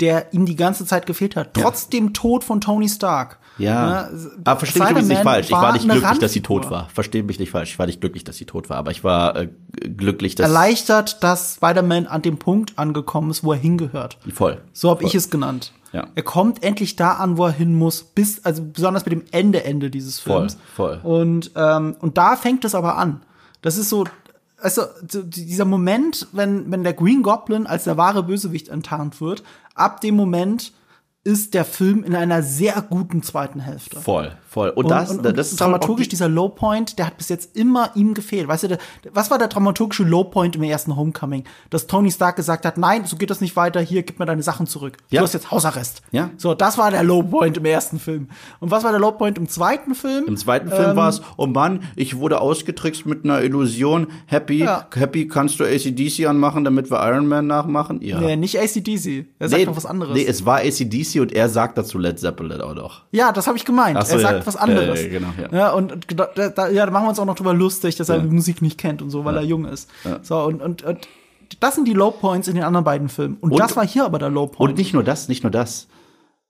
der 0.00 0.34
ihm 0.34 0.44
die 0.44 0.56
ganze 0.56 0.84
Zeit 0.84 1.06
gefehlt 1.06 1.34
hat. 1.34 1.54
Trotz 1.54 1.84
ja. 1.84 1.98
dem 1.98 2.12
Tod 2.12 2.44
von 2.44 2.60
Tony 2.60 2.90
Stark. 2.90 3.38
Ja. 3.58 4.08
ja 4.08 4.08
aber 4.44 4.58
versteh 4.58 4.80
mich 4.80 4.90
übrigens 4.90 5.08
nicht 5.08 5.22
falsch. 5.22 5.46
Ich 5.46 5.52
war 5.52 5.72
nicht 5.72 5.88
glücklich, 5.88 6.18
dass 6.18 6.32
sie 6.32 6.42
tot 6.42 6.70
war. 6.70 6.88
Versteh 6.92 7.22
mich 7.22 7.38
nicht 7.38 7.50
falsch. 7.50 7.72
Ich 7.72 7.78
war 7.78 7.86
nicht 7.86 8.00
glücklich, 8.00 8.24
dass 8.24 8.36
sie 8.36 8.44
tot 8.44 8.70
war. 8.70 8.76
Aber 8.76 8.90
ich 8.90 9.04
war 9.04 9.36
äh, 9.36 9.48
glücklich, 9.80 10.34
dass. 10.34 10.46
Erleichtert, 10.46 11.22
dass 11.22 11.56
Spider-Man 11.56 12.06
an 12.06 12.22
dem 12.22 12.38
Punkt 12.38 12.78
angekommen 12.78 13.30
ist, 13.30 13.44
wo 13.44 13.52
er 13.52 13.58
hingehört. 13.58 14.18
Voll. 14.32 14.60
So 14.72 14.90
habe 14.90 15.04
ich 15.04 15.14
es 15.14 15.30
genannt. 15.30 15.72
Ja. 15.92 16.08
Er 16.16 16.22
kommt 16.24 16.64
endlich 16.64 16.96
da 16.96 17.12
an, 17.12 17.38
wo 17.38 17.46
er 17.46 17.52
hin 17.52 17.74
muss, 17.76 18.02
bis, 18.02 18.44
also 18.44 18.64
besonders 18.64 19.04
mit 19.06 19.12
dem 19.12 19.22
Ende, 19.30 19.62
Ende 19.62 19.90
dieses 19.90 20.18
Films. 20.18 20.58
Voll, 20.74 20.98
voll. 21.00 21.20
Und, 21.20 21.52
ähm, 21.54 21.96
und 22.00 22.18
da 22.18 22.34
fängt 22.34 22.64
es 22.64 22.74
aber 22.74 22.98
an. 22.98 23.22
Das 23.62 23.78
ist 23.78 23.90
so, 23.90 24.04
also 24.60 24.82
dieser 25.04 25.64
Moment, 25.64 26.26
wenn, 26.32 26.70
wenn 26.72 26.82
der 26.82 26.94
Green 26.94 27.22
Goblin 27.22 27.68
als 27.68 27.84
der 27.84 27.96
wahre 27.96 28.24
Bösewicht 28.24 28.70
enttarnt 28.70 29.20
wird, 29.20 29.44
ab 29.74 30.00
dem 30.00 30.16
Moment 30.16 30.72
ist 31.24 31.54
der 31.54 31.64
Film 31.64 32.04
in 32.04 32.14
einer 32.14 32.42
sehr 32.42 32.80
guten 32.82 33.22
zweiten 33.22 33.60
Hälfte. 33.60 34.00
Voll, 34.00 34.36
voll. 34.54 34.70
Und, 34.70 34.88
das, 34.88 35.10
und, 35.10 35.26
und 35.26 35.36
das 35.36 35.50
ist 35.50 35.60
dramaturgisch 35.60 36.08
dieser 36.08 36.28
Low 36.28 36.48
Point, 36.48 36.98
der 36.98 37.06
hat 37.06 37.18
bis 37.18 37.28
jetzt 37.28 37.56
immer 37.56 37.90
ihm 37.94 38.14
gefehlt. 38.14 38.46
Weißt 38.48 38.62
du, 38.62 38.68
der, 38.68 38.78
was 39.12 39.30
war 39.30 39.38
der 39.38 39.48
dramaturgische 39.48 40.04
Low 40.04 40.24
Point 40.24 40.56
im 40.56 40.62
ersten 40.62 40.96
Homecoming? 40.96 41.44
Dass 41.70 41.88
Tony 41.88 42.10
Stark 42.10 42.36
gesagt 42.36 42.64
hat, 42.64 42.78
nein, 42.78 43.04
so 43.04 43.16
geht 43.16 43.30
das 43.30 43.40
nicht 43.40 43.56
weiter, 43.56 43.80
hier, 43.80 44.04
gib 44.04 44.20
mir 44.20 44.26
deine 44.26 44.42
Sachen 44.42 44.66
zurück. 44.66 44.98
Ja. 45.10 45.20
Du 45.20 45.24
hast 45.26 45.34
jetzt 45.34 45.50
Hausarrest. 45.50 46.02
Ja. 46.12 46.30
So, 46.36 46.54
das 46.54 46.78
war 46.78 46.90
der 46.92 47.02
Low 47.02 47.22
Point 47.22 47.56
im 47.56 47.64
ersten 47.64 47.98
Film. 47.98 48.28
Und 48.60 48.70
was 48.70 48.84
war 48.84 48.92
der 48.92 49.00
Low 49.00 49.10
Point 49.10 49.38
im 49.38 49.48
zweiten 49.48 49.94
Film? 49.94 50.24
Im 50.26 50.36
zweiten 50.36 50.70
Film 50.70 50.90
ähm, 50.90 50.96
war 50.96 51.08
es, 51.08 51.20
oh 51.36 51.46
Mann, 51.46 51.80
ich 51.96 52.18
wurde 52.18 52.40
ausgetrickst 52.40 53.06
mit 53.06 53.24
einer 53.24 53.42
Illusion. 53.42 54.06
Happy, 54.26 54.60
ja. 54.60 54.86
happy, 54.94 55.26
kannst 55.26 55.58
du 55.58 55.64
ACDC 55.64 56.26
anmachen, 56.26 56.62
damit 56.62 56.90
wir 56.90 57.04
Iron 57.04 57.26
Man 57.26 57.48
nachmachen? 57.48 58.00
Ja. 58.02 58.20
Nee, 58.20 58.36
nicht 58.36 58.58
ACDC. 58.58 59.26
Er 59.40 59.48
sagt 59.48 59.60
nee, 59.60 59.66
noch 59.66 59.76
was 59.76 59.86
anderes. 59.86 60.14
Nee, 60.14 60.24
es 60.24 60.46
war 60.46 60.58
ACDC 60.58 61.20
und 61.20 61.32
er 61.32 61.48
sagt 61.48 61.76
dazu 61.76 61.98
Led 61.98 62.20
Zeppelin 62.20 62.60
auch 62.60 62.74
noch. 62.74 63.02
Ja, 63.10 63.32
das 63.32 63.48
habe 63.48 63.58
ich 63.58 63.64
gemeint. 63.64 64.00
So, 64.06 64.14
er 64.14 64.20
sagt 64.20 64.43
ja, 64.44 64.54
was 64.54 64.56
anderes. 64.56 65.02
Ja, 65.02 65.08
genau, 65.08 65.28
ja. 65.40 65.56
ja 65.56 65.70
und, 65.72 65.92
und 65.92 66.18
da, 66.18 66.48
da, 66.48 66.68
ja, 66.68 66.86
da 66.86 66.92
machen 66.92 67.04
wir 67.04 67.10
uns 67.10 67.18
auch 67.18 67.24
noch 67.24 67.36
drüber 67.36 67.54
lustig, 67.54 67.96
dass 67.96 68.08
er 68.08 68.20
die 68.20 68.28
Musik 68.28 68.62
nicht 68.62 68.78
kennt 68.78 69.02
und 69.02 69.10
so, 69.10 69.24
weil 69.24 69.36
er 69.36 69.42
jung 69.42 69.64
ist. 69.64 69.90
So, 70.22 70.42
und, 70.42 70.62
und, 70.62 70.82
und 70.82 71.08
das 71.60 71.74
sind 71.74 71.86
die 71.86 71.92
Low 71.92 72.10
Points 72.10 72.48
in 72.48 72.54
den 72.54 72.64
anderen 72.64 72.84
beiden 72.84 73.08
Filmen. 73.08 73.36
Und, 73.40 73.52
und, 73.52 73.58
das 73.58 73.76
war 73.76 73.86
hier 73.86 74.04
aber 74.04 74.18
der 74.18 74.30
Low 74.30 74.46
Point. 74.46 74.70
Und 74.70 74.78
nicht 74.78 74.94
nur 74.94 75.04
das, 75.04 75.28
nicht 75.28 75.42
nur 75.42 75.52
das. 75.52 75.88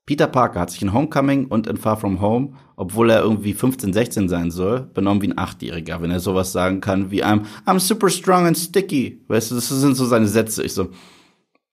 Peter 0.05 0.27
Parker 0.27 0.59
hat 0.59 0.69
sich 0.69 0.81
in 0.83 0.93
Homecoming 0.93 1.45
und 1.45 1.65
in 1.65 1.77
Far 1.77 1.97
From 1.97 2.21
Home, 2.21 2.53
obwohl 2.75 3.09
er 3.09 3.21
irgendwie 3.21 3.53
15, 3.53 3.91
16 3.91 4.29
sein 4.29 4.51
soll, 4.51 4.81
benommen 4.93 5.21
wie 5.23 5.29
ein 5.29 5.37
Achtjähriger, 5.37 5.99
wenn 6.01 6.11
er 6.11 6.19
sowas 6.19 6.51
sagen 6.51 6.79
kann 6.79 7.09
wie 7.09 7.23
I'm, 7.23 7.41
I'm 7.65 7.79
super 7.79 8.09
strong 8.09 8.45
and 8.45 8.57
sticky. 8.57 9.23
Weißt 9.27 9.49
du, 9.49 9.55
das 9.55 9.67
sind 9.67 9.95
so 9.95 10.05
seine 10.05 10.27
Sätze. 10.27 10.63
Ich 10.63 10.73
so, 10.73 10.89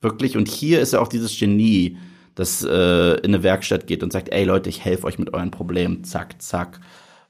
wirklich. 0.01 0.37
Und 0.37 0.49
hier 0.49 0.81
ist 0.81 0.95
er 0.95 1.03
auch 1.03 1.09
dieses 1.09 1.39
Genie, 1.39 1.99
das 2.35 2.63
äh, 2.63 3.15
in 3.19 3.35
eine 3.35 3.43
Werkstatt 3.43 3.87
geht 3.87 4.03
und 4.03 4.13
sagt, 4.13 4.31
ey 4.33 4.45
Leute, 4.45 4.69
ich 4.69 4.85
helfe 4.85 5.07
euch 5.07 5.19
mit 5.19 5.35
euren 5.35 5.51
Problemen, 5.51 6.05
zack, 6.05 6.41
zack. 6.41 6.81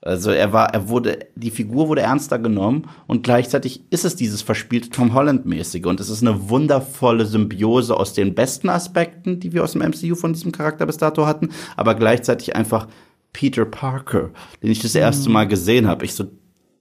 Also 0.05 0.33
er 0.33 0.53
war, 0.53 0.75
er 0.75 0.89
wurde, 0.89 1.27
die 1.37 1.53
Figur 1.53 1.87
wurde 1.89 2.01
ernster 2.01 2.41
genommen 2.41 2.89
und 3.07 3.23
gleichzeitig 3.23 3.85
ist 3.91 4.05
es 4.05 4.17
dieses 4.17 4.43
verspielte 4.43 4.91
Tom 4.91 5.15
Holland-mäßige 5.15 5.85
und 5.85 6.01
es 6.01 6.09
ist 6.09 6.23
eine 6.23 6.51
wundervolle 6.51 7.25
Symbiose 7.25 7.97
aus 7.97 8.13
den 8.13 8.35
besten 8.35 8.69
Aspekten, 8.69 9.39
die 9.39 9.53
wir 9.53 9.63
aus 9.63 9.73
dem 9.73 9.83
MCU 9.83 10.17
von 10.17 10.33
diesem 10.33 10.51
Charakter 10.51 10.87
bis 10.87 10.97
dato 10.97 11.27
hatten, 11.27 11.51
aber 11.77 11.95
gleichzeitig 11.95 12.57
einfach 12.57 12.89
Peter 13.33 13.65
Parker, 13.65 14.31
den 14.61 14.73
ich 14.73 14.81
das 14.81 14.97
erste 14.97 15.29
mhm. 15.29 15.35
Mal 15.35 15.49
gesehen 15.49 15.87
habe. 15.87 16.05
Ich 16.05 16.15
so, 16.15 16.25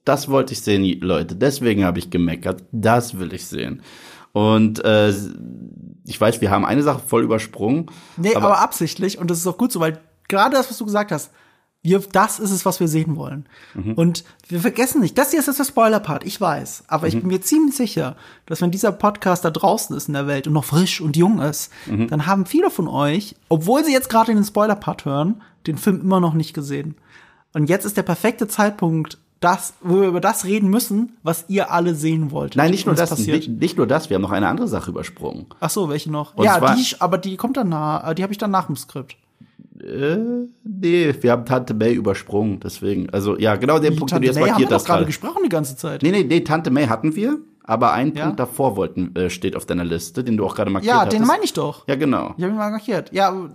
das 0.03 0.29
wollte 0.29 0.53
ich 0.53 0.61
sehen, 0.61 0.83
Leute. 1.01 1.35
Deswegen 1.35 1.85
habe 1.85 1.99
ich 1.99 2.09
gemeckert. 2.09 2.63
Das 2.71 3.19
will 3.19 3.33
ich 3.33 3.45
sehen. 3.45 3.83
Und 4.33 4.83
äh, 4.83 5.13
ich 6.05 6.19
weiß, 6.19 6.41
wir 6.41 6.51
haben 6.51 6.65
eine 6.65 6.83
Sache 6.83 7.01
voll 7.05 7.23
übersprungen. 7.23 7.87
Nee, 8.17 8.35
aber, 8.35 8.47
aber 8.47 8.59
absichtlich 8.59 9.17
und 9.17 9.29
das 9.29 9.39
ist 9.39 9.47
auch 9.47 9.57
gut 9.57 9.71
so, 9.71 9.79
weil 9.79 9.99
gerade 10.27 10.55
das, 10.55 10.69
was 10.69 10.77
du 10.77 10.85
gesagt 10.85 11.11
hast, 11.11 11.31
wir, 11.83 11.99
das 11.99 12.39
ist 12.39 12.51
es, 12.51 12.65
was 12.65 12.79
wir 12.79 12.87
sehen 12.87 13.15
wollen. 13.15 13.47
Mhm. 13.73 13.93
Und 13.93 14.23
wir 14.47 14.59
vergessen 14.59 15.01
nicht, 15.01 15.17
das 15.17 15.31
hier 15.31 15.39
ist 15.39 15.47
jetzt 15.47 15.57
der 15.57 15.65
Spoiler-Part, 15.65 16.25
ich 16.25 16.39
weiß. 16.39 16.83
Aber 16.87 17.03
mhm. 17.03 17.07
ich 17.07 17.19
bin 17.19 17.27
mir 17.27 17.41
ziemlich 17.41 17.75
sicher, 17.75 18.15
dass 18.45 18.61
wenn 18.61 18.69
dieser 18.69 18.91
Podcast 18.91 19.43
da 19.45 19.49
draußen 19.49 19.95
ist 19.95 20.07
in 20.07 20.13
der 20.13 20.27
Welt 20.27 20.45
und 20.45 20.53
noch 20.53 20.65
frisch 20.65 21.01
und 21.01 21.17
jung 21.17 21.39
ist, 21.39 21.71
mhm. 21.87 22.07
dann 22.07 22.27
haben 22.27 22.45
viele 22.45 22.69
von 22.69 22.87
euch, 22.87 23.35
obwohl 23.49 23.83
sie 23.83 23.93
jetzt 23.93 24.09
gerade 24.09 24.33
den 24.33 24.43
Spoiler-Part 24.43 25.05
hören, 25.05 25.41
den 25.65 25.77
Film 25.77 26.01
immer 26.01 26.19
noch 26.19 26.35
nicht 26.35 26.53
gesehen. 26.53 26.95
Und 27.53 27.67
jetzt 27.67 27.85
ist 27.85 27.97
der 27.97 28.03
perfekte 28.03 28.47
Zeitpunkt, 28.47 29.17
das, 29.41 29.73
wo 29.81 30.01
wir 30.01 30.07
über 30.07 30.21
das 30.21 30.45
reden 30.45 30.69
müssen, 30.69 31.17
was 31.23 31.45
ihr 31.47 31.71
alle 31.71 31.95
sehen 31.95 32.31
wollt. 32.31 32.55
Nein, 32.55 32.71
nicht 32.71 32.85
nur 32.85 32.95
das, 32.95 33.17
nicht, 33.17 33.49
nicht, 33.49 33.75
nur 33.75 33.87
das, 33.87 34.09
wir 34.09 34.15
haben 34.15 34.21
noch 34.21 34.31
eine 34.31 34.47
andere 34.47 34.67
Sache 34.67 34.91
übersprungen. 34.91 35.47
Ach 35.59 35.69
so, 35.69 35.89
welche 35.89 36.11
noch? 36.11 36.35
Und 36.35 36.45
ja, 36.45 36.75
die, 36.75 36.95
aber 36.99 37.17
die 37.17 37.35
kommt 37.37 37.57
dann 37.57 37.69
nach, 37.69 38.13
die 38.13 38.21
habe 38.23 38.31
ich 38.31 38.37
dann 38.37 38.51
nach 38.51 38.67
dem 38.67 38.75
Skript. 38.75 39.17
Äh, 39.83 40.17
nee, 40.63 41.15
wir 41.19 41.31
haben 41.31 41.45
Tante 41.45 41.73
May 41.73 41.93
übersprungen, 41.93 42.59
deswegen. 42.59 43.09
Also, 43.09 43.37
ja, 43.37 43.55
genau 43.55 43.79
den 43.79 43.93
die 43.93 43.97
Punkt, 43.97 44.11
Tante 44.11 44.27
den 44.27 44.35
du 44.35 44.39
jetzt 44.39 44.47
markiert 44.47 44.67
haben 44.67 44.69
wir 44.69 44.75
hast. 44.75 44.85
gerade 44.85 45.05
gesprochen 45.05 45.41
die 45.43 45.49
ganze 45.49 45.75
Zeit. 45.75 46.03
Nee, 46.03 46.11
nee, 46.11 46.23
nee, 46.23 46.41
Tante 46.41 46.69
May 46.69 46.85
hatten 46.85 47.15
wir, 47.15 47.39
aber 47.63 47.93
ein 47.93 48.13
ja? 48.13 48.25
Punkt 48.25 48.39
davor 48.39 48.75
wollten, 48.75 49.15
äh, 49.15 49.31
steht 49.31 49.55
auf 49.55 49.65
deiner 49.65 49.85
Liste, 49.85 50.23
den 50.23 50.37
du 50.37 50.45
auch 50.45 50.53
gerade 50.53 50.69
markiert 50.69 50.93
hast. 50.93 51.05
Ja, 51.05 51.09
den 51.09 51.25
meine 51.25 51.43
ich 51.43 51.53
doch. 51.53 51.87
Ja, 51.87 51.95
genau. 51.95 52.35
Ich 52.37 52.43
habe 52.43 52.53
ihn 52.53 52.57
mal 52.57 52.69
markiert. 52.69 53.11
Ja, 53.11 53.49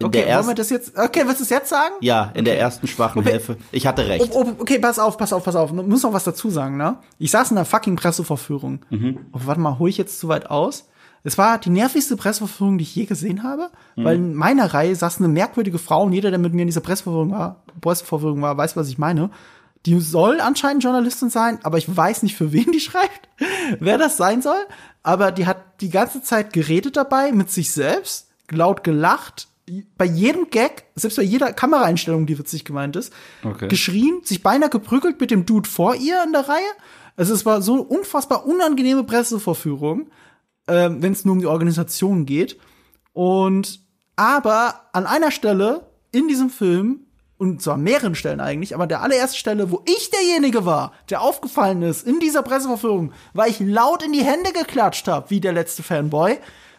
in 0.00 0.06
okay, 0.06 0.26
wollen 0.26 0.48
wir 0.48 0.54
das 0.54 0.70
jetzt? 0.70 0.98
Okay, 0.98 1.22
willst 1.24 1.38
du 1.38 1.44
es 1.44 1.50
jetzt 1.50 1.68
sagen? 1.68 1.94
Ja, 2.00 2.24
in 2.24 2.40
okay. 2.40 2.44
der 2.44 2.58
ersten 2.58 2.88
schwachen 2.88 3.20
okay. 3.20 3.32
Hälfte. 3.32 3.56
Ich 3.70 3.86
hatte 3.86 4.08
recht. 4.08 4.28
Oh, 4.32 4.44
oh, 4.44 4.52
okay, 4.58 4.80
pass 4.80 4.98
auf, 4.98 5.16
pass 5.16 5.32
auf, 5.32 5.44
pass 5.44 5.54
auf. 5.54 5.70
Muss 5.72 6.02
noch 6.02 6.12
was 6.12 6.24
dazu 6.24 6.50
sagen, 6.50 6.76
ne? 6.76 6.98
Ich 7.18 7.30
saß 7.30 7.52
in 7.52 7.56
einer 7.56 7.64
fucking 7.64 7.94
Presseverführung. 7.94 8.80
Mhm. 8.90 9.26
Oh, 9.32 9.40
warte 9.44 9.60
mal, 9.60 9.78
hol 9.78 9.88
ich 9.88 9.96
jetzt 9.96 10.18
zu 10.18 10.26
weit 10.26 10.50
aus? 10.50 10.88
Es 11.22 11.38
war 11.38 11.58
die 11.58 11.70
nervigste 11.70 12.16
Presseverführung, 12.16 12.76
die 12.76 12.82
ich 12.82 12.94
je 12.94 13.04
gesehen 13.04 13.44
habe, 13.44 13.70
mhm. 13.94 14.04
weil 14.04 14.16
in 14.16 14.34
meiner 14.34 14.74
Reihe 14.74 14.96
saß 14.96 15.18
eine 15.18 15.28
merkwürdige 15.28 15.78
Frau 15.78 16.02
und 16.02 16.12
jeder, 16.12 16.30
der 16.30 16.40
mit 16.40 16.52
mir 16.54 16.62
in 16.62 16.68
dieser 16.68 16.80
Presseverführung 16.80 17.30
war, 17.30 17.62
Presseverführung 17.80 18.42
war, 18.42 18.56
weiß, 18.56 18.76
was 18.76 18.88
ich 18.88 18.98
meine. 18.98 19.30
Die 19.86 20.00
soll 20.00 20.40
anscheinend 20.40 20.82
Journalistin 20.82 21.30
sein, 21.30 21.60
aber 21.62 21.78
ich 21.78 21.94
weiß 21.94 22.24
nicht, 22.24 22.36
für 22.36 22.52
wen 22.52 22.72
die 22.72 22.80
schreibt, 22.80 23.28
wer 23.78 23.96
das 23.96 24.16
sein 24.16 24.42
soll. 24.42 24.66
Aber 25.04 25.30
die 25.30 25.46
hat 25.46 25.80
die 25.80 25.90
ganze 25.90 26.20
Zeit 26.20 26.52
geredet 26.52 26.96
dabei 26.96 27.30
mit 27.30 27.50
sich 27.50 27.72
selbst, 27.72 28.28
laut 28.50 28.82
gelacht, 28.82 29.48
bei 29.96 30.04
jedem 30.04 30.50
Gag, 30.50 30.84
selbst 30.94 31.16
bei 31.16 31.22
jeder 31.22 31.52
Kameraeinstellung, 31.52 32.26
die 32.26 32.38
witzig 32.38 32.64
gemeint 32.64 32.96
ist, 32.96 33.12
okay. 33.42 33.68
geschrien, 33.68 34.20
sich 34.24 34.42
beinahe 34.42 34.70
geprügelt 34.70 35.20
mit 35.20 35.30
dem 35.30 35.46
Dude 35.46 35.68
vor 35.68 35.94
ihr 35.94 36.22
in 36.24 36.32
der 36.32 36.48
Reihe. 36.48 36.62
Also 37.16 37.32
es 37.32 37.46
war 37.46 37.62
so 37.62 37.80
unfassbar 37.80 38.46
unangenehme 38.46 39.04
Presseverführung, 39.04 40.10
äh, 40.66 40.90
wenn 40.90 41.12
es 41.12 41.24
nur 41.24 41.34
um 41.34 41.40
die 41.40 41.46
Organisation 41.46 42.26
geht. 42.26 42.58
Und 43.12 43.80
aber 44.16 44.88
an 44.92 45.06
einer 45.06 45.30
Stelle 45.30 45.86
in 46.12 46.28
diesem 46.28 46.50
Film 46.50 47.00
und 47.36 47.60
zwar 47.60 47.76
mehreren 47.76 48.14
Stellen 48.14 48.40
eigentlich, 48.40 48.74
aber 48.74 48.86
der 48.86 49.02
allererste 49.02 49.36
Stelle, 49.36 49.70
wo 49.70 49.82
ich 49.86 50.10
derjenige 50.10 50.64
war, 50.64 50.92
der 51.10 51.20
aufgefallen 51.20 51.82
ist 51.82 52.06
in 52.06 52.20
dieser 52.20 52.42
Presseverführung, 52.42 53.12
weil 53.32 53.50
ich 53.50 53.60
laut 53.60 54.04
in 54.04 54.12
die 54.12 54.24
Hände 54.24 54.52
geklatscht 54.52 55.08
habe, 55.08 55.30
wie 55.30 55.40
der 55.40 55.52
letzte 55.52 55.82
Fanboy, 55.82 56.38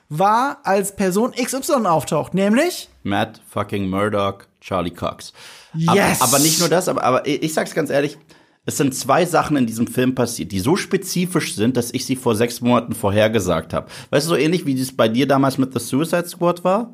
war, 0.10 0.60
als 0.64 0.95
Person 0.95 1.32
XY 1.32 1.86
auftaucht, 1.86 2.34
nämlich 2.34 2.89
Matt 3.03 3.41
fucking 3.49 3.89
Murdoch, 3.89 4.39
Charlie 4.62 4.91
Cox. 4.91 5.34
Yes. 5.74 6.22
Aber, 6.22 6.36
aber 6.36 6.39
nicht 6.39 6.60
nur 6.60 6.70
das, 6.70 6.88
aber, 6.88 7.03
aber 7.03 7.28
ich 7.28 7.53
sag's 7.53 7.74
ganz 7.74 7.89
ehrlich, 7.89 8.18
es 8.66 8.78
sind 8.78 8.95
zwei 8.95 9.26
Sachen 9.26 9.58
in 9.58 9.68
diesem 9.68 9.88
Film 9.88 10.16
passiert, 10.16 10.51
die 10.51 10.60
so 10.60 10.76
spezifisch 10.76 11.56
sind, 11.56 11.78
dass 11.78 11.93
ich 11.93 12.06
sie 12.06 12.16
vor 12.16 12.36
sechs 12.36 12.62
Monaten 12.62 12.93
vorhergesagt 12.93 13.74
habe. 13.74 13.88
Weißt 14.10 14.26
du, 14.26 14.30
so 14.30 14.36
ähnlich 14.36 14.66
wie 14.66 14.80
es 14.80 14.95
bei 14.95 15.08
dir 15.08 15.28
damals 15.28 15.58
mit 15.58 15.74
The 15.74 15.80
Suicide 15.80 16.28
Squad 16.28 16.64
war? 16.64 16.91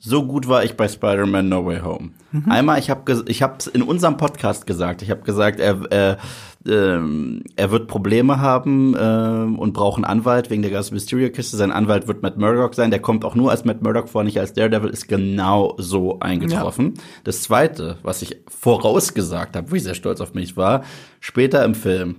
So 0.00 0.26
gut 0.26 0.48
war 0.48 0.64
ich 0.64 0.76
bei 0.76 0.86
Spider-Man 0.86 1.48
No 1.48 1.64
Way 1.64 1.80
Home. 1.80 2.10
Einmal, 2.46 2.78
ich 2.78 2.90
habe 2.90 3.24
ich 3.26 3.42
hab's 3.42 3.66
in 3.66 3.82
unserem 3.82 4.18
Podcast 4.18 4.66
gesagt. 4.66 5.00
Ich 5.00 5.10
habe 5.10 5.22
gesagt, 5.22 5.58
er, 5.60 5.80
er, 5.90 6.18
ähm, 6.66 7.42
er 7.56 7.70
wird 7.70 7.88
Probleme 7.88 8.40
haben 8.40 8.94
ähm, 8.98 9.58
und 9.58 9.72
braucht 9.72 9.96
einen 9.96 10.04
Anwalt 10.04 10.50
wegen 10.50 10.62
der 10.62 10.70
ganzen 10.70 10.94
Mysterio-Kiste. 10.94 11.56
Sein 11.56 11.72
Anwalt 11.72 12.08
wird 12.08 12.22
Matt 12.22 12.38
Murdock 12.38 12.74
sein. 12.74 12.90
Der 12.90 13.00
kommt 13.00 13.24
auch 13.24 13.34
nur 13.34 13.50
als 13.50 13.64
Matt 13.64 13.82
Murdock 13.82 14.08
vor, 14.08 14.24
nicht 14.24 14.38
als 14.38 14.52
Daredevil. 14.52 14.90
Ist 14.90 15.08
genau 15.08 15.74
so 15.78 16.20
eingetroffen. 16.20 16.94
Das 17.24 17.42
Zweite, 17.42 17.98
was 18.02 18.22
ich 18.22 18.36
vorausgesagt 18.48 19.56
habe, 19.56 19.70
wo 19.70 19.74
ich 19.74 19.82
sehr 19.82 19.94
stolz 19.94 20.20
auf 20.20 20.34
mich 20.34 20.56
war, 20.56 20.84
später 21.20 21.64
im 21.64 21.74
Film 21.74 22.16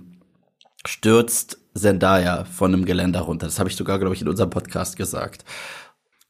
stürzt 0.86 1.58
Zendaya 1.74 2.44
von 2.44 2.74
einem 2.74 2.84
Geländer 2.84 3.20
runter. 3.20 3.46
Das 3.46 3.58
habe 3.58 3.68
ich 3.68 3.76
sogar, 3.76 3.98
glaube 3.98 4.14
ich, 4.14 4.22
in 4.22 4.28
unserem 4.28 4.50
Podcast 4.50 4.96
gesagt. 4.96 5.44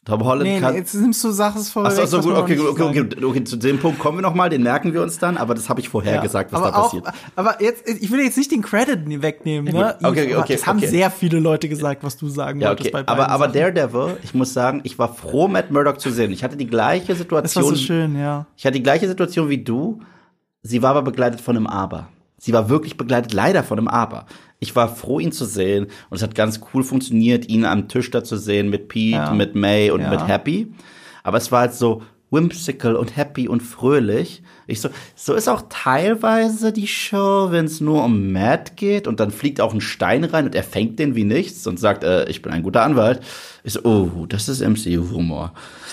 Tom 0.09 0.25
Holland 0.25 0.45
Nee, 0.51 0.59
kann. 0.59 0.73
nee, 0.73 0.79
jetzt 0.79 0.95
nimmst 0.95 1.23
du 1.23 1.31
Sachen 1.33 1.63
vorweg. 1.63 1.93
Achso, 1.93 2.07
so, 2.07 2.17
was 2.19 2.25
gut, 2.25 2.35
okay, 2.35 2.59
okay, 2.59 2.83
okay, 2.83 3.01
okay, 3.03 3.25
okay, 3.25 3.45
zu 3.45 3.57
dem 3.57 3.79
Punkt 3.79 3.99
kommen 3.99 4.17
wir 4.19 4.23
noch 4.23 4.33
mal, 4.35 4.49
den 4.49 4.63
merken 4.63 4.95
wir 4.95 5.03
uns 5.03 5.19
dann, 5.19 5.37
aber 5.37 5.55
das 5.55 5.69
habe 5.69 5.81
ich 5.81 5.91
vorher 5.91 6.15
Ja. 6.15 6.23
gesagt, 6.23 6.51
was 6.51 6.63
aber 6.63 6.71
da 6.71 6.81
passiert. 6.81 7.07
Auch, 7.07 7.13
aber 7.37 7.63
jetzt, 7.63 7.87
ich 7.87 8.11
will 8.11 8.21
jetzt 8.21 8.39
nicht 8.39 8.51
den 8.51 8.63
Credit 8.63 9.01
wegnehmen, 9.23 9.75
ne? 9.75 9.97
Okay, 10.03 10.25
Yves, 10.25 10.33
aber 10.35 10.43
okay, 10.45 10.53
das 10.55 10.67
haben 10.67 10.79
okay. 10.79 10.87
sehr 10.87 11.11
viele 11.11 11.41
Leute 11.41 11.69
gesagt, 11.69 12.03
was 12.05 12.17
du 12.17 12.29
sagen 12.29 12.61
ja, 12.63 12.71
wolltest 12.71 12.95
okay, 12.95 13.05
bei 13.05 13.13
aber, 13.13 13.29
aber. 13.29 13.49
Daredevil, 13.49 14.17
ich 14.23 14.33
muss 14.33 14.55
sagen, 14.55 14.81
ich 14.85 14.99
war 14.99 15.13
froh, 15.15 15.47
Matt 15.47 15.71
Murdock 15.71 16.01
zu 16.01 16.11
sehen. 16.11 16.31
Ich 16.33 16.43
hatte 16.43 16.57
die 16.57 16.67
gleiche 16.67 17.09
Das 17.09 17.19
war 17.19 17.43
Situation. 17.45 17.65
so 17.65 17.77
schön, 17.77 18.19
ja. 18.19 18.47
Ich 18.57 18.65
hatte 18.65 18.77
die 18.79 18.83
gleiche 18.83 19.07
Situation 19.09 19.51
wie 19.51 19.63
du. 19.63 20.01
Sie 20.63 20.81
war 20.83 20.91
aber 20.91 21.03
begleitet 21.03 21.43
von 21.43 21.55
einem 21.55 21.67
Aber. 21.67 22.09
Sie 22.39 22.53
war 22.53 22.69
wirklich 22.69 22.97
begleitet, 22.97 23.33
leider 23.33 23.63
von 23.65 23.79
einem 23.79 23.89
Aber. 23.89 24.27
Ich 24.61 24.75
war 24.77 24.89
froh, 24.95 25.21
ihn 25.21 25.33
zu 25.33 25.45
sehen. 25.45 25.87
Und 26.09 26.17
es 26.17 26.23
hat 26.23 26.35
ganz 26.35 26.61
cool 26.73 26.83
funktioniert, 26.85 27.49
ihn 27.49 27.65
am 27.65 27.89
Tisch 27.89 28.11
da 28.11 28.25
zu 28.25 28.37
sehen 28.37 28.71
mit 28.71 28.89
Pete, 28.89 29.17
Ja. 29.17 29.33
mit 29.33 29.55
May 29.55 29.91
und 29.91 30.01
Ja. 30.01 30.11
mit 30.11 30.27
Happy. 30.27 30.73
Aber 31.25 31.37
es 31.39 31.51
war 31.53 31.61
halt 31.61 31.75
so 31.75 32.03
whimsical 32.31 32.95
und 32.97 33.17
happy 33.17 33.49
und 33.49 33.63
fröhlich. 33.63 34.43
Ich 34.67 34.81
so, 34.83 34.91
so 35.15 35.33
ist 35.35 35.49
auch 35.49 35.63
teilweise 35.71 36.73
die 36.73 36.87
Show, 36.87 37.49
wenn 37.51 37.65
es 37.65 37.81
nur 37.81 38.05
um 38.05 38.33
Matt 38.33 38.77
geht 38.77 39.07
und 39.07 39.19
dann 39.19 39.31
fliegt 39.31 39.61
auch 39.63 39.73
ein 39.73 39.81
Stein 39.81 40.25
rein 40.25 40.45
und 40.45 40.55
er 40.55 40.63
fängt 40.63 40.99
den 40.99 41.15
wie 41.15 41.25
nichts 41.25 41.67
und 41.67 41.81
sagt, 41.81 42.05
äh, 42.05 42.29
ich 42.29 42.43
bin 42.43 42.53
ein 42.53 42.63
guter 42.63 42.83
Anwalt. 42.83 43.21
Ich 43.69 43.75
so, 43.75 43.85
oh, 43.85 44.25
das 44.27 44.49
ist 44.49 44.63
MCU-Humor. 44.63 45.53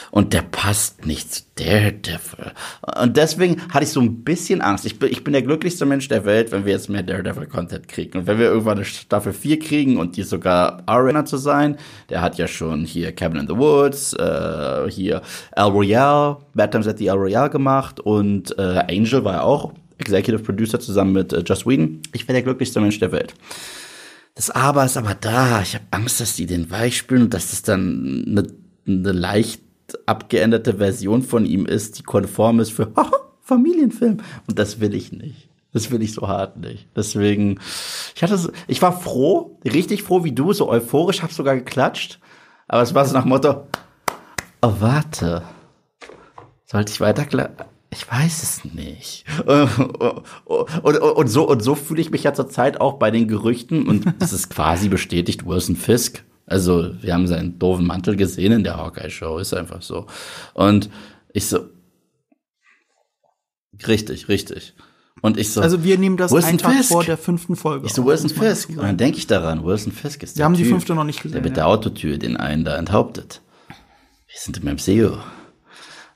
Und 0.10 0.32
der 0.32 0.44
passt 0.44 1.06
nicht 1.06 1.34
zu 1.34 1.44
Daredevil. 1.56 2.54
Und 3.02 3.18
deswegen 3.18 3.62
hatte 3.70 3.84
ich 3.84 3.92
so 3.92 4.00
ein 4.00 4.24
bisschen 4.24 4.62
Angst. 4.62 4.86
Ich 4.86 4.98
bin, 4.98 5.12
ich 5.12 5.26
bin 5.26 5.34
der 5.34 5.42
glücklichste 5.42 5.86
Mensch 5.86 6.08
der 6.08 6.24
Welt, 6.24 6.54
wenn 6.54 6.64
wir 6.64 6.72
jetzt 6.72 6.90
mehr 6.90 7.04
Daredevil-Content 7.04 7.90
kriegen. 7.90 8.20
Und 8.20 8.28
wenn 8.28 8.40
wir 8.40 8.46
irgendwann 8.46 8.78
eine 8.78 8.86
Staffel 8.86 9.34
4 9.34 9.60
kriegen 9.60 9.98
und 9.98 10.16
die 10.16 10.24
sogar 10.24 10.84
R-Rainer 10.88 11.26
zu 11.26 11.36
sein, 11.36 11.76
der 12.10 12.22
hat 12.22 12.38
ja 12.38 12.48
schon 12.48 12.86
hier 12.86 13.12
Cabin 13.12 13.42
in 13.42 13.48
the 13.48 13.58
Woods, 13.58 14.14
äh, 14.14 14.90
hier 14.90 15.22
El 15.54 15.66
Royale, 15.66 16.38
Bad 16.54 16.72
Times 16.72 16.88
at 16.88 16.98
the 16.98 17.08
El 17.08 17.18
Royale 17.18 17.50
gemacht 17.50 18.00
und 18.00 18.58
äh, 18.58 18.86
Angel 18.88 19.26
war 19.26 19.34
ja 19.34 19.42
auch 19.42 19.74
Executive 19.98 20.44
Producer 20.44 20.80
zusammen 20.80 21.12
mit 21.12 21.34
äh, 21.34 21.40
Joss 21.40 21.66
Whedon. 21.66 22.00
Ich 22.14 22.26
wäre 22.26 22.36
der 22.36 22.44
glücklichste 22.44 22.80
Mensch 22.80 23.00
der 23.00 23.12
Welt. 23.12 23.34
Das 24.36 24.50
Aber 24.50 24.84
ist 24.86 24.98
aber 24.98 25.16
da. 25.16 25.62
Ich 25.62 25.76
habe 25.76 25.86
Angst, 25.92 26.20
dass 26.20 26.36
die 26.36 26.46
den 26.46 26.70
weich 26.70 26.98
spielen 26.98 27.24
und 27.24 27.34
dass 27.34 27.52
das 27.52 27.62
dann 27.64 28.26
eine, 28.28 28.44
eine 28.86 29.12
leicht 29.14 29.62
abgeänderte 30.06 30.76
Version 30.78 31.24
von 31.24 31.46
ihm 31.46 31.66
ist, 31.66 31.98
die 31.98 32.04
konform 32.04 32.60
ist 32.60 32.72
für 32.72 32.92
haha, 32.96 33.12
Familienfilm. 33.42 34.18
Und 34.48 34.60
das 34.60 34.80
will 34.80 34.94
ich 34.94 35.12
nicht. 35.12 35.50
Das 35.72 35.92
will 35.92 36.02
ich 36.02 36.14
so 36.14 36.28
hart 36.28 36.58
nicht. 36.58 36.88
Deswegen, 36.96 37.60
ich 38.16 38.24
hatte, 38.24 38.38
so, 38.38 38.50
ich 38.68 38.82
war 38.82 38.98
froh, 38.98 39.60
richtig 39.66 40.04
froh 40.04 40.24
wie 40.24 40.32
du, 40.32 40.54
so 40.54 40.70
euphorisch, 40.70 41.22
hab 41.22 41.32
sogar 41.32 41.56
geklatscht. 41.56 42.20
Aber 42.68 42.82
es 42.82 42.94
war 42.94 43.06
so 43.06 43.14
nach 43.14 43.26
Motto, 43.26 43.68
oh 44.62 44.74
warte, 44.80 45.44
sollte 46.66 46.92
ich 46.92 47.02
weiter? 47.02 47.26
Ich 47.96 48.12
weiß 48.12 48.43
es 48.43 48.66
nicht. 48.74 49.26
Und, 49.46 50.84
und, 50.84 50.98
und 50.98 51.28
so, 51.28 51.48
und 51.48 51.64
so 51.64 51.76
fühle 51.76 52.02
ich 52.02 52.12
mich 52.12 52.24
ja 52.24 52.34
zurzeit 52.34 52.82
auch 52.82 52.93
bei 53.00 53.10
den 53.10 53.28
Gerüchten. 53.28 53.88
Und 53.88 54.14
das 54.20 54.34
ist 54.34 54.50
quasi 54.50 54.89
bestätigt 54.89 55.46
Wilson 55.46 55.76
Fisk. 55.76 56.24
Also, 56.46 56.91
wir 57.02 57.14
haben 57.14 57.26
seinen 57.28 57.58
doofen 57.58 57.88
Mantel 57.88 58.16
gesehen 58.18 58.52
in 58.52 58.64
der 58.64 58.78
Hawkeye-Show. 58.78 59.38
Ist 59.38 59.54
einfach 59.54 59.82
so. 59.82 60.08
Und 60.54 60.89
ich 61.34 61.48
so, 61.48 61.60
richtig, 63.88 64.28
richtig. 64.28 64.74
Und 65.22 65.38
ich 65.38 65.52
so, 65.52 65.62
Also 65.62 65.84
wir 65.84 65.98
nehmen 65.98 66.18
das 66.18 66.32
Wilson 66.32 66.58
Tag 66.58 66.76
Fisk. 66.76 66.89
vor 66.89 67.04
der 67.04 67.18
fünften 67.18 67.56
Folge. 67.56 67.88
ich 67.88 67.93
so 67.93 68.02
auf, 68.04 68.10
Wilson 68.10 68.30
dazu 68.30 68.41
Fisk. 68.41 68.70
Und 68.70 68.78
dann 68.78 68.98
denke 68.98 69.18
ich 69.18 69.28
daran, 69.28 69.64
Wilson 69.66 69.91
Fisk 69.91 70.22
ist 70.24 70.36
Wir 70.36 70.39
der 70.39 70.46
haben 70.46 70.54
die 70.56 70.64
typ, 70.64 70.72
fünfte 70.74 70.93
noch 70.93 71.04
nicht 71.04 71.24
gesehen, 71.24 71.34
Der 71.34 71.41
mit 71.41 71.52
ja. 71.52 71.64
der 71.64 71.68
Autotür 71.68 72.18
den 72.18 72.38
einen 72.38 72.66
da 72.66 72.78
enthauptet. 72.78 73.41
Wir 73.68 74.38
sind 74.38 74.58
im 74.58 74.66
MCU. 74.76 75.18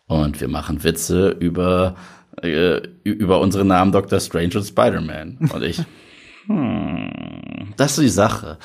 Und 0.10 0.42
wir 0.42 0.48
machen 0.48 0.84
Witze 0.84 1.30
über, 1.30 1.96
äh, 2.42 2.82
über 3.04 3.40
unsere 3.40 3.64
Namen 3.64 3.92
Dr. 3.92 4.20
Strange 4.20 4.56
und 4.56 4.64
Spider-Man. 4.64 5.38
Und 5.54 5.62
ich, 5.62 5.84
hm, 6.48 7.74
das 7.78 7.92
ist 7.92 8.04
die 8.04 8.10
Sache. 8.10 8.58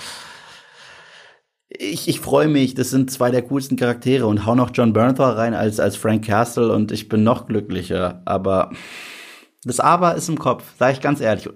Ich, 1.69 2.09
ich 2.09 2.21
freue 2.21 2.49
mich, 2.49 2.73
das 2.73 2.89
sind 2.89 3.11
zwei 3.11 3.31
der 3.31 3.43
coolsten 3.43 3.77
Charaktere 3.77 4.27
und 4.27 4.47
hau 4.47 4.55
noch 4.55 4.71
John 4.73 4.95
Bernthal 4.95 5.33
rein 5.33 5.53
als, 5.53 5.81
als 5.81 5.97
Frank 5.97 6.25
Castle 6.25 6.73
und 6.73 6.93
ich 6.93 7.11
bin 7.11 7.25
noch 7.25 7.47
glücklicher. 7.47 8.23
Aber 8.25 8.71
das 9.65 9.81
Aber 9.81 10.15
ist 10.15 10.31
im 10.31 10.39
Kopf, 10.39 10.65
sage 10.79 10.95
ich 10.95 11.01
ganz 11.03 11.21
ehrlich. 11.21 11.51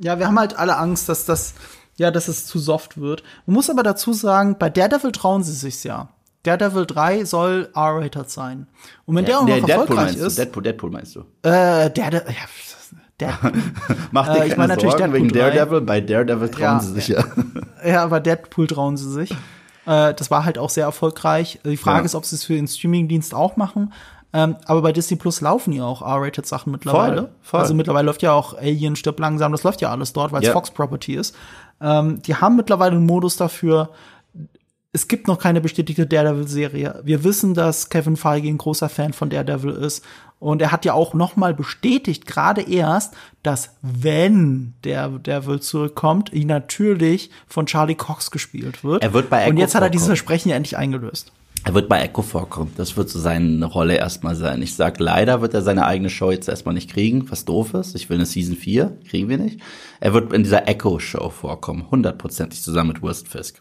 Ja, 0.00 0.20
wir 0.20 0.28
haben 0.28 0.38
halt 0.38 0.56
alle 0.56 0.76
Angst, 0.76 1.08
dass 1.08 1.24
das, 1.24 1.54
ja, 1.96 2.12
dass 2.12 2.28
es 2.28 2.46
zu 2.46 2.60
soft 2.60 2.98
wird. 2.98 3.24
Man 3.46 3.54
muss 3.54 3.68
aber 3.68 3.82
dazu 3.82 4.12
sagen, 4.12 4.58
bei 4.60 4.70
Daredevil 4.70 5.10
trauen 5.10 5.42
sie 5.42 5.52
sich's 5.52 5.82
ja. 5.82 6.10
Daredevil 6.44 6.86
3 6.86 7.24
soll 7.24 7.68
R-rated 7.74 8.30
sein. 8.30 8.66
Und 9.06 9.16
wenn 9.16 9.24
der 9.24 9.38
auch 9.38 9.42
noch 9.42 9.48
Deadpool 9.48 9.70
erfolgreich 9.70 9.96
meinst 10.06 10.20
ist, 10.20 10.38
du? 10.38 10.42
Deadpool, 10.42 10.62
Deadpool 10.62 10.90
meinst 10.90 11.16
du? 11.16 11.20
äh, 11.42 11.90
der, 11.90 12.10
der, 12.10 12.24
ja, 12.26 12.34
der, 13.20 13.38
Mach 14.12 14.28
dir 14.32 14.42
Äh, 14.42 14.48
ich 14.48 14.56
meine 14.56 14.68
natürlich 14.74 14.92
Sorgen 14.92 15.12
Deadpool 15.12 15.28
wegen 15.28 15.28
3. 15.28 15.38
Daredevil. 15.50 15.80
Bei 15.82 16.00
Daredevil 16.00 16.48
trauen 16.50 16.62
Ja, 16.62 16.80
sie 16.80 16.92
sich 16.92 17.08
ja. 17.08 17.24
ja, 17.84 18.02
aber 18.04 18.20
Deadpool 18.20 18.66
trauen 18.66 18.96
sie 18.96 19.10
sich. 19.10 19.30
Äh, 19.86 20.14
das 20.14 20.30
war 20.30 20.44
halt 20.44 20.58
auch 20.58 20.70
sehr 20.70 20.84
erfolgreich. 20.84 21.60
Die 21.64 21.76
Frage 21.76 22.00
Ja. 22.00 22.04
ist, 22.04 22.14
ob 22.14 22.24
sie 22.24 22.36
es 22.36 22.44
für 22.44 22.54
den 22.54 22.66
Streamingdienst 22.68 23.34
auch 23.34 23.56
machen. 23.56 23.92
Ähm, 24.32 24.56
aber 24.66 24.82
bei 24.82 24.90
Disney 24.92 25.16
Plus 25.16 25.40
laufen 25.40 25.72
ja 25.72 25.84
auch 25.84 26.02
R-rated 26.02 26.44
Sachen 26.44 26.72
mittlerweile. 26.72 27.16
Voll, 27.16 27.30
voll. 27.42 27.60
Also 27.60 27.74
mittlerweile 27.74 28.06
läuft 28.06 28.20
ja 28.22 28.32
auch 28.32 28.54
Alien 28.58 28.96
stirbt 28.96 29.20
langsam, 29.20 29.52
das 29.52 29.62
läuft 29.62 29.80
ja 29.80 29.90
alles 29.90 30.12
dort, 30.12 30.32
weil 30.32 30.40
es 30.42 30.48
Ja. 30.48 30.52
Fox 30.52 30.72
Property 30.72 31.14
ist. 31.14 31.36
Ähm, 31.80 32.20
die 32.22 32.34
haben 32.34 32.56
mittlerweile 32.56 32.96
einen 32.96 33.06
Modus 33.06 33.36
dafür. 33.36 33.90
Es 34.94 35.08
gibt 35.08 35.26
noch 35.26 35.40
keine 35.40 35.60
bestätigte 35.60 36.06
Daredevil-Serie. 36.06 37.00
Wir 37.02 37.24
wissen, 37.24 37.52
dass 37.52 37.88
Kevin 37.88 38.16
Feige 38.16 38.46
ein 38.46 38.58
großer 38.58 38.88
Fan 38.88 39.12
von 39.12 39.28
Daredevil 39.28 39.72
ist. 39.72 40.04
Und 40.38 40.62
er 40.62 40.70
hat 40.70 40.84
ja 40.84 40.92
auch 40.92 41.14
noch 41.14 41.34
mal 41.34 41.52
bestätigt, 41.52 42.26
gerade 42.26 42.62
erst, 42.62 43.14
dass 43.42 43.74
wenn 43.82 44.74
der 44.84 45.08
Daredevil 45.08 45.58
zurückkommt, 45.58 46.32
ihn 46.32 46.46
natürlich 46.46 47.30
von 47.48 47.66
Charlie 47.66 47.96
Cox 47.96 48.30
gespielt 48.30 48.84
wird. 48.84 49.02
Er 49.02 49.12
wird 49.12 49.30
bei 49.30 49.44
Und 49.46 49.54
Echo 49.54 49.60
jetzt 49.62 49.74
hat 49.74 49.82
er 49.82 49.90
dieses. 49.90 50.06
Versprechen 50.06 50.50
ja 50.50 50.54
endlich 50.54 50.76
eingelöst. 50.76 51.32
Er 51.64 51.74
wird 51.74 51.88
bei 51.88 52.00
Echo 52.00 52.22
vorkommen. 52.22 52.72
Das 52.76 52.96
wird 52.96 53.08
so 53.08 53.18
seine 53.18 53.64
Rolle 53.64 53.96
erstmal 53.96 54.36
sein. 54.36 54.62
Ich 54.62 54.76
sag, 54.76 55.00
leider 55.00 55.40
wird 55.40 55.54
er 55.54 55.62
seine 55.62 55.86
eigene 55.86 56.10
Show 56.10 56.30
jetzt 56.30 56.48
erstmal 56.48 56.74
nicht 56.74 56.90
kriegen, 56.90 57.28
was 57.32 57.44
doof 57.44 57.74
ist. 57.74 57.96
Ich 57.96 58.10
will 58.10 58.18
eine 58.18 58.26
Season 58.26 58.54
4, 58.54 58.96
kriegen 59.08 59.28
wir 59.28 59.38
nicht. 59.38 59.60
Er 59.98 60.14
wird 60.14 60.32
in 60.32 60.44
dieser 60.44 60.68
Echo-Show 60.68 61.30
vorkommen, 61.30 61.90
hundertprozentig 61.90 62.62
zusammen 62.62 62.92
mit 62.92 63.02
Wilson 63.02 63.26
Fisk. 63.26 63.60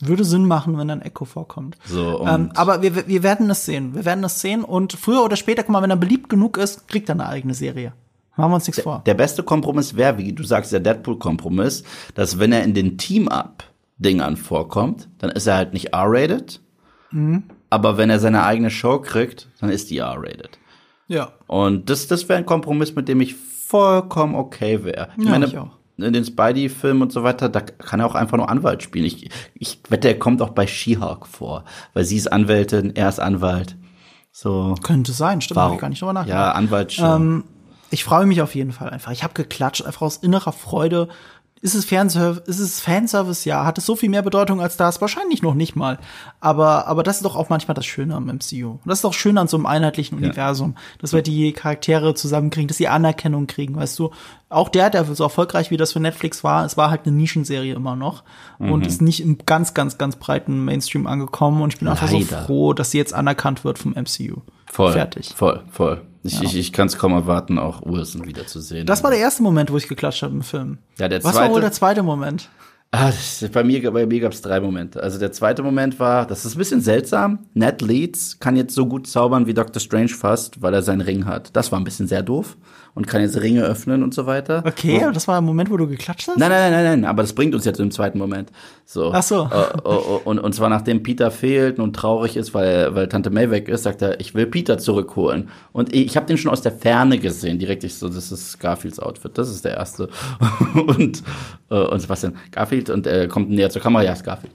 Würde 0.00 0.24
Sinn 0.24 0.46
machen, 0.46 0.76
wenn 0.78 0.88
dann 0.88 1.00
Echo 1.02 1.24
vorkommt. 1.24 1.76
So, 1.84 2.26
Ähm, 2.26 2.50
aber 2.54 2.82
wir, 2.82 3.06
wir 3.06 3.22
werden 3.22 3.48
es 3.50 3.64
sehen. 3.64 3.94
Wir 3.94 4.04
werden 4.04 4.24
es 4.24 4.40
sehen. 4.40 4.64
Und 4.64 4.92
früher 4.94 5.22
oder 5.24 5.36
später, 5.36 5.62
guck 5.62 5.72
mal, 5.72 5.82
wenn 5.82 5.90
er 5.90 5.96
beliebt 5.96 6.28
genug 6.28 6.56
ist, 6.58 6.88
kriegt 6.88 7.08
er 7.08 7.14
eine 7.14 7.26
eigene 7.26 7.54
Serie. 7.54 7.92
Machen 8.36 8.50
wir 8.50 8.54
uns 8.56 8.66
nichts 8.66 8.82
vor. 8.82 9.02
der 9.04 9.14
beste 9.14 9.42
Kompromiss 9.42 9.94
wäre, 9.94 10.16
wie 10.18 10.32
du 10.32 10.42
sagst, 10.42 10.72
der 10.72 10.80
Deadpool-Kompromiss, 10.80 11.84
dass 12.14 12.38
wenn 12.38 12.50
er 12.52 12.64
in 12.64 12.72
den 12.74 12.96
Team-Up-Dingern 12.98 14.36
vorkommt, 14.36 15.08
dann 15.18 15.30
ist 15.30 15.46
er 15.46 15.56
halt 15.56 15.72
nicht 15.72 15.92
R-rated. 15.92 16.60
Mhm. 17.10 17.44
Aber 17.70 17.96
wenn 17.98 18.10
er 18.10 18.18
seine 18.20 18.44
eigene 18.44 18.70
Show 18.70 18.98
kriegt, 19.00 19.48
dann 19.60 19.70
ist 19.70 19.90
die 19.90 19.98
R-rated. 19.98 20.58
Ja. 21.08 21.32
Und 21.46 21.90
das, 21.90 22.06
das 22.06 22.28
wäre 22.28 22.38
ein 22.38 22.46
Kompromiss, 22.46 22.94
mit 22.94 23.08
dem 23.08 23.20
ich 23.20 23.34
vollkommen 23.34 24.34
okay 24.34 24.82
wäre. 24.84 25.08
Ich 25.18 25.24
Ja, 25.24 25.30
meine, 25.30 25.46
ich 25.46 25.58
auch. 25.58 25.70
In 25.96 26.12
den 26.12 26.24
Spidey-Filmen 26.24 27.02
und 27.02 27.12
so 27.12 27.22
weiter, 27.22 27.48
da 27.48 27.60
kann 27.60 28.00
er 28.00 28.06
auch 28.06 28.14
einfach 28.14 28.36
nur 28.36 28.48
Anwalt 28.48 28.82
spielen. 28.82 29.04
Ich, 29.04 29.30
ich 29.54 29.80
wette, 29.88 30.08
er 30.08 30.18
kommt 30.18 30.42
auch 30.42 30.50
bei 30.50 30.66
She-Hulk 30.66 31.26
vor, 31.26 31.64
weil 31.94 32.04
sie 32.04 32.16
ist 32.16 32.32
Anwältin, 32.32 32.94
er 32.96 33.08
ist 33.08 33.20
Anwalt. 33.20 33.76
So. 34.30 34.74
Könnte 34.82 35.12
sein, 35.12 35.40
stimmt, 35.40 35.60
hab 35.60 35.74
ich 35.74 35.78
gar 35.78 35.88
nicht 35.88 36.00
drüber 36.00 36.14
nachgedacht. 36.14 36.38
Ja, 36.38 36.52
Anwalt 36.52 36.92
schon. 36.92 37.22
Ähm, 37.22 37.44
ich 37.90 38.04
freue 38.04 38.24
mich 38.24 38.40
auf 38.40 38.54
jeden 38.54 38.72
Fall 38.72 38.88
einfach. 38.88 39.12
Ich 39.12 39.22
habe 39.22 39.34
geklatscht, 39.34 39.84
einfach 39.84 40.02
aus 40.02 40.16
innerer 40.16 40.52
Freude. 40.52 41.08
Ist 41.64 41.74
es 41.76 41.84
Fanservice? 41.84 42.42
Ist 42.48 42.58
es 42.58 42.80
Fanservice? 42.80 43.44
Ja. 43.44 43.64
Hat 43.64 43.78
es 43.78 43.86
so 43.86 43.94
viel 43.94 44.08
mehr 44.10 44.22
Bedeutung 44.22 44.60
als 44.60 44.76
das? 44.76 45.00
Wahrscheinlich 45.00 45.42
noch 45.42 45.54
nicht 45.54 45.76
mal. 45.76 45.98
Aber, 46.40 46.88
aber 46.88 47.04
das 47.04 47.16
ist 47.18 47.24
doch 47.24 47.36
auch 47.36 47.50
manchmal 47.50 47.76
das 47.76 47.86
Schöne 47.86 48.16
am 48.16 48.26
MCU. 48.26 48.72
Und 48.72 48.80
das 48.84 48.98
ist 48.98 49.04
doch 49.04 49.12
schön 49.14 49.38
an 49.38 49.46
so 49.46 49.56
einem 49.56 49.66
einheitlichen 49.66 50.18
Ja. 50.18 50.24
Universum, 50.26 50.74
dass 50.98 51.12
wir 51.12 51.22
die 51.22 51.52
Charaktere 51.52 52.14
zusammenkriegen, 52.14 52.66
dass 52.66 52.78
sie 52.78 52.88
Anerkennung 52.88 53.46
kriegen, 53.46 53.76
weißt 53.76 53.96
du. 54.00 54.10
Auch 54.48 54.68
der, 54.70 54.90
der 54.90 55.04
so 55.14 55.22
erfolgreich 55.22 55.70
wie 55.70 55.76
das 55.76 55.92
für 55.92 56.00
Netflix 56.00 56.42
war, 56.42 56.64
es 56.66 56.76
war 56.76 56.90
halt 56.90 57.06
eine 57.06 57.14
Nischenserie 57.16 57.74
immer 57.74 57.94
noch 57.94 58.24
Mhm. 58.58 58.72
und 58.72 58.86
ist 58.86 59.00
nicht 59.00 59.20
im 59.22 59.38
ganz, 59.46 59.72
ganz, 59.72 59.96
ganz 59.98 60.16
breiten 60.16 60.64
Mainstream 60.64 61.06
angekommen. 61.06 61.62
Und 61.62 61.72
ich 61.72 61.78
bin 61.78 61.86
einfach 61.86 62.08
so 62.08 62.18
Leider. 62.18 62.42
froh, 62.42 62.72
dass 62.72 62.90
sie 62.90 62.98
jetzt 62.98 63.14
anerkannt 63.14 63.62
wird 63.64 63.78
vom 63.78 63.92
MCU. 63.94 64.40
Voll. 64.72 64.92
Fertig. 64.92 65.34
Voll, 65.36 65.60
voll. 65.70 66.00
Ich, 66.22 66.40
ich, 66.42 66.56
ich 66.56 66.72
kann 66.72 66.86
es 66.86 66.96
kaum 66.96 67.12
erwarten, 67.12 67.58
auch 67.58 67.82
Wilson 67.84 68.24
wiederzusehen. 68.26 68.86
Das 68.86 69.02
war 69.04 69.10
der 69.10 69.20
erste 69.20 69.42
Moment, 69.42 69.70
wo 69.70 69.76
ich 69.76 69.86
geklatscht 69.86 70.22
habe 70.22 70.32
im 70.34 70.40
Film. 70.42 70.78
Ja, 70.98 71.08
der 71.08 71.22
Was 71.22 71.34
war 71.34 71.42
wohl 71.42 71.48
zweite- 71.56 71.60
der 71.60 71.72
zweite 71.72 72.02
Moment? 72.02 72.48
Ah, 72.90 73.06
das- 73.06 73.44
bei 73.52 73.64
mir, 73.64 73.90
bei 73.90 74.06
mir 74.06 74.20
gab 74.20 74.32
es 74.32 74.40
drei 74.40 74.60
Momente. 74.60 75.02
Also 75.02 75.18
der 75.18 75.30
zweite 75.32 75.62
Moment 75.62 75.98
war, 76.00 76.26
das 76.26 76.46
ist 76.46 76.54
ein 76.54 76.58
bisschen 76.58 76.80
seltsam. 76.80 77.40
Ned 77.52 77.82
Leeds 77.82 78.38
kann 78.38 78.56
jetzt 78.56 78.74
so 78.74 78.86
gut 78.86 79.06
zaubern 79.06 79.46
wie 79.46 79.52
Doctor 79.54 79.80
Strange 79.80 80.08
fast, 80.08 80.62
weil 80.62 80.72
er 80.72 80.82
seinen 80.82 81.00
Ring 81.02 81.26
hat. 81.26 81.54
Das 81.54 81.70
war 81.70 81.78
ein 81.78 81.84
bisschen 81.84 82.06
sehr 82.06 82.22
doof 82.22 82.56
und 82.94 83.06
kann 83.06 83.22
jetzt 83.22 83.40
Ringe 83.40 83.62
öffnen 83.62 84.02
und 84.02 84.12
so 84.12 84.26
weiter. 84.26 84.62
Okay, 84.66 85.02
aber 85.02 85.12
das 85.12 85.26
war 85.26 85.36
der 85.36 85.40
Moment, 85.40 85.70
wo 85.70 85.76
du 85.76 85.86
geklatscht 85.86 86.28
hast? 86.28 86.38
Nein, 86.38 86.50
nein, 86.50 86.70
nein, 86.70 86.84
nein, 86.84 87.00
nein, 87.00 87.04
aber 87.08 87.22
das 87.22 87.32
bringt 87.32 87.54
uns 87.54 87.64
jetzt 87.64 87.80
im 87.80 87.90
zweiten 87.90 88.18
Moment. 88.18 88.50
So. 88.84 89.12
Ach 89.12 89.22
so. 89.22 89.48
Äh, 89.50 89.88
äh, 89.88 90.20
und, 90.24 90.38
und 90.38 90.54
zwar 90.54 90.68
nachdem 90.68 91.02
Peter 91.02 91.30
fehlt 91.30 91.78
und 91.78 91.94
traurig 91.96 92.36
ist, 92.36 92.52
weil, 92.52 92.94
weil 92.94 93.08
Tante 93.08 93.30
May 93.30 93.50
weg 93.50 93.68
ist, 93.68 93.84
sagt 93.84 94.02
er, 94.02 94.20
ich 94.20 94.34
will 94.34 94.46
Peter 94.46 94.76
zurückholen. 94.76 95.48
Und 95.72 95.94
ich, 95.94 96.16
habe 96.16 96.26
den 96.26 96.36
schon 96.36 96.50
aus 96.50 96.60
der 96.60 96.72
Ferne 96.72 97.18
gesehen, 97.18 97.58
direkt 97.58 97.84
ich 97.84 97.94
so, 97.94 98.08
das 98.08 98.30
ist 98.30 98.60
Garfields 98.60 99.00
Outfit, 99.00 99.38
das 99.38 99.48
ist 99.48 99.64
der 99.64 99.76
erste. 99.76 100.10
und, 100.74 101.22
äh, 101.70 101.74
und 101.74 102.00
Sebastian, 102.00 102.36
Garfield 102.50 102.90
und 102.90 103.06
er 103.06 103.26
kommt 103.28 103.48
näher 103.48 103.70
zur 103.70 103.80
Kamera, 103.80 104.04
ja, 104.04 104.12
ist 104.12 104.24
Garfield. 104.24 104.52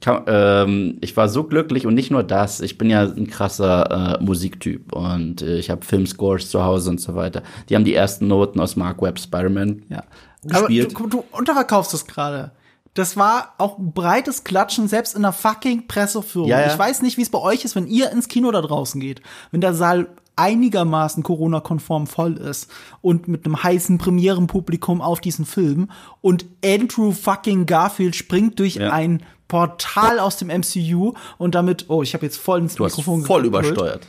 Ka 0.00 0.24
ähm, 0.26 0.98
ich 1.00 1.16
war 1.16 1.28
so 1.28 1.44
glücklich 1.44 1.86
und 1.86 1.94
nicht 1.94 2.10
nur 2.10 2.22
das, 2.22 2.60
ich 2.60 2.78
bin 2.78 2.88
ja 2.90 3.02
ein 3.02 3.26
krasser 3.26 4.18
äh, 4.20 4.24
Musiktyp 4.24 4.92
und 4.92 5.42
äh, 5.42 5.58
ich 5.58 5.68
habe 5.70 5.84
Filmscores 5.84 6.48
zu 6.50 6.64
Hause 6.64 6.90
und 6.90 7.00
so 7.00 7.14
weiter. 7.14 7.42
Die 7.68 7.74
haben 7.74 7.84
die 7.84 7.94
ersten 7.94 8.28
Noten 8.28 8.60
aus 8.60 8.76
Mark 8.76 9.02
Webb 9.02 9.18
Spider-Man 9.18 9.82
Ja. 9.88 10.04
Aber 10.50 10.68
gespielt. 10.68 10.94
du, 10.98 11.06
du 11.08 11.24
unterverkaufst 11.32 11.92
es 11.92 12.06
gerade. 12.06 12.52
Das 12.94 13.16
war 13.16 13.54
auch 13.58 13.78
ein 13.78 13.92
breites 13.92 14.44
Klatschen, 14.44 14.88
selbst 14.88 15.14
in 15.14 15.22
der 15.22 15.32
fucking 15.32 15.86
Presseführung. 15.88 16.48
Ja, 16.48 16.60
ja. 16.60 16.66
Ich 16.68 16.78
weiß 16.78 17.02
nicht, 17.02 17.16
wie 17.16 17.22
es 17.22 17.30
bei 17.30 17.38
euch 17.40 17.64
ist, 17.64 17.76
wenn 17.76 17.86
ihr 17.86 18.10
ins 18.10 18.28
Kino 18.28 18.50
da 18.50 18.60
draußen 18.62 19.00
geht. 19.00 19.20
Wenn 19.50 19.60
der 19.60 19.74
Saal 19.74 20.06
einigermaßen 20.36 21.22
Corona-konform 21.24 22.06
voll 22.06 22.36
ist 22.36 22.70
und 23.00 23.26
mit 23.28 23.44
einem 23.44 23.62
heißen 23.62 23.98
Premierenpublikum 23.98 25.00
auf 25.00 25.20
diesen 25.20 25.44
Film 25.44 25.90
und 26.20 26.46
Andrew 26.64 27.10
fucking 27.12 27.66
Garfield 27.66 28.14
springt 28.16 28.58
durch 28.60 28.76
Ja. 28.76 28.90
ein 28.92 29.22
Portal 29.48 30.18
aus 30.20 30.36
dem 30.36 30.48
MCU 30.48 31.14
und 31.38 31.54
damit, 31.54 31.86
oh, 31.88 32.02
ich 32.02 32.14
habe 32.14 32.24
jetzt 32.26 32.36
voll 32.38 32.60
ins 32.60 32.74
Du 32.74 32.84
hast 32.84 32.92
Mikrofon 32.92 33.24
voll 33.24 33.42
gebrüllt. 33.42 33.66
übersteuert. 33.66 34.06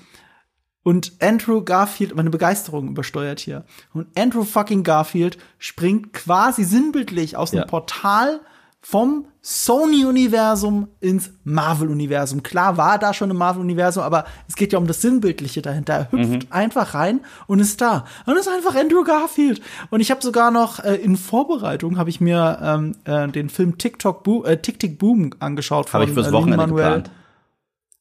Und 0.84 1.14
Andrew 1.22 1.62
Garfield, 1.64 2.16
meine 2.16 2.30
Begeisterung 2.30 2.88
übersteuert 2.90 3.40
hier. 3.40 3.66
Und 3.94 4.08
Andrew 4.18 4.44
fucking 4.44 4.84
Garfield 4.84 5.38
springt 5.58 6.14
quasi 6.14 6.64
sinnbildlich 6.64 7.36
aus 7.38 7.52
Ja. 7.52 7.62
einem 7.62 7.70
Portal 7.70 8.40
vom 8.82 9.26
Sony-Universum 9.42 10.88
ins 11.00 11.32
Marvel-Universum. 11.44 12.44
Klar 12.44 12.78
war 12.78 12.98
da 12.98 13.14
schon 13.14 13.30
im 13.30 13.38
Marvel-Universum, 13.38 14.04
aber 14.04 14.26
es 14.48 14.56
geht 14.56 14.74
ja 14.74 14.80
um 14.80 14.88
das 14.88 15.02
Sinnbildliche 15.02 15.62
dahinter. 15.62 15.94
Er 15.94 16.12
hüpft 16.12 16.52
einfach 16.52 16.94
rein 16.94 17.22
und 17.48 17.60
ist 17.60 17.82
da. 17.82 18.06
Und 18.26 18.38
ist 18.38 18.48
einfach 18.48 18.76
Andrew 18.76 19.04
Garfield. 19.04 19.62
Und 19.90 20.00
ich 20.00 20.12
habe 20.12 20.22
sogar 20.22 20.52
noch 20.52 20.84
äh, 20.84 20.96
in 20.96 21.18
Vorbereitung 21.18 21.98
habe 21.98 22.10
ich 22.10 22.22
mir 22.22 22.60
ähm, 22.62 22.96
äh, 23.04 23.28
den 23.28 23.50
Film 23.50 23.78
TikTok 23.78 24.24
Bo 24.24 24.44
äh, 24.44 24.62
Tick 24.62 24.80
Tick 24.80 24.98
Boom 24.98 25.32
angeschaut 25.40 25.92
Habe 25.94 26.06
ich 26.06 26.12
fürs 26.12 26.28
äh, 26.28 26.32
Wochenende 26.32 26.66
Lin-Manuel 26.66 26.86
geplant. 26.86 27.12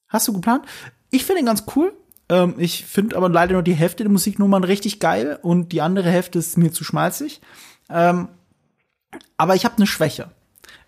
Hast 0.07 0.27
du 0.27 0.33
geplant? 0.33 0.65
Ich 1.11 1.25
finde 1.25 1.41
ihn 1.41 1.45
ganz 1.45 1.63
cool. 1.75 1.93
Ähm, 2.29 2.55
ich 2.57 2.85
finde 2.85 3.17
aber 3.17 3.27
leider 3.27 3.53
nur 3.53 3.63
die 3.63 3.73
Hälfte 3.73 4.03
der 4.03 4.11
Musiknummern 4.11 4.63
richtig 4.63 4.99
geil 4.99 5.39
und 5.41 5.71
die 5.71 5.81
andere 5.81 6.09
Hälfte 6.09 6.39
ist 6.39 6.57
mir 6.57 6.71
zu 6.71 6.83
schmalzig. 6.83 7.41
Ähm, 7.89 8.29
aber 9.37 9.55
ich 9.55 9.65
habe 9.65 9.77
eine 9.77 9.87
Schwäche. 9.87 10.29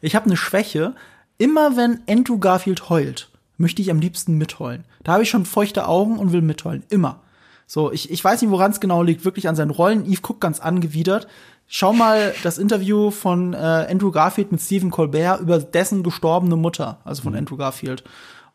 Ich 0.01 0.15
habe 0.15 0.25
eine 0.25 0.37
Schwäche. 0.37 0.95
Immer 1.37 1.75
wenn 1.77 2.01
Andrew 2.07 2.37
Garfield 2.37 2.89
heult, 2.89 3.29
möchte 3.57 3.81
ich 3.81 3.89
am 3.89 3.99
liebsten 3.99 4.37
mitheulen. 4.37 4.83
Da 5.03 5.13
habe 5.13 5.23
ich 5.23 5.29
schon 5.29 5.45
feuchte 5.45 5.87
Augen 5.87 6.19
und 6.19 6.33
will 6.33 6.41
mitheulen. 6.41 6.83
Immer. 6.89 7.21
So, 7.65 7.91
ich, 7.91 8.11
ich 8.11 8.23
weiß 8.23 8.41
nicht, 8.41 8.51
woran 8.51 8.71
es 8.71 8.79
genau 8.79 9.01
liegt. 9.01 9.25
Wirklich 9.25 9.47
an 9.47 9.55
seinen 9.55 9.71
Rollen. 9.71 10.05
Eve 10.05 10.21
guckt 10.21 10.41
ganz 10.41 10.59
angewidert. 10.59 11.27
Schau 11.67 11.93
mal 11.93 12.33
das 12.43 12.57
Interview 12.57 13.11
von 13.11 13.53
äh, 13.53 13.57
Andrew 13.57 14.11
Garfield 14.11 14.51
mit 14.51 14.59
Stephen 14.59 14.91
Colbert 14.91 15.39
über 15.39 15.57
dessen 15.57 16.03
gestorbene 16.03 16.57
Mutter, 16.57 16.99
also 17.05 17.23
von 17.23 17.33
Andrew 17.33 17.55
Garfield. 17.55 18.03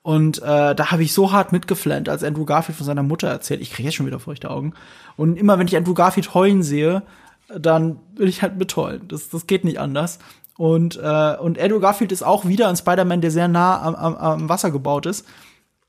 Und 0.03 0.43
äh, 0.43 0.75
da 0.75 0.91
habe 0.91 1.03
ich 1.03 1.15
so 1.15 1.33
hart 1.33 1.51
mitgeflennt, 1.51 2.09
als 2.09 2.23
Andrew 2.23 2.45
Garfield 2.45 2.77
von 2.77 2.87
seiner 2.87 3.03
Mutter 3.03 3.29
erzählt. 3.29 3.63
Ich 3.63 3.73
kriege 3.73 3.89
jetzt 3.89 3.97
schon 3.97 4.07
wieder 4.07 4.21
feuchte 4.21 4.51
Augen. 4.51 4.75
Und 5.17 5.37
immer 5.37 5.59
wenn 5.59 5.67
ich 5.67 5.77
Andrew 5.77 5.95
Garfield 5.95 6.35
heulen 6.35 6.63
sehe, 6.63 7.03
dann 7.49 7.99
will 8.15 8.29
ich 8.29 8.43
halt 8.43 8.59
mitheulen. 8.59 9.09
Das, 9.09 9.31
das 9.31 9.47
geht 9.47 9.65
nicht 9.65 9.81
anders. 9.81 10.19
Und, 10.57 10.97
äh, 10.97 11.37
und 11.39 11.59
Andrew 11.59 11.81
Garfield 11.81 12.13
ist 12.13 12.23
auch 12.23 12.47
wieder 12.47 12.69
ein 12.69 12.77
Spider-Man, 12.77 13.21
der 13.21 13.31
sehr 13.31 13.49
nah 13.49 13.81
am, 13.83 13.95
am, 13.95 14.17
am 14.17 14.49
Wasser 14.49 14.71
gebaut 14.71 15.07
ist. 15.07 15.27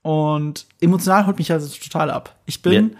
Und 0.01 0.67
emotional 0.79 1.25
holt 1.25 1.37
mich 1.37 1.51
also 1.51 1.73
total 1.77 2.11
ab. 2.11 2.35
Ich 2.45 2.61
bin, 2.61 2.91
ich, 2.91 2.97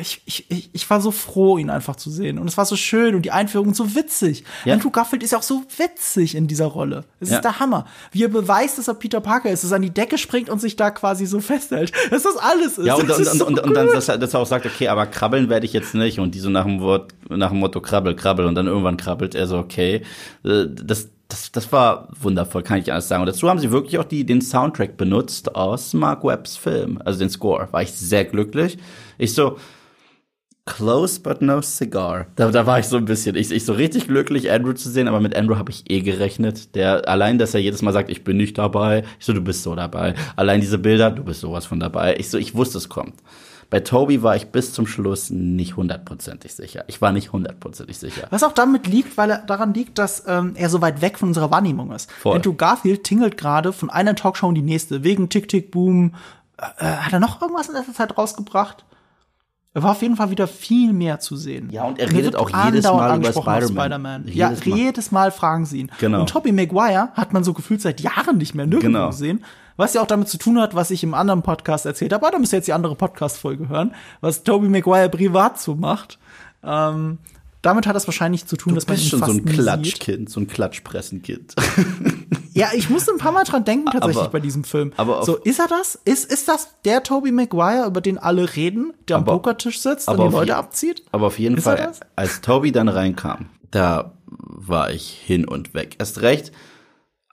ich, 0.00 0.22
ich, 0.26 0.70
ich 0.72 0.90
war 0.90 1.00
so 1.00 1.10
froh, 1.10 1.58
ihn 1.58 1.70
einfach 1.70 1.96
zu 1.96 2.10
sehen. 2.10 2.38
Und 2.38 2.48
es 2.48 2.56
war 2.56 2.64
so 2.64 2.76
schön 2.76 3.14
und 3.14 3.22
die 3.22 3.30
Einführung 3.32 3.74
so 3.74 3.94
witzig. 3.94 4.44
Ja. 4.64 4.74
Andrew 4.74 4.90
Garfield 4.90 5.22
ist 5.22 5.32
ja 5.32 5.38
auch 5.38 5.42
so 5.42 5.62
witzig 5.76 6.34
in 6.34 6.46
dieser 6.46 6.66
Rolle. 6.66 7.04
Es 7.20 7.30
Ja. 7.30 7.36
ist 7.36 7.42
der 7.44 7.58
Hammer. 7.60 7.86
Wie 8.12 8.24
er 8.24 8.28
beweist, 8.28 8.78
dass 8.78 8.88
er 8.88 8.94
Peter 8.94 9.20
Parker 9.20 9.50
ist, 9.50 9.64
dass 9.64 9.72
er 9.72 9.76
an 9.76 9.82
die 9.82 9.90
Decke 9.90 10.16
springt 10.18 10.48
und 10.48 10.60
sich 10.60 10.76
da 10.76 10.90
quasi 10.90 11.26
so 11.26 11.40
festhält. 11.40 11.92
Dass 12.10 12.22
das 12.22 12.36
alles 12.36 12.78
ist. 12.78 12.86
Ja, 12.86 12.94
und, 12.94 13.08
das 13.08 13.18
und, 13.18 13.22
ist 13.22 13.32
und, 13.32 13.38
so 13.38 13.46
und, 13.46 13.60
und 13.60 13.74
dann, 13.74 13.86
gut. 13.86 13.96
dass 13.96 14.08
er, 14.08 14.18
dass 14.18 14.34
er 14.34 14.40
auch 14.40 14.46
sagt, 14.46 14.64
okay, 14.66 14.88
aber 14.88 15.06
krabbeln 15.06 15.48
werde 15.50 15.66
ich 15.66 15.72
jetzt 15.72 15.94
nicht. 15.94 16.18
Und 16.18 16.34
die 16.34 16.40
so 16.40 16.48
nach 16.50 16.64
dem 16.64 16.80
Wort, 16.80 17.12
nach 17.28 17.50
dem 17.50 17.58
Motto 17.58 17.80
krabbel, 17.80 18.14
krabbel. 18.16 18.46
Und 18.46 18.54
dann 18.54 18.66
irgendwann 18.66 18.96
krabbelt 18.96 19.34
er 19.34 19.46
so, 19.46 19.58
okay. 19.58 20.02
Äh, 20.44 20.66
Das, 20.68 21.08
das, 21.28 21.52
das 21.52 21.70
war 21.72 22.08
wundervoll, 22.22 22.62
kann 22.62 22.78
ich 22.78 22.90
alles 22.90 23.08
sagen. 23.08 23.20
Und 23.22 23.26
dazu 23.26 23.50
haben 23.50 23.58
sie 23.58 23.70
wirklich 23.70 23.98
auch 23.98 24.04
die, 24.04 24.24
den 24.24 24.40
Soundtrack 24.40 24.96
benutzt 24.96 25.54
aus 25.54 25.92
Mark 25.92 26.24
Webbs 26.24 26.56
Film, 26.56 27.02
also 27.04 27.18
den 27.18 27.28
Score. 27.28 27.68
War 27.70 27.82
ich 27.82 27.92
sehr 27.92 28.24
glücklich. 28.24 28.78
Ich 29.18 29.34
so, 29.34 29.58
Close 30.68 31.20
but 31.20 31.40
no 31.40 31.62
cigar. 31.62 32.26
Da, 32.36 32.50
da 32.50 32.66
war 32.66 32.78
ich 32.78 32.86
so 32.86 32.98
ein 32.98 33.06
bisschen, 33.06 33.36
ich, 33.36 33.50
ich 33.50 33.64
so 33.64 33.72
richtig 33.72 34.06
glücklich, 34.06 34.50
Andrew 34.50 34.74
zu 34.74 34.90
sehen, 34.90 35.08
aber 35.08 35.18
mit 35.18 35.34
Andrew 35.34 35.56
habe 35.56 35.70
ich 35.70 35.90
eh 35.90 36.02
gerechnet. 36.02 36.74
Der 36.74 37.08
allein, 37.08 37.38
dass 37.38 37.54
er 37.54 37.60
jedes 37.60 37.80
Mal 37.80 37.92
sagt, 37.92 38.10
ich 38.10 38.22
bin 38.22 38.36
nicht 38.36 38.58
dabei. 38.58 39.04
Ich 39.18 39.24
so, 39.24 39.32
du 39.32 39.40
bist 39.40 39.62
so 39.62 39.74
dabei. 39.74 40.14
Allein 40.36 40.60
diese 40.60 40.78
Bilder, 40.78 41.10
du 41.10 41.24
bist 41.24 41.40
sowas 41.40 41.64
von 41.64 41.80
dabei. 41.80 42.16
Ich 42.18 42.28
so, 42.28 42.36
ich 42.36 42.54
wusste, 42.54 42.76
es 42.76 42.90
kommt. 42.90 43.14
Bei 43.70 43.80
Toby 43.80 44.22
war 44.22 44.36
ich 44.36 44.46
bis 44.48 44.72
zum 44.72 44.86
Schluss 44.86 45.30
nicht 45.30 45.76
hundertprozentig 45.76 46.54
sicher. 46.54 46.84
Ich 46.86 47.00
war 47.00 47.12
nicht 47.12 47.32
hundertprozentig 47.32 47.98
sicher. 47.98 48.26
Was 48.30 48.42
auch 48.42 48.52
damit 48.52 48.86
liegt, 48.86 49.16
weil 49.16 49.30
er 49.30 49.38
daran 49.38 49.74
liegt, 49.74 49.98
dass 49.98 50.24
ähm, 50.26 50.52
er 50.54 50.68
so 50.68 50.80
weit 50.80 51.00
weg 51.00 51.18
von 51.18 51.28
unserer 51.28 51.50
Wahrnehmung 51.50 51.92
ist. 51.92 52.10
Voll. 52.12 52.36
Andrew 52.36 52.54
Garfield 52.54 53.04
tingelt 53.04 53.36
gerade 53.36 53.72
von 53.72 53.90
einer 53.90 54.14
Talkshow 54.14 54.48
in 54.50 54.54
die 54.54 54.62
nächste, 54.62 55.02
wegen 55.02 55.28
Tick 55.28 55.48
Tick 55.48 55.70
Boom. 55.70 56.14
Äh, 56.56 56.84
hat 56.84 57.12
er 57.12 57.20
noch 57.20 57.40
irgendwas 57.40 57.68
in 57.68 57.74
letzter 57.74 57.94
Zeit 57.94 58.16
rausgebracht? 58.16 58.84
Er 59.78 59.84
war 59.84 59.92
auf 59.92 60.02
jeden 60.02 60.16
Fall 60.16 60.30
wieder 60.30 60.48
viel 60.48 60.92
mehr 60.92 61.20
zu 61.20 61.36
sehen. 61.36 61.68
Ja, 61.70 61.84
und 61.84 62.00
er 62.00 62.10
redet 62.10 62.24
wird 62.24 62.36
auch 62.36 62.50
jedes 62.64 62.82
Mal 62.84 63.16
über 63.16 63.32
Spider-Man. 63.32 64.22
Jedes 64.24 64.36
ja, 64.36 64.48
Mal. 64.50 64.58
jedes 64.76 65.12
Mal 65.12 65.30
fragen 65.30 65.66
sie 65.66 65.78
ihn. 65.82 65.90
Genau. 66.00 66.20
Und 66.22 66.28
Tobey 66.30 66.50
Maguire 66.50 67.10
hat 67.14 67.32
man 67.32 67.44
so 67.44 67.52
gefühlt 67.52 67.80
seit 67.80 68.00
Jahren 68.00 68.38
nicht 68.38 68.56
mehr 68.56 68.66
nirgendwo 68.66 68.88
Genau. 68.98 69.06
gesehen. 69.10 69.44
Was 69.76 69.94
ja 69.94 70.02
auch 70.02 70.08
damit 70.08 70.26
zu 70.28 70.36
tun 70.36 70.58
hat, 70.60 70.74
was 70.74 70.90
ich 70.90 71.04
im 71.04 71.14
anderen 71.14 71.42
Podcast 71.42 71.86
erzählt 71.86 72.12
habe. 72.12 72.26
Aber 72.26 72.32
da 72.32 72.40
müsst 72.40 72.52
ihr 72.52 72.56
jetzt 72.56 72.66
die 72.66 72.72
andere 72.72 72.96
Podcast-Folge 72.96 73.68
hören, 73.68 73.94
was 74.20 74.42
Tobey 74.42 74.68
Maguire 74.68 75.08
privat 75.10 75.60
so 75.60 75.76
macht. 75.76 76.18
Ähm, 76.64 77.18
damit 77.62 77.86
hat 77.86 77.94
das 77.94 78.08
wahrscheinlich 78.08 78.46
zu 78.46 78.56
tun, 78.56 78.70
Du 78.72 78.74
dass 78.74 78.88
man 78.88 78.96
bist 78.96 79.06
ihn 79.06 79.10
schon 79.10 79.20
so 79.24 79.30
ein. 79.32 79.44
Klatschkind, 79.44 80.28
so 80.28 80.40
ein 80.40 80.48
Klatschpressenkind. 80.48 81.54
Ja, 82.58 82.68
ich 82.74 82.90
musste 82.90 83.12
ein 83.12 83.18
paar 83.18 83.32
Mal 83.32 83.44
dran 83.44 83.64
denken 83.64 83.86
tatsächlich 83.86 84.18
Aber- 84.18 84.30
bei 84.30 84.40
diesem 84.40 84.64
Film. 84.64 84.92
aber 84.96 85.20
auf- 85.20 85.24
so, 85.26 85.36
ist 85.36 85.58
er 85.60 85.68
das? 85.68 85.98
Ist, 86.04 86.30
ist 86.30 86.48
das 86.48 86.68
der 86.84 87.02
Tobey 87.02 87.30
Maguire, 87.32 87.86
über 87.86 88.00
den 88.00 88.18
alle 88.18 88.56
reden, 88.56 88.92
der 89.08 89.16
am 89.16 89.22
Aber- 89.22 89.32
Pokertisch 89.34 89.80
sitzt 89.80 90.08
und 90.08 90.16
die 90.18 90.28
Leute 90.28 90.46
je- 90.52 90.52
abzieht? 90.58 91.02
Aber 91.12 91.26
auf 91.28 91.38
jeden 91.38 91.56
Ist 91.58 91.64
Fall, 91.64 91.92
als 92.16 92.40
Toby 92.40 92.72
dann 92.72 92.88
reinkam, 92.88 93.46
da 93.70 94.12
war 94.26 94.90
ich 94.90 95.08
hin 95.10 95.46
und 95.46 95.74
weg. 95.74 95.96
Erst 95.98 96.20
recht, 96.22 96.52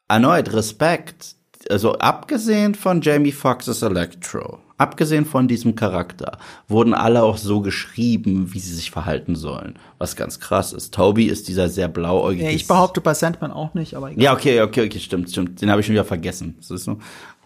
erneut 0.07 0.53
Respekt. 0.53 1.35
Also 1.69 1.93
abgesehen 1.93 2.75
von 2.75 3.01
Jamie 3.01 3.31
Foxx's 3.31 3.81
Electro, 3.81 4.59
abgesehen 4.77 5.25
von 5.25 5.47
diesem 5.47 5.75
Charakter, 5.75 6.37
wurden 6.67 6.93
alle 6.93 7.23
auch 7.23 7.37
so 7.37 7.61
geschrieben, 7.61 8.53
wie 8.53 8.59
sie 8.59 8.73
sich 8.73 8.91
verhalten 8.91 9.35
sollen. 9.35 9.75
Was 9.97 10.15
ganz 10.15 10.39
krass 10.39 10.73
ist. 10.73 10.93
Toby 10.93 11.25
ist 11.25 11.47
dieser 11.47 11.69
sehr 11.69 11.87
blauäugige. 11.87 12.49
Ich 12.49 12.67
behaupte 12.67 13.01
bei 13.01 13.13
Sandman 13.13 13.51
auch 13.51 13.73
nicht, 13.73 13.95
aber 13.95 14.11
egal. 14.11 14.23
Ja, 14.23 14.33
okay, 14.33 14.61
okay, 14.61 14.85
okay, 14.85 14.99
stimmt, 14.99 15.29
stimmt. 15.29 15.61
Den 15.61 15.69
habe 15.71 15.81
ich 15.81 15.87
schon 15.87 15.93
wieder 15.93 16.05
vergessen. 16.05 16.55
Das 16.57 16.71
ist 16.71 16.83
so. 16.83 16.97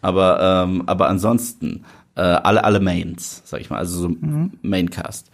Aber, 0.01 0.39
ähm, 0.41 0.83
aber 0.87 1.09
ansonsten, 1.09 1.83
äh, 2.15 2.21
alle, 2.21 2.63
alle 2.63 2.79
Mains, 2.79 3.41
sag 3.45 3.61
ich 3.61 3.69
mal, 3.69 3.77
also 3.77 4.07
so 4.07 4.15
Maincast. 4.61 5.29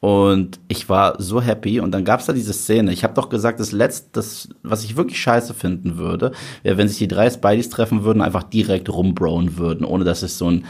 Und 0.00 0.60
ich 0.68 0.88
war 0.88 1.20
so 1.20 1.40
happy. 1.40 1.80
Und 1.80 1.90
dann 1.90 2.04
gab's 2.04 2.26
da 2.26 2.32
diese 2.32 2.52
Szene. 2.52 2.92
Ich 2.92 3.02
habe 3.02 3.14
doch 3.14 3.28
gesagt, 3.28 3.58
das 3.58 3.72
letzte, 3.72 4.10
das, 4.12 4.48
was 4.62 4.84
ich 4.84 4.96
wirklich 4.96 5.20
scheiße 5.20 5.54
finden 5.54 5.96
würde, 5.96 6.32
wäre, 6.62 6.76
wenn 6.76 6.88
sich 6.88 6.98
die 6.98 7.08
drei 7.08 7.28
Spideys 7.30 7.68
treffen 7.68 8.04
würden, 8.04 8.22
einfach 8.22 8.44
direkt 8.44 8.88
rumbrowen 8.88 9.56
würden, 9.56 9.84
ohne 9.84 10.04
dass 10.04 10.22
es 10.22 10.38
so 10.38 10.50
ein 10.50 10.66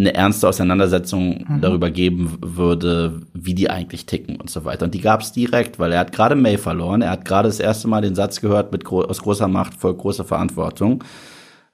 eine 0.00 0.14
ernste 0.14 0.48
Auseinandersetzung 0.48 1.44
mhm. 1.46 1.60
darüber 1.60 1.90
geben 1.90 2.38
würde, 2.40 3.20
wie 3.34 3.54
die 3.54 3.68
eigentlich 3.68 4.06
ticken 4.06 4.36
und 4.36 4.48
so 4.48 4.64
weiter. 4.64 4.86
Und 4.86 4.94
die 4.94 5.00
gab 5.00 5.20
es 5.20 5.32
direkt, 5.32 5.78
weil 5.78 5.92
er 5.92 6.00
hat 6.00 6.12
gerade 6.12 6.34
May 6.34 6.56
verloren. 6.56 7.02
Er 7.02 7.10
hat 7.10 7.24
gerade 7.24 7.48
das 7.48 7.60
erste 7.60 7.86
Mal 7.86 8.00
den 8.00 8.14
Satz 8.14 8.40
gehört, 8.40 8.72
mit 8.72 8.84
gro 8.84 9.02
aus 9.02 9.22
großer 9.22 9.46
Macht 9.46 9.74
folgt 9.74 10.00
großer 10.00 10.24
Verantwortung. 10.24 11.04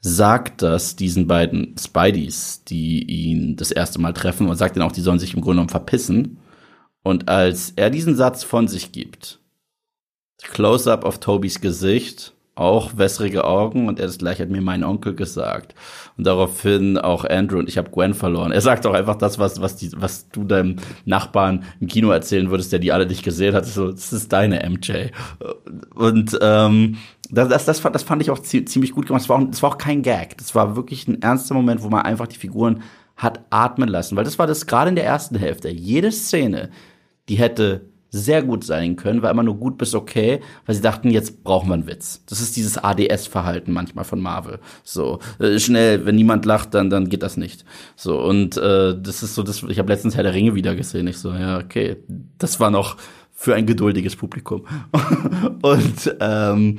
Sagt 0.00 0.62
das 0.62 0.96
diesen 0.96 1.26
beiden 1.26 1.76
Spideys, 1.78 2.64
die 2.64 3.04
ihn 3.04 3.56
das 3.56 3.70
erste 3.70 4.00
Mal 4.00 4.12
treffen 4.12 4.48
und 4.48 4.56
sagt 4.56 4.76
ihnen 4.76 4.84
auch, 4.84 4.92
die 4.92 5.00
sollen 5.00 5.18
sich 5.18 5.34
im 5.34 5.40
Grunde 5.40 5.56
genommen 5.56 5.68
verpissen. 5.68 6.38
Und 7.02 7.28
als 7.28 7.72
er 7.76 7.90
diesen 7.90 8.16
Satz 8.16 8.42
von 8.42 8.66
sich 8.66 8.92
gibt, 8.92 9.38
Close-up 10.42 11.04
auf 11.04 11.18
Tobys 11.18 11.60
Gesicht, 11.60 12.34
auch 12.56 12.96
wässrige 12.96 13.44
Augen 13.44 13.86
und 13.86 14.00
er 14.00 14.06
das 14.06 14.18
gleich 14.18 14.40
hat 14.40 14.48
mir 14.48 14.62
mein 14.62 14.82
Onkel 14.82 15.14
gesagt. 15.14 15.74
Und 16.16 16.26
daraufhin 16.26 16.96
auch 16.96 17.24
Andrew 17.24 17.58
und 17.58 17.68
ich 17.68 17.76
habe 17.76 17.90
Gwen 17.90 18.14
verloren. 18.14 18.50
Er 18.50 18.62
sagt 18.62 18.86
auch 18.86 18.94
einfach 18.94 19.16
das, 19.16 19.38
was, 19.38 19.60
was, 19.60 19.76
die, 19.76 19.90
was 19.94 20.30
du 20.30 20.42
deinem 20.42 20.76
Nachbarn 21.04 21.64
im 21.80 21.86
Kino 21.86 22.10
erzählen 22.10 22.50
würdest, 22.50 22.72
der 22.72 22.78
die 22.78 22.92
alle 22.92 23.06
nicht 23.06 23.22
gesehen 23.22 23.54
hat. 23.54 23.66
So, 23.66 23.92
das 23.92 24.12
ist 24.12 24.32
deine 24.32 24.68
MJ. 24.68 25.10
Und 25.94 26.38
ähm, 26.40 26.96
das, 27.30 27.48
das, 27.50 27.66
das, 27.66 27.82
das 27.82 28.02
fand 28.02 28.22
ich 28.22 28.30
auch 28.30 28.38
ziemlich 28.38 28.92
gut 28.92 29.06
gemacht. 29.06 29.22
Es 29.22 29.28
war, 29.28 29.38
auch, 29.38 29.44
das 29.44 29.62
war 29.62 29.70
auch 29.70 29.78
kein 29.78 30.00
Gag. 30.02 30.38
Das 30.38 30.54
war 30.54 30.76
wirklich 30.76 31.06
ein 31.08 31.20
ernster 31.20 31.54
Moment, 31.54 31.82
wo 31.82 31.90
man 31.90 32.02
einfach 32.02 32.26
die 32.26 32.38
Figuren 32.38 32.82
hat 33.16 33.40
atmen 33.50 33.88
lassen. 33.88 34.16
Weil 34.16 34.24
das 34.24 34.38
war 34.38 34.46
das 34.46 34.66
gerade 34.66 34.88
in 34.88 34.96
der 34.96 35.04
ersten 35.04 35.36
Hälfte. 35.36 35.68
Jede 35.68 36.10
Szene, 36.10 36.70
die 37.28 37.36
hätte 37.36 37.82
sehr 38.16 38.42
gut 38.42 38.64
sein 38.64 38.96
können, 38.96 39.22
war 39.22 39.30
immer 39.30 39.42
nur 39.42 39.56
gut 39.56 39.78
bis 39.78 39.94
okay, 39.94 40.40
weil 40.64 40.74
sie 40.74 40.82
dachten, 40.82 41.10
jetzt 41.10 41.44
brauchen 41.44 41.68
wir 41.68 41.74
einen 41.74 41.86
Witz. 41.86 42.22
Das 42.26 42.40
ist 42.40 42.56
dieses 42.56 42.78
ADS-Verhalten 42.78 43.72
manchmal 43.72 44.04
von 44.04 44.20
Marvel. 44.20 44.58
So 44.82 45.20
äh, 45.38 45.58
schnell, 45.58 46.06
wenn 46.06 46.16
niemand 46.16 46.44
lacht, 46.44 46.74
dann 46.74 46.90
dann 46.90 47.08
geht 47.08 47.22
das 47.22 47.36
nicht. 47.36 47.64
So 47.94 48.20
und 48.20 48.56
äh, 48.56 48.94
das 49.00 49.22
ist 49.22 49.34
so, 49.34 49.42
das. 49.42 49.62
Ich 49.64 49.78
habe 49.78 49.92
letztens 49.92 50.16
Herr 50.16 50.22
der 50.22 50.34
Ringe 50.34 50.54
wieder 50.54 50.74
gesehen. 50.74 51.06
Ich 51.06 51.18
so, 51.18 51.32
ja 51.32 51.58
okay, 51.58 51.96
das 52.38 52.60
war 52.60 52.70
noch 52.70 52.96
für 53.32 53.54
ein 53.54 53.66
geduldiges 53.66 54.16
Publikum. 54.16 54.64
und 55.62 56.16
ähm, 56.20 56.78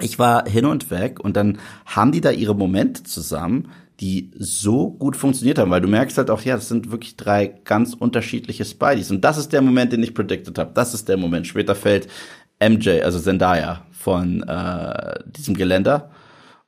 ich 0.00 0.18
war 0.18 0.48
hin 0.48 0.66
und 0.66 0.90
weg 0.90 1.20
und 1.20 1.36
dann 1.36 1.58
haben 1.86 2.12
die 2.12 2.20
da 2.20 2.30
ihre 2.30 2.54
Momente 2.54 3.04
zusammen 3.04 3.70
die 4.02 4.32
so 4.36 4.90
gut 4.90 5.16
funktioniert 5.16 5.60
haben, 5.60 5.70
weil 5.70 5.80
du 5.80 5.86
merkst 5.86 6.18
halt 6.18 6.28
auch, 6.28 6.42
ja, 6.42 6.56
das 6.56 6.66
sind 6.66 6.90
wirklich 6.90 7.16
drei 7.16 7.46
ganz 7.62 7.94
unterschiedliche 7.94 8.64
Spideys. 8.64 9.12
Und 9.12 9.20
das 9.22 9.38
ist 9.38 9.52
der 9.52 9.62
Moment, 9.62 9.92
den 9.92 10.02
ich 10.02 10.12
predicted 10.12 10.58
habe. 10.58 10.72
Das 10.74 10.92
ist 10.92 11.08
der 11.08 11.16
Moment. 11.16 11.46
Später 11.46 11.76
fällt 11.76 12.08
MJ, 12.60 13.00
also 13.02 13.20
Zendaya, 13.20 13.82
von 13.92 14.42
äh, 14.42 15.20
diesem 15.26 15.54
Geländer. 15.54 16.10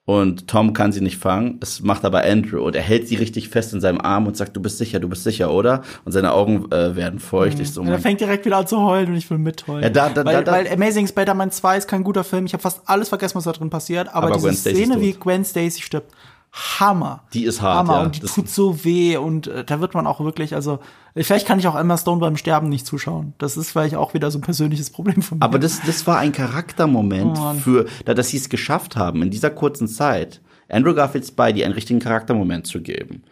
Und 0.04 0.46
Tom 0.46 0.74
kann 0.74 0.92
sie 0.92 1.00
nicht 1.00 1.18
fangen. 1.18 1.58
Es 1.60 1.82
macht 1.82 2.04
aber 2.04 2.22
Andrew 2.22 2.62
und 2.62 2.76
er 2.76 2.82
hält 2.82 3.08
sie 3.08 3.16
richtig 3.16 3.48
fest 3.48 3.72
in 3.72 3.80
seinem 3.80 4.00
Arm 4.00 4.28
und 4.28 4.36
sagt, 4.36 4.54
du 4.54 4.60
bist 4.60 4.78
sicher, 4.78 5.00
du 5.00 5.08
bist 5.08 5.24
sicher, 5.24 5.50
oder? 5.50 5.82
Und 6.04 6.12
seine 6.12 6.32
Augen 6.32 6.70
äh, 6.70 6.94
werden 6.94 7.18
feucht. 7.18 7.56
Mhm. 7.56 7.62
Ich 7.62 7.72
so, 7.72 7.80
und 7.80 7.88
er 7.88 7.98
fängt 7.98 8.20
direkt 8.20 8.44
wieder 8.44 8.58
an 8.58 8.66
zu 8.68 8.80
heulen 8.80 9.08
und 9.08 9.16
ich 9.16 9.28
will 9.28 9.38
mitheulen. 9.38 9.82
Ja, 9.82 9.88
da, 9.88 10.10
da, 10.10 10.24
weil, 10.24 10.34
da, 10.34 10.42
da, 10.42 10.52
weil 10.52 10.68
Amazing 10.72 11.08
Spider-Man 11.08 11.50
2 11.50 11.78
ist 11.78 11.88
kein 11.88 12.04
guter 12.04 12.22
Film. 12.22 12.44
Ich 12.46 12.52
habe 12.52 12.62
fast 12.62 12.82
alles 12.84 13.08
vergessen, 13.08 13.34
was 13.36 13.44
da 13.44 13.52
drin 13.52 13.70
passiert. 13.70 14.08
Aber, 14.14 14.28
aber 14.28 14.36
diese 14.36 14.52
Szene, 14.52 15.00
wie 15.00 15.14
Gwen 15.14 15.44
Stacy 15.44 15.82
stirbt, 15.82 16.12
Hammer. 16.54 17.24
Die 17.32 17.44
ist 17.44 17.60
hart, 17.60 17.78
Hammer. 17.78 17.98
Ja. 17.98 18.02
Und 18.04 18.16
die 18.16 18.20
tut 18.20 18.48
so 18.48 18.84
weh 18.84 19.16
und 19.16 19.48
äh, 19.48 19.64
da 19.64 19.80
wird 19.80 19.94
man 19.94 20.06
auch 20.06 20.20
wirklich, 20.20 20.54
also 20.54 20.78
vielleicht 21.16 21.48
kann 21.48 21.58
ich 21.58 21.66
auch 21.66 21.74
Emma 21.74 21.98
Stone 21.98 22.20
beim 22.20 22.36
Sterben 22.36 22.68
nicht 22.68 22.86
zuschauen. 22.86 23.34
Das 23.38 23.56
ist 23.56 23.72
vielleicht 23.72 23.96
auch 23.96 24.14
wieder 24.14 24.30
so 24.30 24.38
ein 24.38 24.42
persönliches 24.42 24.90
Problem 24.90 25.20
von 25.20 25.38
mir. 25.38 25.44
Aber 25.44 25.58
das, 25.58 25.80
das 25.84 26.06
war 26.06 26.18
ein 26.18 26.30
Charaktermoment 26.30 27.36
oh 27.40 27.54
für, 27.54 27.86
da, 28.04 28.14
dass 28.14 28.28
sie 28.28 28.36
es 28.36 28.48
geschafft 28.48 28.94
haben, 28.94 29.22
in 29.22 29.30
dieser 29.30 29.50
kurzen 29.50 29.88
Zeit 29.88 30.40
Andrew 30.68 30.94
Garfield 30.94 31.26
Spidey 31.26 31.64
einen 31.64 31.74
richtigen 31.74 31.98
Charaktermoment 31.98 32.68
zu 32.68 32.80
geben. 32.80 33.24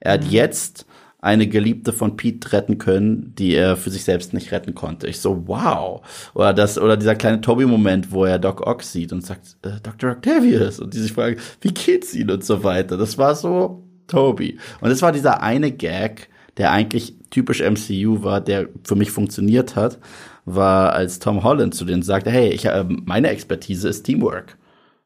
Er 0.00 0.14
hat 0.14 0.24
mhm. 0.24 0.30
jetzt 0.30 0.86
eine 1.22 1.46
Geliebte 1.46 1.92
von 1.92 2.16
Pete 2.16 2.52
retten 2.52 2.78
können, 2.78 3.34
die 3.36 3.54
er 3.54 3.76
für 3.76 3.90
sich 3.90 4.04
selbst 4.04 4.32
nicht 4.32 4.52
retten 4.52 4.74
konnte. 4.74 5.06
Ich 5.06 5.20
so, 5.20 5.46
wow. 5.46 6.00
Oder 6.34 6.54
das, 6.54 6.78
oder 6.78 6.96
dieser 6.96 7.14
kleine 7.14 7.40
Toby-Moment, 7.40 8.10
wo 8.10 8.24
er 8.24 8.38
Doc 8.38 8.66
Ock 8.66 8.82
sieht 8.82 9.12
und 9.12 9.24
sagt, 9.24 9.56
äh, 9.62 9.80
Dr. 9.82 10.12
Octavius, 10.12 10.80
und 10.80 10.94
die 10.94 10.98
sich 10.98 11.12
fragen, 11.12 11.36
wie 11.60 11.74
geht's 11.74 12.14
Ihnen 12.14 12.30
und 12.30 12.44
so 12.44 12.64
weiter. 12.64 12.96
Das 12.96 13.18
war 13.18 13.34
so 13.34 13.84
Toby. 14.06 14.58
Und 14.80 14.90
es 14.90 15.02
war 15.02 15.12
dieser 15.12 15.42
eine 15.42 15.70
Gag, 15.70 16.28
der 16.56 16.72
eigentlich 16.72 17.14
typisch 17.30 17.60
MCU 17.60 18.22
war, 18.22 18.40
der 18.40 18.68
für 18.84 18.96
mich 18.96 19.10
funktioniert 19.10 19.76
hat, 19.76 19.98
war, 20.44 20.92
als 20.92 21.18
Tom 21.18 21.44
Holland 21.44 21.74
zu 21.74 21.84
denen 21.84 22.02
sagte, 22.02 22.30
hey, 22.30 22.48
ich, 22.48 22.64
äh, 22.64 22.84
meine 22.88 23.28
Expertise 23.28 23.88
ist 23.88 24.02
Teamwork. 24.02 24.56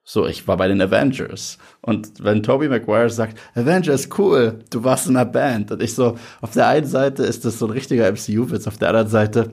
So, 0.07 0.27
ich 0.27 0.47
war 0.47 0.59
bei 0.59 0.69
den 0.69 0.83
Avengers. 0.83 1.57
Und 1.81 2.23
wenn 2.23 2.43
Tobey 2.43 2.69
Maguire 2.69 3.09
sagt, 3.09 3.39
Avengers, 3.55 4.11
cool, 4.19 4.61
du 4.69 4.85
warst 4.85 5.07
in 5.07 5.17
einer 5.17 5.25
Band. 5.25 5.73
Und 5.73 5.83
ich 5.83 5.95
so, 5.95 6.19
auf 6.43 6.51
der 6.51 6.69
einen 6.69 6.87
Seite 6.87 7.23
ist 7.23 7.47
das 7.47 7.59
so 7.59 7.67
ein 7.67 7.71
richtiger 7.71 8.11
MCU-Witz, 8.13 8.67
auf 8.67 8.77
der 8.77 8.89
anderen 8.89 9.09
Seite, 9.09 9.53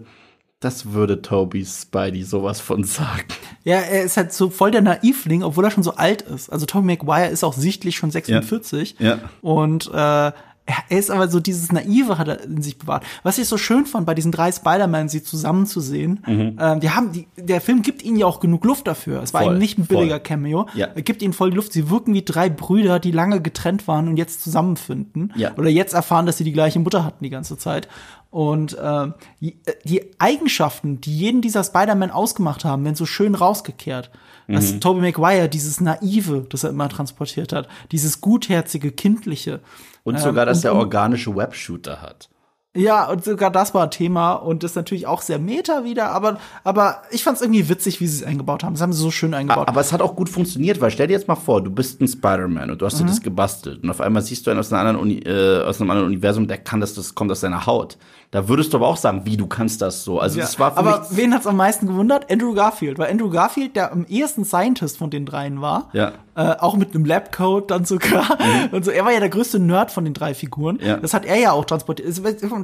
das 0.60 0.92
würde 0.92 1.22
Toby 1.22 1.66
Spidey 1.66 2.24
sowas 2.24 2.60
von 2.60 2.84
sagen. 2.84 3.28
Ja, 3.64 3.78
er 3.78 4.04
ist 4.04 4.18
halt 4.18 4.34
so 4.34 4.50
voll 4.50 4.72
der 4.72 4.82
Naivling, 4.82 5.42
obwohl 5.42 5.64
er 5.64 5.72
schon 5.72 5.84
so 5.84 5.96
alt 5.96 6.22
ist. 6.22 6.52
Also 6.52 6.66
Tobey 6.66 6.86
Maguire 6.86 7.30
ist 7.30 7.44
auch 7.46 7.54
sichtlich 7.54 7.96
schon 7.96 8.12
46. 8.12 8.98
Ja. 9.00 9.08
ja. 9.08 9.20
Und 9.42 9.90
äh, 9.94 10.32
er 10.66 10.98
ist 10.98 11.10
aber 11.10 11.28
so 11.28 11.40
dieses 11.40 11.72
Naive 11.72 12.18
hat 12.18 12.28
er 12.28 12.44
in 12.44 12.62
sich 12.62 12.78
bewahrt. 12.78 13.04
Was 13.24 13.38
ich 13.38 13.48
so 13.48 13.58
schön 13.58 13.86
fand, 13.86 14.06
bei 14.06 14.14
diesen 14.14 14.32
drei 14.32 14.52
Spider-Man, 14.52 15.10
sie 15.10 15.24
zusammenzusehen, 15.24 16.24
mhm. 16.26 16.58
ähm, 16.60 16.80
die 16.80 16.90
haben, 16.92 17.12
die, 17.12 17.28
der 17.36 17.62
Film 17.62 17.82
gibt 17.82 18.04
ihnen 18.04 18.18
ja 18.18 18.26
auch 18.28 18.40
genug 18.40 18.64
Luft 18.64 18.88
dafür. 18.88 19.22
Es 19.22 19.34
war 19.34 19.42
voll, 19.42 19.54
eben 19.54 19.60
nicht 19.60 19.78
ein 19.80 19.86
billiger 19.88 20.16
voll. 20.16 20.24
Cameo. 20.24 20.68
Ja. 20.74 20.88
Er 20.94 21.02
gibt 21.02 21.22
ihnen 21.22 21.34
voll 21.34 21.54
Luft. 21.54 21.74
Sie 21.74 21.90
wirken 21.90 22.14
wie 22.14 22.22
drei 22.22 22.50
Brüder, 22.50 23.00
die 23.00 23.12
lange 23.12 23.42
getrennt 23.42 23.88
waren 23.88 24.08
und 24.08 24.18
jetzt 24.18 24.44
zusammenfinden. 24.44 25.34
Ja. 25.36 25.54
Oder 25.58 25.70
jetzt 25.70 25.94
erfahren, 25.94 26.26
dass 26.26 26.38
sie 26.38 26.44
die 26.44 26.54
gleiche 26.54 26.80
Mutter 26.80 27.04
hatten 27.04 27.24
die 27.24 27.32
ganze 27.32 27.58
Zeit. 27.58 27.88
Und 28.30 28.78
äh, 28.78 29.08
die, 29.42 29.60
die 29.84 30.12
Eigenschaften, 30.20 31.02
die 31.02 31.18
jeden 31.18 31.42
dieser 31.42 31.64
Spider-Man 31.64 32.12
ausgemacht 32.12 32.64
haben, 32.64 32.84
werden 32.86 32.96
so 32.96 33.06
schön 33.06 33.36
rausgekehrt. 33.36 34.12
Mhm. 34.48 34.54
Dass 34.54 34.80
Tobey 34.80 35.02
Maguire 35.02 35.50
dieses 35.50 35.82
Naive, 35.82 36.46
das 36.50 36.64
er 36.64 36.72
immer 36.72 36.90
transportiert 36.90 37.54
hat, 37.54 37.68
dieses 37.92 38.22
gutherzige, 38.22 38.92
kindliche. 38.92 39.60
Und 40.04 40.20
sogar, 40.20 40.46
dass 40.46 40.64
ähm, 40.64 40.72
er 40.72 40.76
organische 40.76 41.36
Webshooter 41.36 42.02
hat. 42.02 42.30
Ja, 42.74 43.10
und 43.10 43.26
sogar 43.26 43.52
das 43.52 43.74
war 43.74 43.84
ein 43.84 43.92
Thema 43.92 44.32
und 44.32 44.64
das 44.64 44.72
ist 44.72 44.76
natürlich 44.76 45.06
auch 45.06 45.22
sehr 45.22 45.40
meta 45.40 45.84
wieder, 45.84 46.12
aber, 46.12 46.40
aber 46.64 47.02
ich 47.12 47.22
fand 47.22 47.36
es 47.36 47.42
irgendwie 47.42 47.68
witzig, 47.68 48.00
wie 48.00 48.08
sie 48.08 48.24
es 48.24 48.24
eingebaut 48.24 48.64
haben. 48.64 48.76
Das 48.76 48.82
haben 48.82 48.94
sie 48.94 49.02
so 49.02 49.12
schön 49.12 49.34
eingebaut. 49.34 49.68
Aber 49.68 49.82
es 49.82 49.92
hat 49.92 50.02
auch 50.02 50.16
gut 50.16 50.30
funktioniert, 50.30 50.80
weil 50.80 50.90
stell 50.90 51.08
dir 51.08 51.14
jetzt 51.14 51.28
mal 51.28 51.36
vor, 51.36 51.62
du 51.62 51.70
bist 51.70 52.00
ein 52.00 52.08
Spider-Man 52.08 52.72
und 52.72 52.82
du 52.82 52.86
hast 52.86 52.94
mhm. 52.96 53.00
dir 53.00 53.06
das 53.08 53.22
gebastelt 53.22 53.84
und 53.84 53.90
auf 53.90 54.00
einmal 54.00 54.22
siehst 54.22 54.48
du 54.48 54.52
einen 54.52 54.62
aus, 54.62 54.72
einer 54.72 54.80
anderen 54.80 55.00
Uni, 55.02 55.20
äh, 55.20 55.64
aus 55.64 55.82
einem 55.82 55.92
anderen 55.92 56.08
Universum, 56.08 56.48
der 56.48 56.60
kann 56.60 56.80
das, 56.80 56.94
das 56.94 57.14
kommt 57.14 57.30
aus 57.30 57.42
seiner 57.42 57.66
Haut. 57.66 57.98
Da 58.32 58.48
würdest 58.48 58.72
du 58.72 58.78
aber 58.78 58.88
auch 58.88 58.96
sagen, 58.96 59.26
wie 59.26 59.36
du 59.36 59.46
kannst 59.46 59.82
das 59.82 60.06
so. 60.06 60.20
Also 60.22 60.40
ja, 60.40 60.46
das 60.46 60.58
war 60.58 60.72
für 60.72 60.78
aber 60.78 61.02
mich 61.02 61.18
wen 61.18 61.34
hat's 61.34 61.46
am 61.46 61.58
meisten 61.58 61.86
gewundert? 61.86 62.32
Andrew 62.32 62.54
Garfield, 62.54 62.98
weil 62.98 63.12
Andrew 63.12 63.30
Garfield 63.30 63.76
der 63.76 63.92
am 63.92 64.06
ehesten 64.06 64.46
Scientist 64.46 64.98
von 64.98 65.10
den 65.10 65.26
dreien 65.26 65.60
war. 65.60 65.90
Ja. 65.92 66.14
Äh, 66.36 66.56
auch 66.60 66.78
mit 66.78 66.96
einem 66.96 67.04
Labcode 67.04 67.70
dann 67.70 67.84
sogar. 67.84 68.38
Mhm. 68.40 68.70
Und 68.72 68.86
so, 68.86 68.92
er 68.92 69.04
war 69.04 69.12
ja 69.12 69.20
der 69.20 69.28
größte 69.28 69.60
Nerd 69.60 69.92
von 69.92 70.06
den 70.06 70.14
drei 70.14 70.34
Figuren. 70.34 70.80
Ja. 70.82 70.96
Das 70.96 71.14
hat 71.14 71.26
er 71.26 71.38
ja 71.38 71.52
auch 71.52 71.66
transportiert. 71.66 72.08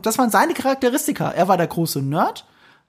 Das 0.03 0.17
waren 0.17 0.29
seine 0.29 0.53
Charakteristika. 0.53 1.31
Er 1.31 1.49
war 1.49 1.57
der 1.57 1.67
große 1.67 2.01
Nerd. 2.01 2.45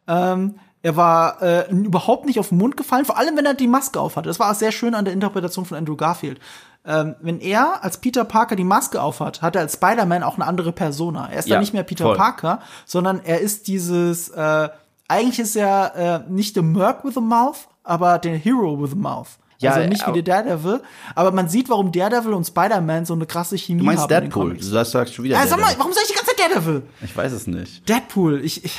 Ähm, 0.06 0.54
er 0.80 0.96
war 0.96 1.42
äh, 1.42 1.68
überhaupt 1.72 2.26
nicht 2.26 2.38
auf 2.38 2.50
den 2.50 2.58
Mund 2.58 2.76
gefallen, 2.76 3.04
vor 3.04 3.18
allem 3.18 3.36
wenn 3.36 3.44
er 3.44 3.54
die 3.54 3.66
Maske 3.66 3.98
aufhatte. 3.98 4.28
Das 4.28 4.38
war 4.38 4.52
auch 4.52 4.54
sehr 4.54 4.70
schön 4.70 4.94
an 4.94 5.04
der 5.04 5.14
Interpretation 5.14 5.64
von 5.64 5.76
Andrew 5.76 5.96
Garfield 5.96 6.38
ähm, 6.84 7.16
wenn 7.20 7.40
er 7.40 7.84
als 7.84 7.98
Peter 7.98 8.24
Parker 8.24 8.56
die 8.56 8.64
Maske 8.64 9.00
aufhat, 9.00 9.42
hat 9.42 9.56
er 9.56 9.62
als 9.62 9.74
Spider-Man 9.74 10.22
auch 10.22 10.36
eine 10.36 10.46
andere 10.46 10.72
Persona. 10.72 11.28
Er 11.30 11.40
ist 11.40 11.48
ja, 11.48 11.54
dann 11.54 11.60
nicht 11.60 11.72
mehr 11.72 11.82
Peter 11.82 12.04
voll. 12.04 12.16
Parker, 12.16 12.60
sondern 12.86 13.20
er 13.24 13.40
ist 13.40 13.68
dieses, 13.68 14.28
äh, 14.30 14.68
eigentlich 15.08 15.38
ist 15.38 15.56
er 15.56 16.24
äh, 16.26 16.30
nicht 16.30 16.54
the 16.54 16.62
Merc 16.62 17.04
with 17.04 17.16
a 17.16 17.20
Mouth, 17.20 17.68
aber 17.84 18.18
der 18.18 18.36
Hero 18.36 18.80
with 18.80 18.92
a 18.92 18.96
Mouth. 18.96 19.38
Ja, 19.60 19.72
also 19.72 19.88
nicht 19.88 20.06
wie 20.06 20.12
der 20.12 20.22
Daredevil, 20.22 20.80
aber 21.16 21.32
man 21.32 21.48
sieht, 21.48 21.68
warum 21.68 21.90
Daredevil 21.90 22.32
und 22.32 22.46
Spider-Man 22.46 23.06
so 23.06 23.14
eine 23.14 23.26
krasse 23.26 23.58
Chemie 23.58 23.80
haben. 23.80 23.86
Du 23.86 23.86
meinst 23.86 24.02
haben 24.04 24.08
Deadpool, 24.08 24.56
du 24.56 24.62
sagst, 24.62 24.92
sagst 24.92 25.14
schon 25.14 25.24
wieder 25.24 25.34
ja, 25.36 25.46
sag 25.48 25.58
mal, 25.58 25.74
warum 25.76 25.92
sag 25.92 26.02
ich 26.02 26.08
die 26.10 26.14
ganze 26.14 26.30
Zeit 26.30 26.38
Daredevil? 26.38 26.82
Ich 27.02 27.16
weiß 27.16 27.32
es 27.32 27.48
nicht. 27.48 27.88
Deadpool, 27.88 28.44
ich, 28.44 28.64
ich 28.64 28.78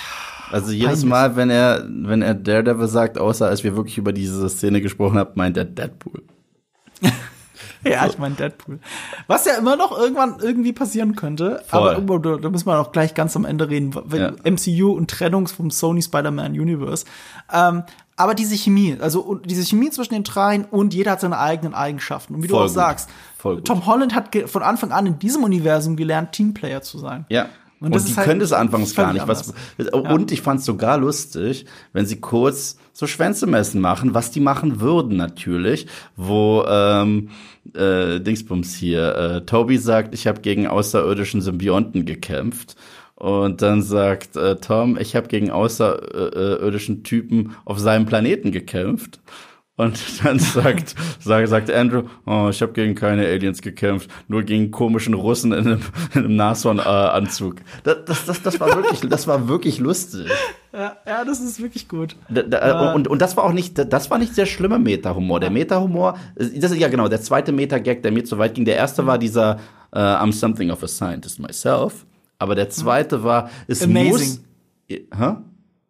also 0.52 0.72
jedes 0.72 1.04
Mal, 1.04 1.36
wenn 1.36 1.50
er, 1.50 1.86
wenn 1.88 2.22
er 2.22 2.34
Daredevil 2.34 2.88
sagt, 2.88 3.18
außer 3.18 3.48
als 3.48 3.64
wir 3.64 3.76
wirklich 3.76 3.98
über 3.98 4.14
diese 4.14 4.50
Szene 4.50 4.82
gesprochen 4.82 5.18
haben, 5.18 5.32
meint 5.36 5.58
er 5.58 5.66
Deadpool. 5.66 6.24
ja, 7.84 8.06
ich 8.08 8.18
meine 8.18 8.36
Deadpool. 8.36 8.80
Was 9.28 9.46
ja 9.46 9.54
immer 9.56 9.76
noch 9.76 9.98
irgendwann 9.98 10.38
irgendwie 10.42 10.74
passieren 10.74 11.16
könnte. 11.16 11.64
Voll. 11.68 11.96
Aber 11.96 12.20
da, 12.20 12.38
da 12.38 12.50
müssen 12.50 12.68
wir 12.68 12.80
auch 12.80 12.92
gleich 12.92 13.14
ganz 13.14 13.36
am 13.36 13.46
Ende 13.46 13.70
reden. 13.70 13.94
Ja. 14.12 14.34
MCU 14.44 14.92
und 14.92 15.10
Trennung 15.10 15.48
vom 15.48 15.72
Sony 15.72 16.02
Spider-Man 16.02 16.54
Universe. 16.54 17.06
Ähm, 17.52 17.84
aber 18.16 18.36
diese 18.36 18.56
Chemie, 18.56 18.98
also 19.00 19.36
diese 19.46 19.64
Chemie 19.64 19.92
zwischen 19.92 20.14
den 20.14 20.26
dreien 20.26 20.66
und 20.66 20.94
jeder 20.94 21.12
hat 21.12 21.22
seine 21.22 21.40
eigenen 21.40 21.74
Eigenschaften. 21.74 22.36
Und 22.36 22.44
wie 22.44 22.50
Voll 22.50 22.60
du 22.60 22.64
auch 22.64 22.68
gut. 22.68 22.76
sagst, 22.76 23.10
Tom 23.64 23.86
Holland 23.86 24.14
hat 24.14 24.36
von 24.48 24.62
Anfang 24.62 24.92
an 24.92 25.06
in 25.06 25.20
diesem 25.20 25.44
Universum 25.44 25.96
gelernt, 25.96 26.34
Teamplayer 26.34 26.82
zu 26.82 27.00
sein. 27.00 27.26
Ja. 27.30 27.48
Und, 27.80 27.94
und 27.96 28.08
die 28.08 28.16
halt 28.18 28.28
können 28.28 28.42
es 28.42 28.52
anfangs 28.52 28.94
gar 28.94 29.14
nicht. 29.14 29.26
Was, 29.26 29.54
und 29.94 30.34
ich 30.34 30.42
fand 30.42 30.60
es 30.60 30.66
sogar 30.66 30.98
lustig, 30.98 31.66
wenn 31.94 32.06
sie 32.06 32.20
kurz 32.20 32.78
so 32.92 33.08
Schwänze 33.08 33.48
messen 33.48 33.80
machen, 33.80 34.14
was 34.14 34.32
die 34.32 34.42
machen 34.42 34.82
würden 34.82 35.16
natürlich, 35.16 35.88
wo 36.18 36.66
ähm, 36.68 37.30
äh, 37.76 38.20
Dingsbums 38.20 38.76
hier, 38.76 39.16
äh, 39.16 39.46
Toby 39.46 39.78
sagt, 39.78 40.14
ich 40.14 40.28
habe 40.28 40.42
gegen 40.42 40.68
außerirdischen 40.68 41.42
Symbionten 41.42 42.06
gekämpft. 42.06 42.76
Und 43.16 43.62
dann 43.62 43.82
sagt 43.82 44.38
äh, 44.38 44.56
Tom, 44.56 44.98
ich 44.98 45.16
habe 45.16 45.28
gegen 45.28 45.52
außerirdischen 45.52 47.04
Typen 47.04 47.56
auf 47.66 47.78
seinem 47.78 48.06
Planeten 48.06 48.52
gekämpft. 48.52 49.20
Und 49.80 50.26
dann 50.26 50.40
sagt, 50.40 50.94
sagt, 51.22 51.48
sagt 51.48 51.72
Andrew, 51.72 52.04
oh, 52.26 52.50
ich 52.50 52.62
habe 52.62 52.74
gegen 52.74 52.96
keine 52.96 53.26
Aliens 53.26 53.62
gekämpft, 53.62 54.10
nur 54.28 54.44
gegen 54.44 54.72
komischen 54.72 55.14
Russen 55.14 55.54
in 55.54 55.68
einem, 55.68 55.82
in 56.14 56.26
einem 56.26 56.36
Nashorn-Anzug. 56.36 57.62
Das, 57.84 57.96
das, 58.06 58.26
das, 58.26 58.42
das, 58.42 58.60
war 58.60 58.76
wirklich, 58.76 59.10
das 59.10 59.26
war 59.26 59.48
wirklich 59.48 59.80
lustig. 59.80 60.28
Ja, 60.74 60.98
ja 61.08 61.24
das 61.24 61.40
ist 61.40 61.64
wirklich 61.64 61.88
gut. 61.88 62.18
Da, 62.28 62.42
da, 62.42 62.92
und, 62.92 63.08
und 63.08 63.22
das 63.22 63.38
war 63.38 63.46
auch 63.46 63.54
nicht, 63.54 63.78
das 63.78 64.12
war 64.12 64.18
nicht 64.18 64.36
sehr 64.36 64.46
schlimmer 64.46 64.80
Meta-Humor. 64.80 65.40
Der 65.40 65.50
Meta-Humor, 65.50 66.18
das 66.36 66.50
ist 66.50 66.76
ja 66.76 66.90
genau, 66.90 67.08
der 67.08 67.22
zweite 67.22 67.54
Meta-Gag, 67.54 68.04
der 68.04 68.12
mir 68.12 68.26
zu 68.26 68.38
weit 68.38 68.56
ging. 68.56 68.66
Der 68.66 68.76
erste 68.76 69.06
war 69.06 69.18
dieser 69.18 69.62
uh, 69.96 69.98
I'm 69.98 70.34
something 70.34 70.72
of 70.72 70.84
a 70.84 70.90
scientist 70.90 71.40
myself. 71.40 72.06
Aber 72.38 72.54
der 72.54 72.70
zweite 72.70 73.24
war, 73.24 73.50
es 73.68 73.82
Amazing. 73.82 74.10
muss. 74.10 74.42
Hä? 75.18 75.36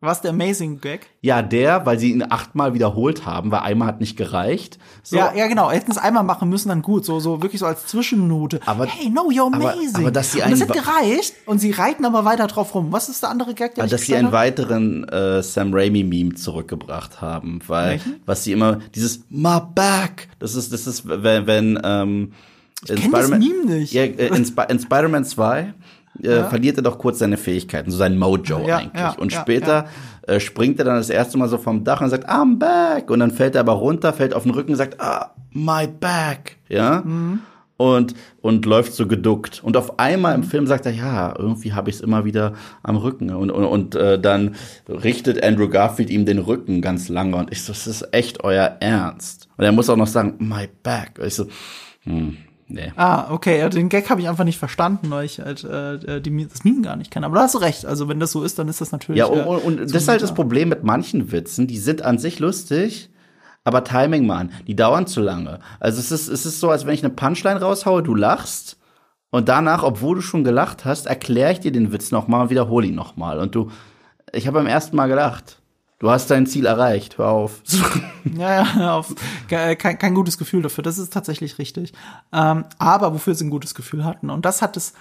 Was 0.02 0.22
der 0.22 0.32
Amazing 0.32 0.80
Gag? 0.80 1.08
Ja, 1.20 1.42
der, 1.42 1.86
weil 1.86 2.00
sie 2.00 2.14
ihn 2.14 2.24
achtmal 2.24 2.74
wiederholt 2.74 3.26
haben, 3.26 3.52
weil 3.52 3.60
einmal 3.60 3.90
hat 3.90 4.00
nicht 4.00 4.16
gereicht. 4.16 4.80
So. 5.04 5.18
Ja, 5.18 5.34
ja, 5.36 5.48
genau. 5.48 5.70
Hätten 5.72 5.92
es 5.92 5.98
einmal 5.98 6.24
machen 6.24 6.48
müssen, 6.48 6.70
dann 6.70 6.82
gut. 6.82 7.04
So, 7.04 7.20
so 7.20 7.42
wirklich 7.42 7.60
so 7.60 7.66
als 7.66 7.86
Zwischennote. 7.86 8.62
Aber, 8.66 8.86
hey, 8.86 9.10
no, 9.10 9.24
you're 9.30 9.54
amazing. 9.54 9.96
Aber, 9.96 10.00
aber 10.00 10.12
dass 10.12 10.32
sie 10.32 10.42
und 10.42 10.52
das 10.52 10.62
hat 10.62 10.72
gereicht 10.72 11.34
und 11.46 11.60
sie 11.60 11.72
reiten 11.72 12.06
aber 12.06 12.24
weiter 12.24 12.48
drauf 12.48 12.74
rum. 12.76 12.94
Was 12.94 13.10
ist 13.10 13.24
der 13.24 13.30
andere 13.30 13.54
Gag, 13.54 13.76
der 13.76 13.88
Dass 13.88 14.04
sie 14.04 14.16
einen 14.16 14.32
weiteren 14.32 15.04
äh, 15.10 15.44
Sam 15.44 15.74
Raimi-Meme 15.74 16.36
zurückgebracht 16.36 17.20
haben, 17.20 17.60
weil 17.68 17.90
Welchen? 17.92 18.22
was 18.26 18.46
sie 18.46 18.54
immer 18.54 18.80
dieses 18.96 19.26
My 19.30 19.60
back, 19.76 20.30
das 20.40 20.56
ist, 20.56 20.72
das 20.72 20.88
ist, 20.88 21.04
wenn, 21.06 21.46
wenn 21.46 21.80
ähm, 21.84 22.32
in 22.88 22.98
Spider-Man 22.98 23.40
nicht. 23.66 23.92
Ja, 23.92 24.04
äh, 24.04 24.28
in, 24.28 24.44
Sp 24.48 24.64
in 24.70 24.80
Spider-Man 24.80 25.26
2 25.26 25.74
äh, 26.24 26.38
ja. 26.38 26.50
verliert 26.50 26.78
er 26.78 26.84
doch 26.84 26.98
kurz 26.98 27.20
seine 27.20 27.38
Fähigkeiten, 27.38 27.92
so 27.92 27.98
sein 27.98 28.18
Mojo 28.18 28.66
ja, 28.68 28.78
eigentlich. 28.78 29.02
Ja, 29.02 29.16
und 29.18 29.32
später 29.34 29.88
äh, 30.30 30.40
springt 30.40 30.80
er 30.80 30.86
dann 30.86 30.96
das 30.96 31.10
erste 31.10 31.38
Mal 31.38 31.50
so 31.50 31.58
vom 31.58 31.84
Dach 31.84 32.02
und 32.02 32.10
sagt, 32.10 32.30
I'm 32.30 32.60
back. 32.60 33.10
Und 33.10 33.20
dann 33.20 33.32
fällt 33.32 33.56
er 33.56 33.62
aber 33.62 33.74
runter, 33.74 34.14
fällt 34.14 34.34
auf 34.34 34.44
den 34.44 34.52
Rücken 34.52 34.72
und 34.72 34.78
sagt, 34.78 35.02
ah, 35.02 35.34
my 35.52 35.88
back. 35.88 36.58
Ja. 36.68 37.02
Mhm. 37.04 37.40
Und, 37.78 38.14
und 38.42 38.66
läuft 38.66 38.94
so 38.94 39.08
geduckt. 39.08 39.62
Und 39.64 39.78
auf 39.78 40.00
einmal 40.00 40.36
im 40.36 40.44
Film 40.44 40.68
sagt 40.68 40.86
er, 40.86 40.92
ja, 40.92 41.34
irgendwie 41.38 41.72
habe 41.72 41.90
ich 41.90 41.96
es 41.96 42.02
immer 42.02 42.26
wieder 42.26 42.54
am 42.84 42.98
Rücken. 42.98 43.30
Und, 43.30 43.52
und, 43.52 43.64
und 43.64 43.96
äh, 43.96 44.20
dann 44.20 44.56
richtet 44.88 45.42
Andrew 45.42 45.70
Garfield 45.70 46.10
ihm 46.10 46.26
den 46.26 46.40
Rücken 46.40 46.82
ganz 46.82 47.08
lange. 47.08 47.38
Und 47.38 47.52
ich 47.52 47.64
so, 47.64 47.72
das 47.72 47.88
ist 47.88 48.14
echt 48.14 48.44
euer 48.44 48.76
Ernst. 48.82 49.48
Und 49.56 49.64
er 49.64 49.72
muss 49.72 49.90
auch 49.90 49.96
noch 49.96 50.08
sagen, 50.08 50.36
my 50.40 50.68
back. 50.84 51.14
Und 51.20 51.28
ich 51.28 51.36
so, 51.36 51.46
hm, 52.04 52.38
Nee. 52.72 52.94
Ah, 52.96 53.32
okay, 53.32 53.68
den 53.70 53.90
Gag 53.90 54.10
habe 54.12 54.22
ich 54.22 54.30
einfach 54.30 54.44
nicht 54.44 54.60
verstanden, 54.60 55.10
weil 55.10 55.26
ich 55.26 55.40
halt 55.40 55.64
äh, 55.64 56.22
die, 56.22 56.48
das 56.48 56.64
Meme 56.64 56.82
gar 56.82 56.96
nicht 56.96 57.10
kenne. 57.10 57.26
Aber 57.26 57.36
da 57.36 57.42
hast 57.42 57.56
du 57.56 57.58
recht. 57.58 57.86
Also 57.86 58.08
wenn 58.08 58.20
das 58.20 58.32
so 58.32 58.44
ist, 58.44 58.60
dann 58.60 58.68
ist 58.68 58.80
das 58.80 58.92
natürlich. 58.92 59.20
Ja, 59.20 59.26
und, 59.26 59.40
äh, 59.40 59.44
und, 59.44 59.80
und 59.80 59.80
das 59.82 60.04
ist 60.04 60.08
halt 60.08 60.22
das 60.22 60.36
Problem 60.36 60.70
mit 60.70 60.84
manchen 60.84 61.32
Witzen. 61.32 61.66
Die 61.66 61.80
sind 61.80 62.04
an 62.04 62.20
sich 62.20 62.38
lustig, 62.38 63.10
aber 63.64 63.84
Timing, 63.84 64.28
Mann, 64.28 64.52
die 64.68 64.76
dauern 64.76 65.08
zu 65.08 65.20
lange. 65.20 65.60
Also 65.80 66.00
es 66.00 66.12
ist, 66.12 66.28
es 66.28 66.46
ist 66.46 66.60
so, 66.60 66.70
als 66.70 66.86
wenn 66.86 66.94
ich 66.94 67.04
eine 67.04 67.14
Punchline 67.14 67.60
raushaue, 67.60 68.04
du 68.04 68.14
lachst 68.14 68.78
und 69.32 69.50
danach, 69.50 69.82
obwohl 69.82 70.18
du 70.18 70.22
schon 70.22 70.44
gelacht 70.44 70.86
hast, 70.86 71.08
erkläre 71.08 71.54
ich 71.54 71.60
dir 71.60 71.72
den 71.72 71.92
Witz 71.92 72.12
nochmal 72.12 72.44
und 72.44 72.50
wiederhole 72.52 72.86
ihn 72.86 72.96
nochmal. 72.96 73.40
Und 73.40 73.56
du, 73.56 73.72
ich 74.32 74.46
habe 74.46 74.60
beim 74.60 74.68
ersten 74.68 74.96
Mal 74.96 75.08
gelacht. 75.08 75.59
Du 76.00 76.10
hast 76.10 76.32
dein 76.32 76.48
Ziel 76.48 76.66
erreicht, 76.66 77.18
hör 77.18 77.28
auf. 77.30 77.62
Ja, 78.38 78.64
ja, 78.78 78.96
auf, 78.98 79.14
kein, 79.48 79.78
kein 79.78 80.14
gutes 80.14 80.38
Gefühl 80.38 80.62
dafür. 80.62 80.84
Das 80.84 80.98
ist 80.98 81.12
tatsächlich 81.12 81.58
richtig. 81.58 81.94
Ähm, 82.34 82.66
aber 82.78 83.14
wofür 83.14 83.34
sie 83.34 83.46
ein 83.46 83.50
gutes 83.50 83.74
Gefühl 83.76 84.04
hatten. 84.06 84.30
Und 84.30 84.46
das 84.46 84.62
hat 84.62 84.78
es, 84.78 84.94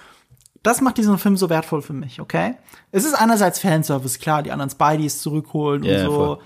das 0.63 0.81
macht 0.81 0.97
diesen 0.97 1.17
Film 1.17 1.37
so 1.37 1.49
wertvoll 1.49 1.81
für 1.81 1.93
mich, 1.93 2.19
okay? 2.19 2.55
Es 2.91 3.05
ist 3.05 3.13
einerseits 3.13 3.59
Fanservice, 3.59 4.19
klar, 4.19 4.41
die 4.43 4.51
anderen 4.51 4.69
Spideys 4.71 5.21
zurückholen 5.21 5.83
Ja, 5.83 5.99
und 5.99 6.05
so. 6.05 6.11
voll. 6.15 6.39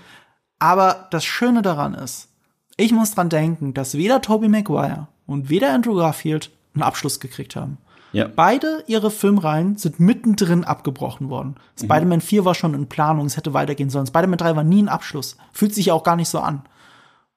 Aber 0.58 1.08
das 1.10 1.24
Schöne 1.24 1.62
daran 1.62 1.94
ist, 1.94 2.28
ich 2.76 2.92
muss 2.92 3.14
dran 3.14 3.28
denken, 3.28 3.72
dass 3.74 3.94
weder 3.94 4.20
Tobey 4.20 4.48
Maguire 4.48 5.08
und 5.26 5.48
weder 5.48 5.72
Andrew 5.72 5.94
Garfield 5.96 6.50
einen 6.74 6.82
Abschluss 6.82 7.20
gekriegt 7.20 7.54
haben. 7.56 7.78
Ja. 8.14 8.28
Beide 8.34 8.84
ihre 8.86 9.10
Filmreihen 9.10 9.76
sind 9.76 10.00
mittendrin 10.00 10.64
abgebrochen 10.64 11.28
worden. 11.28 11.56
Mhm. 11.80 11.84
Spider-Man 11.84 12.20
4 12.20 12.44
war 12.44 12.54
schon 12.54 12.74
in 12.74 12.88
Planung, 12.88 13.26
es 13.26 13.36
hätte 13.36 13.52
weitergehen 13.54 13.90
sollen. 13.90 14.06
Spider-Man 14.06 14.38
3 14.38 14.56
war 14.56 14.64
nie 14.64 14.82
ein 14.82 14.88
Abschluss. 14.88 15.36
Fühlt 15.52 15.74
sich 15.74 15.86
ja 15.86 15.94
auch 15.94 16.04
gar 16.04 16.16
nicht 16.16 16.28
so 16.28 16.38
an. 16.38 16.62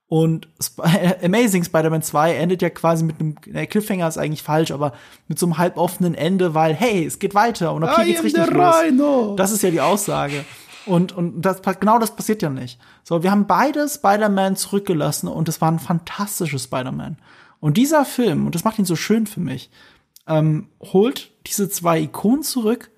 Und 0.08 0.48
Sp 0.64 0.80
Amazing 1.24 1.64
Spider-Man 1.64 2.02
2 2.02 2.36
endet 2.36 2.62
ja 2.62 2.70
quasi 2.70 3.04
mit 3.04 3.20
einem, 3.20 3.36
der 3.46 3.68
Cliffhanger 3.68 4.08
ist 4.08 4.18
eigentlich 4.18 4.44
falsch, 4.44 4.72
aber 4.72 4.94
mit 5.28 5.38
so 5.38 5.46
einem 5.46 5.58
halboffenen 5.58 6.16
Ende, 6.16 6.54
weil, 6.54 6.74
hey, 6.74 7.06
es 7.06 7.20
geht 7.20 7.36
weiter 7.36 7.74
und 7.74 7.84
ab 7.84 7.96
hier 7.96 8.06
I 8.06 8.08
geht's 8.12 8.24
richtig 8.24 8.50
los. 8.52 8.76
Rhino. 8.84 9.36
Das 9.36 9.52
ist 9.52 9.64
ja 9.64 9.72
die 9.72 9.82
Aussage. 9.82 10.46
Und, 10.86 11.12
und 11.12 11.42
das, 11.42 11.62
genau 11.80 12.00
das 12.00 12.16
passiert 12.16 12.42
ja 12.42 12.50
nicht. 12.50 12.80
So, 13.04 13.22
wir 13.22 13.32
haben 13.32 13.48
beide 13.48 13.90
Spider-Man 13.90 14.56
zurückgelassen 14.56 15.28
und 15.28 15.50
es 15.50 15.60
war 15.60 15.70
ein 15.70 15.80
fantastisches 15.80 16.64
Spider-Man. 16.64 17.18
Und 17.60 17.76
dieser 17.76 18.06
Film, 18.06 18.46
und 18.46 18.56
das 18.56 18.64
macht 18.64 18.80
ihn 18.80 18.86
so 18.86 18.96
schön 18.96 19.28
für 19.28 19.42
mich, 19.42 19.70
ähm, 20.28 20.70
holt 20.82 21.32
diese 21.46 21.70
zwei 21.70 22.00
Ikonen 22.02 22.44
zurück 22.44 22.92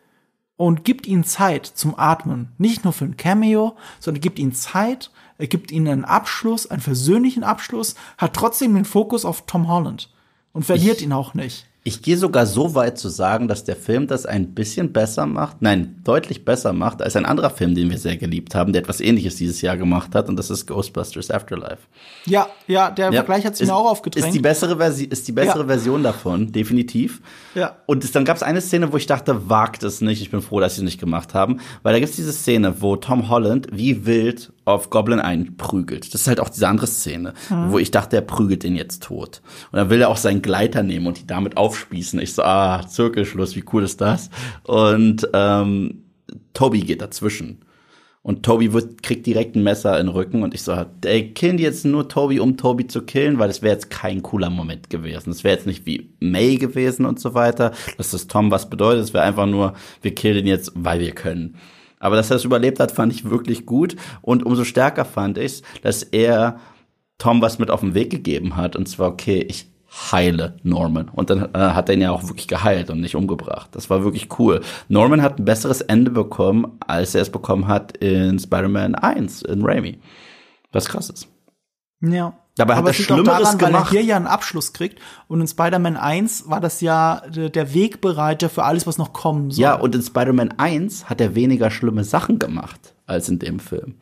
und 0.57 0.83
gibt 0.83 1.07
ihnen 1.07 1.23
Zeit 1.23 1.65
zum 1.65 1.97
Atmen. 1.97 2.49
Nicht 2.57 2.83
nur 2.83 2.93
für 2.93 3.05
ein 3.05 3.17
Cameo, 3.17 3.75
sondern 3.99 4.21
gibt 4.21 4.39
ihnen 4.39 4.53
Zeit, 4.53 5.11
er 5.37 5.47
gibt 5.47 5.71
ihnen 5.71 5.87
einen 5.87 6.05
Abschluss, 6.05 6.67
einen 6.69 6.81
versöhnlichen 6.81 7.43
Abschluss, 7.43 7.95
hat 8.17 8.33
trotzdem 8.35 8.75
den 8.75 8.85
Fokus 8.85 9.23
auf 9.23 9.45
Tom 9.45 9.67
Holland 9.69 10.09
und 10.51 10.65
verliert 10.65 10.97
Ich- 10.97 11.03
ihn 11.03 11.13
auch 11.13 11.33
nicht. 11.33 11.65
Ich 11.85 12.01
gehe 12.01 12.17
sogar 12.17 12.45
so 12.45 12.75
weit 12.75 12.97
zu 12.99 13.07
sagen, 13.07 13.47
dass 13.47 13.63
der 13.63 13.77
Film 13.77 14.05
das 14.05 14.25
ein 14.25 14.53
bisschen 14.53 14.91
besser 14.91 15.25
macht, 15.25 15.61
nein, 15.61 15.95
deutlich 16.03 16.43
besser 16.43 16.73
macht, 16.73 17.01
als 17.01 17.15
ein 17.15 17.25
anderer 17.25 17.49
Film, 17.49 17.73
den 17.73 17.89
wir 17.89 17.97
sehr 17.97 18.17
geliebt 18.17 18.53
haben, 18.53 18.73
der 18.73 18.81
etwas 18.81 18.99
ähnliches 18.99 19.37
dieses 19.37 19.61
Jahr 19.61 19.77
gemacht 19.77 20.13
hat, 20.13 20.27
und 20.27 20.35
das 20.35 20.49
ist 20.49 20.67
Ghostbusters 20.67 21.31
Afterlife. 21.31 21.77
Ja, 22.25 22.47
ja, 22.67 22.91
der 22.91 23.05
Ja, 23.07 23.23
Vergleich 23.23 23.45
hat 23.45 23.55
sich 23.55 23.67
mir 23.67 23.75
auch 23.75 23.89
aufgedrängt. 23.89 24.27
Ist 24.27 24.33
die 24.33 24.39
bessere, 24.39 24.75
Versi 24.77 25.05
ist 25.05 25.25
die 25.27 25.31
bessere 25.31 25.61
Ja. 25.61 25.67
Version 25.67 26.03
davon, 26.03 26.51
definitiv. 26.51 27.21
Ja. 27.55 27.77
Und 27.85 28.03
es, 28.03 28.11
dann 28.11 28.25
gab 28.25 28.35
es 28.35 28.43
eine 28.43 28.59
Szene, 28.59 28.91
wo 28.91 28.97
ich 28.97 29.07
dachte, 29.07 29.49
wagt 29.49 29.83
es 29.83 30.01
nicht. 30.01 30.21
Ich 30.21 30.31
bin 30.31 30.41
froh, 30.41 30.59
dass 30.59 30.75
sie 30.75 30.81
es 30.81 30.85
nicht 30.85 30.99
gemacht 30.99 31.33
haben. 31.33 31.61
Weil 31.81 31.93
da 31.93 31.99
gibt 31.99 32.09
es 32.09 32.15
diese 32.17 32.33
Szene, 32.33 32.81
wo 32.81 32.97
Tom 32.97 33.29
Holland 33.29 33.67
wie 33.71 34.05
wild 34.05 34.51
auf 34.69 34.89
Goblin 34.89 35.19
einprügelt. 35.19 36.13
Das 36.13 36.21
ist 36.21 36.27
halt 36.27 36.39
auch 36.39 36.49
diese 36.49 36.67
andere 36.67 36.87
Szene, 36.87 37.33
wo 37.67 37.79
ich 37.79 37.91
dachte, 37.91 38.15
er 38.15 38.21
prügelt 38.21 38.63
ihn 38.63 38.75
jetzt 38.75 39.03
tot. 39.03 39.41
Und 39.71 39.77
dann 39.77 39.89
will 39.89 40.01
er 40.01 40.09
auch 40.09 40.17
seinen 40.17 40.41
Gleiter 40.41 40.83
nehmen 40.83 41.07
und 41.07 41.19
die 41.19 41.27
damit 41.27 41.57
aufspießen. 41.57 42.19
Ich 42.19 42.33
so, 42.33 42.43
ah, 42.43 42.85
Zirkelschluss, 42.87 43.55
wie 43.55 43.63
cool 43.73 43.83
ist 43.83 44.01
das? 44.01 44.29
Und 44.63 45.27
ähm, 45.33 46.03
Toby 46.53 46.81
geht 46.81 47.01
dazwischen. 47.01 47.59
Und 48.21 48.43
Toby 48.43 48.73
wird, 48.73 49.01
kriegt 49.01 49.25
direkt 49.25 49.55
ein 49.55 49.63
Messer 49.63 49.97
in 49.97 50.07
den 50.07 50.13
Rücken 50.13 50.43
und 50.43 50.53
ich 50.53 50.61
so, 50.61 50.75
ey, 51.05 51.31
killen 51.33 51.55
die 51.55 51.63
jetzt 51.63 51.85
nur 51.85 52.09
Toby, 52.09 52.41
um 52.41 52.57
Toby 52.57 52.85
zu 52.85 53.01
killen, 53.01 53.39
weil 53.39 53.47
das 53.47 53.61
wäre 53.61 53.73
jetzt 53.73 53.89
kein 53.89 54.21
cooler 54.21 54.49
Moment 54.49 54.89
gewesen. 54.89 55.29
Das 55.29 55.45
wäre 55.45 55.55
jetzt 55.55 55.65
nicht 55.65 55.85
wie 55.85 56.09
May 56.19 56.57
gewesen 56.57 57.05
und 57.05 57.19
so 57.19 57.33
weiter, 57.33 57.71
dass 57.97 58.11
das 58.11 58.27
Tom 58.27 58.51
was 58.51 58.69
bedeutet. 58.69 59.05
Es 59.05 59.13
wäre 59.13 59.23
einfach 59.23 59.45
nur, 59.45 59.73
wir 60.01 60.13
killen 60.13 60.39
ihn 60.39 60.47
jetzt, 60.47 60.73
weil 60.75 60.99
wir 60.99 61.11
können. 61.11 61.55
Aber 61.99 62.15
dass 62.15 62.29
er 62.29 62.37
es 62.37 62.45
überlebt 62.45 62.79
hat, 62.79 62.91
fand 62.91 63.13
ich 63.13 63.29
wirklich 63.29 63.65
gut. 63.65 63.95
Und 64.21 64.45
umso 64.45 64.63
stärker 64.63 65.05
fand 65.05 65.37
ich 65.37 65.61
dass 65.81 66.03
er 66.03 66.59
Tom 67.17 67.41
was 67.41 67.59
mit 67.59 67.69
auf 67.69 67.81
den 67.81 67.93
Weg 67.93 68.09
gegeben 68.09 68.55
hat. 68.55 68.75
Und 68.75 68.87
zwar, 68.87 69.09
okay, 69.09 69.45
ich 69.47 69.67
heile 69.89 70.57
Norman. 70.63 71.09
Und 71.09 71.29
dann 71.29 71.53
äh, 71.53 71.57
hat 71.57 71.89
er 71.89 71.95
ihn 71.95 72.01
ja 72.01 72.11
auch 72.11 72.23
wirklich 72.23 72.47
geheilt 72.47 72.89
und 72.89 73.01
nicht 73.01 73.15
umgebracht. 73.15 73.69
Das 73.73 73.89
war 73.89 74.03
wirklich 74.03 74.27
cool. 74.39 74.61
Norman 74.87 75.21
hat 75.21 75.39
ein 75.39 75.45
besseres 75.45 75.81
Ende 75.81 76.11
bekommen, 76.11 76.77
als 76.85 77.15
er 77.15 77.21
es 77.21 77.29
bekommen 77.29 77.67
hat 77.67 77.97
in 77.97 78.39
Spider-Man 78.39 78.95
1, 78.95 79.41
in 79.43 79.65
Raimi. 79.65 79.99
Was 80.71 80.87
krass 80.87 81.09
ist. 81.09 81.27
Ja. 82.01 82.37
Dabei 82.59 82.73
hat 82.75 82.79
Aber 82.79 82.89
er 82.91 82.97
liegt 82.97 83.11
auch 83.11 83.15
Schlimmeres 83.15 83.41
daran, 83.43 83.61
weil 83.61 83.67
er 83.67 83.71
gemacht. 83.71 83.89
hier 83.91 84.03
ja 84.03 84.15
einen 84.17 84.27
Abschluss 84.27 84.73
kriegt. 84.73 84.99
Und 85.27 85.41
in 85.41 85.47
Spider-Man 85.47 85.95
1 85.97 86.49
war 86.49 86.59
das 86.59 86.81
ja 86.81 87.21
der 87.27 87.49
der 87.49 87.73
Wegbereiter 87.73 88.49
für 88.49 88.63
alles, 88.63 88.85
was 88.85 88.97
noch 88.97 89.13
kommen 89.13 89.49
soll. 89.51 89.63
Ja, 89.63 89.75
und 89.75 89.95
in 89.95 90.01
Spider-Man 90.01 90.55
1 90.57 91.09
hat 91.09 91.21
er 91.21 91.35
weniger 91.35 91.71
schlimme 91.71 92.03
Sachen 92.03 92.37
gemacht 92.37 92.93
als 93.07 93.29
in 93.29 93.39
dem 93.39 93.59
Film. 93.59 93.95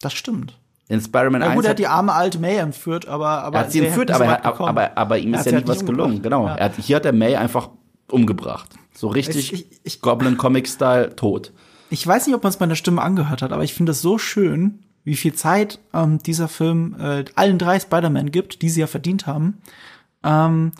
das 0.00 0.12
stimmt. 0.14 0.58
In 0.88 1.00
Spider-Man 1.00 1.40
Ja 1.42 1.48
1 1.48 1.56
gut, 1.56 1.64
er 1.64 1.68
hat 1.70 1.74
hat 1.74 1.78
die 1.80 1.86
arme 1.88 2.12
alte 2.12 2.38
May 2.38 2.56
entführt, 2.56 3.08
aber, 3.08 3.42
aber 3.42 3.58
Er 3.58 3.64
hat 3.64 3.72
sie 3.72 3.80
der 3.80 3.88
entführt, 3.88 4.10
aber, 4.12 4.26
weit 4.28 4.44
er, 4.44 4.50
gekommen. 4.52 4.68
aber, 4.68 4.96
aber 4.96 5.18
ihm 5.18 5.34
Er 5.34 5.40
ist 5.40 5.46
hat 5.46 5.52
ja 5.52 5.58
nicht 5.58 5.68
was 5.68 5.84
gelungen. 5.84 6.22
Genau. 6.22 6.46
Ja. 6.46 6.54
Er 6.54 6.64
hat, 6.66 6.76
hier 6.76 6.96
hat 6.96 7.04
er 7.06 7.12
May 7.12 7.34
einfach 7.36 7.70
umgebracht. 8.10 8.70
So 8.94 9.08
richtig 9.08 9.52
Ich- 9.52 9.70
ich- 9.72 9.80
ich- 9.82 10.00
Goblin 10.00 10.36
Comic 10.38 10.68
Style 10.68 11.14
tot. 11.16 11.52
Ich 11.90 12.06
weiß 12.06 12.26
nicht, 12.26 12.34
ob 12.36 12.42
man 12.44 12.50
es 12.50 12.60
meiner 12.60 12.76
Stimme 12.76 13.02
angehört 13.02 13.42
hat, 13.42 13.52
aber 13.52 13.62
ich 13.64 13.74
finde 13.74 13.92
es 13.92 14.00
so 14.00 14.16
schön, 14.18 14.85
wie 15.06 15.14
viel 15.14 15.34
Zeit 15.34 15.78
ähm, 15.94 16.18
dieser 16.18 16.48
Film 16.48 16.96
äh, 16.98 17.24
allen 17.36 17.58
drei 17.58 17.78
Spider-Man 17.78 18.32
gibt, 18.32 18.60
die 18.60 18.68
sie 18.68 18.80
ja 18.80 18.88
verdient 18.88 19.28
haben. 19.28 19.62
Ähm, 20.24 20.72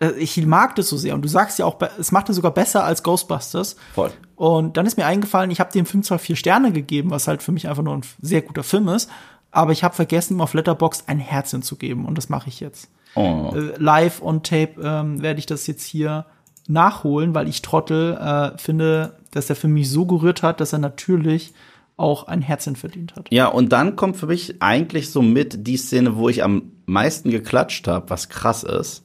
äh, 0.00 0.12
ich 0.12 0.44
mag 0.46 0.74
das 0.76 0.88
so 0.88 0.96
sehr. 0.96 1.14
Und 1.14 1.20
du 1.20 1.28
sagst 1.28 1.58
ja 1.58 1.66
auch, 1.66 1.78
es 1.98 2.10
macht 2.10 2.30
es 2.30 2.36
sogar 2.36 2.52
besser 2.54 2.84
als 2.84 3.02
Ghostbusters. 3.02 3.76
Voll. 3.94 4.10
Und 4.36 4.78
dann 4.78 4.86
ist 4.86 4.96
mir 4.96 5.04
eingefallen, 5.04 5.50
ich 5.50 5.60
habe 5.60 5.70
dem 5.70 5.84
Film 5.84 6.02
zwar 6.02 6.18
vier 6.18 6.34
Sterne 6.34 6.72
gegeben, 6.72 7.10
was 7.10 7.28
halt 7.28 7.42
für 7.42 7.52
mich 7.52 7.68
einfach 7.68 7.82
nur 7.82 7.94
ein 7.94 8.04
sehr 8.22 8.40
guter 8.40 8.62
Film 8.62 8.88
ist, 8.88 9.10
aber 9.50 9.72
ich 9.72 9.84
habe 9.84 9.94
vergessen, 9.94 10.38
ihm 10.38 10.40
auf 10.40 10.54
Letterbox 10.54 11.04
ein 11.06 11.18
Herz 11.18 11.50
hinzugeben. 11.50 12.06
Und 12.06 12.16
das 12.16 12.30
mache 12.30 12.48
ich 12.48 12.60
jetzt. 12.60 12.90
Oh. 13.16 13.52
Äh, 13.54 13.74
live 13.76 14.22
on 14.22 14.42
Tape 14.42 14.80
ähm, 14.82 15.20
werde 15.20 15.40
ich 15.40 15.46
das 15.46 15.66
jetzt 15.66 15.84
hier 15.84 16.24
nachholen, 16.68 17.34
weil 17.34 17.48
ich 17.48 17.60
Trottel 17.60 18.14
äh, 18.14 18.56
finde, 18.56 19.18
dass 19.32 19.48
der 19.48 19.56
Film 19.56 19.74
mich 19.74 19.90
so 19.90 20.06
gerührt 20.06 20.42
hat, 20.42 20.60
dass 20.60 20.72
er 20.72 20.78
natürlich 20.78 21.52
auch 21.98 22.24
ein 22.24 22.40
Herzchen 22.40 22.76
verdient 22.76 23.16
hat. 23.16 23.28
Ja, 23.30 23.48
und 23.48 23.72
dann 23.72 23.96
kommt 23.96 24.16
für 24.16 24.26
mich 24.26 24.62
eigentlich 24.62 25.10
so 25.10 25.20
mit 25.20 25.66
die 25.66 25.76
Szene, 25.76 26.16
wo 26.16 26.28
ich 26.28 26.42
am 26.42 26.72
meisten 26.86 27.30
geklatscht 27.30 27.86
habe, 27.88 28.08
was 28.08 28.28
krass 28.28 28.62
ist, 28.62 29.04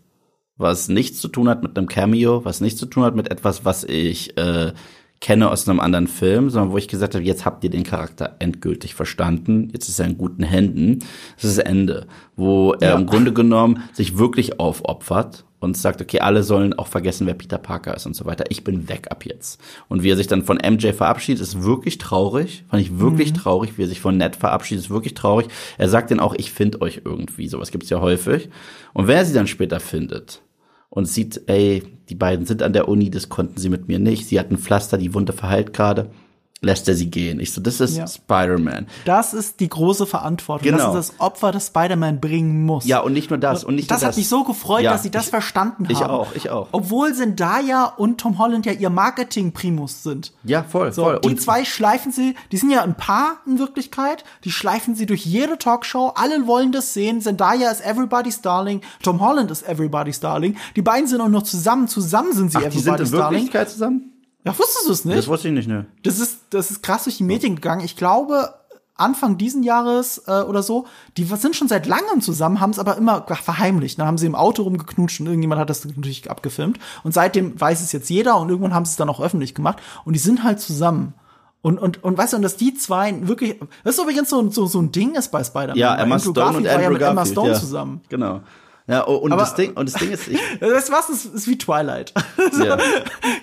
was 0.56 0.88
nichts 0.88 1.20
zu 1.20 1.28
tun 1.28 1.50
hat 1.50 1.64
mit 1.64 1.78
einem 1.78 1.88
Cameo, 1.88 2.46
was 2.46 2.62
nichts 2.62 2.80
zu 2.80 2.86
tun 2.86 3.04
hat 3.04 3.16
mit 3.16 3.30
etwas, 3.32 3.66
was 3.66 3.84
ich 3.84 4.38
äh, 4.38 4.74
kenne 5.24 5.50
aus 5.50 5.70
einem 5.70 5.80
anderen 5.80 6.08
Film, 6.08 6.50
sondern 6.50 6.72
wo 6.74 6.78
ich 6.78 6.90
gesagt 6.90 7.16
habe, 7.16 7.24
jetzt 7.24 7.46
habt 7.46 7.64
ihr 7.64 7.70
den 7.70 7.84
Charakter 7.84 8.36
endgültig 8.40 8.94
verstanden, 8.94 9.70
jetzt 9.72 9.88
ist 9.88 9.98
er 10.00 10.06
in 10.06 10.18
guten 10.18 10.44
Händen. 10.44 11.00
Das 11.36 11.46
ist 11.46 11.58
das 11.58 11.66
Ende, 11.66 12.08
wo 12.36 12.74
er 12.74 12.90
Ja. 12.90 12.96
im 12.98 13.06
Grunde 13.06 13.32
genommen 13.32 13.82
sich 13.94 14.18
wirklich 14.18 14.60
aufopfert 14.60 15.46
und 15.62 15.78
sagt, 15.78 16.02
okay, 16.02 16.20
alle 16.20 16.44
sollen 16.44 16.74
auch 16.74 16.88
vergessen, 16.88 17.26
wer 17.26 17.36
Peter 17.36 17.58
Parker 17.58 17.96
ist 17.96 18.06
und 18.06 18.18
so 18.18 18.26
weiter. 18.26 18.44
Ich 18.50 18.66
bin 18.66 18.90
weg 18.90 19.08
ab 19.12 19.26
jetzt. 19.26 19.62
Und 19.88 20.04
wie 20.04 20.10
er 20.10 20.18
sich 20.18 20.28
dann 20.28 20.44
von 20.44 20.58
MJ 20.58 20.92
verabschiedet, 20.92 21.42
ist 21.42 21.64
wirklich 21.64 22.00
traurig. 22.00 22.66
Fand 22.70 22.82
ich 22.82 23.00
wirklich 23.00 23.32
traurig, 23.32 23.78
wie 23.78 23.84
er 23.84 23.88
sich 23.88 24.02
von 24.02 24.18
Ned 24.18 24.36
verabschiedet, 24.36 24.84
ist 24.84 24.90
wirklich 24.90 25.14
traurig. 25.14 25.48
Er 25.78 25.88
sagt 25.88 26.12
dann 26.12 26.20
auch, 26.20 26.34
ich 26.34 26.52
finde 26.52 26.82
euch 26.82 27.04
irgendwie. 27.06 27.48
Sowas 27.48 27.72
gibt's 27.72 27.90
ja 27.90 28.02
häufig. 28.02 28.50
Und 28.92 29.08
wer 29.08 29.24
sie 29.24 29.34
dann 29.34 29.48
später 29.48 29.80
findet, 29.80 30.42
und 30.94 31.06
sieht, 31.06 31.42
ey, 31.48 31.82
die 32.10 32.16
beiden 32.16 32.46
sind 32.46 32.62
an 32.62 32.72
der 32.72 32.88
Uni, 32.88 33.10
das 33.10 33.28
konnten 33.28 33.60
sie 33.60 33.70
mit 33.70 33.88
mir 33.88 33.98
nicht. 33.98 34.28
Sie 34.28 34.40
hatten 34.40 34.60
Pflaster, 34.60 35.00
die 35.00 35.16
Wunde 35.16 35.34
verheilt 35.34 35.74
gerade. 35.74 36.12
Lässt 36.64 36.88
er 36.88 36.96
sie 36.96 37.12
gehen. 37.12 37.40
Ich 37.40 37.54
so, 37.54 37.62
das 37.62 37.80
ist 37.80 37.98
Ja. 37.98 38.08
Spider-Man. 38.08 38.88
Das 39.06 39.34
ist 39.34 39.60
die 39.60 39.68
große 39.70 40.06
Verantwortung. 40.08 40.64
Genau. 40.72 40.94
Das 40.94 41.08
ist 41.08 41.14
das 41.14 41.20
Opfer, 41.20 41.52
das 41.52 41.68
Spider-Man 41.68 42.20
bringen 42.22 42.66
muss. 42.66 42.86
Ja, 42.86 43.02
und 43.02 43.14
nicht 43.14 43.30
nur 43.30 43.38
das. 43.38 43.64
Und 43.64 43.76
nicht 43.76 43.92
das 43.92 44.02
nur 44.02 44.08
hat 44.10 44.18
mich 44.18 44.28
so 44.30 44.44
gefreut, 44.46 44.82
Ja, 44.82 44.94
dass 44.94 45.04
sie 45.04 45.12
das 45.12 45.26
ich, 45.26 45.30
verstanden 45.30 45.86
ich 45.90 46.02
haben. 46.02 46.10
auch, 46.10 46.28
ich 46.36 46.50
auch. 46.50 46.70
Obwohl 46.72 47.14
Zendaya 47.14 47.86
und 47.98 48.20
Tom 48.20 48.38
Holland 48.40 48.66
ja 48.66 48.72
ihr 48.72 48.90
Marketing-Primus 48.90 50.04
sind. 50.04 50.32
Ja, 50.44 50.64
voll, 50.64 50.92
So, 50.94 51.04
voll. 51.04 51.20
die 51.20 51.28
Und 51.30 51.42
zwei 51.42 51.66
schleifen 51.66 52.12
sie, 52.12 52.36
die 52.52 52.58
sind 52.58 52.70
ja 52.72 52.82
ein 52.84 52.96
Paar 52.96 53.38
in 53.46 53.60
Wirklichkeit, 53.60 54.24
die 54.46 54.52
schleifen 54.52 54.96
sie 54.96 55.06
durch 55.06 55.26
jede 55.26 55.58
Talkshow, 55.58 56.14
alle 56.16 56.48
wollen 56.48 56.72
das 56.72 56.94
sehen, 56.94 57.20
Zendaya 57.22 57.72
ist 57.72 57.86
everybody's 57.86 58.42
darling, 58.42 58.82
Tom 59.02 59.20
Holland 59.20 59.52
ist 59.52 59.68
everybody's 59.68 60.20
darling, 60.22 60.56
die 60.76 60.82
beiden 60.82 61.08
sind 61.08 61.20
auch 61.22 61.28
noch 61.30 61.44
zusammen, 61.44 61.88
zusammen 61.90 62.32
sind 62.34 62.52
sie 62.52 62.58
ach, 62.60 62.64
die 62.70 62.80
sind 62.80 62.88
in 62.88 62.94
everybody's 63.02 63.12
darling. 63.12 63.32
Wirklichkeit 63.40 63.70
zusammen? 63.70 64.13
Ja, 64.46 64.58
wusstest 64.58 64.88
du 64.88 64.92
es 64.92 65.06
nicht? 65.06 65.18
Das 65.18 65.28
wusste 65.28 65.48
ich 65.48 65.54
nicht, 65.54 65.68
ne? 65.68 65.86
Das 66.04 66.20
ist, 66.20 66.40
das 66.50 66.72
ist 66.72 66.84
krass 66.84 67.06
durch 67.06 67.18
die 67.18 67.24
Medien 67.24 67.56
gegangen. 67.56 67.86
Ich 67.86 67.96
glaube, 67.96 68.54
Anfang 68.96 69.38
diesen 69.38 69.64
Jahres 69.64 70.24
äh, 70.28 70.42
oder 70.42 70.62
so, 70.62 70.86
die 71.18 71.24
sind 71.24 71.56
schon 71.56 71.68
seit 71.68 71.88
langem 71.88 72.22
zusammen, 72.22 72.60
haben 72.60 72.70
es 72.70 72.80
aber 72.80 72.98
immer 72.98 73.26
verheimlicht. 73.26 73.98
Dann 73.98 74.06
haben 74.06 74.18
sie 74.18 74.28
im 74.28 74.36
Auto 74.36 74.64
rumgeknutscht 74.64 75.22
und 75.22 75.28
irgendjemand 75.28 75.60
hat 75.60 75.70
das 75.70 75.86
natürlich 75.86 76.30
abgefilmt. 76.30 76.78
Und 77.04 77.14
seitdem 77.14 77.60
weiß 77.60 77.82
es 77.82 77.92
jetzt 77.92 78.10
jeder 78.10 78.38
und 78.38 78.50
irgendwann 78.50 78.74
haben 78.74 78.86
sie 78.86 78.92
es 78.92 78.98
dann 78.98 79.10
auch 79.10 79.20
öffentlich 79.20 79.56
gemacht. 79.56 79.80
Und 80.06 80.14
die 80.14 80.20
sind 80.20 80.44
halt 80.44 80.60
zusammen. 80.60 81.14
Und, 81.62 81.80
und, 81.80 82.04
und 82.04 82.18
weißt 82.18 82.34
du, 82.34 82.38
und 82.38 82.44
dass 82.44 82.58
die 82.58 82.74
zwei 82.74 83.26
wirklich, 83.26 83.58
das 83.84 83.96
ist 83.96 84.02
übrigens 84.04 84.30
so, 84.30 84.50
so, 84.52 84.68
so 84.68 84.82
ein 84.82 84.92
Ding 84.92 85.16
ist 85.16 85.32
bei 85.32 85.44
Spider-Man. 85.44 85.78
Ja, 85.78 85.96
Emma 85.96 86.16
Andrew 86.16 86.32
Stone 86.32 86.58
und 86.58 86.64
Garfield 86.64 86.66
war 86.66 86.82
ja 86.82 86.88
Andrew 86.88 86.94
mit 86.94 87.02
Emma 87.02 87.14
Garfield. 87.14 87.34
Stone 87.34 87.52
ja. 87.52 87.60
zusammen. 87.60 88.02
Genau. 88.10 88.42
Ja, 88.88 89.02
und, 89.02 89.32
Aber- 89.32 89.42
das 89.42 89.56
Ding, 89.56 89.74
und 89.74 89.92
das 89.94 90.00
Ding 90.00 90.12
ist, 90.12 90.28
ich, 90.28 90.40
Das 90.60 90.92
was 90.92 91.10
ist, 91.10 91.26
ist 91.26 91.48
wie 91.48 91.58
Twilight. 91.58 92.14
Ja. 92.64 92.78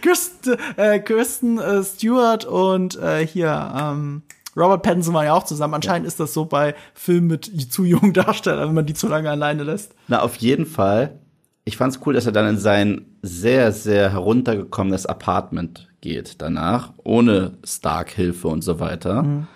Kirsten, 0.02 0.56
äh, 0.76 0.98
Kirsten 1.00 1.58
äh, 1.58 1.82
Stewart 1.82 2.44
und 2.44 2.96
äh, 2.98 3.26
hier 3.26 3.72
ähm, 3.76 4.22
Robert 4.56 4.82
Pattinson 4.82 5.14
waren 5.14 5.24
ja 5.26 5.32
auch 5.32 5.44
zusammen. 5.44 5.74
Anscheinend 5.74 6.06
ist 6.06 6.20
das 6.20 6.34
so 6.34 6.44
bei 6.44 6.74
Filmen 6.94 7.28
mit 7.28 7.72
zu 7.72 7.84
jungen 7.84 8.12
Darstellern, 8.14 8.68
wenn 8.68 8.74
man 8.74 8.86
die 8.86 8.94
zu 8.94 9.08
lange 9.08 9.30
alleine 9.30 9.62
lässt. 9.64 9.94
na, 10.08 10.20
auf 10.22 10.36
jeden 10.36 10.66
Fall. 10.66 11.18
Ich 11.64 11.76
fand's 11.76 12.00
cool, 12.04 12.14
dass 12.14 12.26
er 12.26 12.32
dann 12.32 12.48
in 12.48 12.58
sein 12.58 13.06
sehr, 13.22 13.70
sehr 13.72 14.10
heruntergekommenes 14.12 15.06
Apartment 15.06 15.88
geht 16.00 16.40
danach, 16.42 16.92
ohne 17.04 17.52
Stark-Hilfe 17.64 18.48
und 18.48 18.62
so 18.62 18.80
weiter. 18.80 19.46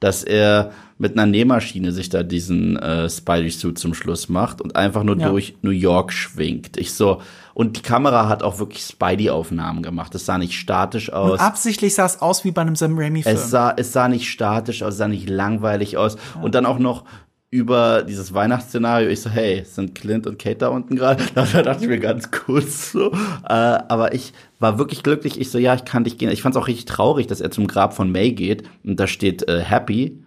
Dass 0.00 0.22
er 0.22 0.70
mit 0.98 1.12
einer 1.12 1.26
Nähmaschine 1.26 1.92
sich 1.92 2.08
da 2.08 2.22
diesen 2.22 2.76
äh, 2.76 3.08
Spidey-Suit 3.08 3.78
zum 3.78 3.94
Schluss 3.94 4.28
macht 4.28 4.60
und 4.60 4.76
einfach 4.76 5.04
nur 5.04 5.16
Ja. 5.16 5.28
durch 5.30 5.56
New 5.62 5.70
York 5.70 6.12
schwingt. 6.12 6.76
Ich 6.76 6.92
so, 6.92 7.22
und 7.54 7.76
die 7.76 7.82
Kamera 7.82 8.28
hat 8.28 8.42
auch 8.42 8.58
wirklich 8.58 8.82
Spidey-Aufnahmen 8.82 9.82
gemacht. 9.82 10.14
Es 10.14 10.26
sah 10.26 10.38
nicht 10.38 10.54
statisch 10.54 11.12
aus. 11.12 11.32
Und 11.32 11.40
absichtlich 11.40 11.94
sah 11.94 12.06
es 12.06 12.20
aus 12.20 12.44
wie 12.44 12.50
bei 12.50 12.62
einem 12.62 12.76
Sam 12.76 12.98
Raimi-Film. 12.98 13.34
Es 13.34 13.50
sah, 13.50 13.72
es 13.76 13.92
sah 13.92 14.08
nicht 14.08 14.28
statisch 14.28 14.82
aus, 14.82 14.94
es 14.94 14.98
sah 14.98 15.08
nicht 15.08 15.28
langweilig 15.28 15.96
aus. 15.96 16.16
Und 16.42 16.54
dann 16.54 16.66
auch 16.66 16.78
noch 16.78 17.04
über 17.50 18.02
dieses 18.02 18.34
Weihnachtsszenario. 18.34 19.08
Ich 19.08 19.22
so, 19.22 19.30
hey, 19.30 19.64
sind 19.64 19.94
Clint 19.94 20.26
und 20.26 20.38
Kate 20.38 20.58
da 20.58 20.68
unten 20.68 20.96
gerade? 20.96 21.24
Da 21.34 21.44
dachte 21.62 21.82
ich 21.84 21.88
mir 21.88 21.98
ganz 21.98 22.30
kurz 22.30 22.92
so. 22.92 23.10
Äh, 23.12 23.48
aber 23.48 24.14
ich 24.14 24.32
war 24.58 24.78
wirklich 24.78 25.02
glücklich. 25.02 25.40
Ich 25.40 25.50
so, 25.50 25.58
ja, 25.58 25.74
ich 25.74 25.84
kann 25.84 26.04
dich 26.04 26.18
gehen. 26.18 26.30
Ich 26.30 26.42
fand 26.42 26.54
es 26.56 26.60
auch 26.60 26.66
richtig 26.68 26.84
traurig, 26.84 27.26
dass 27.26 27.40
er 27.40 27.50
zum 27.50 27.66
Grab 27.66 27.94
von 27.94 28.10
May 28.12 28.32
geht 28.32 28.64
und 28.84 29.00
da 29.00 29.06
steht 29.06 29.48
äh, 29.48 29.60
Happy 29.60 30.22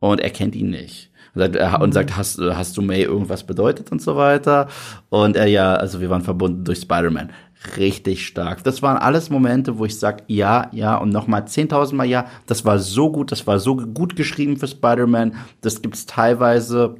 und 0.00 0.20
er 0.20 0.30
kennt 0.30 0.54
ihn 0.54 0.70
nicht. 0.70 1.10
Und 1.34 1.42
sagt, 1.42 1.56
er, 1.56 1.80
und 1.80 1.92
sagt 1.92 2.16
hast, 2.16 2.38
hast 2.40 2.76
du 2.76 2.82
May 2.82 3.02
irgendwas 3.02 3.44
bedeutet 3.44 3.92
und 3.92 4.00
so 4.00 4.16
weiter. 4.16 4.68
Und 5.10 5.36
er 5.36 5.46
ja, 5.46 5.74
also 5.74 6.00
wir 6.00 6.08
waren 6.08 6.22
verbunden 6.22 6.64
durch 6.64 6.80
Spider-Man. 6.80 7.30
Richtig 7.76 8.26
stark. 8.26 8.64
Das 8.64 8.82
waren 8.82 8.96
alles 8.96 9.28
Momente, 9.28 9.78
wo 9.78 9.84
ich 9.84 9.98
sag, 9.98 10.22
ja, 10.28 10.68
ja 10.72 10.96
und 10.96 11.10
nochmal 11.10 11.42
10.000 11.42 11.94
Mal 11.94 12.06
ja. 12.06 12.26
Das 12.46 12.64
war 12.64 12.78
so 12.78 13.10
gut, 13.10 13.32
das 13.32 13.46
war 13.46 13.58
so 13.58 13.76
gut 13.76 14.16
geschrieben 14.16 14.56
für 14.56 14.68
Spider-Man. 14.68 15.34
Das 15.60 15.82
gibt's 15.82 16.06
teilweise 16.06 16.96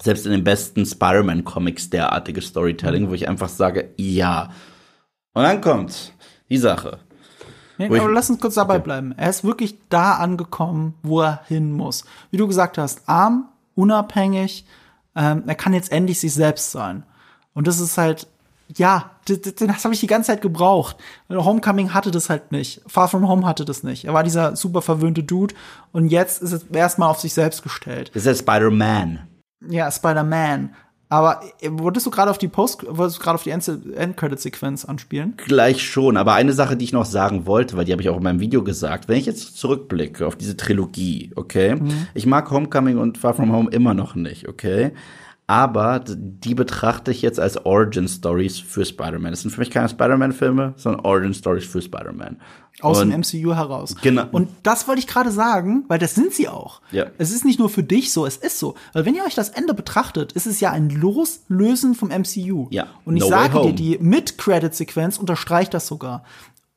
selbst 0.00 0.26
in 0.26 0.32
den 0.32 0.44
besten 0.44 0.84
Spider-Man-Comics 0.84 1.90
derartige 1.90 2.42
Storytelling, 2.42 3.08
wo 3.08 3.14
ich 3.14 3.28
einfach 3.28 3.48
sage, 3.48 3.90
ja. 3.96 4.50
Und 5.32 5.42
dann 5.42 5.60
kommt 5.60 6.12
die 6.50 6.58
Sache. 6.58 6.98
Nee, 7.78 7.86
aber 7.86 8.10
lass 8.10 8.30
uns 8.30 8.40
kurz 8.40 8.54
dabei 8.54 8.78
bleiben. 8.78 9.14
Er 9.16 9.30
ist 9.30 9.44
wirklich 9.44 9.76
da 9.88 10.12
angekommen, 10.14 10.94
wo 11.02 11.22
er 11.22 11.40
hin 11.46 11.72
muss. 11.72 12.04
Wie 12.30 12.36
du 12.36 12.46
gesagt 12.46 12.78
hast, 12.78 13.08
arm, 13.08 13.48
unabhängig, 13.74 14.64
ähm, 15.16 15.44
er 15.46 15.54
kann 15.54 15.74
jetzt 15.74 15.92
endlich 15.92 16.20
sich 16.20 16.34
selbst 16.34 16.70
sein. 16.70 17.04
Und 17.52 17.66
das 17.66 17.80
ist 17.80 17.98
halt, 17.98 18.26
ja, 18.76 19.10
das, 19.26 19.40
das, 19.40 19.54
das 19.54 19.84
habe 19.84 19.94
ich 19.94 20.00
die 20.00 20.06
ganze 20.06 20.28
Zeit 20.28 20.42
gebraucht. 20.42 20.96
Homecoming 21.30 21.94
hatte 21.94 22.10
das 22.10 22.30
halt 22.30 22.52
nicht. 22.52 22.82
Far 22.86 23.08
From 23.08 23.28
Home 23.28 23.46
hatte 23.46 23.64
das 23.64 23.82
nicht. 23.82 24.04
Er 24.04 24.14
war 24.14 24.22
dieser 24.22 24.56
super 24.56 24.82
verwöhnte 24.82 25.22
Dude 25.22 25.54
und 25.92 26.08
jetzt 26.08 26.42
ist 26.42 26.52
es 26.52 26.64
erstmal 26.64 27.10
auf 27.10 27.20
sich 27.20 27.34
selbst 27.34 27.62
gestellt. 27.62 28.10
Das 28.14 28.24
ist 28.24 28.26
der 28.26 28.52
Spider-Man. 28.52 29.28
Ja, 29.68 29.90
Spider-Man. 29.90 30.74
Aber 31.14 31.40
äh, 31.60 31.68
wolltest 31.70 32.06
du 32.06 32.10
gerade 32.10 32.28
auf 32.28 32.38
die 32.38 32.48
Post, 32.48 32.84
wolltest 32.88 33.18
du 33.18 33.22
gerade 33.22 33.36
auf 33.36 33.44
die 33.44 33.50
End- 33.50 33.68
End-Credit-Sequenz 33.68 34.84
anspielen? 34.84 35.34
Gleich 35.36 35.80
schon, 35.80 36.16
aber 36.16 36.34
eine 36.34 36.52
Sache, 36.52 36.76
die 36.76 36.84
ich 36.84 36.92
noch 36.92 37.04
sagen 37.04 37.46
wollte, 37.46 37.76
weil 37.76 37.84
die 37.84 37.92
habe 37.92 38.02
ich 38.02 38.08
auch 38.08 38.16
in 38.16 38.22
meinem 38.24 38.40
Video 38.40 38.64
gesagt, 38.64 39.08
wenn 39.08 39.18
ich 39.18 39.26
jetzt 39.26 39.56
zurückblicke 39.56 40.26
auf 40.26 40.34
diese 40.34 40.56
Trilogie, 40.56 41.30
okay, 41.36 41.76
ich 42.14 42.26
mag 42.26 42.50
Homecoming 42.50 42.98
und 42.98 43.16
Far 43.18 43.34
From 43.34 43.52
Home 43.52 43.70
immer 43.70 43.94
noch 43.94 44.16
nicht, 44.16 44.48
okay, 44.48 44.90
aber 45.46 46.00
die 46.06 46.54
betrachte 46.54 47.10
ich 47.10 47.20
jetzt 47.20 47.38
als 47.38 47.66
Origin 47.66 48.08
Stories 48.08 48.58
für 48.58 48.84
Spider-Man. 48.84 49.30
Das 49.32 49.42
sind 49.42 49.50
für 49.50 49.60
mich 49.60 49.70
keine 49.70 49.88
Spider-Man-Filme, 49.90 50.72
sondern 50.76 51.04
Origin 51.04 51.34
Stories 51.34 51.66
für 51.66 51.82
Spider-Man. 51.82 52.38
aus 52.80 53.00
Und- 53.00 53.10
dem 53.10 53.20
MCU 53.20 53.54
heraus. 53.54 53.94
Genau. 54.02 54.24
Und 54.32 54.48
das 54.64 54.88
wollte 54.88 54.98
ich 54.98 55.06
gerade 55.06 55.30
sagen, 55.30 55.84
weil 55.86 56.00
das 56.00 56.16
sind 56.16 56.32
sie 56.34 56.48
auch. 56.48 56.80
Ja. 56.90 57.06
Es 57.18 57.30
ist 57.30 57.44
nicht 57.44 57.60
nur 57.60 57.68
für 57.68 57.84
dich 57.84 58.12
so, 58.12 58.26
es 58.26 58.36
ist 58.36 58.58
so. 58.58 58.74
Weil 58.92 59.04
wenn 59.04 59.14
ihr 59.14 59.22
euch 59.24 59.36
das 59.36 59.50
Ende 59.50 59.74
betrachtet, 59.74 60.32
ist 60.32 60.46
es 60.46 60.58
ja 60.58 60.72
ein 60.72 60.90
Loslösen 60.90 61.94
vom 61.94 62.08
MCU. 62.10 62.66
Ja. 62.70 62.88
Und 63.04 63.16
ich 63.16 63.22
No 63.22 63.28
sage 63.28 63.60
dir, 63.62 63.72
die 63.74 63.98
Mid-Credit-Sequenz 64.00 65.18
unterstreicht 65.18 65.72
das 65.72 65.86
sogar. 65.86 66.24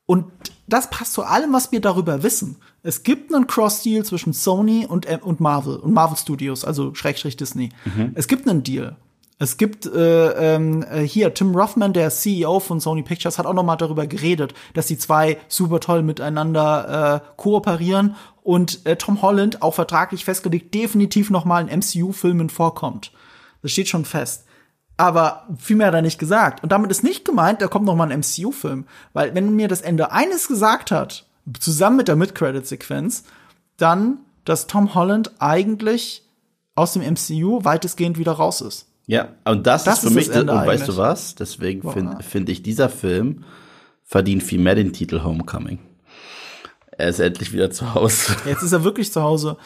Und 0.08 0.24
das 0.66 0.88
passt 0.88 1.12
zu 1.12 1.22
allem, 1.22 1.52
was 1.52 1.70
wir 1.70 1.82
darüber 1.82 2.22
wissen. 2.22 2.56
Es 2.82 3.02
gibt 3.02 3.32
einen 3.34 3.46
Cross-Deal 3.46 4.06
zwischen 4.06 4.32
Sony 4.32 4.86
und, 4.86 5.04
äh, 5.04 5.18
und 5.20 5.38
Marvel 5.38 5.76
und 5.76 5.92
Marvel 5.92 6.16
Studios, 6.16 6.64
also 6.64 6.94
Schrägstrich 6.94 7.36
Disney. 7.36 7.68
Mhm. 7.84 8.12
Es 8.14 8.26
gibt 8.26 8.48
einen 8.48 8.62
Deal. 8.62 8.96
Es 9.38 9.58
gibt 9.58 9.84
äh, 9.84 10.54
ähm, 10.54 10.82
äh, 10.90 11.02
hier 11.02 11.34
Tim 11.34 11.54
Rothman, 11.54 11.92
der 11.92 12.08
CEO 12.08 12.58
von 12.58 12.80
Sony 12.80 13.02
Pictures, 13.02 13.36
hat 13.36 13.44
auch 13.44 13.52
noch 13.52 13.64
mal 13.64 13.76
darüber 13.76 14.06
geredet, 14.06 14.54
dass 14.72 14.86
die 14.86 14.96
zwei 14.96 15.36
super 15.46 15.78
toll 15.78 16.02
miteinander 16.02 17.22
äh, 17.22 17.32
kooperieren 17.36 18.16
und 18.42 18.86
äh, 18.86 18.96
Tom 18.96 19.20
Holland 19.20 19.60
auch 19.60 19.74
vertraglich 19.74 20.24
festgelegt 20.24 20.74
definitiv 20.74 21.28
noch 21.28 21.44
mal 21.44 21.68
in 21.68 21.80
MCU-Filmen 21.80 22.48
vorkommt. 22.48 23.12
Das 23.60 23.72
steht 23.72 23.88
schon 23.88 24.06
fest. 24.06 24.46
Aber 24.98 25.46
viel 25.58 25.76
mehr 25.76 25.86
hat 25.86 25.94
er 25.94 26.02
nicht 26.02 26.18
gesagt. 26.18 26.62
Und 26.62 26.72
damit 26.72 26.90
ist 26.90 27.04
nicht 27.04 27.24
gemeint, 27.24 27.62
da 27.62 27.68
kommt 27.68 27.86
noch 27.86 27.94
mal 27.94 28.10
ein 28.10 28.20
MCU-Film. 28.20 28.84
Weil 29.12 29.34
wenn 29.34 29.54
mir 29.56 29.68
das 29.68 29.80
Ende 29.80 30.12
eines 30.12 30.48
gesagt 30.48 30.90
hat, 30.90 31.24
zusammen 31.58 31.96
mit 31.96 32.08
der 32.08 32.16
Mid-Credit-Sequenz, 32.16 33.22
dann, 33.76 34.18
dass 34.44 34.66
Tom 34.66 34.94
Holland 34.94 35.30
eigentlich 35.38 36.24
aus 36.74 36.92
dem 36.92 37.02
MCU 37.02 37.64
weitestgehend 37.64 38.18
wieder 38.18 38.32
raus 38.32 38.60
ist. 38.60 38.86
Ja, 39.06 39.28
und 39.44 39.66
das, 39.66 39.84
Das 39.84 39.94
ist 39.94 40.00
für 40.00 40.08
ist 40.08 40.14
mich, 40.14 40.26
das 40.26 40.36
Ende 40.36 40.52
und 40.52 40.66
weißt 40.66 40.88
du 40.88 40.96
was? 40.96 41.34
Deswegen 41.36 41.90
finde 41.90 42.22
find 42.22 42.48
ich, 42.48 42.62
dieser 42.62 42.88
Film 42.88 43.44
verdient 44.04 44.42
viel 44.42 44.58
mehr 44.58 44.74
den 44.74 44.92
Titel 44.92 45.22
Homecoming. 45.22 45.78
Er 46.90 47.08
ist 47.08 47.20
endlich 47.20 47.52
wieder 47.52 47.70
zu 47.70 47.94
Hause. 47.94 48.36
Jetzt 48.44 48.62
ist 48.62 48.72
er 48.72 48.82
wirklich 48.82 49.12
zu 49.12 49.22
Hause. 49.22 49.56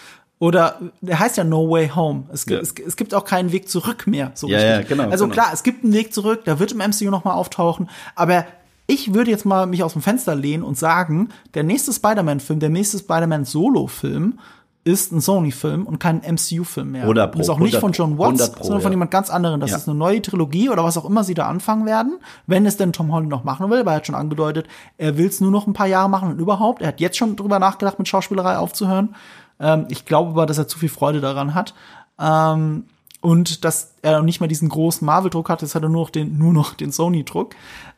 Oder 0.43 0.81
der 1.01 1.20
heißt 1.20 1.36
ja 1.36 1.44
No 1.44 1.70
Way 1.70 1.90
Home. 1.94 2.24
Es 2.32 2.47
gibt, 2.47 2.56
Ja. 2.56 2.62
es, 2.62 2.74
es 2.89 2.97
gibt 2.97 3.14
auch 3.14 3.24
keinen 3.24 3.52
Weg 3.52 3.69
zurück 3.69 4.09
mehr. 4.09 4.32
So 4.35 4.48
Ja, 4.48 4.56
richtig. 4.59 4.90
ja, 4.90 4.97
genau, 4.97 5.09
Also 5.09 5.24
genau. 5.27 5.35
klar, 5.35 5.51
es 5.52 5.62
gibt 5.62 5.85
einen 5.85 5.93
Weg 5.93 6.12
zurück, 6.12 6.44
der 6.47 6.59
wird 6.59 6.73
im 6.73 6.78
MCU 6.78 7.10
noch 7.12 7.23
mal 7.23 7.35
auftauchen. 7.35 7.89
Aber 8.16 8.44
ich 8.89 9.14
würde 9.14 9.31
jetzt 9.31 9.44
mal 9.47 9.66
mich 9.69 9.85
aus 9.85 9.93
dem 9.93 10.02
Fenster 10.02 10.35
lehnen 10.35 10.64
und 10.64 10.77
sagen, 10.77 11.28
der 11.55 11.62
nächste 11.62 11.93
Spider-Man-Film, 11.93 12.59
der 12.59 12.70
nächste 12.70 12.98
Spider-Man-Solo-Film 12.98 14.40
ist 14.85 15.12
ein 15.12 15.20
Sony-Film 15.20 15.86
und 15.86 16.01
kein 16.01 16.23
MCU-Film 16.24 16.90
mehr. 16.90 17.02
100 17.02 17.31
Pro, 17.31 17.36
Und 17.36 17.43
ist 17.43 17.48
auch 17.48 17.60
nicht 17.60 17.77
100 17.77 17.81
von 17.81 17.93
John 17.93 18.19
Watts, 18.19 18.40
100 18.40 18.56
Pro, 18.56 18.64
sondern 18.64 18.82
von 18.82 18.90
ja. 18.90 18.94
jemand 18.94 19.10
ganz 19.12 19.31
anderem. 19.31 19.60
Das 19.60 19.70
Ja. 19.70 19.77
ist 19.77 19.89
eine 19.89 19.97
neue 19.97 20.20
Trilogie 20.20 20.70
oder 20.70 20.82
was 20.82 20.97
auch 20.98 21.05
immer 21.05 21.23
sie 21.23 21.35
da 21.35 21.47
anfangen 21.47 21.86
werden. 21.86 22.19
Wenn 22.48 22.66
es 22.66 22.77
denn 22.78 22.93
Tom 22.93 23.12
Holland 23.12 23.28
noch 23.28 23.44
machen 23.44 23.70
will, 23.70 23.86
weil 23.86 23.93
er 23.93 23.97
hat 23.98 24.06
schon 24.09 24.16
angedeutet, 24.16 24.66
er 24.98 25.16
will 25.16 25.28
es 25.28 25.40
nur 25.40 25.52
noch 25.52 25.69
ein 25.69 25.73
paar 25.73 25.86
Jahre 25.86 26.10
machen 26.10 26.31
und 26.32 26.40
überhaupt. 26.40 26.82
Er 26.82 26.89
hat 26.89 26.98
jetzt 27.01 27.16
schon 27.16 27.36
drüber 27.36 27.60
nachgedacht, 27.60 28.01
mit 28.01 28.09
Schauspielerei 28.09 28.56
aufzuhören. 28.56 29.14
Ähm, 29.61 29.87
ich 29.89 30.05
glaube 30.05 30.31
aber, 30.31 30.47
dass 30.47 30.59
er 30.59 30.69
zu 30.69 30.79
viel 30.79 30.89
Freude 30.89 31.20
daran 31.20 31.55
hat. 31.55 31.74
Ähm, 32.19 32.85
und 33.20 33.65
dass 33.65 33.95
er 34.03 34.20
nicht 34.23 34.41
mal 34.41 34.49
diesen 34.49 34.69
großen 34.69 35.07
Marvel-Druck 35.07 35.49
hat, 35.49 35.62
jetzt 35.62 35.74
hat 35.74 35.83
er 35.83 35.89
nur 35.89 36.03
noch 36.03 36.11
den, 36.11 36.39
nur 36.39 36.53
noch 36.53 36.74
den 36.74 36.91
Sony-Druck. 36.91 37.55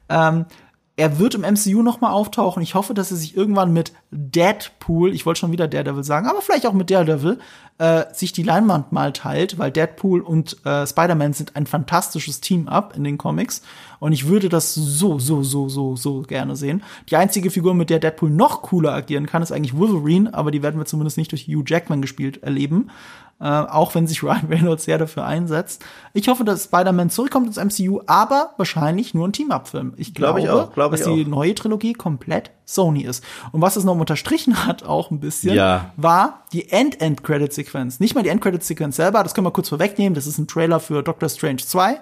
Ähm, 0.08 0.44
er 0.96 1.18
wird 1.18 1.34
im 1.34 1.40
MCU 1.40 1.82
noch 1.82 2.00
mal 2.00 2.12
auftauchen. 2.12 2.62
Ich 2.62 2.74
hoffe, 2.74 2.94
dass 2.94 3.10
er 3.10 3.16
sich 3.16 3.36
irgendwann 3.36 3.72
mit 3.72 3.92
Deadpool, 4.12 5.12
ich 5.12 5.26
wollte 5.26 5.40
schon 5.40 5.50
wieder 5.50 5.66
Daredevil 5.66 6.04
sagen, 6.04 6.28
aber 6.28 6.40
vielleicht 6.40 6.66
auch 6.66 6.72
mit 6.72 6.90
Daredevil, 6.90 7.40
äh, 7.78 8.04
sich 8.12 8.32
die 8.32 8.44
Leinwand 8.44 8.92
mal 8.92 9.12
teilt, 9.12 9.58
weil 9.58 9.72
Deadpool 9.72 10.20
und 10.20 10.64
äh, 10.64 10.86
Spider-Man 10.86 11.32
sind 11.32 11.56
ein 11.56 11.66
fantastisches 11.66 12.40
Team-Up 12.40 12.96
in 12.96 13.02
den 13.02 13.18
Comics. 13.18 13.62
Und 13.98 14.12
ich 14.12 14.28
würde 14.28 14.48
das 14.48 14.74
so, 14.74 15.18
so, 15.18 15.42
so, 15.42 15.68
so, 15.68 15.96
so 15.96 16.22
gerne 16.22 16.54
sehen. 16.54 16.84
Die 17.10 17.16
einzige 17.16 17.50
Figur, 17.50 17.74
mit 17.74 17.90
der 17.90 17.98
Deadpool 17.98 18.30
noch 18.30 18.62
cooler 18.62 18.92
agieren 18.92 19.26
kann, 19.26 19.42
ist 19.42 19.50
eigentlich 19.50 19.76
Wolverine, 19.76 20.32
aber 20.32 20.52
die 20.52 20.62
werden 20.62 20.78
wir 20.78 20.86
zumindest 20.86 21.16
nicht 21.16 21.32
durch 21.32 21.48
Hugh 21.48 21.64
Jackman 21.66 22.02
gespielt 22.02 22.42
erleben. 22.44 22.90
Äh, 23.40 23.44
auch 23.46 23.94
wenn 23.94 24.06
sich 24.06 24.22
Ryan 24.22 24.46
Reynolds 24.48 24.84
sehr 24.84 24.96
dafür 24.96 25.24
einsetzt. 25.26 25.84
Ich 26.12 26.28
hoffe, 26.28 26.44
dass 26.44 26.64
Spider-Man 26.64 27.10
zurückkommt 27.10 27.48
ins 27.48 27.56
MCU, 27.56 28.00
aber 28.06 28.54
wahrscheinlich 28.56 29.12
nur 29.12 29.26
ein 29.28 29.32
Glaub 29.32 29.48
Team-Up-Film. 29.48 29.94
Ich 29.96 30.08
ich 30.08 30.14
glaube, 30.14 30.40
auch, 30.52 30.72
glaub 30.72 30.92
ich 30.94 31.00
dass 31.00 31.08
die 31.12 31.24
auch. 31.24 31.28
neue 31.28 31.54
Trilogie 31.54 31.92
komplett 31.94 32.52
Sony 32.64 33.02
ist. 33.02 33.24
Und 33.52 33.60
was 33.60 33.76
es 33.76 33.84
noch 33.84 33.98
unterstrichen 33.98 34.66
hat, 34.66 34.84
auch 34.84 35.10
ein 35.10 35.18
bisschen, 35.20 35.54
Ja. 35.54 35.92
war 35.96 36.44
die 36.52 36.70
End-End-Credit-Sequenz. 36.70 38.00
Nicht 38.00 38.14
mal 38.14 38.22
die 38.22 38.30
End-Credit-Sequenz 38.30 38.96
selber, 38.96 39.22
das 39.22 39.34
können 39.34 39.46
wir 39.46 39.50
kurz 39.52 39.68
vorwegnehmen. 39.68 40.14
Das 40.14 40.26
ist 40.26 40.38
ein 40.38 40.46
Trailer 40.46 40.80
für 40.80 41.02
Doctor 41.02 41.28
Strange 41.28 41.58
2. 41.58 42.00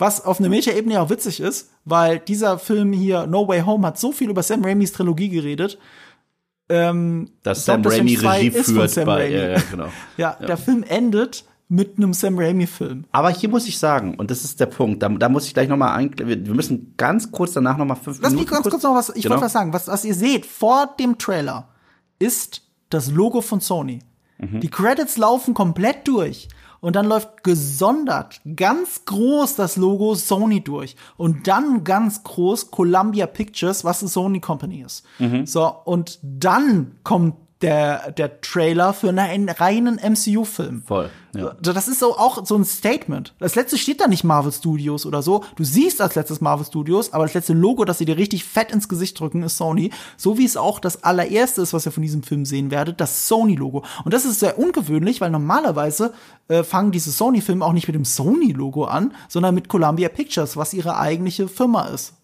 Was 0.00 0.24
auf 0.24 0.38
einer 0.38 0.48
Meta-Ebene 0.48 0.94
ja 0.94 1.02
auch 1.02 1.10
witzig 1.10 1.40
ist, 1.40 1.70
weil 1.84 2.20
dieser 2.20 2.58
Film 2.60 2.92
hier, 2.92 3.26
No 3.26 3.48
Way 3.48 3.62
Home, 3.62 3.84
hat 3.84 3.98
so 3.98 4.12
viel 4.12 4.30
über 4.30 4.44
Sam 4.44 4.64
Raimis 4.64 4.92
Trilogie 4.92 5.28
geredet. 5.28 5.76
Ähm, 6.68 7.30
Dass 7.42 7.64
Sam 7.64 7.82
Raimi 7.82 8.16
Strange 8.16 8.20
2 8.20 8.36
Regie 8.38 8.50
führt 8.62 8.90
Sam 8.90 9.06
bei, 9.06 9.22
Raimi. 9.24 9.34
ja, 9.36 9.48
ja, 9.50 9.58
genau. 9.70 9.88
Ja, 10.16 10.36
der 10.46 10.56
Film 10.56 10.82
endet 10.86 11.44
mit 11.70 11.98
einem 11.98 12.14
Sam 12.14 12.38
Raimi-Film. 12.38 13.04
Aber 13.12 13.28
hier 13.30 13.48
muss 13.50 13.66
ich 13.68 13.78
sagen, 13.78 14.14
und 14.14 14.30
das 14.30 14.42
ist 14.44 14.58
der 14.58 14.66
Punkt, 14.66 15.02
da, 15.02 15.08
da 15.10 15.28
muss 15.28 15.46
ich 15.46 15.52
gleich 15.54 15.68
noch 15.68 15.76
mal 15.76 15.94
ein, 15.94 16.10
wir 16.16 16.46
wir 16.46 16.54
müssen 16.54 16.94
ganz 16.96 17.30
kurz 17.30 17.52
danach 17.52 17.76
noch 17.76 17.84
mal 17.84 17.94
fünf 17.94 18.18
Lass 18.22 18.32
mich 18.32 18.40
Minuten 18.40 18.54
ganz 18.54 18.70
kurz 18.70 18.82
noch 18.82 18.94
was, 18.94 19.10
ich 19.10 19.22
Genau. 19.22 19.34
wollte 19.34 19.44
was 19.44 19.52
sagen. 19.52 19.72
Was, 19.74 19.86
was 19.88 20.04
ihr 20.04 20.14
seht 20.14 20.46
vor 20.46 20.94
dem 20.98 21.18
Trailer 21.18 21.68
ist 22.18 22.62
das 22.90 23.10
Logo 23.10 23.42
von 23.42 23.60
Sony. 23.60 23.98
Mhm. 24.38 24.60
Die 24.60 24.68
Credits 24.70 25.18
laufen 25.18 25.52
komplett 25.52 26.08
durch. 26.08 26.48
Und 26.80 26.96
dann 26.96 27.06
läuft 27.06 27.42
gesondert 27.42 28.40
ganz 28.56 29.04
groß 29.04 29.56
das 29.56 29.76
Logo 29.76 30.14
Sony 30.14 30.62
durch. 30.62 30.96
Und 31.16 31.48
dann 31.48 31.84
ganz 31.84 32.22
groß 32.22 32.70
Columbia 32.70 33.26
Pictures, 33.26 33.84
was 33.84 34.02
eine 34.02 34.08
Sony 34.08 34.40
Company 34.40 34.82
ist. 34.82 35.04
Mhm. 35.18 35.46
So, 35.46 35.72
und 35.84 36.18
dann 36.22 36.98
kommt 37.02 37.34
der, 37.62 38.12
der 38.12 38.40
Trailer 38.40 38.92
für 38.92 39.08
einen 39.08 39.48
reinen 39.48 39.96
MCU-Film. 39.96 40.82
Voll, 40.86 41.10
ja. 41.34 41.54
Das 41.60 41.88
ist 41.88 41.98
so 41.98 42.16
auch 42.16 42.44
so 42.46 42.56
ein 42.56 42.64
Statement. 42.64 43.34
Das 43.38 43.56
letzte 43.56 43.76
steht 43.78 44.00
da 44.00 44.06
nicht 44.06 44.22
Marvel 44.24 44.52
Studios 44.52 45.04
oder 45.04 45.22
so. 45.22 45.44
Du 45.56 45.64
siehst 45.64 46.00
als 46.00 46.14
letztes 46.14 46.40
Marvel 46.40 46.64
Studios, 46.64 47.12
aber 47.12 47.24
das 47.24 47.34
letzte 47.34 47.54
Logo, 47.54 47.84
das 47.84 47.98
sie 47.98 48.04
dir 48.04 48.16
richtig 48.16 48.44
fett 48.44 48.70
ins 48.70 48.88
Gesicht 48.88 49.18
drücken, 49.18 49.42
ist 49.42 49.56
Sony. 49.56 49.90
So 50.16 50.38
wie 50.38 50.44
es 50.44 50.56
auch 50.56 50.78
das 50.78 51.02
allererste 51.02 51.62
ist, 51.62 51.72
was 51.72 51.84
ihr 51.84 51.92
von 51.92 52.02
diesem 52.02 52.22
Film 52.22 52.44
sehen 52.44 52.70
werdet, 52.70 53.00
das 53.00 53.26
Sony-Logo. 53.26 53.84
Und 54.04 54.14
das 54.14 54.24
ist 54.24 54.40
sehr 54.40 54.58
ungewöhnlich, 54.58 55.20
weil 55.20 55.30
normalerweise 55.30 56.12
äh, 56.46 56.62
fangen 56.62 56.92
diese 56.92 57.10
Sony-Filme 57.10 57.64
auch 57.64 57.72
nicht 57.72 57.88
mit 57.88 57.96
dem 57.96 58.04
Sony-Logo 58.04 58.84
an, 58.84 59.14
sondern 59.28 59.54
mit 59.54 59.68
Columbia 59.68 60.08
Pictures, 60.08 60.56
was 60.56 60.74
ihre 60.74 60.96
eigentliche 60.98 61.48
Firma 61.48 61.86
ist. 61.86 62.14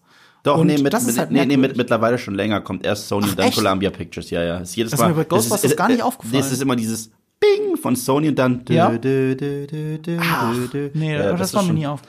Doch, 0.45 0.59
Und 0.59 0.67
nee, 0.67 0.77
mit, 0.77 0.93
das 0.93 1.07
ist 1.07 1.17
halt 1.17 1.31
nee, 1.31 1.43
nee, 1.43 1.57
mit, 1.57 1.75
mittlerweile 1.75 2.19
schon 2.19 2.35
länger 2.35 2.61
kommt 2.61 2.85
erst 2.85 3.07
Sony 3.07 3.27
und 3.29 3.39
dann 3.39 3.47
echt? 3.47 3.57
Columbia 3.57 3.89
Pictures, 3.89 4.29
ja, 4.29 4.43
ja. 4.43 4.57
Ist 4.59 4.75
jedes 4.75 4.91
Das 4.91 4.99
ist 4.99 5.03
Mal, 5.03 5.09
mir 5.09 5.15
bei 5.15 5.23
Ghostbusters 5.23 5.75
gar 5.75 5.89
nicht 5.89 6.03
aufgefallen. 6.03 6.39
Das 6.39 6.51
ist 6.51 6.61
immer 6.61 6.75
dieses 6.75 7.09
Bing 7.39 7.75
von 7.77 7.95
Sony 7.95 8.29
und 8.29 8.35
dann 8.37 8.63
Ja? 8.69 8.91
dü, 8.95 9.35
dü, 9.35 9.65
dü, 9.97 10.17
Ach, 10.21 10.53
nee, 10.93 11.15
Ja, 11.15 11.33
das, 11.33 11.49
ist 11.49 11.55
war 11.55 11.63
mir 11.63 11.73
nie 11.73 11.87
auf. 11.87 12.01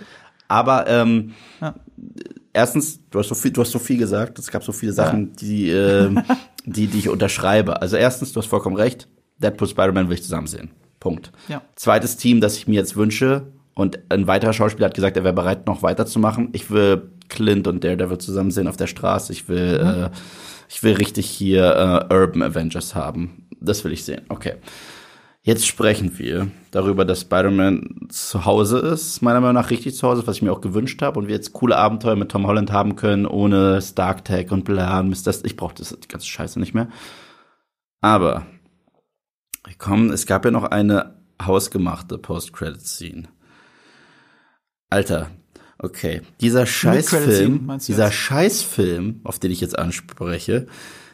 Aber 0.49 0.87
ähm, 0.87 1.33
Ja. 1.63 1.75
erstens, 2.53 3.01
du 3.11 3.19
hast 3.21 3.29
so 3.29 3.35
viel, 3.35 3.53
du 3.53 3.63
hast 3.63 3.71
so 3.73 3.79
viel 3.79 3.97
gesagt. 3.97 4.39
Es 4.39 4.51
gab 4.51 4.63
so 4.63 4.73
viele 4.73 4.93
Sachen, 4.93 5.33
die, 5.37 5.71
ähm, 5.71 6.23
die, 6.67 6.89
die 6.89 6.99
ich 6.99 7.09
unterschreibe. 7.09 7.81
Also 7.81 7.97
erstens, 7.97 8.33
du 8.35 8.41
hast 8.41 8.49
vollkommen 8.49 8.77
recht. 8.77 9.09
Deadpool 9.39 9.67
Spider-Man 9.69 10.09
will 10.09 10.15
ich 10.15 10.23
zusammen 10.23 10.47
sehen. 10.47 10.73
Punkt. 11.01 11.33
Ja. 11.49 11.63
Zweites 11.75 12.19
Team, 12.19 12.43
das 12.43 12.59
ich 12.59 12.69
mir 12.69 12.75
jetzt 12.75 12.97
wünsche. 12.97 13.47
Und 13.77 13.99
ein 14.11 14.27
weiterer 14.27 14.55
Schauspieler 14.55 14.87
hat 14.87 14.95
gesagt, 14.95 15.19
er 15.19 15.25
wäre 15.25 15.35
bereit, 15.35 15.67
noch 15.67 15.83
weiterzumachen. 15.83 16.49
Ich 16.53 16.71
will 16.71 17.11
Clint 17.29 17.69
und 17.69 17.85
Daredevil 17.85 18.17
zusammen 18.17 18.51
sehen 18.51 18.69
auf 18.69 18.79
der 18.79 18.87
Straße. 18.87 19.35
Ich 19.35 19.51
will, 19.51 19.79
Mhm. 19.79 20.03
äh, 20.05 20.11
ich 20.71 20.83
will 20.83 20.95
richtig 20.95 21.29
hier 21.29 22.09
äh, 22.11 22.15
Urban 22.15 22.43
Avengers 22.43 22.95
haben. 22.95 23.47
Das 23.61 23.85
will 23.85 23.93
ich 23.93 24.05
sehen. 24.05 24.23
Okay. 24.31 24.55
Jetzt 25.43 25.67
sprechen 25.67 26.19
wir 26.19 26.49
darüber, 26.71 27.05
dass 27.05 27.21
Spider-Man 27.21 28.09
zu 28.09 28.47
Hause 28.47 28.79
ist, 28.79 29.21
meiner 29.21 29.41
Meinung 29.41 29.55
nach 29.55 29.71
richtig 29.71 29.95
zu 29.95 30.09
Hause, 30.09 30.27
was 30.27 30.37
ich 30.37 30.43
mir 30.43 30.53
auch 30.53 30.63
gewünscht 30.63 31.03
habe, 31.03 31.21
und 31.21 31.29
wir 31.29 31.35
jetzt 31.37 31.53
coole 31.53 31.77
Abenteuer 31.77 32.17
mit 32.17 32.31
Tom 32.31 32.47
Holland 32.47 32.73
haben 32.73 32.97
können, 32.97 33.27
ohne 33.27 33.81
Stark 33.83 34.25
Tech 34.25 34.51
und 34.51 34.65
bla 34.65 34.99
und 35.01 35.11
Mist, 35.11 35.27
das, 35.27 35.45
ich 35.45 35.55
brauche 35.57 35.75
das 35.75 35.97
die 36.03 36.09
ganze 36.09 36.27
Scheiße 36.27 36.59
nicht 36.59 36.75
mehr. 36.75 36.89
Aber 38.01 38.47
komm, 39.79 40.11
es 40.11 40.27
gab 40.27 40.45
ja 40.47 40.51
noch 40.51 40.65
eine 40.65 41.15
hausgemachte 41.41 42.19
Post-Credit-Scene. 42.19 43.29
Alter, 44.91 45.31
okay, 45.79 46.23
dieser 46.41 46.67
Scheißfilm, 46.67 47.79
dieser? 47.79 48.13
Scheißfilm, 48.13 49.21
auf 49.25 49.39
den 49.39 49.51
ich 49.51 49.61
jetzt 49.61 49.79
anspreche, 49.79 50.67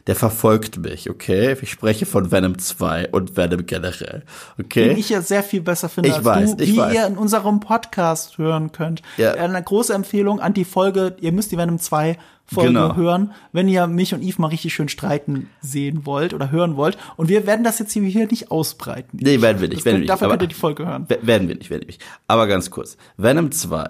der 0.07 0.17
verfolgt 0.17 0.79
mich, 0.79 1.09
okay? 1.09 1.57
Ich 1.63 1.71
spreche 1.71 2.07
von 2.07 2.33
Venom 2.33 2.59
2 2.59 3.11
und 3.11 3.37
Venom 3.37 3.65
generell, 3.67 4.23
okay? 4.59 4.89
Den 4.89 4.99
ich 4.99 5.09
ja 5.11 5.21
sehr 5.23 5.43
viel 5.43 5.61
besser 5.61 5.89
finde 5.89 6.09
Ich 6.11 6.17
als 6.17 6.25
weiß, 6.25 6.57
du, 6.57 6.65
ich 6.65 6.73
wie 6.73 6.77
weiß. 6.79 6.95
ihr 6.95 7.07
in 7.07 7.17
unserem 7.17 7.61
Podcast 7.61 8.39
hören 8.39 8.73
könnt. 8.73 9.03
Ja. 9.17 9.35
Eine 9.35 9.63
große 9.63 9.95
Empfehlung 9.95 10.41
an 10.41 10.55
die 10.55 10.65
Folge, 10.65 11.17
ihr 11.21 11.33
müsst 11.33 11.53
die 11.53 11.57
Venom 11.59 11.79
2 11.79 12.19
Folge 12.45 12.69
Genau. 12.73 12.97
hören, 12.97 13.33
wenn 13.53 13.69
ihr 13.69 13.87
mich 13.87 14.13
und 14.13 14.23
Yves 14.23 14.39
mal 14.39 14.49
richtig 14.49 14.75
schön 14.75 14.89
streiten 14.89 15.49
sehen 15.61 16.05
wollt 16.05 16.35
oder 16.35 16.51
hören 16.51 16.77
wollt. 16.77 16.99
Und 17.17 17.29
wir 17.29 17.47
werden 17.47 17.65
das 17.65 17.79
jetzt 17.79 17.93
hier 17.93 18.03
nicht 18.27 18.51
ausbreiten. 18.51 19.19
Nee, 19.23 19.41
werden 19.41 19.61
wir 19.61 19.69
nicht, 19.69 19.79
Das 19.81 19.85
werden 19.85 19.85
wir 19.85 19.93
könnt, 19.93 20.01
nicht, 20.01 20.11
dafür 20.11 20.27
aber- 20.27 20.33
könnt 20.35 20.43
ihr 20.43 20.49
die 20.49 20.61
Folge 20.61 20.85
hören. 20.87 21.07
Werden 21.09 21.49
wir 21.49 21.55
nicht, 21.55 21.71
werden 21.71 21.83
wir 21.83 21.87
nicht. 21.87 22.03
Aber 22.27 22.47
ganz 22.49 22.71
kurz. 22.71 22.97
Venom 23.17 23.53
2 23.53 23.87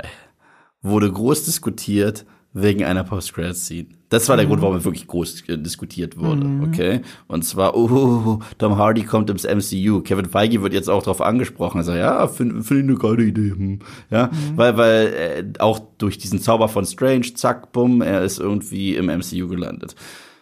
wurde 0.83 1.11
groß 1.11 1.45
diskutiert 1.47 2.25
wegen 2.53 2.85
einer 2.85 3.03
Post-Credit-Scene. 3.03 3.87
Das 4.13 4.29
war 4.29 4.37
der 4.37 4.45
Grund, 4.45 4.61
warum 4.61 4.77
er 4.77 4.85
wirklich 4.85 5.07
groß 5.07 5.49
äh, 5.49 5.57
diskutiert 5.57 6.19
wurde, 6.19 6.47
okay? 6.69 7.01
Und 7.29 7.47
zwar, 7.47 7.75
oh, 7.75 8.41
Tom 8.59 8.77
Hardy 8.77 9.05
kommt 9.05 9.31
ins 9.31 9.45
MCU. 9.45 10.03
Kevin 10.03 10.27
Feige 10.27 10.63
wird 10.63 10.75
jetzt 10.75 10.91
auch 10.91 11.03
darauf 11.03 11.23
angesprochen. 11.23 11.79
Also, 11.79 11.95
ja, 11.95 12.29
finde 12.29 12.63
find 12.63 12.81
ich 12.81 12.89
eine 12.91 12.99
geile 12.99 13.25
Idee. 13.25 13.53
Hm. 13.53 13.79
Ja, 14.11 14.31
weil, 14.55 14.77
weil 14.77 15.07
äh, 15.07 15.45
auch 15.61 15.81
durch 15.97 16.19
diesen 16.19 16.41
Zauber 16.41 16.69
von 16.69 16.85
Strange, 16.85 17.33
zack, 17.35 17.73
bumm, 17.73 18.03
er 18.03 18.23
ist 18.23 18.39
irgendwie 18.39 18.97
im 18.97 19.07
MCU 19.07 19.49
gelandet. 19.49 19.97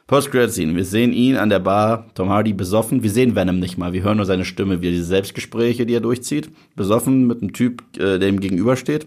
Post-Credit-Scene. 0.08 0.74
Wir 0.74 0.84
sehen 0.84 1.12
ihn 1.12 1.36
an 1.36 1.50
der 1.50 1.60
Bar, 1.60 2.08
Tom 2.14 2.28
Hardy 2.28 2.52
besoffen. 2.52 3.04
Wir 3.04 3.10
sehen 3.12 3.36
Venom 3.36 3.60
nicht 3.60 3.78
mal. 3.78 3.92
Wir 3.92 4.02
hören 4.02 4.16
nur 4.16 4.26
seine 4.26 4.44
Stimme, 4.44 4.82
wie 4.82 4.88
er 4.88 4.92
diese 4.92 5.04
Selbstgespräche, 5.04 5.86
die 5.86 5.94
er 5.94 6.00
durchzieht. 6.00 6.50
Besoffen 6.74 7.28
mit 7.28 7.40
einem 7.40 7.52
Typ, 7.52 7.84
äh, 7.96 8.18
der 8.18 8.30
ihm 8.30 8.40
gegenübersteht. 8.40 9.06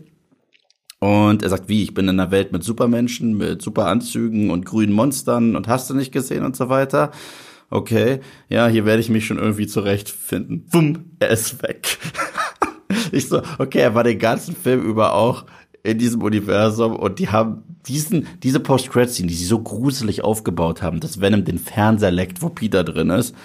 Und 1.04 1.44
er 1.44 1.50
sagt, 1.50 1.68
wie, 1.68 1.84
ich 1.84 1.94
bin 1.94 2.08
in 2.08 2.18
einer 2.18 2.32
Welt 2.32 2.54
mit 2.54 2.64
Supermenschen, 2.64 3.36
mit 3.36 3.62
Superanzügen 3.62 4.50
und 4.50 4.66
grünen 4.66 4.94
Monstern 4.94 5.58
und 5.58 5.68
hast 5.68 5.90
du 5.90 5.94
nicht 5.94 6.14
gesehen 6.14 6.46
und 6.46 6.56
so 6.56 6.70
weiter. 6.70 7.12
Okay, 7.70 8.22
ja, 8.48 8.70
hier 8.70 8.86
werde 8.86 9.02
ich 9.02 9.10
mich 9.10 9.26
schon 9.26 9.38
irgendwie 9.38 9.68
zurechtfinden. 9.68 10.66
Bumm, 10.72 11.12
er 11.20 11.32
ist 11.32 11.62
weg. 11.62 11.98
ich 13.12 13.28
so, 13.28 13.42
okay, 13.58 13.80
er 13.80 13.96
war 13.96 14.06
den 14.06 14.18
ganzen 14.18 14.56
Film 14.56 14.82
über 14.82 15.14
auch 15.14 15.44
in 15.84 15.98
diesem 15.98 16.22
Universum 16.22 16.96
und 16.96 17.20
die 17.20 17.28
haben 17.28 17.64
diesen, 17.86 18.26
diese 18.42 18.62
Post-Credit-Scene, 18.62 19.28
die 19.28 19.36
sie 19.36 19.44
so 19.44 19.60
gruselig 19.60 20.24
aufgebaut 20.24 20.82
haben, 20.82 21.02
dass 21.02 21.20
Venom 21.20 21.44
den 21.44 21.60
Fernseher 21.60 22.12
leckt, 22.12 22.42
wo 22.42 22.48
Peter 22.48 22.86
drin 22.86 23.10
ist, 23.10 23.36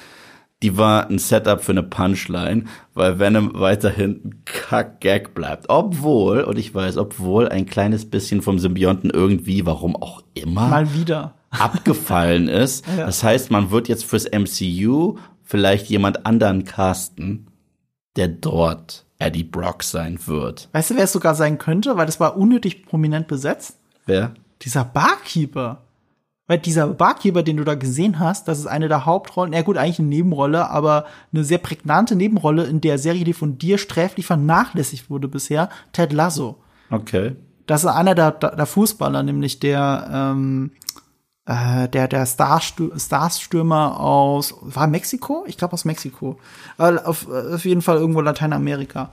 die 0.63 0.77
war 0.77 1.09
ein 1.09 1.19
Setup 1.19 1.63
für 1.63 1.73
eine 1.73 1.83
Punchline, 1.85 2.65
weil 2.95 3.19
Venom 3.19 3.53
weiterhin 3.55 4.21
ein 4.25 4.43
Kack-Gag 4.45 5.35
bleibt. 5.35 5.67
Obwohl, 5.69 6.41
und 6.43 6.59
ich 6.59 6.75
weiß, 6.75 6.97
obwohl 6.97 7.49
ein 7.49 7.67
kleines 7.67 8.11
bisschen 8.11 8.43
vom 8.43 8.59
Symbionten 8.59 9.11
irgendwie, 9.11 9.65
warum 9.67 9.95
auch 9.97 10.23
immer, 10.35 10.69
Mal 10.69 10.95
wieder. 10.95 11.35
abgefallen 11.51 12.49
ist. 12.49 12.85
Ja. 12.89 13.07
Das 13.07 13.23
heißt, 13.23 13.51
man 13.51 13.71
wird 13.71 13.89
jetzt 13.89 14.05
fürs 14.05 14.27
MCU 14.31 15.17
vielleicht 15.45 15.87
jemand 15.89 16.27
anderen 16.27 16.65
casten, 16.65 17.47
der 18.17 18.29
dort 18.29 19.07
Eddie 19.21 19.45
Brock 19.45 19.83
sein 19.85 20.19
wird. 20.27 20.69
Weißt 20.73 20.91
du, 20.91 20.97
wer 20.97 21.05
es 21.05 21.13
sogar 21.13 21.35
sein 21.37 21.59
könnte? 21.59 21.97
Weil 21.97 22.07
das 22.07 22.21
war 22.21 22.37
unnötig 22.37 22.85
prominent 22.87 23.29
besetzt. 23.29 23.77
Wer? 24.07 24.35
Dieser 24.63 24.85
Barkeeper. 24.85 25.83
Weil 26.49 26.59
dieser 26.59 26.89
Barkeeper, 26.89 27.43
den 27.43 27.59
du 27.59 27.65
da 27.65 27.75
gesehen 27.75 28.19
hast, 28.19 28.49
das 28.49 28.59
ist 28.59 28.67
eine 28.67 28.89
der 28.89 29.05
Hauptrollen, 29.05 29.53
ja 29.53 29.61
gut, 29.61 29.77
eigentlich 29.77 29.99
eine 29.99 30.09
Nebenrolle, 30.09 30.71
aber 30.71 31.05
eine 31.33 31.45
sehr 31.45 31.59
prägnante 31.59 32.17
Nebenrolle 32.17 32.65
in 32.65 32.81
der 32.81 32.99
Serie, 32.99 33.25
die 33.25 33.35
von 33.35 33.59
dir 33.59 33.77
sträflich 33.77 34.27
vernachlässigt 34.27 35.11
wurde 35.11 35.29
bisher, 35.29 35.69
Ted 35.93 36.13
Lasso. 36.15 36.57
Okay. 36.91 37.37
Das 37.67 37.85
ist 37.85 37.91
einer 37.91 38.15
der, 38.15 38.33
der 38.33 38.65
Fußballer, 38.65 39.23
nämlich 39.23 39.61
der, 39.61 40.09
ähm, 40.11 40.71
äh, 41.45 41.87
der, 41.91 42.09
der 42.09 42.25
Starstür 42.25 42.99
Starstürmer 42.99 44.01
aus, 44.01 44.55
war 44.63 44.87
Mexiko? 44.87 45.45
Ich 45.47 45.59
glaube 45.59 45.75
aus 45.75 45.85
Mexiko. 45.85 46.39
Äh, 46.79 46.97
auf, 46.97 47.29
auf 47.29 47.67
jeden 47.67 47.83
Fall 47.83 47.99
irgendwo 47.99 48.23
Lateinamerika. 48.23 49.13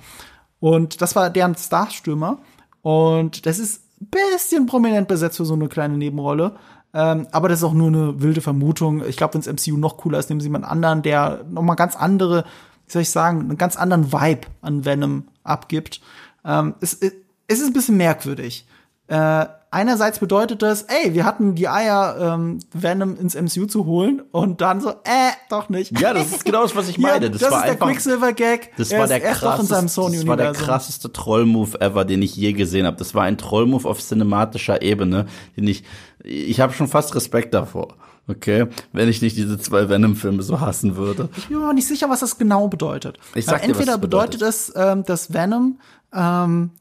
Und 0.61 1.01
das 1.01 1.17
war 1.17 1.29
deren 1.29 1.55
Starstürmer. 1.55 2.37
Und 2.81 3.45
das 3.45 3.59
ist 3.59 3.83
ein 3.99 4.07
bisschen 4.07 4.67
prominent 4.67 5.09
besetzt 5.09 5.35
für 5.35 5.45
so 5.45 5.53
eine 5.53 5.67
kleine 5.67 5.97
Nebenrolle. 5.97 6.55
Ähm, 6.95 7.27
aber 7.33 7.49
das 7.49 7.59
ist 7.59 7.63
auch 7.65 7.73
nur 7.73 7.89
eine 7.89 8.21
wilde 8.21 8.39
Vermutung. 8.39 9.05
Ich 9.05 9.17
glaube, 9.17 9.33
wenn 9.33 9.41
es 9.41 9.47
MCU 9.51 9.77
noch 9.77 9.97
cooler 9.97 10.17
ist, 10.17 10.29
nehmen 10.29 10.39
sie 10.39 10.47
jemand 10.47 10.63
anderen, 10.63 11.01
der 11.01 11.43
noch 11.49 11.61
mal 11.61 11.75
ganz 11.75 11.97
andere, 11.97 12.45
wie 12.85 12.91
soll 12.91 13.01
ich 13.01 13.09
sagen, 13.09 13.41
einen 13.41 13.57
ganz 13.57 13.75
anderen 13.75 14.13
Vibe 14.13 14.47
an 14.61 14.85
Venom 14.85 15.25
abgibt. 15.43 15.99
Ähm, 16.45 16.73
es, 16.79 16.93
es 16.93 17.59
ist 17.59 17.67
ein 17.67 17.73
bisschen 17.73 17.97
merkwürdig. 17.97 18.65
Äh, 19.07 19.45
einerseits 19.69 20.19
bedeutet 20.19 20.61
das, 20.61 20.83
ey, 20.83 21.13
wir 21.13 21.25
hatten 21.25 21.53
die 21.53 21.67
Eier, 21.67 22.17
ähm, 22.19 22.59
Venom 22.73 23.17
ins 23.17 23.35
MCU 23.35 23.67
zu 23.67 23.85
holen 23.85 24.23
und 24.31 24.61
dann 24.61 24.81
so, 24.81 24.89
äh, 24.89 25.31
doch 25.49 25.69
nicht. 25.69 25.99
Ja, 25.99 26.13
das 26.13 26.31
ist 26.31 26.45
genau 26.45 26.63
das, 26.63 26.75
was 26.75 26.87
ich 26.87 26.97
meine. 26.99 27.25
Ja, 27.25 27.31
das, 27.31 27.41
das, 27.41 27.51
war 27.51 27.59
ist 27.59 27.65
der 27.65 27.71
einfach, 27.73 27.87
Quicksilver-Gag. 27.87 28.71
das 28.77 28.91
war 28.91 29.07
der 29.07 29.19
krasseste, 29.19 29.75
das 29.75 30.27
war 30.27 30.37
der 30.37 30.53
krasseste 30.53 31.11
Troll-Move 31.11 31.81
ever, 31.81 32.05
den 32.05 32.21
ich 32.21 32.35
je 32.35 32.53
gesehen 32.53 32.85
habe. 32.85 32.97
Das 32.97 33.13
war 33.13 33.23
ein 33.23 33.37
Troll-Move 33.37 33.87
auf 33.87 34.01
cinematischer 34.01 34.81
Ebene, 34.81 35.27
den 35.55 35.67
ich, 35.67 35.83
ich 36.23 36.59
habe 36.59 36.73
schon 36.73 36.87
fast 36.87 37.13
Respekt 37.13 37.53
davor. 37.53 37.95
Okay, 38.27 38.67
wenn 38.91 39.07
ich 39.07 39.21
nicht 39.21 39.37
diese 39.37 39.59
zwei 39.59 39.87
Venom-Filme 39.87 40.41
so 40.41 40.59
hassen 40.59 40.95
würde. 40.95 41.29
Ich 41.37 41.47
bin 41.47 41.59
mir 41.59 41.65
aber 41.65 41.73
nicht 41.73 41.87
sicher, 41.87 42.09
was 42.09 42.21
das 42.21 42.39
genau 42.39 42.67
bedeutet. 42.69 43.19
Ich 43.35 43.45
sag 43.45 43.61
Weil 43.61 43.67
dir, 43.67 43.73
was 43.75 43.79
entweder 43.79 43.97
bedeutet. 43.99 44.39
bedeutet 44.39 44.49
es, 44.49 44.73
ähm, 44.75 45.03
dass 45.03 45.31
Venom 45.31 45.79
ähm, 46.11 46.71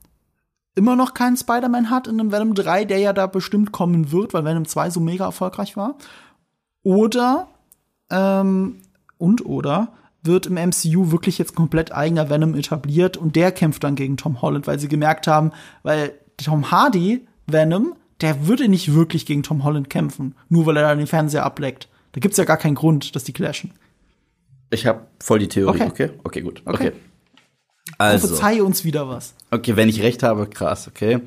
immer 0.75 0.97
noch 0.97 1.15
keinen 1.15 1.37
Spider-Man 1.37 1.91
hat 1.91 2.07
in 2.07 2.21
einem 2.21 2.33
Venom 2.33 2.55
3, 2.55 2.85
der 2.85 2.99
ja 2.99 3.13
da 3.13 3.27
bestimmt 3.27 3.73
kommen 3.73 4.13
wird, 4.13 4.35
weil 4.35 4.45
Venom 4.45 4.67
2 4.67 4.91
so 4.91 5.01
mega 5.01 5.25
erfolgreich 5.25 5.77
war. 5.77 5.97
Oder 6.83 7.49
ähm, 8.11 8.77
und 9.19 9.47
oder 9.47 9.93
wird 10.23 10.47
im 10.47 10.55
MCU 10.55 11.11
wirklich 11.11 11.39
jetzt 11.39 11.55
komplett 11.55 11.93
eigener 11.93 12.31
Venom 12.31 12.55
etabliert 12.55 13.17
und 13.17 13.37
der 13.37 13.53
kämpft 13.53 13.85
dann 13.85 13.95
gegen 13.95 14.17
Tom 14.17 14.43
Holland, 14.43 14.67
weil 14.67 14.79
sie 14.79 14.89
gemerkt 14.89 15.27
haben, 15.27 15.53
weil 15.83 16.13
Tom 16.43 16.71
Hardy 16.71 17.27
Venom, 17.47 17.95
der 18.21 18.47
würde 18.47 18.69
nicht 18.69 18.95
wirklich 18.95 19.27
gegen 19.27 19.43
Tom 19.43 19.65
Holland 19.65 19.91
kämpfen, 19.91 20.35
nur 20.49 20.67
weil 20.67 20.77
er 20.79 20.85
da 20.85 20.95
den 20.95 21.07
Fernseher 21.07 21.45
ableckt. 21.45 21.89
Da 22.13 22.21
gibt's 22.21 22.39
ja 22.39 22.45
gar 22.45 22.57
keinen 22.57 22.75
Grund, 22.75 23.15
dass 23.15 23.25
die 23.25 23.33
clashen. 23.33 23.73
Ich 24.71 24.87
habe 24.87 25.07
voll 25.21 25.41
die 25.41 25.49
Theorie. 25.49 25.83
Okay. 25.83 25.89
Okay, 25.89 26.11
okay, 26.25 26.41
gut. 26.41 26.63
Okay. 26.65 26.89
Okay. 26.89 26.93
Also, 27.99 28.29
Verzeihe 28.29 28.65
uns 28.65 28.85
wieder 28.85 29.09
was. 29.09 29.35
okay, 29.51 29.77
wenn 29.77 29.89
ich 29.89 30.03
recht 30.03 30.23
habe, 30.23 30.47
krass, 30.47 30.89
okay. 30.89 31.21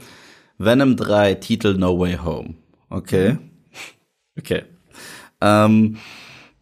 Venom 0.58 0.96
3, 0.96 1.36
Titel 1.36 1.76
No 1.78 2.00
Way 2.00 2.18
Home. 2.24 2.56
Okay. 2.90 3.38
Okay. 4.38 4.64
Ähm, 5.42 5.98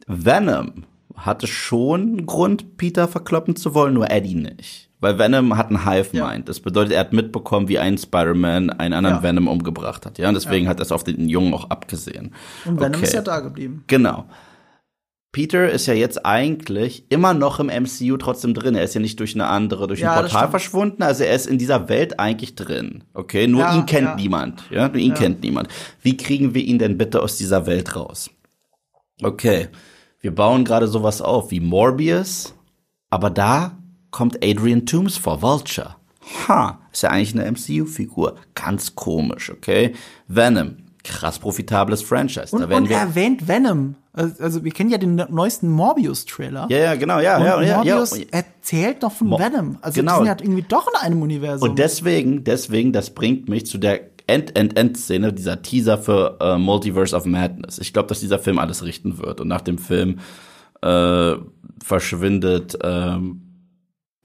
Venom 0.08 0.84
hatte 1.16 1.48
schon 1.48 2.02
einen 2.02 2.26
Grund, 2.26 2.78
Peter 2.78 3.08
verkloppen 3.08 3.56
zu 3.56 3.74
wollen, 3.74 3.94
nur 3.94 4.12
Eddie 4.12 4.36
nicht. 4.36 4.90
Weil 5.00 5.18
Venom 5.20 5.56
hat 5.58 5.68
einen 5.68 5.86
Hive-Mind. 5.86 6.50
Das 6.50 6.60
bedeutet, 6.60 6.94
er 6.94 7.02
hat 7.02 7.14
mitbekommen, 7.14 7.68
wie 7.68 7.80
ein 7.80 7.98
Spider-Man 7.98 8.70
einen 8.72 8.94
anderen 8.94 9.18
Ja. 9.18 9.24
Venom 9.24 9.48
umgebracht 9.48 10.06
hat. 10.06 10.18
Ja, 10.18 10.30
und 10.30 10.36
deswegen 10.36 10.68
hat 10.68 10.80
er 10.80 10.84
es 10.84 10.92
auf 10.92 11.04
den 11.04 11.30
Jungen 11.30 11.54
auch 11.54 11.70
abgesehen. 11.70 12.34
Und 12.66 12.80
Venom 12.80 12.96
Okay. 12.96 13.04
ist 13.06 13.14
ja 13.14 13.22
da 13.22 13.40
geblieben. 13.40 13.84
Genau. 13.88 14.26
Peter 15.36 15.70
ist 15.70 15.86
ja 15.86 15.94
jetzt 15.94 16.26
eigentlich 16.26 17.04
immer 17.10 17.34
noch 17.34 17.60
im 17.60 17.68
MCU 17.68 18.16
trotzdem 18.16 18.54
drin. 18.54 18.74
Er 18.74 18.86
ist 18.86 18.96
ja 18.96 19.02
nicht 19.02 19.20
durch 19.20 19.36
eine 19.36 19.48
andere, 19.48 19.86
durch 19.86 20.00
ein 20.00 20.06
Ja, 20.06 20.22
das 20.22 20.32
Portal 20.32 20.50
verschwunden. 20.50 21.04
Also 21.04 21.26
er 21.26 21.36
ist 21.36 21.46
in 21.46 21.58
dieser 21.58 21.90
Welt 21.90 22.22
eigentlich 22.22 22.56
drin. 22.56 23.04
Okay, 23.14 23.46
nur 23.46 23.60
Ja, 23.60 23.76
ihn 23.76 23.86
kennt 23.86 24.08
ja. 24.08 24.16
niemand. 24.16 24.64
Ja, 24.70 24.88
nur 24.88 24.96
ihn 24.96 25.14
kennt 25.14 25.44
niemand. 25.44 25.68
Wie 26.02 26.16
kriegen 26.16 26.56
wir 26.56 26.64
ihn 26.64 26.80
denn 26.80 26.98
bitte 26.98 27.22
aus 27.22 27.36
dieser 27.36 27.66
Welt 27.66 27.98
raus? 27.98 28.30
Okay, 29.22 29.68
wir 30.22 30.34
bauen 30.34 30.64
gerade 30.64 30.88
sowas 30.88 31.22
auf 31.22 31.52
wie 31.52 31.60
Morbius, 31.60 32.54
aber 33.10 33.30
da 33.30 33.78
kommt 34.12 34.38
Adrian 34.42 34.86
Toomes 34.86 35.18
vor, 35.18 35.42
Vulture. 35.42 35.98
Ha, 36.48 36.80
ist 36.94 37.04
ja 37.04 37.10
eigentlich 37.10 37.38
eine 37.38 37.52
MCU-Figur. 37.52 38.38
Ganz 38.54 38.96
komisch, 38.96 39.50
okay? 39.50 39.96
Venom, 40.30 40.78
krass 41.04 41.40
profitables 41.40 42.02
Franchise. 42.04 42.56
Und, 42.56 42.62
da 42.62 42.70
werden 42.70 42.84
und 42.84 42.90
wir 42.90 42.98
erwähnt 43.00 43.50
Venom. 43.50 43.98
Also 44.16 44.44
also 44.44 44.64
wir 44.64 44.72
kennen 44.72 44.90
ja 44.90 44.98
den 44.98 45.16
neuesten 45.30 45.70
Morbius-Trailer. 45.70 46.68
Ja, 46.70 46.78
ja, 46.78 46.96
genau, 46.96 47.20
ja, 47.20 47.38
und 47.38 47.44
ja, 47.44 47.62
ja, 47.62 47.68
ja. 47.68 47.76
Morbius 47.78 48.18
erzählt 48.32 49.04
doch 49.04 49.12
von 49.12 49.28
Mo- 49.28 49.40
Venom. 49.40 49.78
Also 49.82 50.00
genau. 50.00 50.20
die 50.22 50.28
sind 50.28 50.40
ja 50.40 50.46
irgendwie 50.46 50.66
doch 50.68 50.88
in 50.88 51.00
einem 51.00 51.22
Universum. 51.22 51.70
Und 51.70 51.80
deswegen, 51.80 52.44
deswegen, 52.44 52.94
das 52.94 53.10
bringt 53.10 53.50
mich 53.50 53.66
zu 53.66 53.78
der 53.78 54.02
End-End-End-Szene, 54.28 55.34
dieser 55.34 55.62
Teaser 55.62 55.98
für 55.98 56.38
äh, 56.40 56.58
Multiverse 56.58 57.16
of 57.16 57.26
Madness. 57.26 57.78
Ich 57.78 57.94
glaube, 57.94 58.10
dass 58.10 58.22
dieser 58.22 58.40
Film 58.40 58.58
alles 58.58 58.84
richten 58.84 59.20
wird. 59.20 59.40
Und 59.42 59.48
nach 59.50 59.62
dem 59.62 59.78
Film 59.78 60.20
äh, 60.82 61.34
verschwindet 61.84 62.78
ähm, 62.84 63.42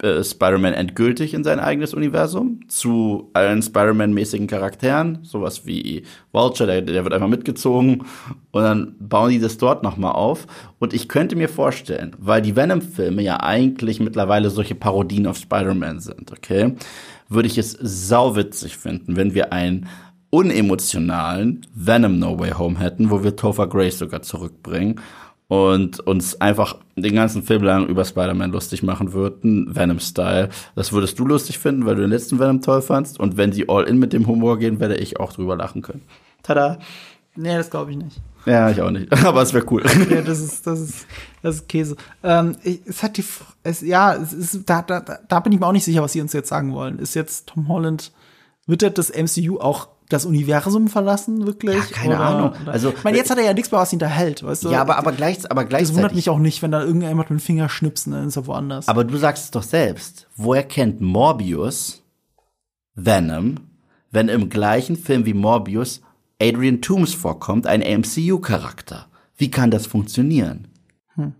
äh, 0.02 0.24
Spider-Man 0.24 0.72
endgültig 0.72 1.34
in 1.34 1.44
sein 1.44 1.60
eigenes 1.60 1.92
Universum 1.94 2.60
zu 2.68 3.30
allen 3.34 3.62
Spider-Man-mäßigen 3.62 4.46
Charakteren, 4.46 5.18
sowas 5.22 5.66
wie 5.66 6.04
Vulture, 6.32 6.66
der, 6.66 6.82
der 6.82 7.04
wird 7.04 7.12
einfach 7.12 7.28
mitgezogen 7.28 8.04
und 8.50 8.62
dann 8.62 8.94
bauen 8.98 9.30
die 9.30 9.38
das 9.38 9.58
dort 9.58 9.82
nochmal 9.82 10.12
auf. 10.12 10.46
Und 10.78 10.94
ich 10.94 11.08
könnte 11.08 11.36
mir 11.36 11.48
vorstellen, 11.48 12.16
weil 12.18 12.40
die 12.40 12.56
Venom-Filme 12.56 13.22
ja 13.22 13.40
eigentlich 13.40 14.00
mittlerweile 14.00 14.50
solche 14.50 14.74
Parodien 14.74 15.26
auf 15.26 15.36
Spider-Man 15.36 16.00
sind, 16.00 16.32
okay, 16.32 16.74
würde 17.28 17.48
ich 17.48 17.58
es 17.58 17.72
sauwitzig 17.72 18.78
finden, 18.78 19.16
wenn 19.16 19.34
wir 19.34 19.52
einen 19.52 19.86
unemotionalen 20.30 21.66
Venom 21.74 22.18
No 22.18 22.38
Way 22.38 22.52
Home 22.52 22.78
hätten, 22.78 23.10
wo 23.10 23.22
wir 23.22 23.36
Topher 23.36 23.66
Grace 23.66 23.98
sogar 23.98 24.22
zurückbringen 24.22 25.00
und 25.50 25.98
uns 25.98 26.40
einfach 26.40 26.76
den 26.94 27.12
ganzen 27.16 27.42
Film 27.42 27.64
lang 27.64 27.88
über 27.88 28.04
Spider-Man 28.04 28.52
lustig 28.52 28.84
machen 28.84 29.12
würden, 29.12 29.74
Venom-Style. 29.74 30.48
Das 30.76 30.92
würdest 30.92 31.18
du 31.18 31.26
lustig 31.26 31.58
finden, 31.58 31.86
weil 31.86 31.96
du 31.96 32.02
den 32.02 32.10
letzten 32.10 32.38
Venom 32.38 32.62
toll 32.62 32.80
fandst. 32.82 33.18
Und 33.18 33.36
wenn 33.36 33.50
sie 33.50 33.68
all 33.68 33.82
in 33.84 33.98
mit 33.98 34.12
dem 34.12 34.28
Humor 34.28 34.60
gehen, 34.60 34.78
werde 34.78 34.94
ich 34.96 35.18
auch 35.18 35.32
drüber 35.32 35.56
lachen 35.56 35.82
können. 35.82 36.02
Tada! 36.44 36.78
nee, 37.34 37.56
das 37.56 37.68
glaube 37.68 37.90
ich 37.90 37.96
nicht. 37.96 38.20
Ja, 38.46 38.70
ich 38.70 38.80
auch 38.80 38.92
nicht. 38.92 39.12
Aber 39.24 39.42
es 39.42 39.52
wäre 39.52 39.66
cool. 39.72 39.82
Ja, 40.08 40.22
das 40.22 40.38
ist, 40.40 40.66
das 40.68 40.80
ist, 40.80 41.06
das 41.42 41.56
ist 41.56 41.68
Käse. 41.68 41.96
Ähm, 42.22 42.54
ich, 42.62 42.80
es 42.86 43.02
hat 43.02 43.16
die, 43.16 43.24
es, 43.64 43.80
ja, 43.80 44.14
es 44.14 44.32
ist, 44.32 44.68
da, 44.70 44.82
da, 44.82 45.00
da- 45.00 45.18
da 45.26 45.40
bin 45.40 45.52
ich 45.52 45.58
mir 45.58 45.66
auch 45.66 45.72
nicht 45.72 45.84
sicher, 45.84 46.02
was 46.02 46.12
sie 46.12 46.20
uns 46.20 46.32
jetzt 46.32 46.48
sagen 46.48 46.72
wollen. 46.74 47.00
Ist 47.00 47.14
jetzt 47.14 47.48
Tom 47.48 47.66
Holland, 47.68 48.12
wird 48.68 48.84
er 48.84 48.90
das 48.90 49.10
MCU 49.10 49.58
auch 49.58 49.88
das 50.10 50.26
Universum 50.26 50.88
verlassen, 50.88 51.46
wirklich? 51.46 51.76
Ja, 51.76 51.96
keine 51.96 52.18
Ahnung. 52.18 52.52
Oder? 52.62 52.72
Also, 52.72 52.90
ich 52.90 53.04
meine, 53.04 53.16
jetzt 53.16 53.30
hat 53.30 53.38
er 53.38 53.44
ja 53.44 53.54
nichts 53.54 53.70
mehr, 53.72 53.80
was 53.80 53.92
ihn 53.92 53.98
da 53.98 54.06
hält, 54.06 54.42
weißt 54.42 54.64
du? 54.64 54.70
ja, 54.70 54.80
aber, 54.82 54.98
aber, 54.98 55.12
gleich, 55.12 55.38
aber 55.50 55.64
das 55.64 55.70
wundert 55.70 55.70
gleichzeitig. 55.70 56.16
mich 56.16 56.30
auch 56.30 56.38
nicht, 56.38 56.62
wenn 56.62 56.70
da 56.72 56.82
irgendjemand 56.82 57.30
mit 57.30 57.40
dem 57.40 57.42
Finger 57.42 57.68
schnipsen, 57.68 58.12
dann 58.12 58.28
ist 58.28 58.36
er 58.36 58.46
woanders. 58.46 58.88
Aber 58.88 59.04
du 59.04 59.16
sagst 59.16 59.44
es 59.44 59.50
doch 59.50 59.62
selbst. 59.62 60.28
Woher 60.36 60.64
kennt 60.64 61.00
Morbius 61.00 62.02
Venom, 62.94 63.56
wenn 64.10 64.28
im 64.28 64.48
gleichen 64.50 64.96
Film 64.96 65.24
wie 65.24 65.34
Morbius 65.34 66.02
Adrian 66.42 66.80
Toomes 66.82 67.14
vorkommt, 67.14 67.66
ein 67.66 67.80
MCU-Charakter? 67.80 69.06
Wie 69.36 69.50
kann 69.50 69.70
das 69.70 69.86
funktionieren? 69.86 70.68
Hm. 71.14 71.34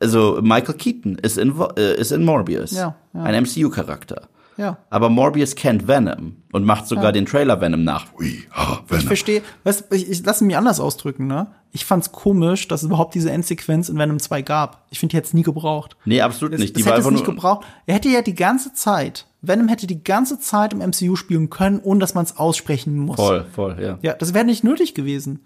Also 0.00 0.40
Michael 0.42 0.74
Keaton 0.74 1.16
ist 1.16 1.38
in, 1.38 1.54
äh, 1.76 1.94
ist 2.00 2.12
in 2.12 2.24
Morbius, 2.24 2.72
Ja, 2.72 2.96
ja. 3.12 3.22
ein 3.22 3.44
MCU-Charakter. 3.44 4.28
Ja. 4.56 4.78
Aber 4.90 5.08
Morbius 5.08 5.54
kennt 5.56 5.88
Venom 5.88 6.36
und 6.52 6.64
macht 6.64 6.86
sogar 6.86 7.12
den 7.12 7.26
Trailer 7.26 7.60
Venom 7.60 7.84
nach. 7.84 8.06
Ich 8.20 9.04
verstehe, 9.04 9.42
weißt 9.64 9.86
du, 9.90 9.96
ich, 9.96 10.10
ich 10.10 10.24
lass 10.24 10.40
mich 10.40 10.56
anders 10.56 10.80
ausdrücken, 10.80 11.26
ne? 11.26 11.48
Ich 11.72 11.84
fand's 11.84 12.12
komisch, 12.12 12.68
dass 12.68 12.82
es 12.82 12.86
überhaupt 12.86 13.14
diese 13.14 13.30
Endsequenz 13.32 13.88
in 13.88 13.98
Venom 13.98 14.20
2 14.20 14.42
gab. 14.42 14.86
Ich 14.90 15.00
finde, 15.00 15.10
die 15.10 15.16
hätte 15.16 15.26
es 15.26 15.34
nie 15.34 15.42
gebraucht. 15.42 15.96
Nee, 16.04 16.20
absolut 16.20 16.54
Es, 16.54 16.60
nicht. 16.60 16.76
es 16.76 16.82
Die 16.82 16.86
war 16.88 16.96
hätte 16.96 17.08
es 17.08 17.12
nicht 17.12 17.24
gebraucht. 17.24 17.66
Er 17.86 17.96
hätte 17.96 18.08
ja 18.08 18.22
die 18.22 18.34
ganze 18.36 18.72
Zeit, 18.74 19.26
Venom 19.42 19.66
hätte 19.68 19.88
die 19.88 20.04
ganze 20.04 20.38
Zeit 20.38 20.72
im 20.72 20.78
MCU 20.78 21.16
spielen 21.16 21.50
können, 21.50 21.80
ohne 21.82 21.98
dass 21.98 22.14
man 22.14 22.24
es 22.24 22.36
aussprechen 22.36 22.96
muss. 22.96 23.16
Voll, 23.16 23.44
voll, 23.52 23.76
ja. 23.80 23.98
Ja, 24.02 24.14
das 24.14 24.34
wäre 24.34 24.44
nicht 24.44 24.62
nötig 24.62 24.94
gewesen. 24.94 25.40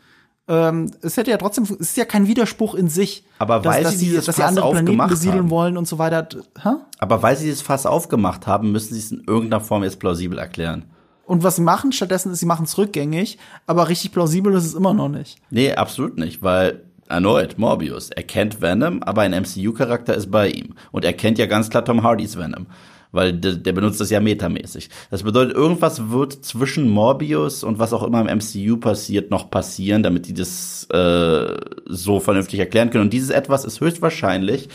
Ähm, 0.48 0.90
es 1.02 1.16
hätte 1.16 1.30
ja 1.30 1.36
trotzdem, 1.36 1.64
es 1.64 1.70
ist 1.70 1.96
ja 1.96 2.06
kein 2.06 2.26
Widerspruch 2.26 2.74
in 2.74 2.88
sich. 2.88 3.24
Aber 3.38 3.64
weil 3.64 3.82
dass, 3.82 3.98
sie 3.98 3.98
dass 3.98 4.04
dieses 4.04 4.24
dass 4.26 4.36
sie 4.36 4.42
Fass 4.42 4.48
andere 4.56 4.70
Planeten 4.70 5.08
besiedeln 5.08 5.38
haben. 5.40 5.50
wollen 5.50 5.76
und 5.76 5.86
so 5.86 5.98
weiter. 5.98 6.26
Hä? 6.62 6.70
Aber 6.98 7.22
weil 7.22 7.36
sie 7.36 7.50
das 7.50 7.60
Fass 7.60 7.84
aufgemacht 7.86 8.46
haben, 8.46 8.72
müssen 8.72 8.94
sie 8.94 9.00
es 9.00 9.12
in 9.12 9.24
irgendeiner 9.26 9.62
Form 9.62 9.84
jetzt 9.84 10.00
plausibel 10.00 10.38
erklären. 10.38 10.84
Und 11.26 11.42
was 11.42 11.56
sie 11.56 11.62
machen 11.62 11.92
stattdessen 11.92 12.32
ist, 12.32 12.40
sie 12.40 12.46
machen 12.46 12.64
es 12.64 12.78
rückgängig, 12.78 13.36
aber 13.66 13.88
richtig 13.88 14.12
plausibel 14.12 14.54
ist 14.54 14.64
es 14.64 14.72
immer 14.72 14.94
noch 14.94 15.10
nicht. 15.10 15.38
Nee, 15.50 15.74
absolut 15.74 16.16
nicht, 16.16 16.42
weil 16.42 16.84
erneut 17.06 17.58
Morbius, 17.58 18.08
er 18.08 18.22
kennt 18.22 18.62
Venom, 18.62 19.02
aber 19.02 19.22
ein 19.22 19.32
MCU-Charakter 19.32 20.14
ist 20.14 20.30
bei 20.30 20.48
ihm. 20.48 20.74
Und 20.90 21.04
er 21.04 21.12
kennt 21.12 21.36
ja 21.38 21.44
ganz 21.44 21.68
klar 21.68 21.84
Tom 21.84 22.02
Hardys 22.02 22.38
Venom. 22.38 22.66
Weil 23.10 23.32
der, 23.32 23.54
der 23.54 23.72
benutzt 23.72 24.00
das 24.00 24.10
ja 24.10 24.20
metamäßig. 24.20 24.90
Das 25.10 25.22
bedeutet, 25.22 25.56
irgendwas 25.56 26.10
wird 26.10 26.44
zwischen 26.44 26.88
Morbius 26.90 27.64
und 27.64 27.78
was 27.78 27.92
auch 27.92 28.02
immer 28.02 28.20
im 28.20 28.38
MCU 28.38 28.76
passiert, 28.76 29.30
noch 29.30 29.50
passieren, 29.50 30.02
damit 30.02 30.26
die 30.26 30.34
das 30.34 30.84
äh, 30.90 31.56
so 31.86 32.20
vernünftig 32.20 32.60
erklären 32.60 32.90
können. 32.90 33.04
Und 33.04 33.12
dieses 33.12 33.30
etwas 33.30 33.64
ist 33.64 33.80
höchstwahrscheinlich 33.80 34.68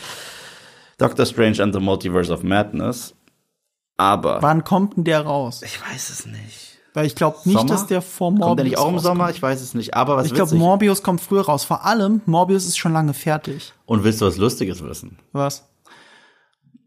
Doctor 0.98 1.26
Strange 1.26 1.62
and 1.62 1.74
the 1.74 1.80
Multiverse 1.80 2.32
of 2.32 2.42
Madness. 2.42 3.14
Aber 3.96 4.42
Wann 4.42 4.64
kommt 4.64 4.96
denn 4.96 5.04
der 5.04 5.20
raus? 5.20 5.62
ich 5.64 5.80
weiß 5.80 6.10
es 6.10 6.26
nicht. 6.26 6.74
Weil 6.94 7.06
ich 7.06 7.16
glaube 7.16 7.38
nicht, 7.44 7.58
Sommer? 7.58 7.68
dass 7.68 7.86
der 7.88 8.02
vor 8.02 8.30
Morbius 8.30 8.46
Kommt 8.46 8.58
der 8.60 8.64
nicht 8.64 8.78
auch 8.78 8.88
im. 8.88 8.98
Sommer? 9.00 9.30
Ich 9.30 9.42
weiß 9.42 9.60
es 9.60 9.74
nicht. 9.74 9.94
Aber 9.94 10.16
was 10.16 10.26
Ich 10.26 10.34
glaube, 10.34 10.54
Morbius 10.54 11.02
kommt 11.02 11.20
früher 11.20 11.42
raus. 11.42 11.64
Vor 11.64 11.84
allem, 11.84 12.20
Morbius 12.24 12.66
ist 12.66 12.78
schon 12.78 12.92
lange 12.92 13.14
fertig. 13.14 13.72
Und 13.84 14.04
willst 14.04 14.20
du 14.20 14.26
was 14.26 14.36
Lustiges 14.36 14.82
wissen? 14.82 15.18
Was? 15.32 15.64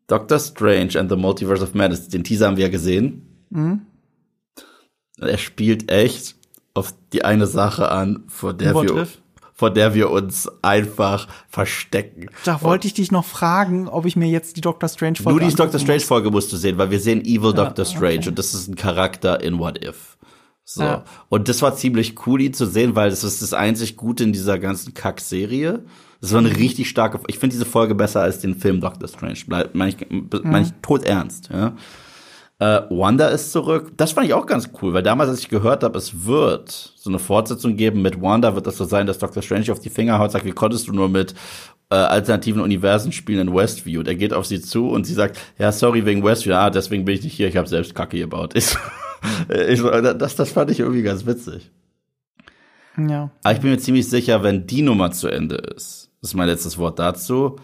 Doctor 0.08 0.40
Strange 0.40 0.98
and 0.98 1.10
the 1.10 1.18
Multiverse 1.18 1.62
of 1.62 1.74
Madness, 1.74 2.08
den 2.08 2.24
Teaser 2.24 2.48
haben 2.48 2.58
wir 2.58 2.66
ja 2.66 2.72
gesehen. 2.72 3.46
Mhm. 3.50 3.82
Er 5.20 5.38
spielt 5.38 5.92
echt 5.92 6.36
auf 6.74 6.94
die 7.12 7.26
eine 7.26 7.48
Sache 7.48 7.92
an, 7.92 8.24
vor 8.28 8.54
der 8.54 8.74
What 8.74 8.90
wir, 8.90 9.02
if? 9.02 9.18
vor 9.54 9.72
der 9.72 9.96
wir 9.96 10.12
uns 10.12 10.48
einfach 10.62 11.28
verstecken. 11.50 12.30
Da 12.46 12.62
wollte 12.62 12.88
ich 12.88 12.94
dich 12.94 13.12
noch 13.12 13.26
fragen, 13.26 13.88
ob 13.90 14.06
ich 14.06 14.16
mir 14.16 14.28
jetzt 14.28 14.56
die 14.56 14.62
Doctor 14.62 14.88
Strange 14.88 15.16
Folge 15.16 15.40
Nur 15.40 15.50
die 15.50 15.56
Doctor 15.56 15.80
Strange 15.80 16.02
Folge 16.02 16.30
musst 16.30 16.54
du 16.54 16.58
sehen, 16.58 16.78
weil 16.78 16.92
wir 16.92 17.00
sehen 17.00 17.22
Evil 17.22 17.54
Doctor 17.54 17.84
Strange 17.84 18.20
okay. 18.20 18.30
und 18.30 18.40
das 18.40 18.54
ist 18.54 18.68
ein 18.68 18.76
Charakter 18.76 19.42
in 19.42 19.58
What 19.58 19.84
If. 19.84 20.18
So. 20.64 20.84
Ja. 20.84 21.06
Und 21.30 21.48
das 21.50 21.62
war 21.62 21.76
ziemlich 21.76 22.28
cool, 22.28 22.42
ihn 22.42 22.54
zu 22.54 22.66
sehen, 22.66 22.96
weil 22.96 23.10
das 23.10 23.24
ist 23.24 23.42
das 23.42 23.54
einzig 23.54 23.98
Gute 23.98 24.24
in 24.24 24.34
dieser 24.34 24.60
ganzen 24.60 24.94
Kack-Serie. 24.94 25.86
Das 26.22 26.34
war 26.34 26.40
eine 26.40 26.56
richtig 26.56 26.90
starke, 26.90 27.20
ich 27.28 27.40
finde 27.40 27.54
diese 27.54 27.66
Folge 27.66 27.96
besser 27.96 28.22
als 28.22 28.40
den 28.40 28.56
Film 28.56 28.82
Doctor 28.82 29.08
Strange. 29.08 29.40
Bleib, 29.48 29.76
meine 29.76 29.92
ich, 29.92 29.98
mein 30.44 30.64
ich 30.64 30.74
tot 30.82 31.04
ernst, 31.04 31.50
ja. 31.52 31.74
Äh, 32.60 32.82
Wanda 32.90 33.28
ist 33.28 33.52
zurück. 33.52 33.92
Das 33.98 34.14
fand 34.14 34.26
ich 34.26 34.34
auch 34.34 34.48
ganz 34.48 34.72
cool, 34.82 34.94
weil 34.94 35.04
damals, 35.04 35.30
als 35.30 35.42
ich 35.42 35.50
gehört 35.50 35.84
habe, 35.84 35.98
es 35.98 36.26
wird 36.26 36.72
so 36.96 37.12
eine 37.12 37.20
Fortsetzung 37.20 37.76
geben 37.78 38.02
mit 38.02 38.20
Wanda, 38.20 38.56
wird 38.56 38.66
das 38.66 38.78
so 38.78 38.86
sein, 38.86 39.06
dass 39.06 39.20
Dr. 39.20 39.44
Strange 39.44 39.72
auf 39.72 39.80
die 39.80 39.92
Finger 39.92 40.18
haut, 40.18 40.32
sagt, 40.32 40.46
wie 40.46 40.52
konntest 40.52 40.88
du 40.88 40.94
nur 40.94 41.08
mit 41.08 41.36
äh, 41.92 41.96
alternativen 41.96 42.62
Universen 42.62 43.12
spielen 43.12 43.48
in 43.50 43.56
Westview? 43.56 44.00
Und 44.00 44.08
er 44.08 44.16
geht 44.16 44.34
auf 44.34 44.48
sie 44.48 44.60
zu 44.60 44.90
und 44.90 45.06
sie 45.06 45.14
sagt, 45.14 45.38
ja, 45.60 45.72
sorry, 45.72 46.04
wegen 46.08 46.24
Westview, 46.24 46.56
ah, 46.56 46.72
deswegen 46.72 47.06
bin 47.06 47.14
ich 47.14 47.24
nicht 47.24 47.36
hier, 47.36 47.48
ich 47.48 47.58
habe 47.58 47.68
selbst 47.68 47.94
Kacke 47.94 48.18
gebaut. 48.18 48.56
Ich, 48.56 48.76
ich, 49.70 49.80
so, 49.80 49.92
das, 49.92 50.36
das 50.36 50.52
fand 50.52 50.72
ich 50.72 50.80
irgendwie 50.80 51.04
ganz 51.04 51.28
witzig. 51.28 51.70
Ja. 52.98 53.30
Aber 53.44 53.54
ich 53.54 53.62
bin 53.62 53.70
mir 53.70 53.78
ziemlich 53.78 54.10
sicher, 54.10 54.42
wenn 54.42 54.66
die 54.66 54.82
Nummer 54.82 55.12
zu 55.12 55.28
Ende 55.28 55.58
ist, 55.58 56.07
das 56.28 56.34
ist 56.34 56.38
mein 56.38 56.48
letztes 56.50 56.78
Wort 56.78 57.00
dazu, 57.00 57.56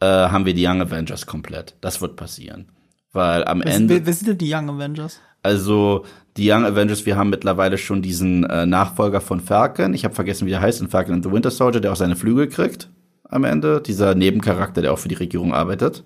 äh, 0.00 0.04
haben 0.06 0.44
wir 0.44 0.52
die 0.52 0.66
Young 0.66 0.82
Avengers 0.82 1.24
komplett. 1.24 1.74
Das 1.80 2.02
wird 2.02 2.16
passieren. 2.16 2.68
Weil 3.12 3.44
am 3.44 3.60
Wer, 3.64 3.74
Ende. 3.74 3.94
wer, 3.94 4.04
wer 4.06 4.12
sind 4.12 4.28
denn 4.28 4.36
die 4.38 4.52
Young 4.52 4.68
Avengers? 4.68 5.20
Also 5.42 6.04
die 6.36 6.50
Young 6.50 6.66
Avengers, 6.66 7.06
wir 7.06 7.16
haben 7.16 7.30
mittlerweile 7.30 7.78
schon 7.78 8.02
diesen 8.02 8.44
äh, 8.44 8.66
Nachfolger 8.66 9.22
von 9.22 9.40
Falcon. 9.40 9.94
Ich 9.94 10.04
habe 10.04 10.14
vergessen, 10.14 10.44
wie 10.44 10.50
der 10.50 10.60
heißt, 10.60 10.82
in 10.82 10.88
Falcon 10.88 11.14
and 11.14 11.24
the 11.24 11.32
Winter 11.32 11.50
Soldier, 11.50 11.80
der 11.80 11.92
auch 11.92 11.96
seine 11.96 12.16
Flügel 12.16 12.48
kriegt 12.48 12.90
am 13.30 13.44
Ende. 13.44 13.80
Dieser 13.80 14.14
Nebencharakter, 14.14 14.82
der 14.82 14.92
auch 14.92 14.98
für 14.98 15.08
die 15.08 15.14
Regierung 15.14 15.54
arbeitet. 15.54 16.04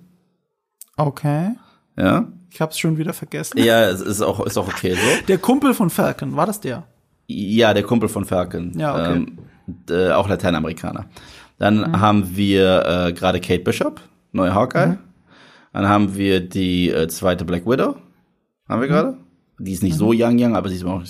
Okay. 0.97 1.51
Ja. 1.97 2.29
Ich 2.53 2.61
hab's 2.61 2.79
schon 2.79 2.97
wieder 2.97 3.13
vergessen. 3.13 3.59
Ja, 3.59 3.89
es 3.89 4.01
ist 4.01 4.23
auch, 4.23 4.45
ist 4.47 4.57
auch 4.57 4.69
okay 4.69 4.95
so. 4.95 5.27
Der 5.27 5.39
Kumpel 5.39 5.75
von 5.75 5.91
Falcon, 5.91 6.37
war 6.37 6.47
das 6.47 6.61
der? 6.61 6.85
Ja, 7.27 7.75
der 7.75 7.83
Kumpel 7.83 8.09
von 8.09 8.25
Falcon. 8.25 8.79
Ja, 8.79 8.95
okay. 8.95 9.17
Ähm, 9.17 9.39
d- 9.67 10.13
auch 10.13 10.29
Lateinamerikaner. 10.29 11.07
Dann 11.59 12.01
haben 12.01 12.37
wir 12.37 12.85
äh, 12.87 13.13
gerade 13.13 13.41
Kate 13.41 13.65
Bishop, 13.65 14.01
neue 14.33 14.55
Hawkeye. 14.55 14.99
Dann 15.73 15.89
haben 15.89 16.17
wir 16.17 16.41
die 16.41 16.91
äh, 16.91 17.09
zweite 17.09 17.45
Black 17.45 17.67
Widow. 17.67 17.97
Haben 18.69 18.81
wir 18.81 18.89
gerade. 18.89 19.17
Die 19.59 19.73
ist 19.73 19.83
nicht 19.83 19.97
so 19.97 20.13
young, 20.13 20.39
young, 20.39 20.57
aber 20.57 20.69
sie 20.69 20.77
ist 20.77 20.85
auch 20.85 21.03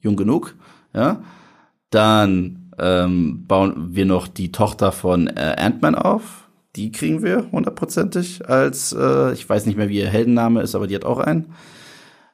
jung 0.00 0.16
genug. 0.16 0.54
Ja. 0.94 1.22
Dann 1.90 2.70
ähm, 2.78 3.44
bauen 3.46 3.94
wir 3.94 4.06
noch 4.06 4.28
die 4.28 4.52
Tochter 4.52 4.92
von 4.92 5.26
äh, 5.26 5.56
Ant-Man 5.58 5.94
auf. 5.94 6.48
Die 6.76 6.92
kriegen 6.92 7.22
wir 7.22 7.50
hundertprozentig 7.50 8.48
als, 8.48 8.92
äh, 8.92 9.32
ich 9.32 9.48
weiß 9.48 9.66
nicht 9.66 9.76
mehr, 9.76 9.88
wie 9.88 9.98
ihr 9.98 10.08
Heldenname 10.08 10.62
ist, 10.62 10.74
aber 10.74 10.86
die 10.86 10.94
hat 10.94 11.04
auch 11.04 11.18
einen. 11.18 11.46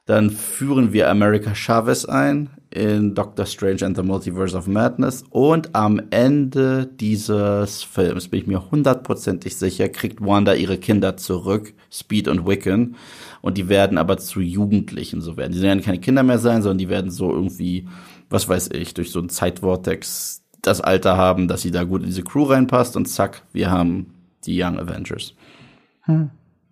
Dann 0.05 0.29
führen 0.29 0.93
wir 0.93 1.09
America 1.09 1.55
Chavez 1.55 2.05
ein 2.05 2.51
in 2.75 3.15
Doctor 3.15 3.45
Strange 3.45 3.85
and 3.85 3.95
the 3.95 4.03
Multiverse 4.03 4.55
of 4.55 4.67
Madness. 4.67 5.23
Und 5.29 5.73
am 5.73 6.01
Ende 6.09 6.85
dieses 6.85 7.83
Films, 7.83 8.27
bin 8.27 8.41
ich 8.41 8.47
mir 8.47 8.69
hundertprozentig 8.69 9.55
sicher, 9.55 9.89
kriegt 9.89 10.21
Wanda 10.21 10.53
ihre 10.53 10.77
Kinder 10.77 11.15
zurück, 11.17 11.73
Speed 11.89 12.27
und 12.27 12.45
Wiccan. 12.45 12.95
Und 13.41 13.57
die 13.57 13.69
werden 13.69 13.97
aber 13.97 14.17
zu 14.17 14.41
Jugendlichen 14.41 15.21
so 15.21 15.37
werden. 15.37 15.53
Die 15.53 15.61
werden 15.61 15.81
keine 15.81 15.99
Kinder 15.99 16.23
mehr 16.23 16.39
sein, 16.39 16.61
sondern 16.61 16.79
die 16.79 16.89
werden 16.89 17.11
so 17.11 17.31
irgendwie, 17.31 17.87
was 18.29 18.49
weiß 18.49 18.71
ich, 18.73 18.93
durch 18.93 19.11
so 19.11 19.19
ein 19.19 19.29
Zeitvortex 19.29 20.43
das 20.61 20.81
Alter 20.81 21.15
haben, 21.15 21.47
dass 21.47 21.61
sie 21.61 21.71
da 21.71 21.83
gut 21.83 22.01
in 22.01 22.07
diese 22.07 22.23
Crew 22.23 22.43
reinpasst. 22.43 22.97
Und 22.97 23.05
zack, 23.07 23.43
wir 23.53 23.71
haben 23.71 24.13
die 24.45 24.61
Young 24.61 24.77
Avengers. 24.79 25.33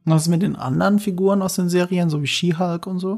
Was 0.06 0.24
ist 0.24 0.28
mit 0.28 0.42
den 0.42 0.56
anderen 0.56 1.00
Figuren 1.00 1.42
aus 1.42 1.56
den 1.56 1.70
Serien, 1.70 2.10
so 2.10 2.22
wie 2.22 2.28
She-Hulk 2.28 2.88
und 2.88 3.00
so? 3.00 3.18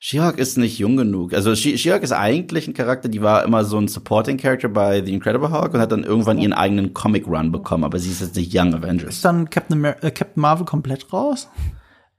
She-Hulk 0.00 0.38
ist 0.38 0.56
nicht 0.58 0.78
jung 0.78 0.96
genug. 0.96 1.34
Also 1.34 1.54
She- 1.56 1.76
She-Hulk 1.76 2.02
ist 2.04 2.12
eigentlich 2.12 2.68
ein 2.68 2.74
Charakter, 2.74 3.08
die 3.08 3.20
war 3.20 3.44
immer 3.44 3.64
so 3.64 3.78
ein 3.78 3.88
Supporting 3.88 4.36
Character 4.36 4.68
bei 4.68 5.02
The 5.04 5.12
Incredible 5.12 5.50
Hulk 5.50 5.74
und 5.74 5.80
hat 5.80 5.90
dann 5.90 6.04
irgendwann 6.04 6.38
ihren 6.38 6.52
eigenen 6.52 6.94
Comic 6.94 7.26
Run 7.26 7.50
bekommen, 7.50 7.82
aber 7.84 7.98
sie 7.98 8.10
ist 8.10 8.20
jetzt 8.20 8.36
nicht 8.36 8.52
Young 8.54 8.74
Avengers. 8.74 9.16
Ist 9.16 9.24
dann 9.24 9.50
Captain, 9.50 9.76
Amer 9.78 9.96
äh, 10.04 10.10
Captain 10.12 10.40
Marvel 10.40 10.64
komplett 10.64 11.12
raus? 11.12 11.48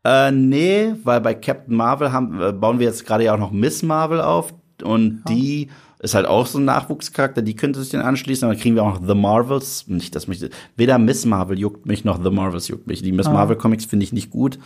Äh, 0.04 0.32
nee, 0.32 0.94
weil 1.04 1.22
bei 1.22 1.34
Captain 1.34 1.76
Marvel 1.76 2.12
haben, 2.12 2.42
äh, 2.42 2.52
bauen 2.52 2.80
wir 2.80 2.88
jetzt 2.88 3.06
gerade 3.06 3.24
ja 3.24 3.34
auch 3.34 3.40
noch 3.40 3.52
Miss 3.52 3.82
Marvel 3.82 4.20
auf 4.22 4.54
und 4.84 5.24
die 5.30 5.70
ist 6.02 6.16
halt 6.16 6.26
auch 6.26 6.46
so 6.48 6.58
ein 6.60 6.66
Nachwuchscharakter, 6.66 7.42
die 7.42 7.56
könnte 7.56 7.80
sich 7.82 7.90
den 7.90 8.00
anschließen, 8.02 8.48
dann 8.48 8.58
kriegen 8.58 8.76
wir 8.76 8.84
auch 8.84 9.00
noch 9.02 9.08
The 9.08 9.16
Marvels. 9.16 9.86
Nicht, 9.88 10.16
dass 10.16 10.28
mich, 10.30 10.42
weder 10.78 10.98
Miss 10.98 11.26
Marvel 11.26 11.60
juckt 11.60 11.86
mich 11.86 12.06
noch 12.06 12.22
The 12.24 12.30
Marvels 12.30 12.70
juckt 12.70 12.88
mich. 12.88 13.02
Die 13.02 13.12
Miss 13.12 13.28
Marvel 13.28 13.58
Comics 13.58 13.84
finde 13.86 14.06
ich 14.06 14.14
nicht 14.14 14.30
gut. 14.30 14.58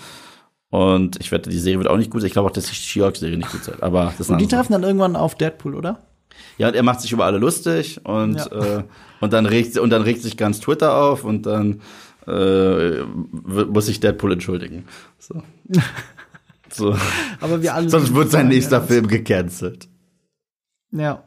Und 0.73 1.19
ich 1.19 1.31
wette, 1.31 1.51
die 1.51 1.59
Serie 1.59 1.77
wird 1.77 1.87
auch 1.87 1.97
nicht 1.97 2.09
gut 2.09 2.21
sein. 2.21 2.25
Ich 2.29 2.33
glaube 2.33 2.49
auch, 2.49 2.53
dass 2.53 2.65
die 2.65 2.73
She-Hulk-Serie 2.73 3.37
nicht 3.37 3.51
gut 3.51 3.63
sein. 3.63 3.75
Aber 3.81 4.11
das 4.17 4.31
Und 4.31 4.41
die 4.41 4.47
treffen 4.47 4.71
dann 4.71 4.81
irgendwann 4.81 5.15
auf 5.15 5.35
Deadpool, 5.35 5.75
oder? 5.75 5.99
Ja, 6.57 6.69
und 6.69 6.73
er 6.73 6.81
macht 6.81 6.99
sich 6.99 7.11
über 7.11 7.25
alle 7.25 7.37
lustig 7.37 8.03
und, 8.05 8.37
Ja. 8.37 8.79
äh, 8.79 8.83
und 9.21 9.33
dann 9.33 9.45
regt 9.45 9.77
und 9.77 9.91
dann 9.91 10.01
regt 10.01 10.23
sich 10.23 10.35
ganz 10.35 10.61
Twitter 10.61 10.97
auf 10.97 11.25
und 11.25 11.45
dann 11.45 11.81
äh, 12.25 13.03
muss 13.03 13.85
sich 13.85 13.99
Deadpool 13.99 14.33
entschuldigen. 14.33 14.85
So. 15.19 15.43
so. 16.71 16.97
Aber 17.39 17.61
wir 17.61 17.75
alle. 17.75 17.87
Sonst 17.87 18.15
wird 18.15 18.31
sein 18.31 18.47
nächster 18.47 18.79
ja, 18.79 18.83
Film 18.83 19.05
gecancelt. 19.05 19.87
Ja. 20.89 21.21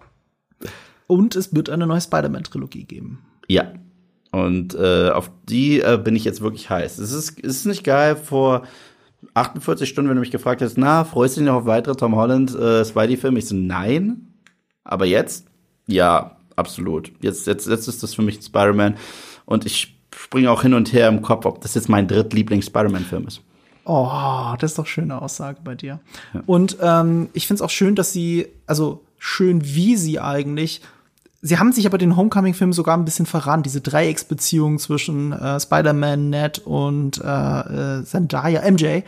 Und 1.06 1.36
es 1.36 1.54
wird 1.54 1.70
eine 1.70 1.86
neue 1.86 2.00
Spider-Man-Trilogie 2.00 2.82
geben. 2.82 3.20
Ja. 3.46 3.72
Und 4.32 4.74
äh, 4.74 5.10
auf 5.10 5.30
die 5.48 5.80
äh, 5.80 6.00
bin 6.02 6.16
ich 6.16 6.24
jetzt 6.24 6.40
wirklich 6.40 6.68
heiß. 6.68 6.98
Es 6.98 7.12
ist, 7.12 7.38
es 7.38 7.58
ist 7.58 7.66
nicht 7.66 7.84
geil 7.84 8.16
vor 8.16 8.64
48 9.36 9.88
Stunden, 9.88 10.08
wenn 10.08 10.16
du 10.16 10.20
mich 10.20 10.30
gefragt 10.30 10.62
hast, 10.62 10.78
na, 10.78 11.04
freust 11.04 11.36
du 11.36 11.40
dich 11.40 11.46
noch 11.46 11.56
auf 11.56 11.66
weitere 11.66 11.94
Tom 11.94 12.16
Holland 12.16 12.54
äh, 12.54 12.84
Spidey-Filme? 12.84 13.38
Ich 13.38 13.46
so, 13.46 13.54
nein. 13.54 14.32
Aber 14.82 15.04
jetzt? 15.04 15.46
Ja, 15.86 16.36
absolut. 16.56 17.12
Jetzt, 17.20 17.46
jetzt, 17.46 17.68
jetzt 17.68 17.86
ist 17.86 18.02
das 18.02 18.14
für 18.14 18.22
mich 18.22 18.38
ein 18.38 18.42
Spider-Man. 18.42 18.96
Und 19.44 19.66
ich 19.66 19.94
springe 20.14 20.50
auch 20.50 20.62
hin 20.62 20.72
und 20.72 20.92
her 20.92 21.08
im 21.08 21.20
Kopf, 21.20 21.44
ob 21.44 21.60
das 21.60 21.74
jetzt 21.74 21.88
mein 21.88 22.08
drittlieblings-Spider-Man-Film 22.08 23.26
ist. 23.26 23.42
Oh, 23.84 24.54
das 24.58 24.72
ist 24.72 24.78
doch 24.78 24.86
schöne 24.86 25.20
Aussage 25.20 25.60
bei 25.62 25.74
dir. 25.74 26.00
Und 26.46 26.78
ähm, 26.80 27.28
ich 27.34 27.46
finde 27.46 27.62
es 27.62 27.62
auch 27.62 27.70
schön, 27.70 27.94
dass 27.94 28.12
sie, 28.12 28.48
also 28.66 29.04
schön 29.18 29.64
wie 29.64 29.96
sie 29.96 30.18
eigentlich, 30.18 30.80
sie 31.46 31.58
haben 31.58 31.72
sich 31.72 31.86
aber 31.86 31.98
den 31.98 32.16
Homecoming-Film 32.16 32.72
sogar 32.72 32.96
ein 32.96 33.04
bisschen 33.04 33.26
verrannt, 33.26 33.66
diese 33.66 33.80
Dreiecksbeziehung 33.80 34.78
zwischen 34.78 35.32
äh, 35.32 35.60
Spider-Man, 35.60 36.30
Ned 36.30 36.58
und 36.58 37.18
äh, 37.22 37.98
äh, 37.98 38.04
Zendaya, 38.04 38.68
MJ. 38.70 39.02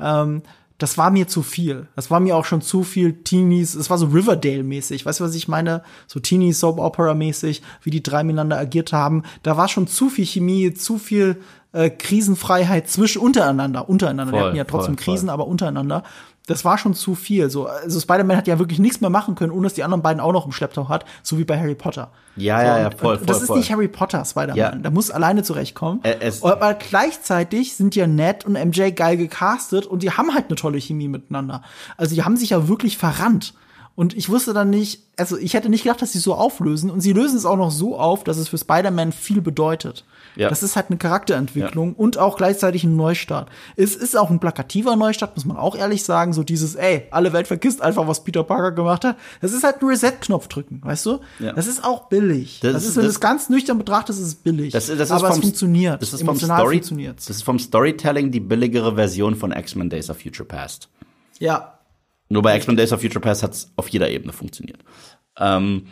Ähm, 0.00 0.42
das 0.78 0.98
war 0.98 1.10
mir 1.10 1.28
zu 1.28 1.42
viel. 1.42 1.86
Das 1.94 2.10
war 2.10 2.18
mir 2.18 2.36
auch 2.36 2.44
schon 2.44 2.60
zu 2.60 2.82
viel 2.82 3.22
Teenies. 3.22 3.74
Es 3.76 3.90
war 3.90 3.98
so 3.98 4.06
Riverdale-mäßig. 4.06 5.06
Weißt 5.06 5.20
du, 5.20 5.24
was 5.24 5.34
ich 5.36 5.46
meine? 5.46 5.82
So 6.08 6.18
Teenie-Soap-Opera-mäßig, 6.18 7.62
wie 7.82 7.90
die 7.90 8.02
drei 8.02 8.24
miteinander 8.24 8.58
agiert 8.58 8.92
haben. 8.92 9.22
Da 9.44 9.56
war 9.56 9.68
schon 9.68 9.86
zu 9.86 10.08
viel 10.08 10.26
Chemie, 10.26 10.74
zu 10.74 10.98
viel 10.98 11.40
äh, 11.72 11.90
Krisenfreiheit 11.90 12.88
zwischen 12.88 13.22
untereinander, 13.22 13.88
untereinander. 13.88 14.32
Voll, 14.32 14.40
Wir 14.40 14.46
hatten 14.46 14.56
ja 14.56 14.64
trotzdem 14.64 14.96
voll, 14.96 15.04
voll. 15.04 15.14
Krisen, 15.14 15.28
aber 15.28 15.46
untereinander. 15.46 16.02
Das 16.46 16.62
war 16.64 16.76
schon 16.76 16.92
zu 16.92 17.14
viel. 17.14 17.48
So, 17.48 17.66
also 17.66 17.98
Spider-Man 17.98 18.36
hat 18.36 18.46
ja 18.46 18.58
wirklich 18.58 18.78
nichts 18.78 19.00
mehr 19.00 19.08
machen 19.08 19.34
können, 19.34 19.50
ohne 19.50 19.62
dass 19.64 19.74
die 19.74 19.82
anderen 19.82 20.02
beiden 20.02 20.20
auch 20.20 20.32
noch 20.32 20.44
im 20.44 20.52
Schlepptau 20.52 20.90
hat, 20.90 21.06
so 21.22 21.38
wie 21.38 21.44
bei 21.44 21.58
Harry 21.58 21.74
Potter. 21.74 22.10
Ja, 22.36 22.58
so, 22.60 22.66
ja, 22.66 22.78
ja, 22.80 22.90
voll, 22.90 23.16
und 23.16 23.30
Das 23.30 23.36
voll, 23.38 23.42
ist 23.44 23.46
voll. 23.48 23.58
nicht 23.58 23.72
Harry 23.72 23.88
Potter, 23.88 24.22
Spider-Man. 24.24 24.56
Ja. 24.56 24.70
Der 24.74 24.90
muss 24.90 25.10
alleine 25.10 25.42
zurechtkommen. 25.42 26.00
Ä- 26.02 26.44
aber 26.46 26.74
gleichzeitig 26.74 27.76
sind 27.76 27.96
ja 27.96 28.06
Ned 28.06 28.44
und 28.44 28.52
MJ 28.54 28.90
geil 28.90 29.16
gecastet 29.16 29.86
und 29.86 30.02
die 30.02 30.10
haben 30.10 30.34
halt 30.34 30.46
eine 30.48 30.56
tolle 30.56 30.78
Chemie 30.78 31.08
miteinander. 31.08 31.62
Also 31.96 32.14
die 32.14 32.24
haben 32.24 32.36
sich 32.36 32.50
ja 32.50 32.68
wirklich 32.68 32.98
verrannt. 32.98 33.54
Und 33.96 34.16
ich 34.16 34.28
wusste 34.28 34.52
dann 34.52 34.70
nicht, 34.70 35.02
also 35.16 35.38
ich 35.38 35.54
hätte 35.54 35.68
nicht 35.68 35.84
gedacht, 35.84 36.02
dass 36.02 36.12
sie 36.12 36.18
so 36.18 36.34
auflösen. 36.34 36.90
Und 36.90 37.00
sie 37.00 37.12
lösen 37.12 37.36
es 37.38 37.46
auch 37.46 37.56
noch 37.56 37.70
so 37.70 37.96
auf, 37.98 38.24
dass 38.24 38.38
es 38.38 38.48
für 38.48 38.58
Spider-Man 38.58 39.12
viel 39.12 39.40
bedeutet. 39.40 40.04
Ja. 40.36 40.48
Das 40.48 40.62
ist 40.62 40.74
halt 40.76 40.86
eine 40.88 40.96
Charakterentwicklung 40.98 41.94
und 41.94 42.18
auch 42.18 42.36
gleichzeitig 42.36 42.84
ein 42.84 42.96
Neustart. 42.96 43.48
Es 43.76 43.94
ist 43.94 44.16
auch 44.16 44.30
ein 44.30 44.40
plakativer 44.40 44.96
Neustart, 44.96 45.36
muss 45.36 45.44
man 45.44 45.56
auch 45.56 45.76
ehrlich 45.76 46.02
sagen. 46.04 46.32
So 46.32 46.42
dieses, 46.42 46.74
ey, 46.74 47.06
alle 47.10 47.32
Welt 47.32 47.46
vergisst 47.46 47.80
einfach, 47.82 48.06
was 48.08 48.24
Peter 48.24 48.42
Parker 48.42 48.72
gemacht 48.72 49.04
hat. 49.04 49.16
Das 49.40 49.52
ist 49.52 49.62
halt 49.64 49.80
ein 49.82 49.86
Reset-Knopf 49.88 50.48
drücken, 50.48 50.80
weißt 50.84 51.06
du? 51.06 51.20
Ja. 51.38 51.52
Das 51.52 51.66
ist 51.66 51.84
auch 51.84 52.08
billig. 52.08 52.60
Das 52.60 52.72
Das, 52.72 52.84
ist- 52.84 52.96
wenn 52.96 53.02
du 53.02 53.06
das- 53.08 53.14
es 53.16 53.20
ganz 53.20 53.48
nüchtern 53.48 53.78
betrachtest, 53.78 54.18
ist 54.20 54.26
es 54.26 54.34
billig. 54.34 54.72
Das, 54.72 54.86
das 54.86 54.98
ist 54.98 55.10
Aber 55.10 55.28
vom, 55.28 55.36
es 55.38 55.40
funktioniert. 55.44 56.02
Das 56.02 56.12
ist 56.12 56.20
vom 56.20 56.28
Emotional 56.30 56.58
Story, 56.60 56.76
funktioniert's. 56.76 57.26
Das 57.26 57.36
ist 57.36 57.42
vom 57.42 57.58
Storytelling 57.58 58.30
die 58.30 58.40
billigere 58.40 58.94
Version 58.96 59.34
von 59.36 59.52
X-Men 59.52 59.90
Days 59.90 60.10
of 60.10 60.18
Future 60.20 60.46
Past. 60.48 60.88
Ja. 61.38 61.78
Nur 62.28 62.42
bei 62.42 62.56
X-Men 62.56 62.76
Days 62.76 62.92
of 62.92 63.00
Future 63.00 63.20
Past 63.20 63.42
hat 63.42 63.52
es 63.52 63.70
auf 63.76 63.88
jeder 63.88 64.08
Ebene 64.10 64.32
funktioniert. 64.32 64.80
Ähm, 65.38 65.86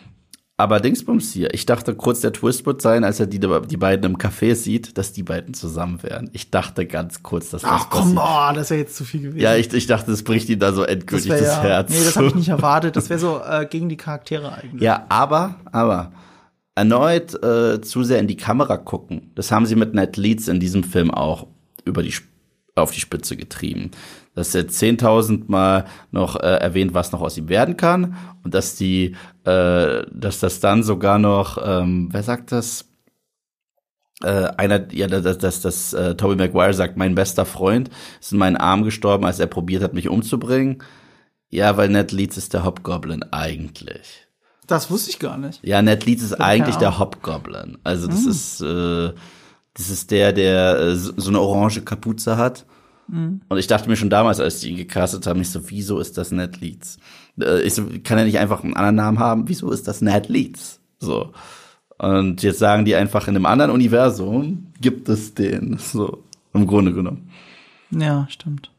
aber 0.62 0.78
Dingsbums 0.78 1.32
hier, 1.32 1.52
ich 1.54 1.66
dachte 1.66 1.96
kurz, 1.96 2.20
der 2.20 2.32
Twist 2.32 2.64
wird 2.66 2.80
sein, 2.80 3.02
als 3.02 3.18
er 3.18 3.26
die, 3.26 3.40
die 3.40 3.76
beiden 3.76 4.12
im 4.12 4.16
Café 4.16 4.54
sieht, 4.54 4.96
dass 4.96 5.12
die 5.12 5.24
beiden 5.24 5.54
zusammen 5.54 6.00
wären. 6.04 6.30
Ich 6.32 6.52
dachte 6.52 6.86
ganz 6.86 7.24
kurz, 7.24 7.50
dass 7.50 7.62
das 7.62 7.70
Ach 7.72 7.90
komm, 7.90 8.14
passiert. 8.14 8.52
oh, 8.52 8.54
das 8.54 8.70
wäre 8.70 8.80
jetzt 8.80 8.94
zu 8.94 9.04
viel 9.04 9.22
gewesen. 9.22 9.40
Ja, 9.40 9.56
ich, 9.56 9.72
ich 9.72 9.88
dachte, 9.88 10.12
das 10.12 10.22
bricht 10.22 10.48
ihm 10.48 10.60
da 10.60 10.72
so 10.72 10.82
das 10.82 10.92
endgültig 10.92 11.30
wär 11.30 11.40
das, 11.40 11.48
ja, 11.48 11.62
Herz. 11.62 11.90
Nee, 11.90 12.04
das 12.04 12.16
habe 12.16 12.28
ich 12.28 12.36
nicht 12.36 12.48
erwartet. 12.50 12.94
Das 12.94 13.10
wäre 13.10 13.18
so 13.18 13.40
äh, 13.44 13.66
gegen 13.68 13.88
die 13.88 13.96
Charaktere 13.96 14.52
eigentlich. 14.52 14.80
Ja, 14.80 15.04
aber, 15.08 15.56
aber 15.72 16.12
erneut 16.76 17.42
äh, 17.42 17.80
zu 17.80 18.04
sehr 18.04 18.20
in 18.20 18.28
die 18.28 18.36
Kamera 18.36 18.76
gucken. 18.76 19.32
Das 19.34 19.50
haben 19.50 19.66
sie 19.66 19.74
mit 19.74 19.94
Ned 19.94 20.16
Leeds 20.16 20.46
in 20.46 20.60
diesem 20.60 20.84
Film 20.84 21.10
auch 21.10 21.48
über 21.84 22.04
die 22.04 22.14
auf 22.76 22.92
die 22.92 23.00
Spitze 23.00 23.36
getrieben. 23.36 23.90
Dass 24.34 24.54
er 24.54 24.62
10.000 24.62 25.44
Mal 25.48 25.84
noch 26.10 26.36
äh, 26.36 26.56
erwähnt, 26.56 26.94
was 26.94 27.12
noch 27.12 27.20
aus 27.20 27.36
ihm 27.36 27.48
werden 27.48 27.76
kann 27.76 28.16
und 28.42 28.54
dass 28.54 28.76
die, 28.76 29.14
äh, 29.44 30.02
dass 30.10 30.40
das 30.40 30.60
dann 30.60 30.82
sogar 30.82 31.18
noch, 31.18 31.58
ähm, 31.62 32.08
wer 32.12 32.22
sagt 32.22 32.50
das? 32.52 32.86
Äh, 34.22 34.48
einer, 34.56 34.90
ja, 34.92 35.06
dass 35.06 35.38
das, 35.38 35.60
das, 35.60 35.92
äh, 35.92 36.14
Tobey 36.14 36.36
Maguire 36.36 36.72
sagt, 36.72 36.96
mein 36.96 37.14
bester 37.14 37.44
Freund 37.44 37.90
ist 38.20 38.32
in 38.32 38.38
meinen 38.38 38.56
Arm 38.56 38.84
gestorben, 38.84 39.26
als 39.26 39.38
er 39.38 39.48
probiert 39.48 39.82
hat, 39.82 39.94
mich 39.94 40.08
umzubringen. 40.08 40.82
Ja, 41.50 41.76
weil 41.76 41.88
Ned 41.90 42.12
Leeds 42.12 42.38
ist 42.38 42.54
der 42.54 42.64
Hobgoblin 42.64 43.24
eigentlich. 43.32 44.26
Das 44.66 44.90
wusste 44.90 45.10
ich 45.10 45.18
gar 45.18 45.36
nicht. 45.36 45.60
Ja, 45.62 45.82
Ned 45.82 46.06
Leeds 46.06 46.22
ist 46.22 46.40
eigentlich 46.40 46.76
der. 46.76 46.98
Hobgoblin. 46.98 47.78
Also 47.84 48.06
das 48.06 48.24
ist 48.24 48.60
äh, 48.62 49.12
das 49.74 49.90
ist 49.90 50.10
der, 50.10 50.32
der 50.32 50.78
äh, 50.78 50.94
so 50.96 51.28
eine 51.28 51.40
orange 51.40 51.82
Kapuze 51.82 52.36
hat. 52.36 52.66
Und 53.08 53.58
ich 53.58 53.66
dachte 53.66 53.88
mir 53.90 53.96
schon 53.96 54.10
damals, 54.10 54.40
als 54.40 54.60
die 54.60 54.70
ihn 54.70 54.76
gecastet 54.76 55.26
haben, 55.26 55.40
ich 55.40 55.50
so, 55.50 55.68
wieso 55.70 55.98
ist 55.98 56.16
das 56.16 56.30
Ned 56.30 56.60
Leeds? 56.60 56.98
Äh, 57.40 57.62
ich 57.62 57.74
so, 57.74 57.84
kann 58.04 58.16
er 58.18 58.24
nicht 58.24 58.38
einfach 58.38 58.64
einen 58.64 58.74
anderen 58.74 58.96
Namen 58.96 59.18
haben? 59.18 59.48
Wieso 59.48 59.70
ist 59.70 59.86
das 59.86 60.00
Ned 60.00 60.28
Leeds? 60.28 60.80
So. 60.98 61.32
Und 61.98 62.42
jetzt 62.42 62.58
sagen 62.58 62.84
die 62.84 62.94
einfach, 62.94 63.28
in 63.28 63.36
einem 63.36 63.46
anderen 63.46 63.70
Universum 63.70 64.68
gibt 64.80 65.08
es 65.08 65.34
den. 65.34 65.78
So, 65.78 66.22
im 66.54 66.66
Grunde 66.66 66.92
genommen. 66.92 67.28
Ja, 67.90 68.26
stimmt. 68.30 68.70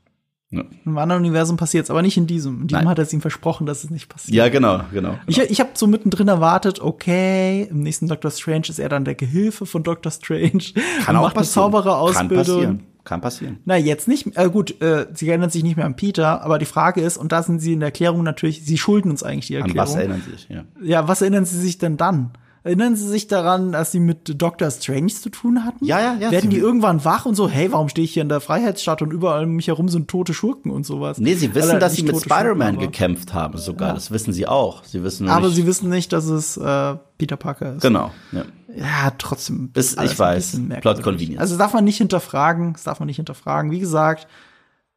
Ja, 0.49 0.61
In 0.61 0.67
einem 0.85 0.97
anderen 0.99 1.21
Universum 1.23 1.57
passiert 1.57 1.85
es, 1.85 1.89
aber 1.89 2.01
nicht 2.01 2.17
in 2.17 2.27
diesem. 2.27 2.61
In 2.61 2.67
diesem 2.67 2.81
Nein. 2.81 2.89
hat 2.89 2.99
er 2.99 3.03
es 3.03 3.13
ihm 3.13 3.21
versprochen, 3.21 3.65
dass 3.65 3.83
es 3.83 3.89
nicht 3.89 4.07
passiert. 4.09 4.35
ja 4.35 4.49
genau, 4.49 4.81
genau. 4.91 5.17
Ich, 5.25 5.39
ich 5.39 5.59
habe 5.59 5.71
so 5.73 5.87
mittendrin 5.87 6.27
erwartet, 6.27 6.79
okay, 6.79 7.67
im 7.69 7.81
nächsten 7.81 8.07
Doctor 8.07 8.29
Strange 8.29 8.67
ist 8.69 8.77
er 8.79 8.89
dann 8.89 9.03
der 9.05 9.15
Gehilfe 9.15 9.65
von 9.65 9.83
Doctor 9.83 10.11
Strange. 10.11 10.63
Kann 11.05 11.15
auch 11.15 11.23
macht 11.23 11.35
eine 11.37 11.43
passieren. 11.45 11.71
Kann 11.71 11.71
Zaubererausbildung. 11.71 12.37
passieren. 12.37 12.83
Kann 13.03 13.19
passieren. 13.21 13.59
Na, 13.65 13.75
jetzt 13.77 14.07
nicht. 14.07 14.38
Äh, 14.38 14.49
gut, 14.49 14.81
äh, 14.81 15.07
sie 15.13 15.27
erinnern 15.27 15.49
sich 15.49 15.63
nicht 15.63 15.75
mehr 15.75 15.85
an 15.85 15.95
Peter, 15.95 16.41
aber 16.41 16.57
die 16.57 16.65
Frage 16.65 17.01
ist, 17.01 17.17
und 17.17 17.31
da 17.34 17.43
sind 17.43 17.59
sie 17.59 17.73
in 17.73 17.80
der 17.81 17.88
Erklärung 17.88 18.23
natürlich, 18.23 18.63
sie 18.65 18.77
schulden 18.77 19.11
uns 19.11 19.23
eigentlich 19.23 19.47
die 19.47 19.57
An 19.57 19.63
Erklärung. 19.63 19.89
was 19.89 19.95
erinnern 19.95 20.21
Sie 20.25 20.31
sich? 20.31 20.47
Ja. 20.49 20.63
Ja, 20.81 21.07
was 21.07 21.21
erinnern 21.21 21.43
Sie 21.45 21.59
sich 21.59 21.77
denn 21.77 21.97
dann? 21.97 22.31
Erinnern 22.65 22.95
Sie 22.95 23.05
sich 23.05 23.27
daran, 23.27 23.73
dass 23.73 23.91
Sie 23.91 23.99
mit 23.99 24.41
Doctor 24.41 24.71
Strange 24.71 25.07
zu 25.07 25.27
tun 25.30 25.65
hatten? 25.65 25.84
Ja, 25.84 25.99
ja, 25.99 26.15
ja. 26.17 26.31
Werden 26.31 26.49
die 26.49 26.59
irgendwann 26.59 27.03
wach 27.03 27.25
und 27.25 27.35
so, 27.35 27.49
hey, 27.49 27.73
warum 27.73 27.89
stehe 27.89 28.05
ich 28.05 28.13
hier 28.13 28.21
in 28.23 28.30
der 28.30 28.39
Freiheitsstadt 28.39 29.01
und 29.01 29.11
überall 29.11 29.43
um 29.43 29.49
mich 29.57 29.67
herum 29.67 29.89
sind 29.89 30.07
tote 30.07 30.34
Schurken 30.34 30.71
und 30.71 30.85
sowas? 30.85 31.17
Nee, 31.17 31.34
sie 31.34 31.53
wissen, 31.53 31.71
Oder 31.71 31.80
dass 31.80 31.95
sie 31.97 32.03
mit 32.03 32.15
Spider-Man 32.21 32.80
gekämpft 32.80 33.34
haben 33.34 33.57
sogar. 33.57 33.93
Das 33.93 34.11
wissen 34.11 34.31
sie 34.31 34.47
auch. 34.47 34.85
Sie 34.85 35.03
wissen 35.03 35.27
Aber 35.27 35.47
nicht. 35.47 35.55
sie 35.57 35.67
wissen 35.67 35.89
nicht, 35.89 36.13
dass 36.13 36.23
es 36.27 36.55
äh, 36.55 36.95
Peter 37.17 37.35
Parker 37.35 37.73
ist. 37.75 37.81
genau. 37.81 38.11
Ja. 38.31 38.45
Ja, 38.75 39.11
trotzdem. 39.17 39.69
Das- 39.73 39.97
alles 39.97 40.13
ich 40.13 40.19
weiß. 40.19 40.61
Plot. 40.81 41.03
Convenience. 41.03 41.39
Also 41.39 41.53
das 41.55 41.59
darf 41.59 41.73
man 41.73 41.83
nicht 41.83 41.97
hinterfragen. 41.97 42.73
Das 42.73 42.83
darf 42.83 42.99
man 42.99 43.07
nicht 43.07 43.17
hinterfragen. 43.17 43.71
Wie 43.71 43.79
gesagt, 43.79 44.27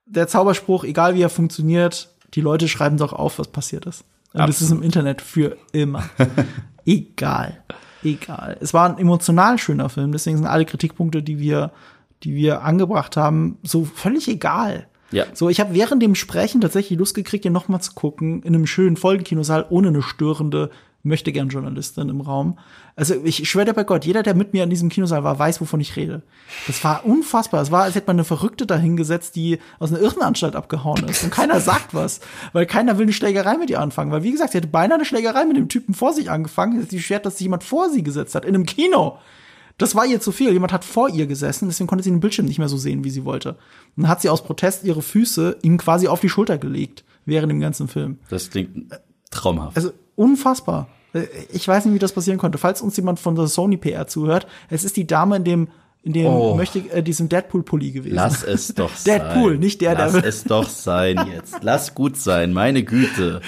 der 0.07 0.28
Zauberspruch, 0.28 0.85
egal 0.85 1.15
wie 1.15 1.23
er 1.23 1.28
funktioniert, 1.31 2.11
die 2.35 2.40
Leute 2.40 2.69
schreiben 2.69 2.97
doch 2.97 3.12
auf, 3.12 3.39
was 3.39 3.48
passiert 3.48 3.86
ist. 3.86 4.05
Und 4.32 4.48
es 4.48 4.61
ist 4.61 4.70
im 4.70 4.82
Internet 4.82 5.23
für 5.23 5.57
immer. 5.73 6.05
egal. 6.85 7.62
Egal. 8.03 8.57
Es 8.61 8.74
war 8.74 8.89
ein 8.89 8.98
emotional 8.98 9.59
schöner 9.59 9.89
Film, 9.89 10.12
deswegen 10.12 10.36
sind 10.36 10.47
alle 10.47 10.65
Kritikpunkte, 10.66 11.23
die 11.23 11.39
wir, 11.39 11.73
die 12.23 12.35
wir 12.35 12.62
angebracht 12.62 13.16
haben, 13.16 13.59
so 13.62 13.85
völlig 13.85 14.28
egal. 14.28 14.86
Ja. 15.11 15.24
So, 15.32 15.48
ich 15.48 15.61
habe 15.61 15.74
während 15.74 16.03
dem 16.03 16.15
Sprechen 16.15 16.61
tatsächlich 16.61 16.98
Lust 16.98 17.15
gekriegt, 17.15 17.44
ihn 17.44 17.53
noch 17.53 17.69
mal 17.69 17.81
zu 17.81 17.93
gucken, 17.94 18.43
in 18.43 18.55
einem 18.55 18.66
schönen 18.66 18.97
Folgenkinosaal, 18.97 19.66
ohne 19.70 19.89
eine 19.89 20.03
störende 20.03 20.70
möchte 21.03 21.32
gern 21.32 21.48
Journalistin 21.48 22.09
im 22.09 22.20
Raum. 22.20 22.59
Also 22.98 23.14
ich 23.24 23.47
schwöre 23.48 23.66
dir 23.66 23.74
bei 23.74 23.85
Gott, 23.85 24.06
jeder, 24.06 24.23
der 24.23 24.35
mit 24.35 24.55
mir 24.55 24.64
in 24.64 24.70
diesem 24.70 24.89
Kinosaal 24.89 25.23
war, 25.23 25.39
weiß, 25.39 25.60
wovon 25.60 25.81
ich 25.81 25.97
rede. 25.97 26.23
Das 26.66 26.82
war 26.82 27.05
unfassbar. 27.05 27.60
Es 27.60 27.70
war, 27.70 27.82
als 27.82 27.94
hätte 27.94 28.06
man 28.06 28.16
eine 28.16 28.24
Verrückte 28.24 28.66
dahingesetzt, 28.66 29.36
die 29.36 29.59
aus 29.78 29.93
einer 29.93 30.01
Irrenanstalt 30.01 30.56
abgehauen 30.56 31.06
ist. 31.06 31.23
Und 31.23 31.31
keiner 31.31 31.60
sagt 31.60 31.93
was, 31.93 32.20
weil 32.55 32.64
keiner 32.64 32.97
will 32.97 33.05
eine 33.05 33.12
Schlägerei 33.12 33.59
mit 33.59 33.68
ihr 33.68 33.81
anfangen. 33.81 34.12
Weil 34.12 34.23
wie 34.23 34.32
gesagt, 34.32 34.52
sie 34.52 34.59
hätte 34.59 34.68
beinahe 34.68 34.97
eine 34.97 35.05
Schlägerei 35.05 35.44
mit 35.44 35.59
dem 35.59 35.68
Typen 35.68 35.93
vor 35.93 36.14
sich 36.14 36.31
angefangen. 36.31 36.86
Sie 36.89 37.02
schert, 37.02 37.27
dass 37.27 37.35
sich 37.35 37.44
jemand 37.44 37.64
vor 37.64 37.90
sie 37.90 38.02
gesetzt 38.02 38.35
hat, 38.35 38.47
in 38.47 38.55
einem 38.55 38.64
Kino. 38.64 39.18
Das 39.77 39.94
war 39.94 40.06
ihr 40.06 40.23
zu 40.23 40.32
viel. 40.32 40.51
Jemand 40.52 40.73
hat 40.73 40.82
vor 40.82 41.10
ihr 41.10 41.27
gesessen, 41.27 41.68
deswegen 41.68 41.89
konnte 41.89 42.02
sie 42.02 42.10
den 42.10 42.20
Bildschirm 42.20 42.47
nicht 42.47 42.59
mehr 42.59 42.70
so 42.70 42.78
sehen, 42.78 43.05
wie 43.05 43.10
sie 43.10 43.27
wollte. 43.27 43.51
Und 43.94 44.05
dann 44.05 44.09
hat 44.09 44.23
sie 44.23 44.31
aus 44.31 44.43
Protest 44.43 44.85
ihre 44.85 45.02
Füße 45.02 45.59
ihm 45.60 45.77
quasi 45.77 46.09
auf 46.09 46.20
die 46.20 46.31
Schulter 46.31 46.56
gelegt, 46.56 47.05
während 47.27 47.52
dem 47.52 47.60
ganzen 47.60 47.89
Film. 47.89 48.18
Das 48.31 48.48
klingt 48.48 48.98
traumhaft. 49.31 49.77
Also 49.77 49.93
unfassbar. 50.14 50.89
Äh, 51.12 51.24
Ich 51.53 51.66
weiß 51.66 51.85
nicht, 51.85 51.95
wie 51.95 51.99
das 51.99 52.12
passieren 52.12 52.39
konnte. 52.39 52.59
Falls 52.59 52.81
uns 52.83 52.97
jemand 52.97 53.19
von 53.20 53.35
der 53.35 53.47
Sony 53.47 53.77
PR 53.77 54.07
zuhört, 54.07 54.47
es 54.70 54.85
ist 54.85 54.97
die 54.97 55.07
Dame 55.07 55.37
in 55.37 55.45
dem 55.45 55.69
in 56.03 56.12
dem 56.12 56.27
Oh. 56.27 56.55
möchte 56.55 56.78
äh, 56.93 57.03
diesem 57.03 57.28
Deadpool 57.28 57.65
Pulli 57.65 57.91
gewesen. 57.91 58.15
Lass 58.15 58.45
es 58.45 58.69
doch 58.74 58.95
sein. 58.95 59.19
Deadpool, 59.20 59.59
nicht 59.59 59.81
der, 59.81 59.97
der- 59.97 60.05
Lass 60.12 60.15
es 60.24 60.45
doch 60.45 60.69
sein 60.69 61.19
jetzt. 61.35 61.57
Lass 61.62 61.95
gut 61.97 62.16
sein, 62.16 62.53
meine 62.53 62.85
Güte. 62.85 63.41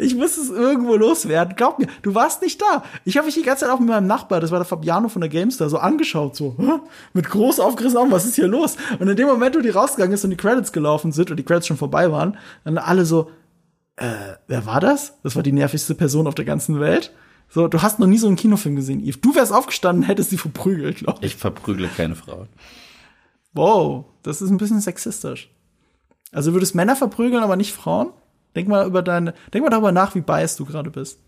Ich 0.00 0.16
muss 0.16 0.36
es 0.36 0.50
irgendwo 0.50 0.96
loswerden. 0.96 1.54
Glaub 1.56 1.78
mir, 1.78 1.86
du 2.02 2.16
warst 2.16 2.42
nicht 2.42 2.60
da. 2.60 2.82
Ich 3.04 3.16
habe 3.16 3.26
mich 3.26 3.36
die 3.36 3.42
ganze 3.44 3.64
Zeit 3.64 3.72
auch 3.72 3.78
mit 3.78 3.88
meinem 3.88 4.08
Nachbar, 4.08 4.40
das 4.40 4.50
war 4.50 4.58
der 4.58 4.66
Fabiano 4.66 5.08
von 5.08 5.20
der 5.20 5.28
GameStar, 5.30 5.68
so 5.70 5.78
angeschaut, 5.78 6.34
so 6.34 6.56
hä? 6.58 6.80
mit 7.12 7.30
groß 7.30 7.60
aufgerissenen 7.60 8.02
Augen, 8.02 8.10
was 8.12 8.24
ist 8.24 8.34
hier 8.34 8.48
los? 8.48 8.76
Und 8.98 9.08
in 9.08 9.14
dem 9.16 9.28
Moment, 9.28 9.54
wo 9.56 9.60
die 9.60 9.70
rausgegangen 9.70 10.14
ist 10.14 10.24
und 10.24 10.30
die 10.30 10.36
Credits 10.36 10.72
gelaufen 10.72 11.12
sind 11.12 11.30
und 11.30 11.36
die 11.36 11.44
Credits 11.44 11.68
schon 11.68 11.76
vorbei 11.76 12.10
waren, 12.10 12.36
dann 12.64 12.76
alle 12.76 13.04
so, 13.04 13.30
äh, 13.96 14.34
wer 14.46 14.66
war 14.66 14.80
das? 14.80 15.14
Das 15.22 15.36
war 15.36 15.42
die 15.42 15.52
nervigste 15.52 15.94
Person 15.94 16.26
auf 16.26 16.34
der 16.34 16.44
ganzen 16.44 16.80
Welt. 16.80 17.12
So, 17.48 17.68
du 17.68 17.80
hast 17.82 17.98
noch 17.98 18.06
nie 18.06 18.18
so 18.18 18.26
einen 18.26 18.36
Kinofilm 18.36 18.76
gesehen, 18.76 19.00
Yves. 19.00 19.20
Du 19.20 19.34
wärst 19.34 19.52
aufgestanden, 19.52 20.04
hättest 20.04 20.30
sie 20.30 20.38
verprügelt, 20.38 20.98
glaube 20.98 21.18
ich. 21.20 21.32
Ich 21.32 21.36
verprügle 21.36 21.88
keine 21.88 22.16
Frauen. 22.16 22.48
Wow, 23.52 24.04
das 24.22 24.42
ist 24.42 24.50
ein 24.50 24.58
bisschen 24.58 24.80
sexistisch. 24.80 25.50
Also 26.32 26.52
würdest 26.52 26.74
Männer 26.74 26.96
verprügeln, 26.96 27.42
aber 27.42 27.56
nicht 27.56 27.72
Frauen? 27.72 28.10
Denk 28.54 28.68
mal 28.68 28.86
über 28.86 29.02
deine, 29.02 29.34
denk 29.54 29.64
mal 29.64 29.70
darüber 29.70 29.92
nach, 29.92 30.14
wie 30.14 30.20
biased 30.20 30.58
du 30.58 30.64
gerade 30.64 30.90
bist. 30.90 31.18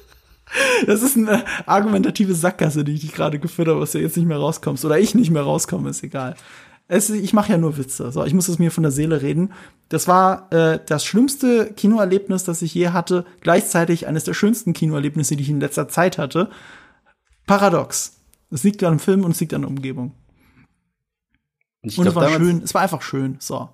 das 0.86 1.02
ist 1.02 1.16
eine 1.16 1.44
argumentative 1.64 2.34
Sackgasse, 2.34 2.84
die 2.84 2.94
ich 2.94 3.00
dich 3.00 3.12
gerade 3.12 3.38
geführt 3.38 3.68
habe, 3.68 3.80
was 3.80 3.92
du 3.92 4.00
jetzt 4.00 4.16
nicht 4.16 4.26
mehr 4.26 4.38
rauskommst. 4.38 4.84
Oder 4.84 4.98
ich 4.98 5.14
nicht 5.14 5.30
mehr 5.30 5.42
rauskomme, 5.42 5.88
ist 5.88 6.02
egal. 6.02 6.34
Es, 6.88 7.10
ich 7.10 7.32
mache 7.32 7.52
ja 7.52 7.58
nur 7.58 7.76
Witze. 7.76 8.12
So, 8.12 8.24
ich 8.24 8.34
muss 8.34 8.48
es 8.48 8.58
mir 8.58 8.70
von 8.70 8.82
der 8.82 8.92
Seele 8.92 9.20
reden. 9.20 9.52
Das 9.88 10.06
war 10.06 10.52
äh, 10.52 10.78
das 10.86 11.04
schlimmste 11.04 11.72
Kinoerlebnis, 11.72 12.44
das 12.44 12.62
ich 12.62 12.74
je 12.74 12.90
hatte. 12.90 13.24
Gleichzeitig 13.40 14.06
eines 14.06 14.24
der 14.24 14.34
schönsten 14.34 14.72
Kinoerlebnisse, 14.72 15.34
die 15.36 15.42
ich 15.42 15.50
in 15.50 15.60
letzter 15.60 15.88
Zeit 15.88 16.16
hatte. 16.18 16.48
Paradox. 17.46 18.20
Es 18.50 18.62
liegt 18.62 18.82
an 18.84 18.94
dem 18.94 18.98
Film 19.00 19.24
und 19.24 19.32
es 19.32 19.40
liegt 19.40 19.54
an 19.54 19.62
der 19.62 19.70
Umgebung. 19.70 20.14
Und 21.82 21.90
es 21.90 21.94
glaub, 21.96 22.14
war 22.14 22.24
damals- 22.24 22.36
schön, 22.36 22.62
es 22.62 22.74
war 22.74 22.82
einfach 22.82 23.02
schön. 23.02 23.36
So. 23.40 23.68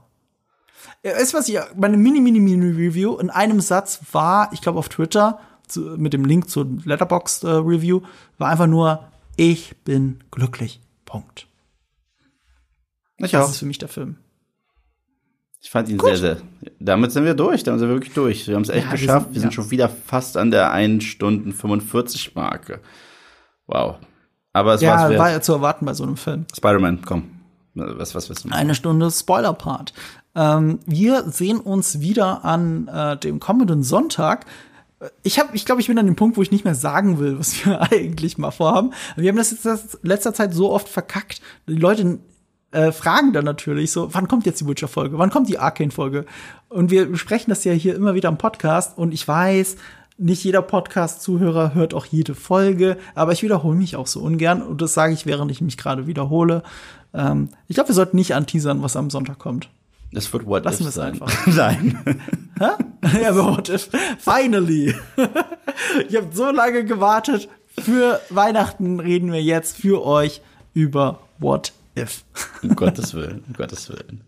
Du, 1.02 1.10
was 1.10 1.48
ich, 1.48 1.58
meine 1.76 1.96
mini, 1.96 2.20
mini, 2.20 2.40
mini 2.40 2.70
Review 2.70 3.16
in 3.18 3.30
einem 3.30 3.60
Satz 3.60 4.00
war, 4.12 4.52
ich 4.52 4.60
glaube 4.60 4.78
auf 4.78 4.88
Twitter, 4.88 5.38
zu, 5.68 5.80
mit 5.80 6.12
dem 6.12 6.24
Link 6.24 6.48
zur 6.48 6.66
Letterboxd 6.84 7.44
äh, 7.44 7.48
Review, 7.48 8.00
war 8.38 8.48
einfach 8.48 8.66
nur, 8.66 9.08
ich 9.36 9.76
bin 9.84 10.24
glücklich. 10.30 10.80
Punkt. 11.04 11.46
Ich 13.22 13.30
das 13.32 13.46
auch. 13.46 13.50
ist 13.50 13.58
für 13.58 13.66
mich 13.66 13.78
der 13.78 13.88
Film. 13.88 14.16
Ich 15.60 15.70
fand 15.70 15.88
ihn 15.88 16.00
sehr, 16.00 16.16
sehr. 16.16 16.36
Damit 16.80 17.12
sind 17.12 17.24
wir 17.24 17.34
durch. 17.34 17.62
Damit 17.62 17.78
sind 17.80 17.88
wir 17.88 17.94
wirklich 17.94 18.14
durch. 18.14 18.48
Wir 18.48 18.56
haben 18.56 18.62
es 18.62 18.68
echt 18.68 18.84
Ja, 18.86 18.92
wir 18.92 18.98
geschafft. 18.98 19.26
sind- 19.26 19.34
wir 19.34 19.40
sind 19.40 19.50
ja. 19.50 19.54
schon 19.54 19.70
wieder 19.70 19.88
fast 19.88 20.36
an 20.36 20.50
der 20.50 20.72
1 20.72 21.04
Stunden 21.04 21.52
45 21.52 22.34
Marke. 22.34 22.80
Wow. 23.66 23.96
Aber 24.52 24.74
es 24.74 24.80
Ja, 24.80 25.08
war 25.18 25.30
ja 25.30 25.40
zu 25.40 25.52
erwarten 25.52 25.86
bei 25.86 25.94
so 25.94 26.02
einem 26.02 26.16
Film. 26.16 26.46
Spider-Man, 26.54 27.02
komm. 27.04 27.30
Was, 27.74 28.14
was 28.14 28.28
wissen 28.28 28.50
wir? 28.50 28.56
Eine 28.56 28.74
Stunde 28.74 29.10
Spoiler-Part. 29.10 29.94
Ähm, 30.34 30.80
wir 30.84 31.30
sehen 31.30 31.58
uns 31.60 32.00
wieder 32.00 32.44
an 32.44 32.88
äh, 32.88 33.16
dem 33.16 33.38
kommenden 33.40 33.82
Sonntag. 33.82 34.44
Ich 35.22 35.38
habe, 35.38 35.50
ich 35.56 35.64
glaube, 35.64 35.80
ich 35.80 35.86
bin 35.86 35.98
an 35.98 36.06
dem 36.06 36.16
Punkt, 36.16 36.36
wo 36.36 36.42
ich 36.42 36.50
nicht 36.50 36.64
mehr 36.64 36.74
sagen 36.74 37.18
will, 37.18 37.38
was 37.38 37.64
wir 37.64 37.80
eigentlich 37.92 38.36
mal 38.36 38.50
vorhaben. 38.50 38.92
Wir 39.16 39.30
haben 39.30 39.36
das 39.36 39.52
jetzt 39.52 39.64
das 39.64 39.98
letzter 40.02 40.34
Zeit 40.34 40.52
so 40.52 40.70
oft 40.72 40.88
verkackt. 40.88 41.40
Die 41.68 41.76
Leute 41.76 42.18
äh, 42.72 42.90
fragen 42.90 43.32
dann 43.32 43.44
natürlich 43.44 43.92
so, 43.92 44.12
wann 44.12 44.28
kommt 44.28 44.46
jetzt 44.46 44.60
die 44.60 44.66
Witcher-Folge? 44.66 45.18
Wann 45.18 45.30
kommt 45.30 45.48
die 45.48 45.58
Arcane-Folge? 45.58 46.24
Und 46.68 46.90
wir 46.90 47.06
besprechen 47.06 47.50
das 47.50 47.64
ja 47.64 47.72
hier 47.72 47.94
immer 47.94 48.14
wieder 48.14 48.28
im 48.28 48.38
Podcast. 48.38 48.98
Und 48.98 49.12
ich 49.12 49.26
weiß, 49.26 49.76
nicht 50.18 50.44
jeder 50.44 50.62
Podcast-Zuhörer 50.62 51.74
hört 51.74 51.94
auch 51.94 52.06
jede 52.06 52.34
Folge, 52.34 52.96
aber 53.14 53.32
ich 53.32 53.42
wiederhole 53.42 53.76
mich 53.76 53.96
auch 53.96 54.06
so 54.06 54.20
ungern. 54.20 54.62
Und 54.62 54.80
das 54.80 54.94
sage 54.94 55.12
ich, 55.12 55.26
während 55.26 55.50
ich 55.50 55.60
mich 55.60 55.76
gerade 55.76 56.06
wiederhole. 56.06 56.62
Ähm, 57.14 57.50
ich 57.68 57.74
glaube, 57.74 57.90
wir 57.90 57.94
sollten 57.94 58.16
nicht 58.16 58.34
anteasern, 58.34 58.82
was 58.82 58.96
am 58.96 59.10
Sonntag 59.10 59.38
kommt. 59.38 59.68
Es 60.14 60.32
wird 60.32 60.46
What 60.46 60.64
Lassen 60.64 60.86
If 60.86 60.92
sein. 60.92 61.12
einfach. 61.12 61.46
Nein. 61.46 62.20
ja, 62.60 63.30
aber 63.30 63.56
what 63.56 63.68
if? 63.68 63.88
Finally! 64.18 64.94
ich 66.08 66.16
habe 66.16 66.28
so 66.32 66.50
lange 66.50 66.84
gewartet. 66.84 67.48
Für 67.78 68.20
Weihnachten 68.28 69.00
reden 69.00 69.32
wir 69.32 69.42
jetzt 69.42 69.78
für 69.78 70.04
euch 70.04 70.42
über 70.74 71.20
What 71.38 71.72
if. 71.98 72.24
Um 72.62 72.74
Gottes 72.76 73.14
Willen, 73.14 73.44
um 73.46 73.52
Gottes 73.54 73.88
Willen. 73.88 74.22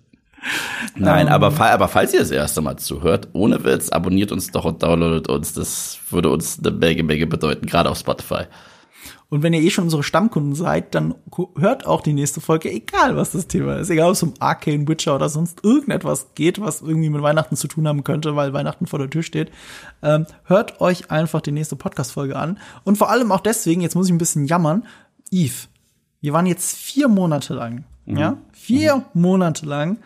Nein, 0.97 1.28
aber, 1.28 1.51
fa- 1.51 1.70
aber 1.70 1.89
falls 1.89 2.12
ihr 2.12 2.20
das 2.20 2.31
erste 2.31 2.61
Mal 2.61 2.77
zuhört, 2.77 3.28
ohne 3.32 3.65
Witz, 3.65 3.89
abonniert 3.89 4.31
uns 4.31 4.49
doch 4.49 4.66
und 4.66 4.82
downloadet 4.82 5.28
uns. 5.28 5.55
Das 5.55 5.99
würde 6.11 6.28
uns 6.31 6.59
eine 6.59 6.70
Menge, 6.70 7.03
Menge 7.03 7.27
bedeuten, 7.27 7.66
gerade 7.66 7.91
auf 7.91 7.99
Spotify. 7.99 8.45
Und 9.31 9.43
wenn 9.43 9.55
ihr 9.55 9.62
eh 9.62 9.70
schon 9.70 9.85
unsere 9.85 10.03
Stammkunden 10.03 10.55
seid, 10.55 10.95
dann 10.95 11.15
hört 11.57 11.86
auch 11.86 12.03
die 12.03 12.12
nächste 12.12 12.41
Folge, 12.41 12.70
egal 12.70 13.16
was 13.16 13.32
das 13.32 13.49
Thema 13.49 13.77
ist. 13.78 13.91
Egal, 13.91 14.09
ob 14.09 14.12
es 14.12 14.23
um 14.23 14.35
Arcane, 14.39 14.86
Witcher 14.86 15.16
oder 15.16 15.28
sonst 15.28 15.65
irgendetwas 15.65 16.35
geht, 16.35 16.61
was 16.61 16.82
irgendwie 16.82 17.09
mit 17.09 17.23
Weihnachten 17.23 17.57
zu 17.57 17.66
tun 17.66 17.89
haben 17.89 18.05
könnte, 18.05 18.36
weil 18.36 18.53
Weihnachten 18.53 18.86
vor 18.86 18.99
der 18.99 19.11
Tür 19.11 19.23
steht. 19.23 19.51
Ähm, 20.03 20.27
hört 20.45 20.81
euch 20.81 21.11
einfach 21.11 21.41
die 21.41 21.53
nächste 21.53 21.74
Podcast-Folge 21.74 22.36
an. 22.36 22.59
Und 22.85 22.97
vor 22.97 23.11
allem 23.11 23.32
auch 23.32 23.41
deswegen, 23.41 23.81
jetzt 23.81 23.97
muss 23.97 24.07
ich 24.07 24.12
ein 24.12 24.19
bisschen 24.19 24.45
jammern, 24.45 24.86
Eve, 25.31 25.55
wir 26.25 26.33
waren 26.33 26.47
jetzt 26.47 26.75
vier 26.75 27.09
Monate 27.09 27.53
lang, 27.53 27.85
ja, 28.07 28.39
vier 28.53 29.05
Monate 29.13 29.67
lang 29.67 29.99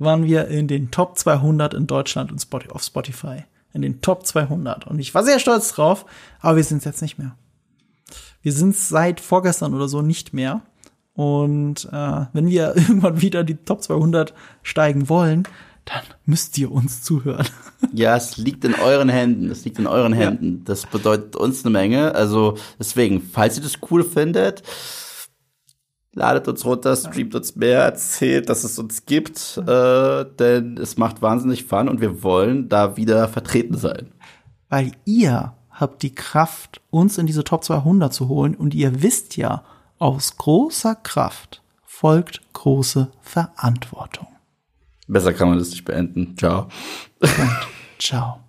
waren 0.00 0.24
wir 0.24 0.48
in 0.48 0.66
den 0.66 0.90
Top 0.90 1.16
200 1.16 1.74
in 1.74 1.86
Deutschland 1.86 2.32
und 2.32 2.40
Spotify, 2.40 2.72
auf 2.72 2.82
Spotify. 2.82 3.44
In 3.72 3.82
den 3.82 4.00
Top 4.00 4.26
200. 4.26 4.88
Und 4.88 4.98
ich 4.98 5.14
war 5.14 5.22
sehr 5.22 5.38
stolz 5.38 5.72
drauf, 5.72 6.06
aber 6.40 6.56
wir 6.56 6.64
sind 6.64 6.78
es 6.78 6.86
jetzt 6.86 7.02
nicht 7.02 7.18
mehr. 7.18 7.36
Wir 8.42 8.52
sind 8.52 8.74
seit 8.74 9.20
vorgestern 9.20 9.72
oder 9.72 9.86
so 9.86 10.02
nicht 10.02 10.34
mehr. 10.34 10.62
Und 11.14 11.88
äh, 11.92 12.26
wenn 12.32 12.48
wir 12.48 12.74
irgendwann 12.74 13.20
wieder 13.20 13.44
die 13.44 13.54
Top 13.54 13.84
200 13.84 14.34
steigen 14.64 15.08
wollen, 15.08 15.44
dann 15.84 16.02
müsst 16.24 16.58
ihr 16.58 16.72
uns 16.72 17.02
zuhören. 17.02 17.46
Ja, 17.94 18.14
es 18.14 18.36
liegt 18.36 18.64
in 18.66 18.74
euren 18.74 19.08
Händen. 19.08 19.50
Es 19.50 19.64
liegt 19.64 19.78
in 19.78 19.86
euren 19.86 20.12
Händen. 20.12 20.62
Das 20.66 20.84
bedeutet 20.84 21.34
uns 21.34 21.64
eine 21.64 21.72
Menge. 21.72 22.14
Also 22.14 22.58
deswegen, 22.78 23.22
falls 23.22 23.56
ihr 23.56 23.62
das 23.62 23.78
cool 23.90 24.04
findet, 24.04 24.62
ladet 26.12 26.48
uns 26.48 26.64
runter, 26.64 26.96
streamt 26.96 27.34
uns 27.34 27.56
mehr, 27.56 27.80
erzählt, 27.80 28.48
dass 28.48 28.64
es 28.64 28.78
uns 28.78 29.06
gibt, 29.06 29.58
äh, 29.58 30.24
denn 30.38 30.76
es 30.76 30.96
macht 30.96 31.22
wahnsinnig 31.22 31.64
Fun 31.64 31.88
und 31.88 32.00
wir 32.00 32.22
wollen 32.22 32.68
da 32.68 32.96
wieder 32.96 33.28
vertreten 33.28 33.76
sein. 33.76 34.12
Weil 34.68 34.92
ihr 35.04 35.54
habt 35.70 36.02
die 36.02 36.14
Kraft, 36.14 36.80
uns 36.90 37.18
in 37.18 37.26
diese 37.26 37.42
Top 37.42 37.64
200 37.64 38.12
zu 38.12 38.28
holen. 38.28 38.54
Und 38.54 38.74
ihr 38.74 39.02
wisst 39.02 39.36
ja, 39.36 39.64
aus 39.98 40.36
großer 40.36 40.94
Kraft 40.94 41.62
folgt 41.82 42.40
große 42.52 43.10
Verantwortung. 43.22 44.28
Besser 45.08 45.32
kann 45.32 45.48
man 45.48 45.58
das 45.58 45.70
nicht 45.70 45.84
beenden. 45.84 46.36
Ciao. 46.36 46.68
Ciao. 47.98 48.39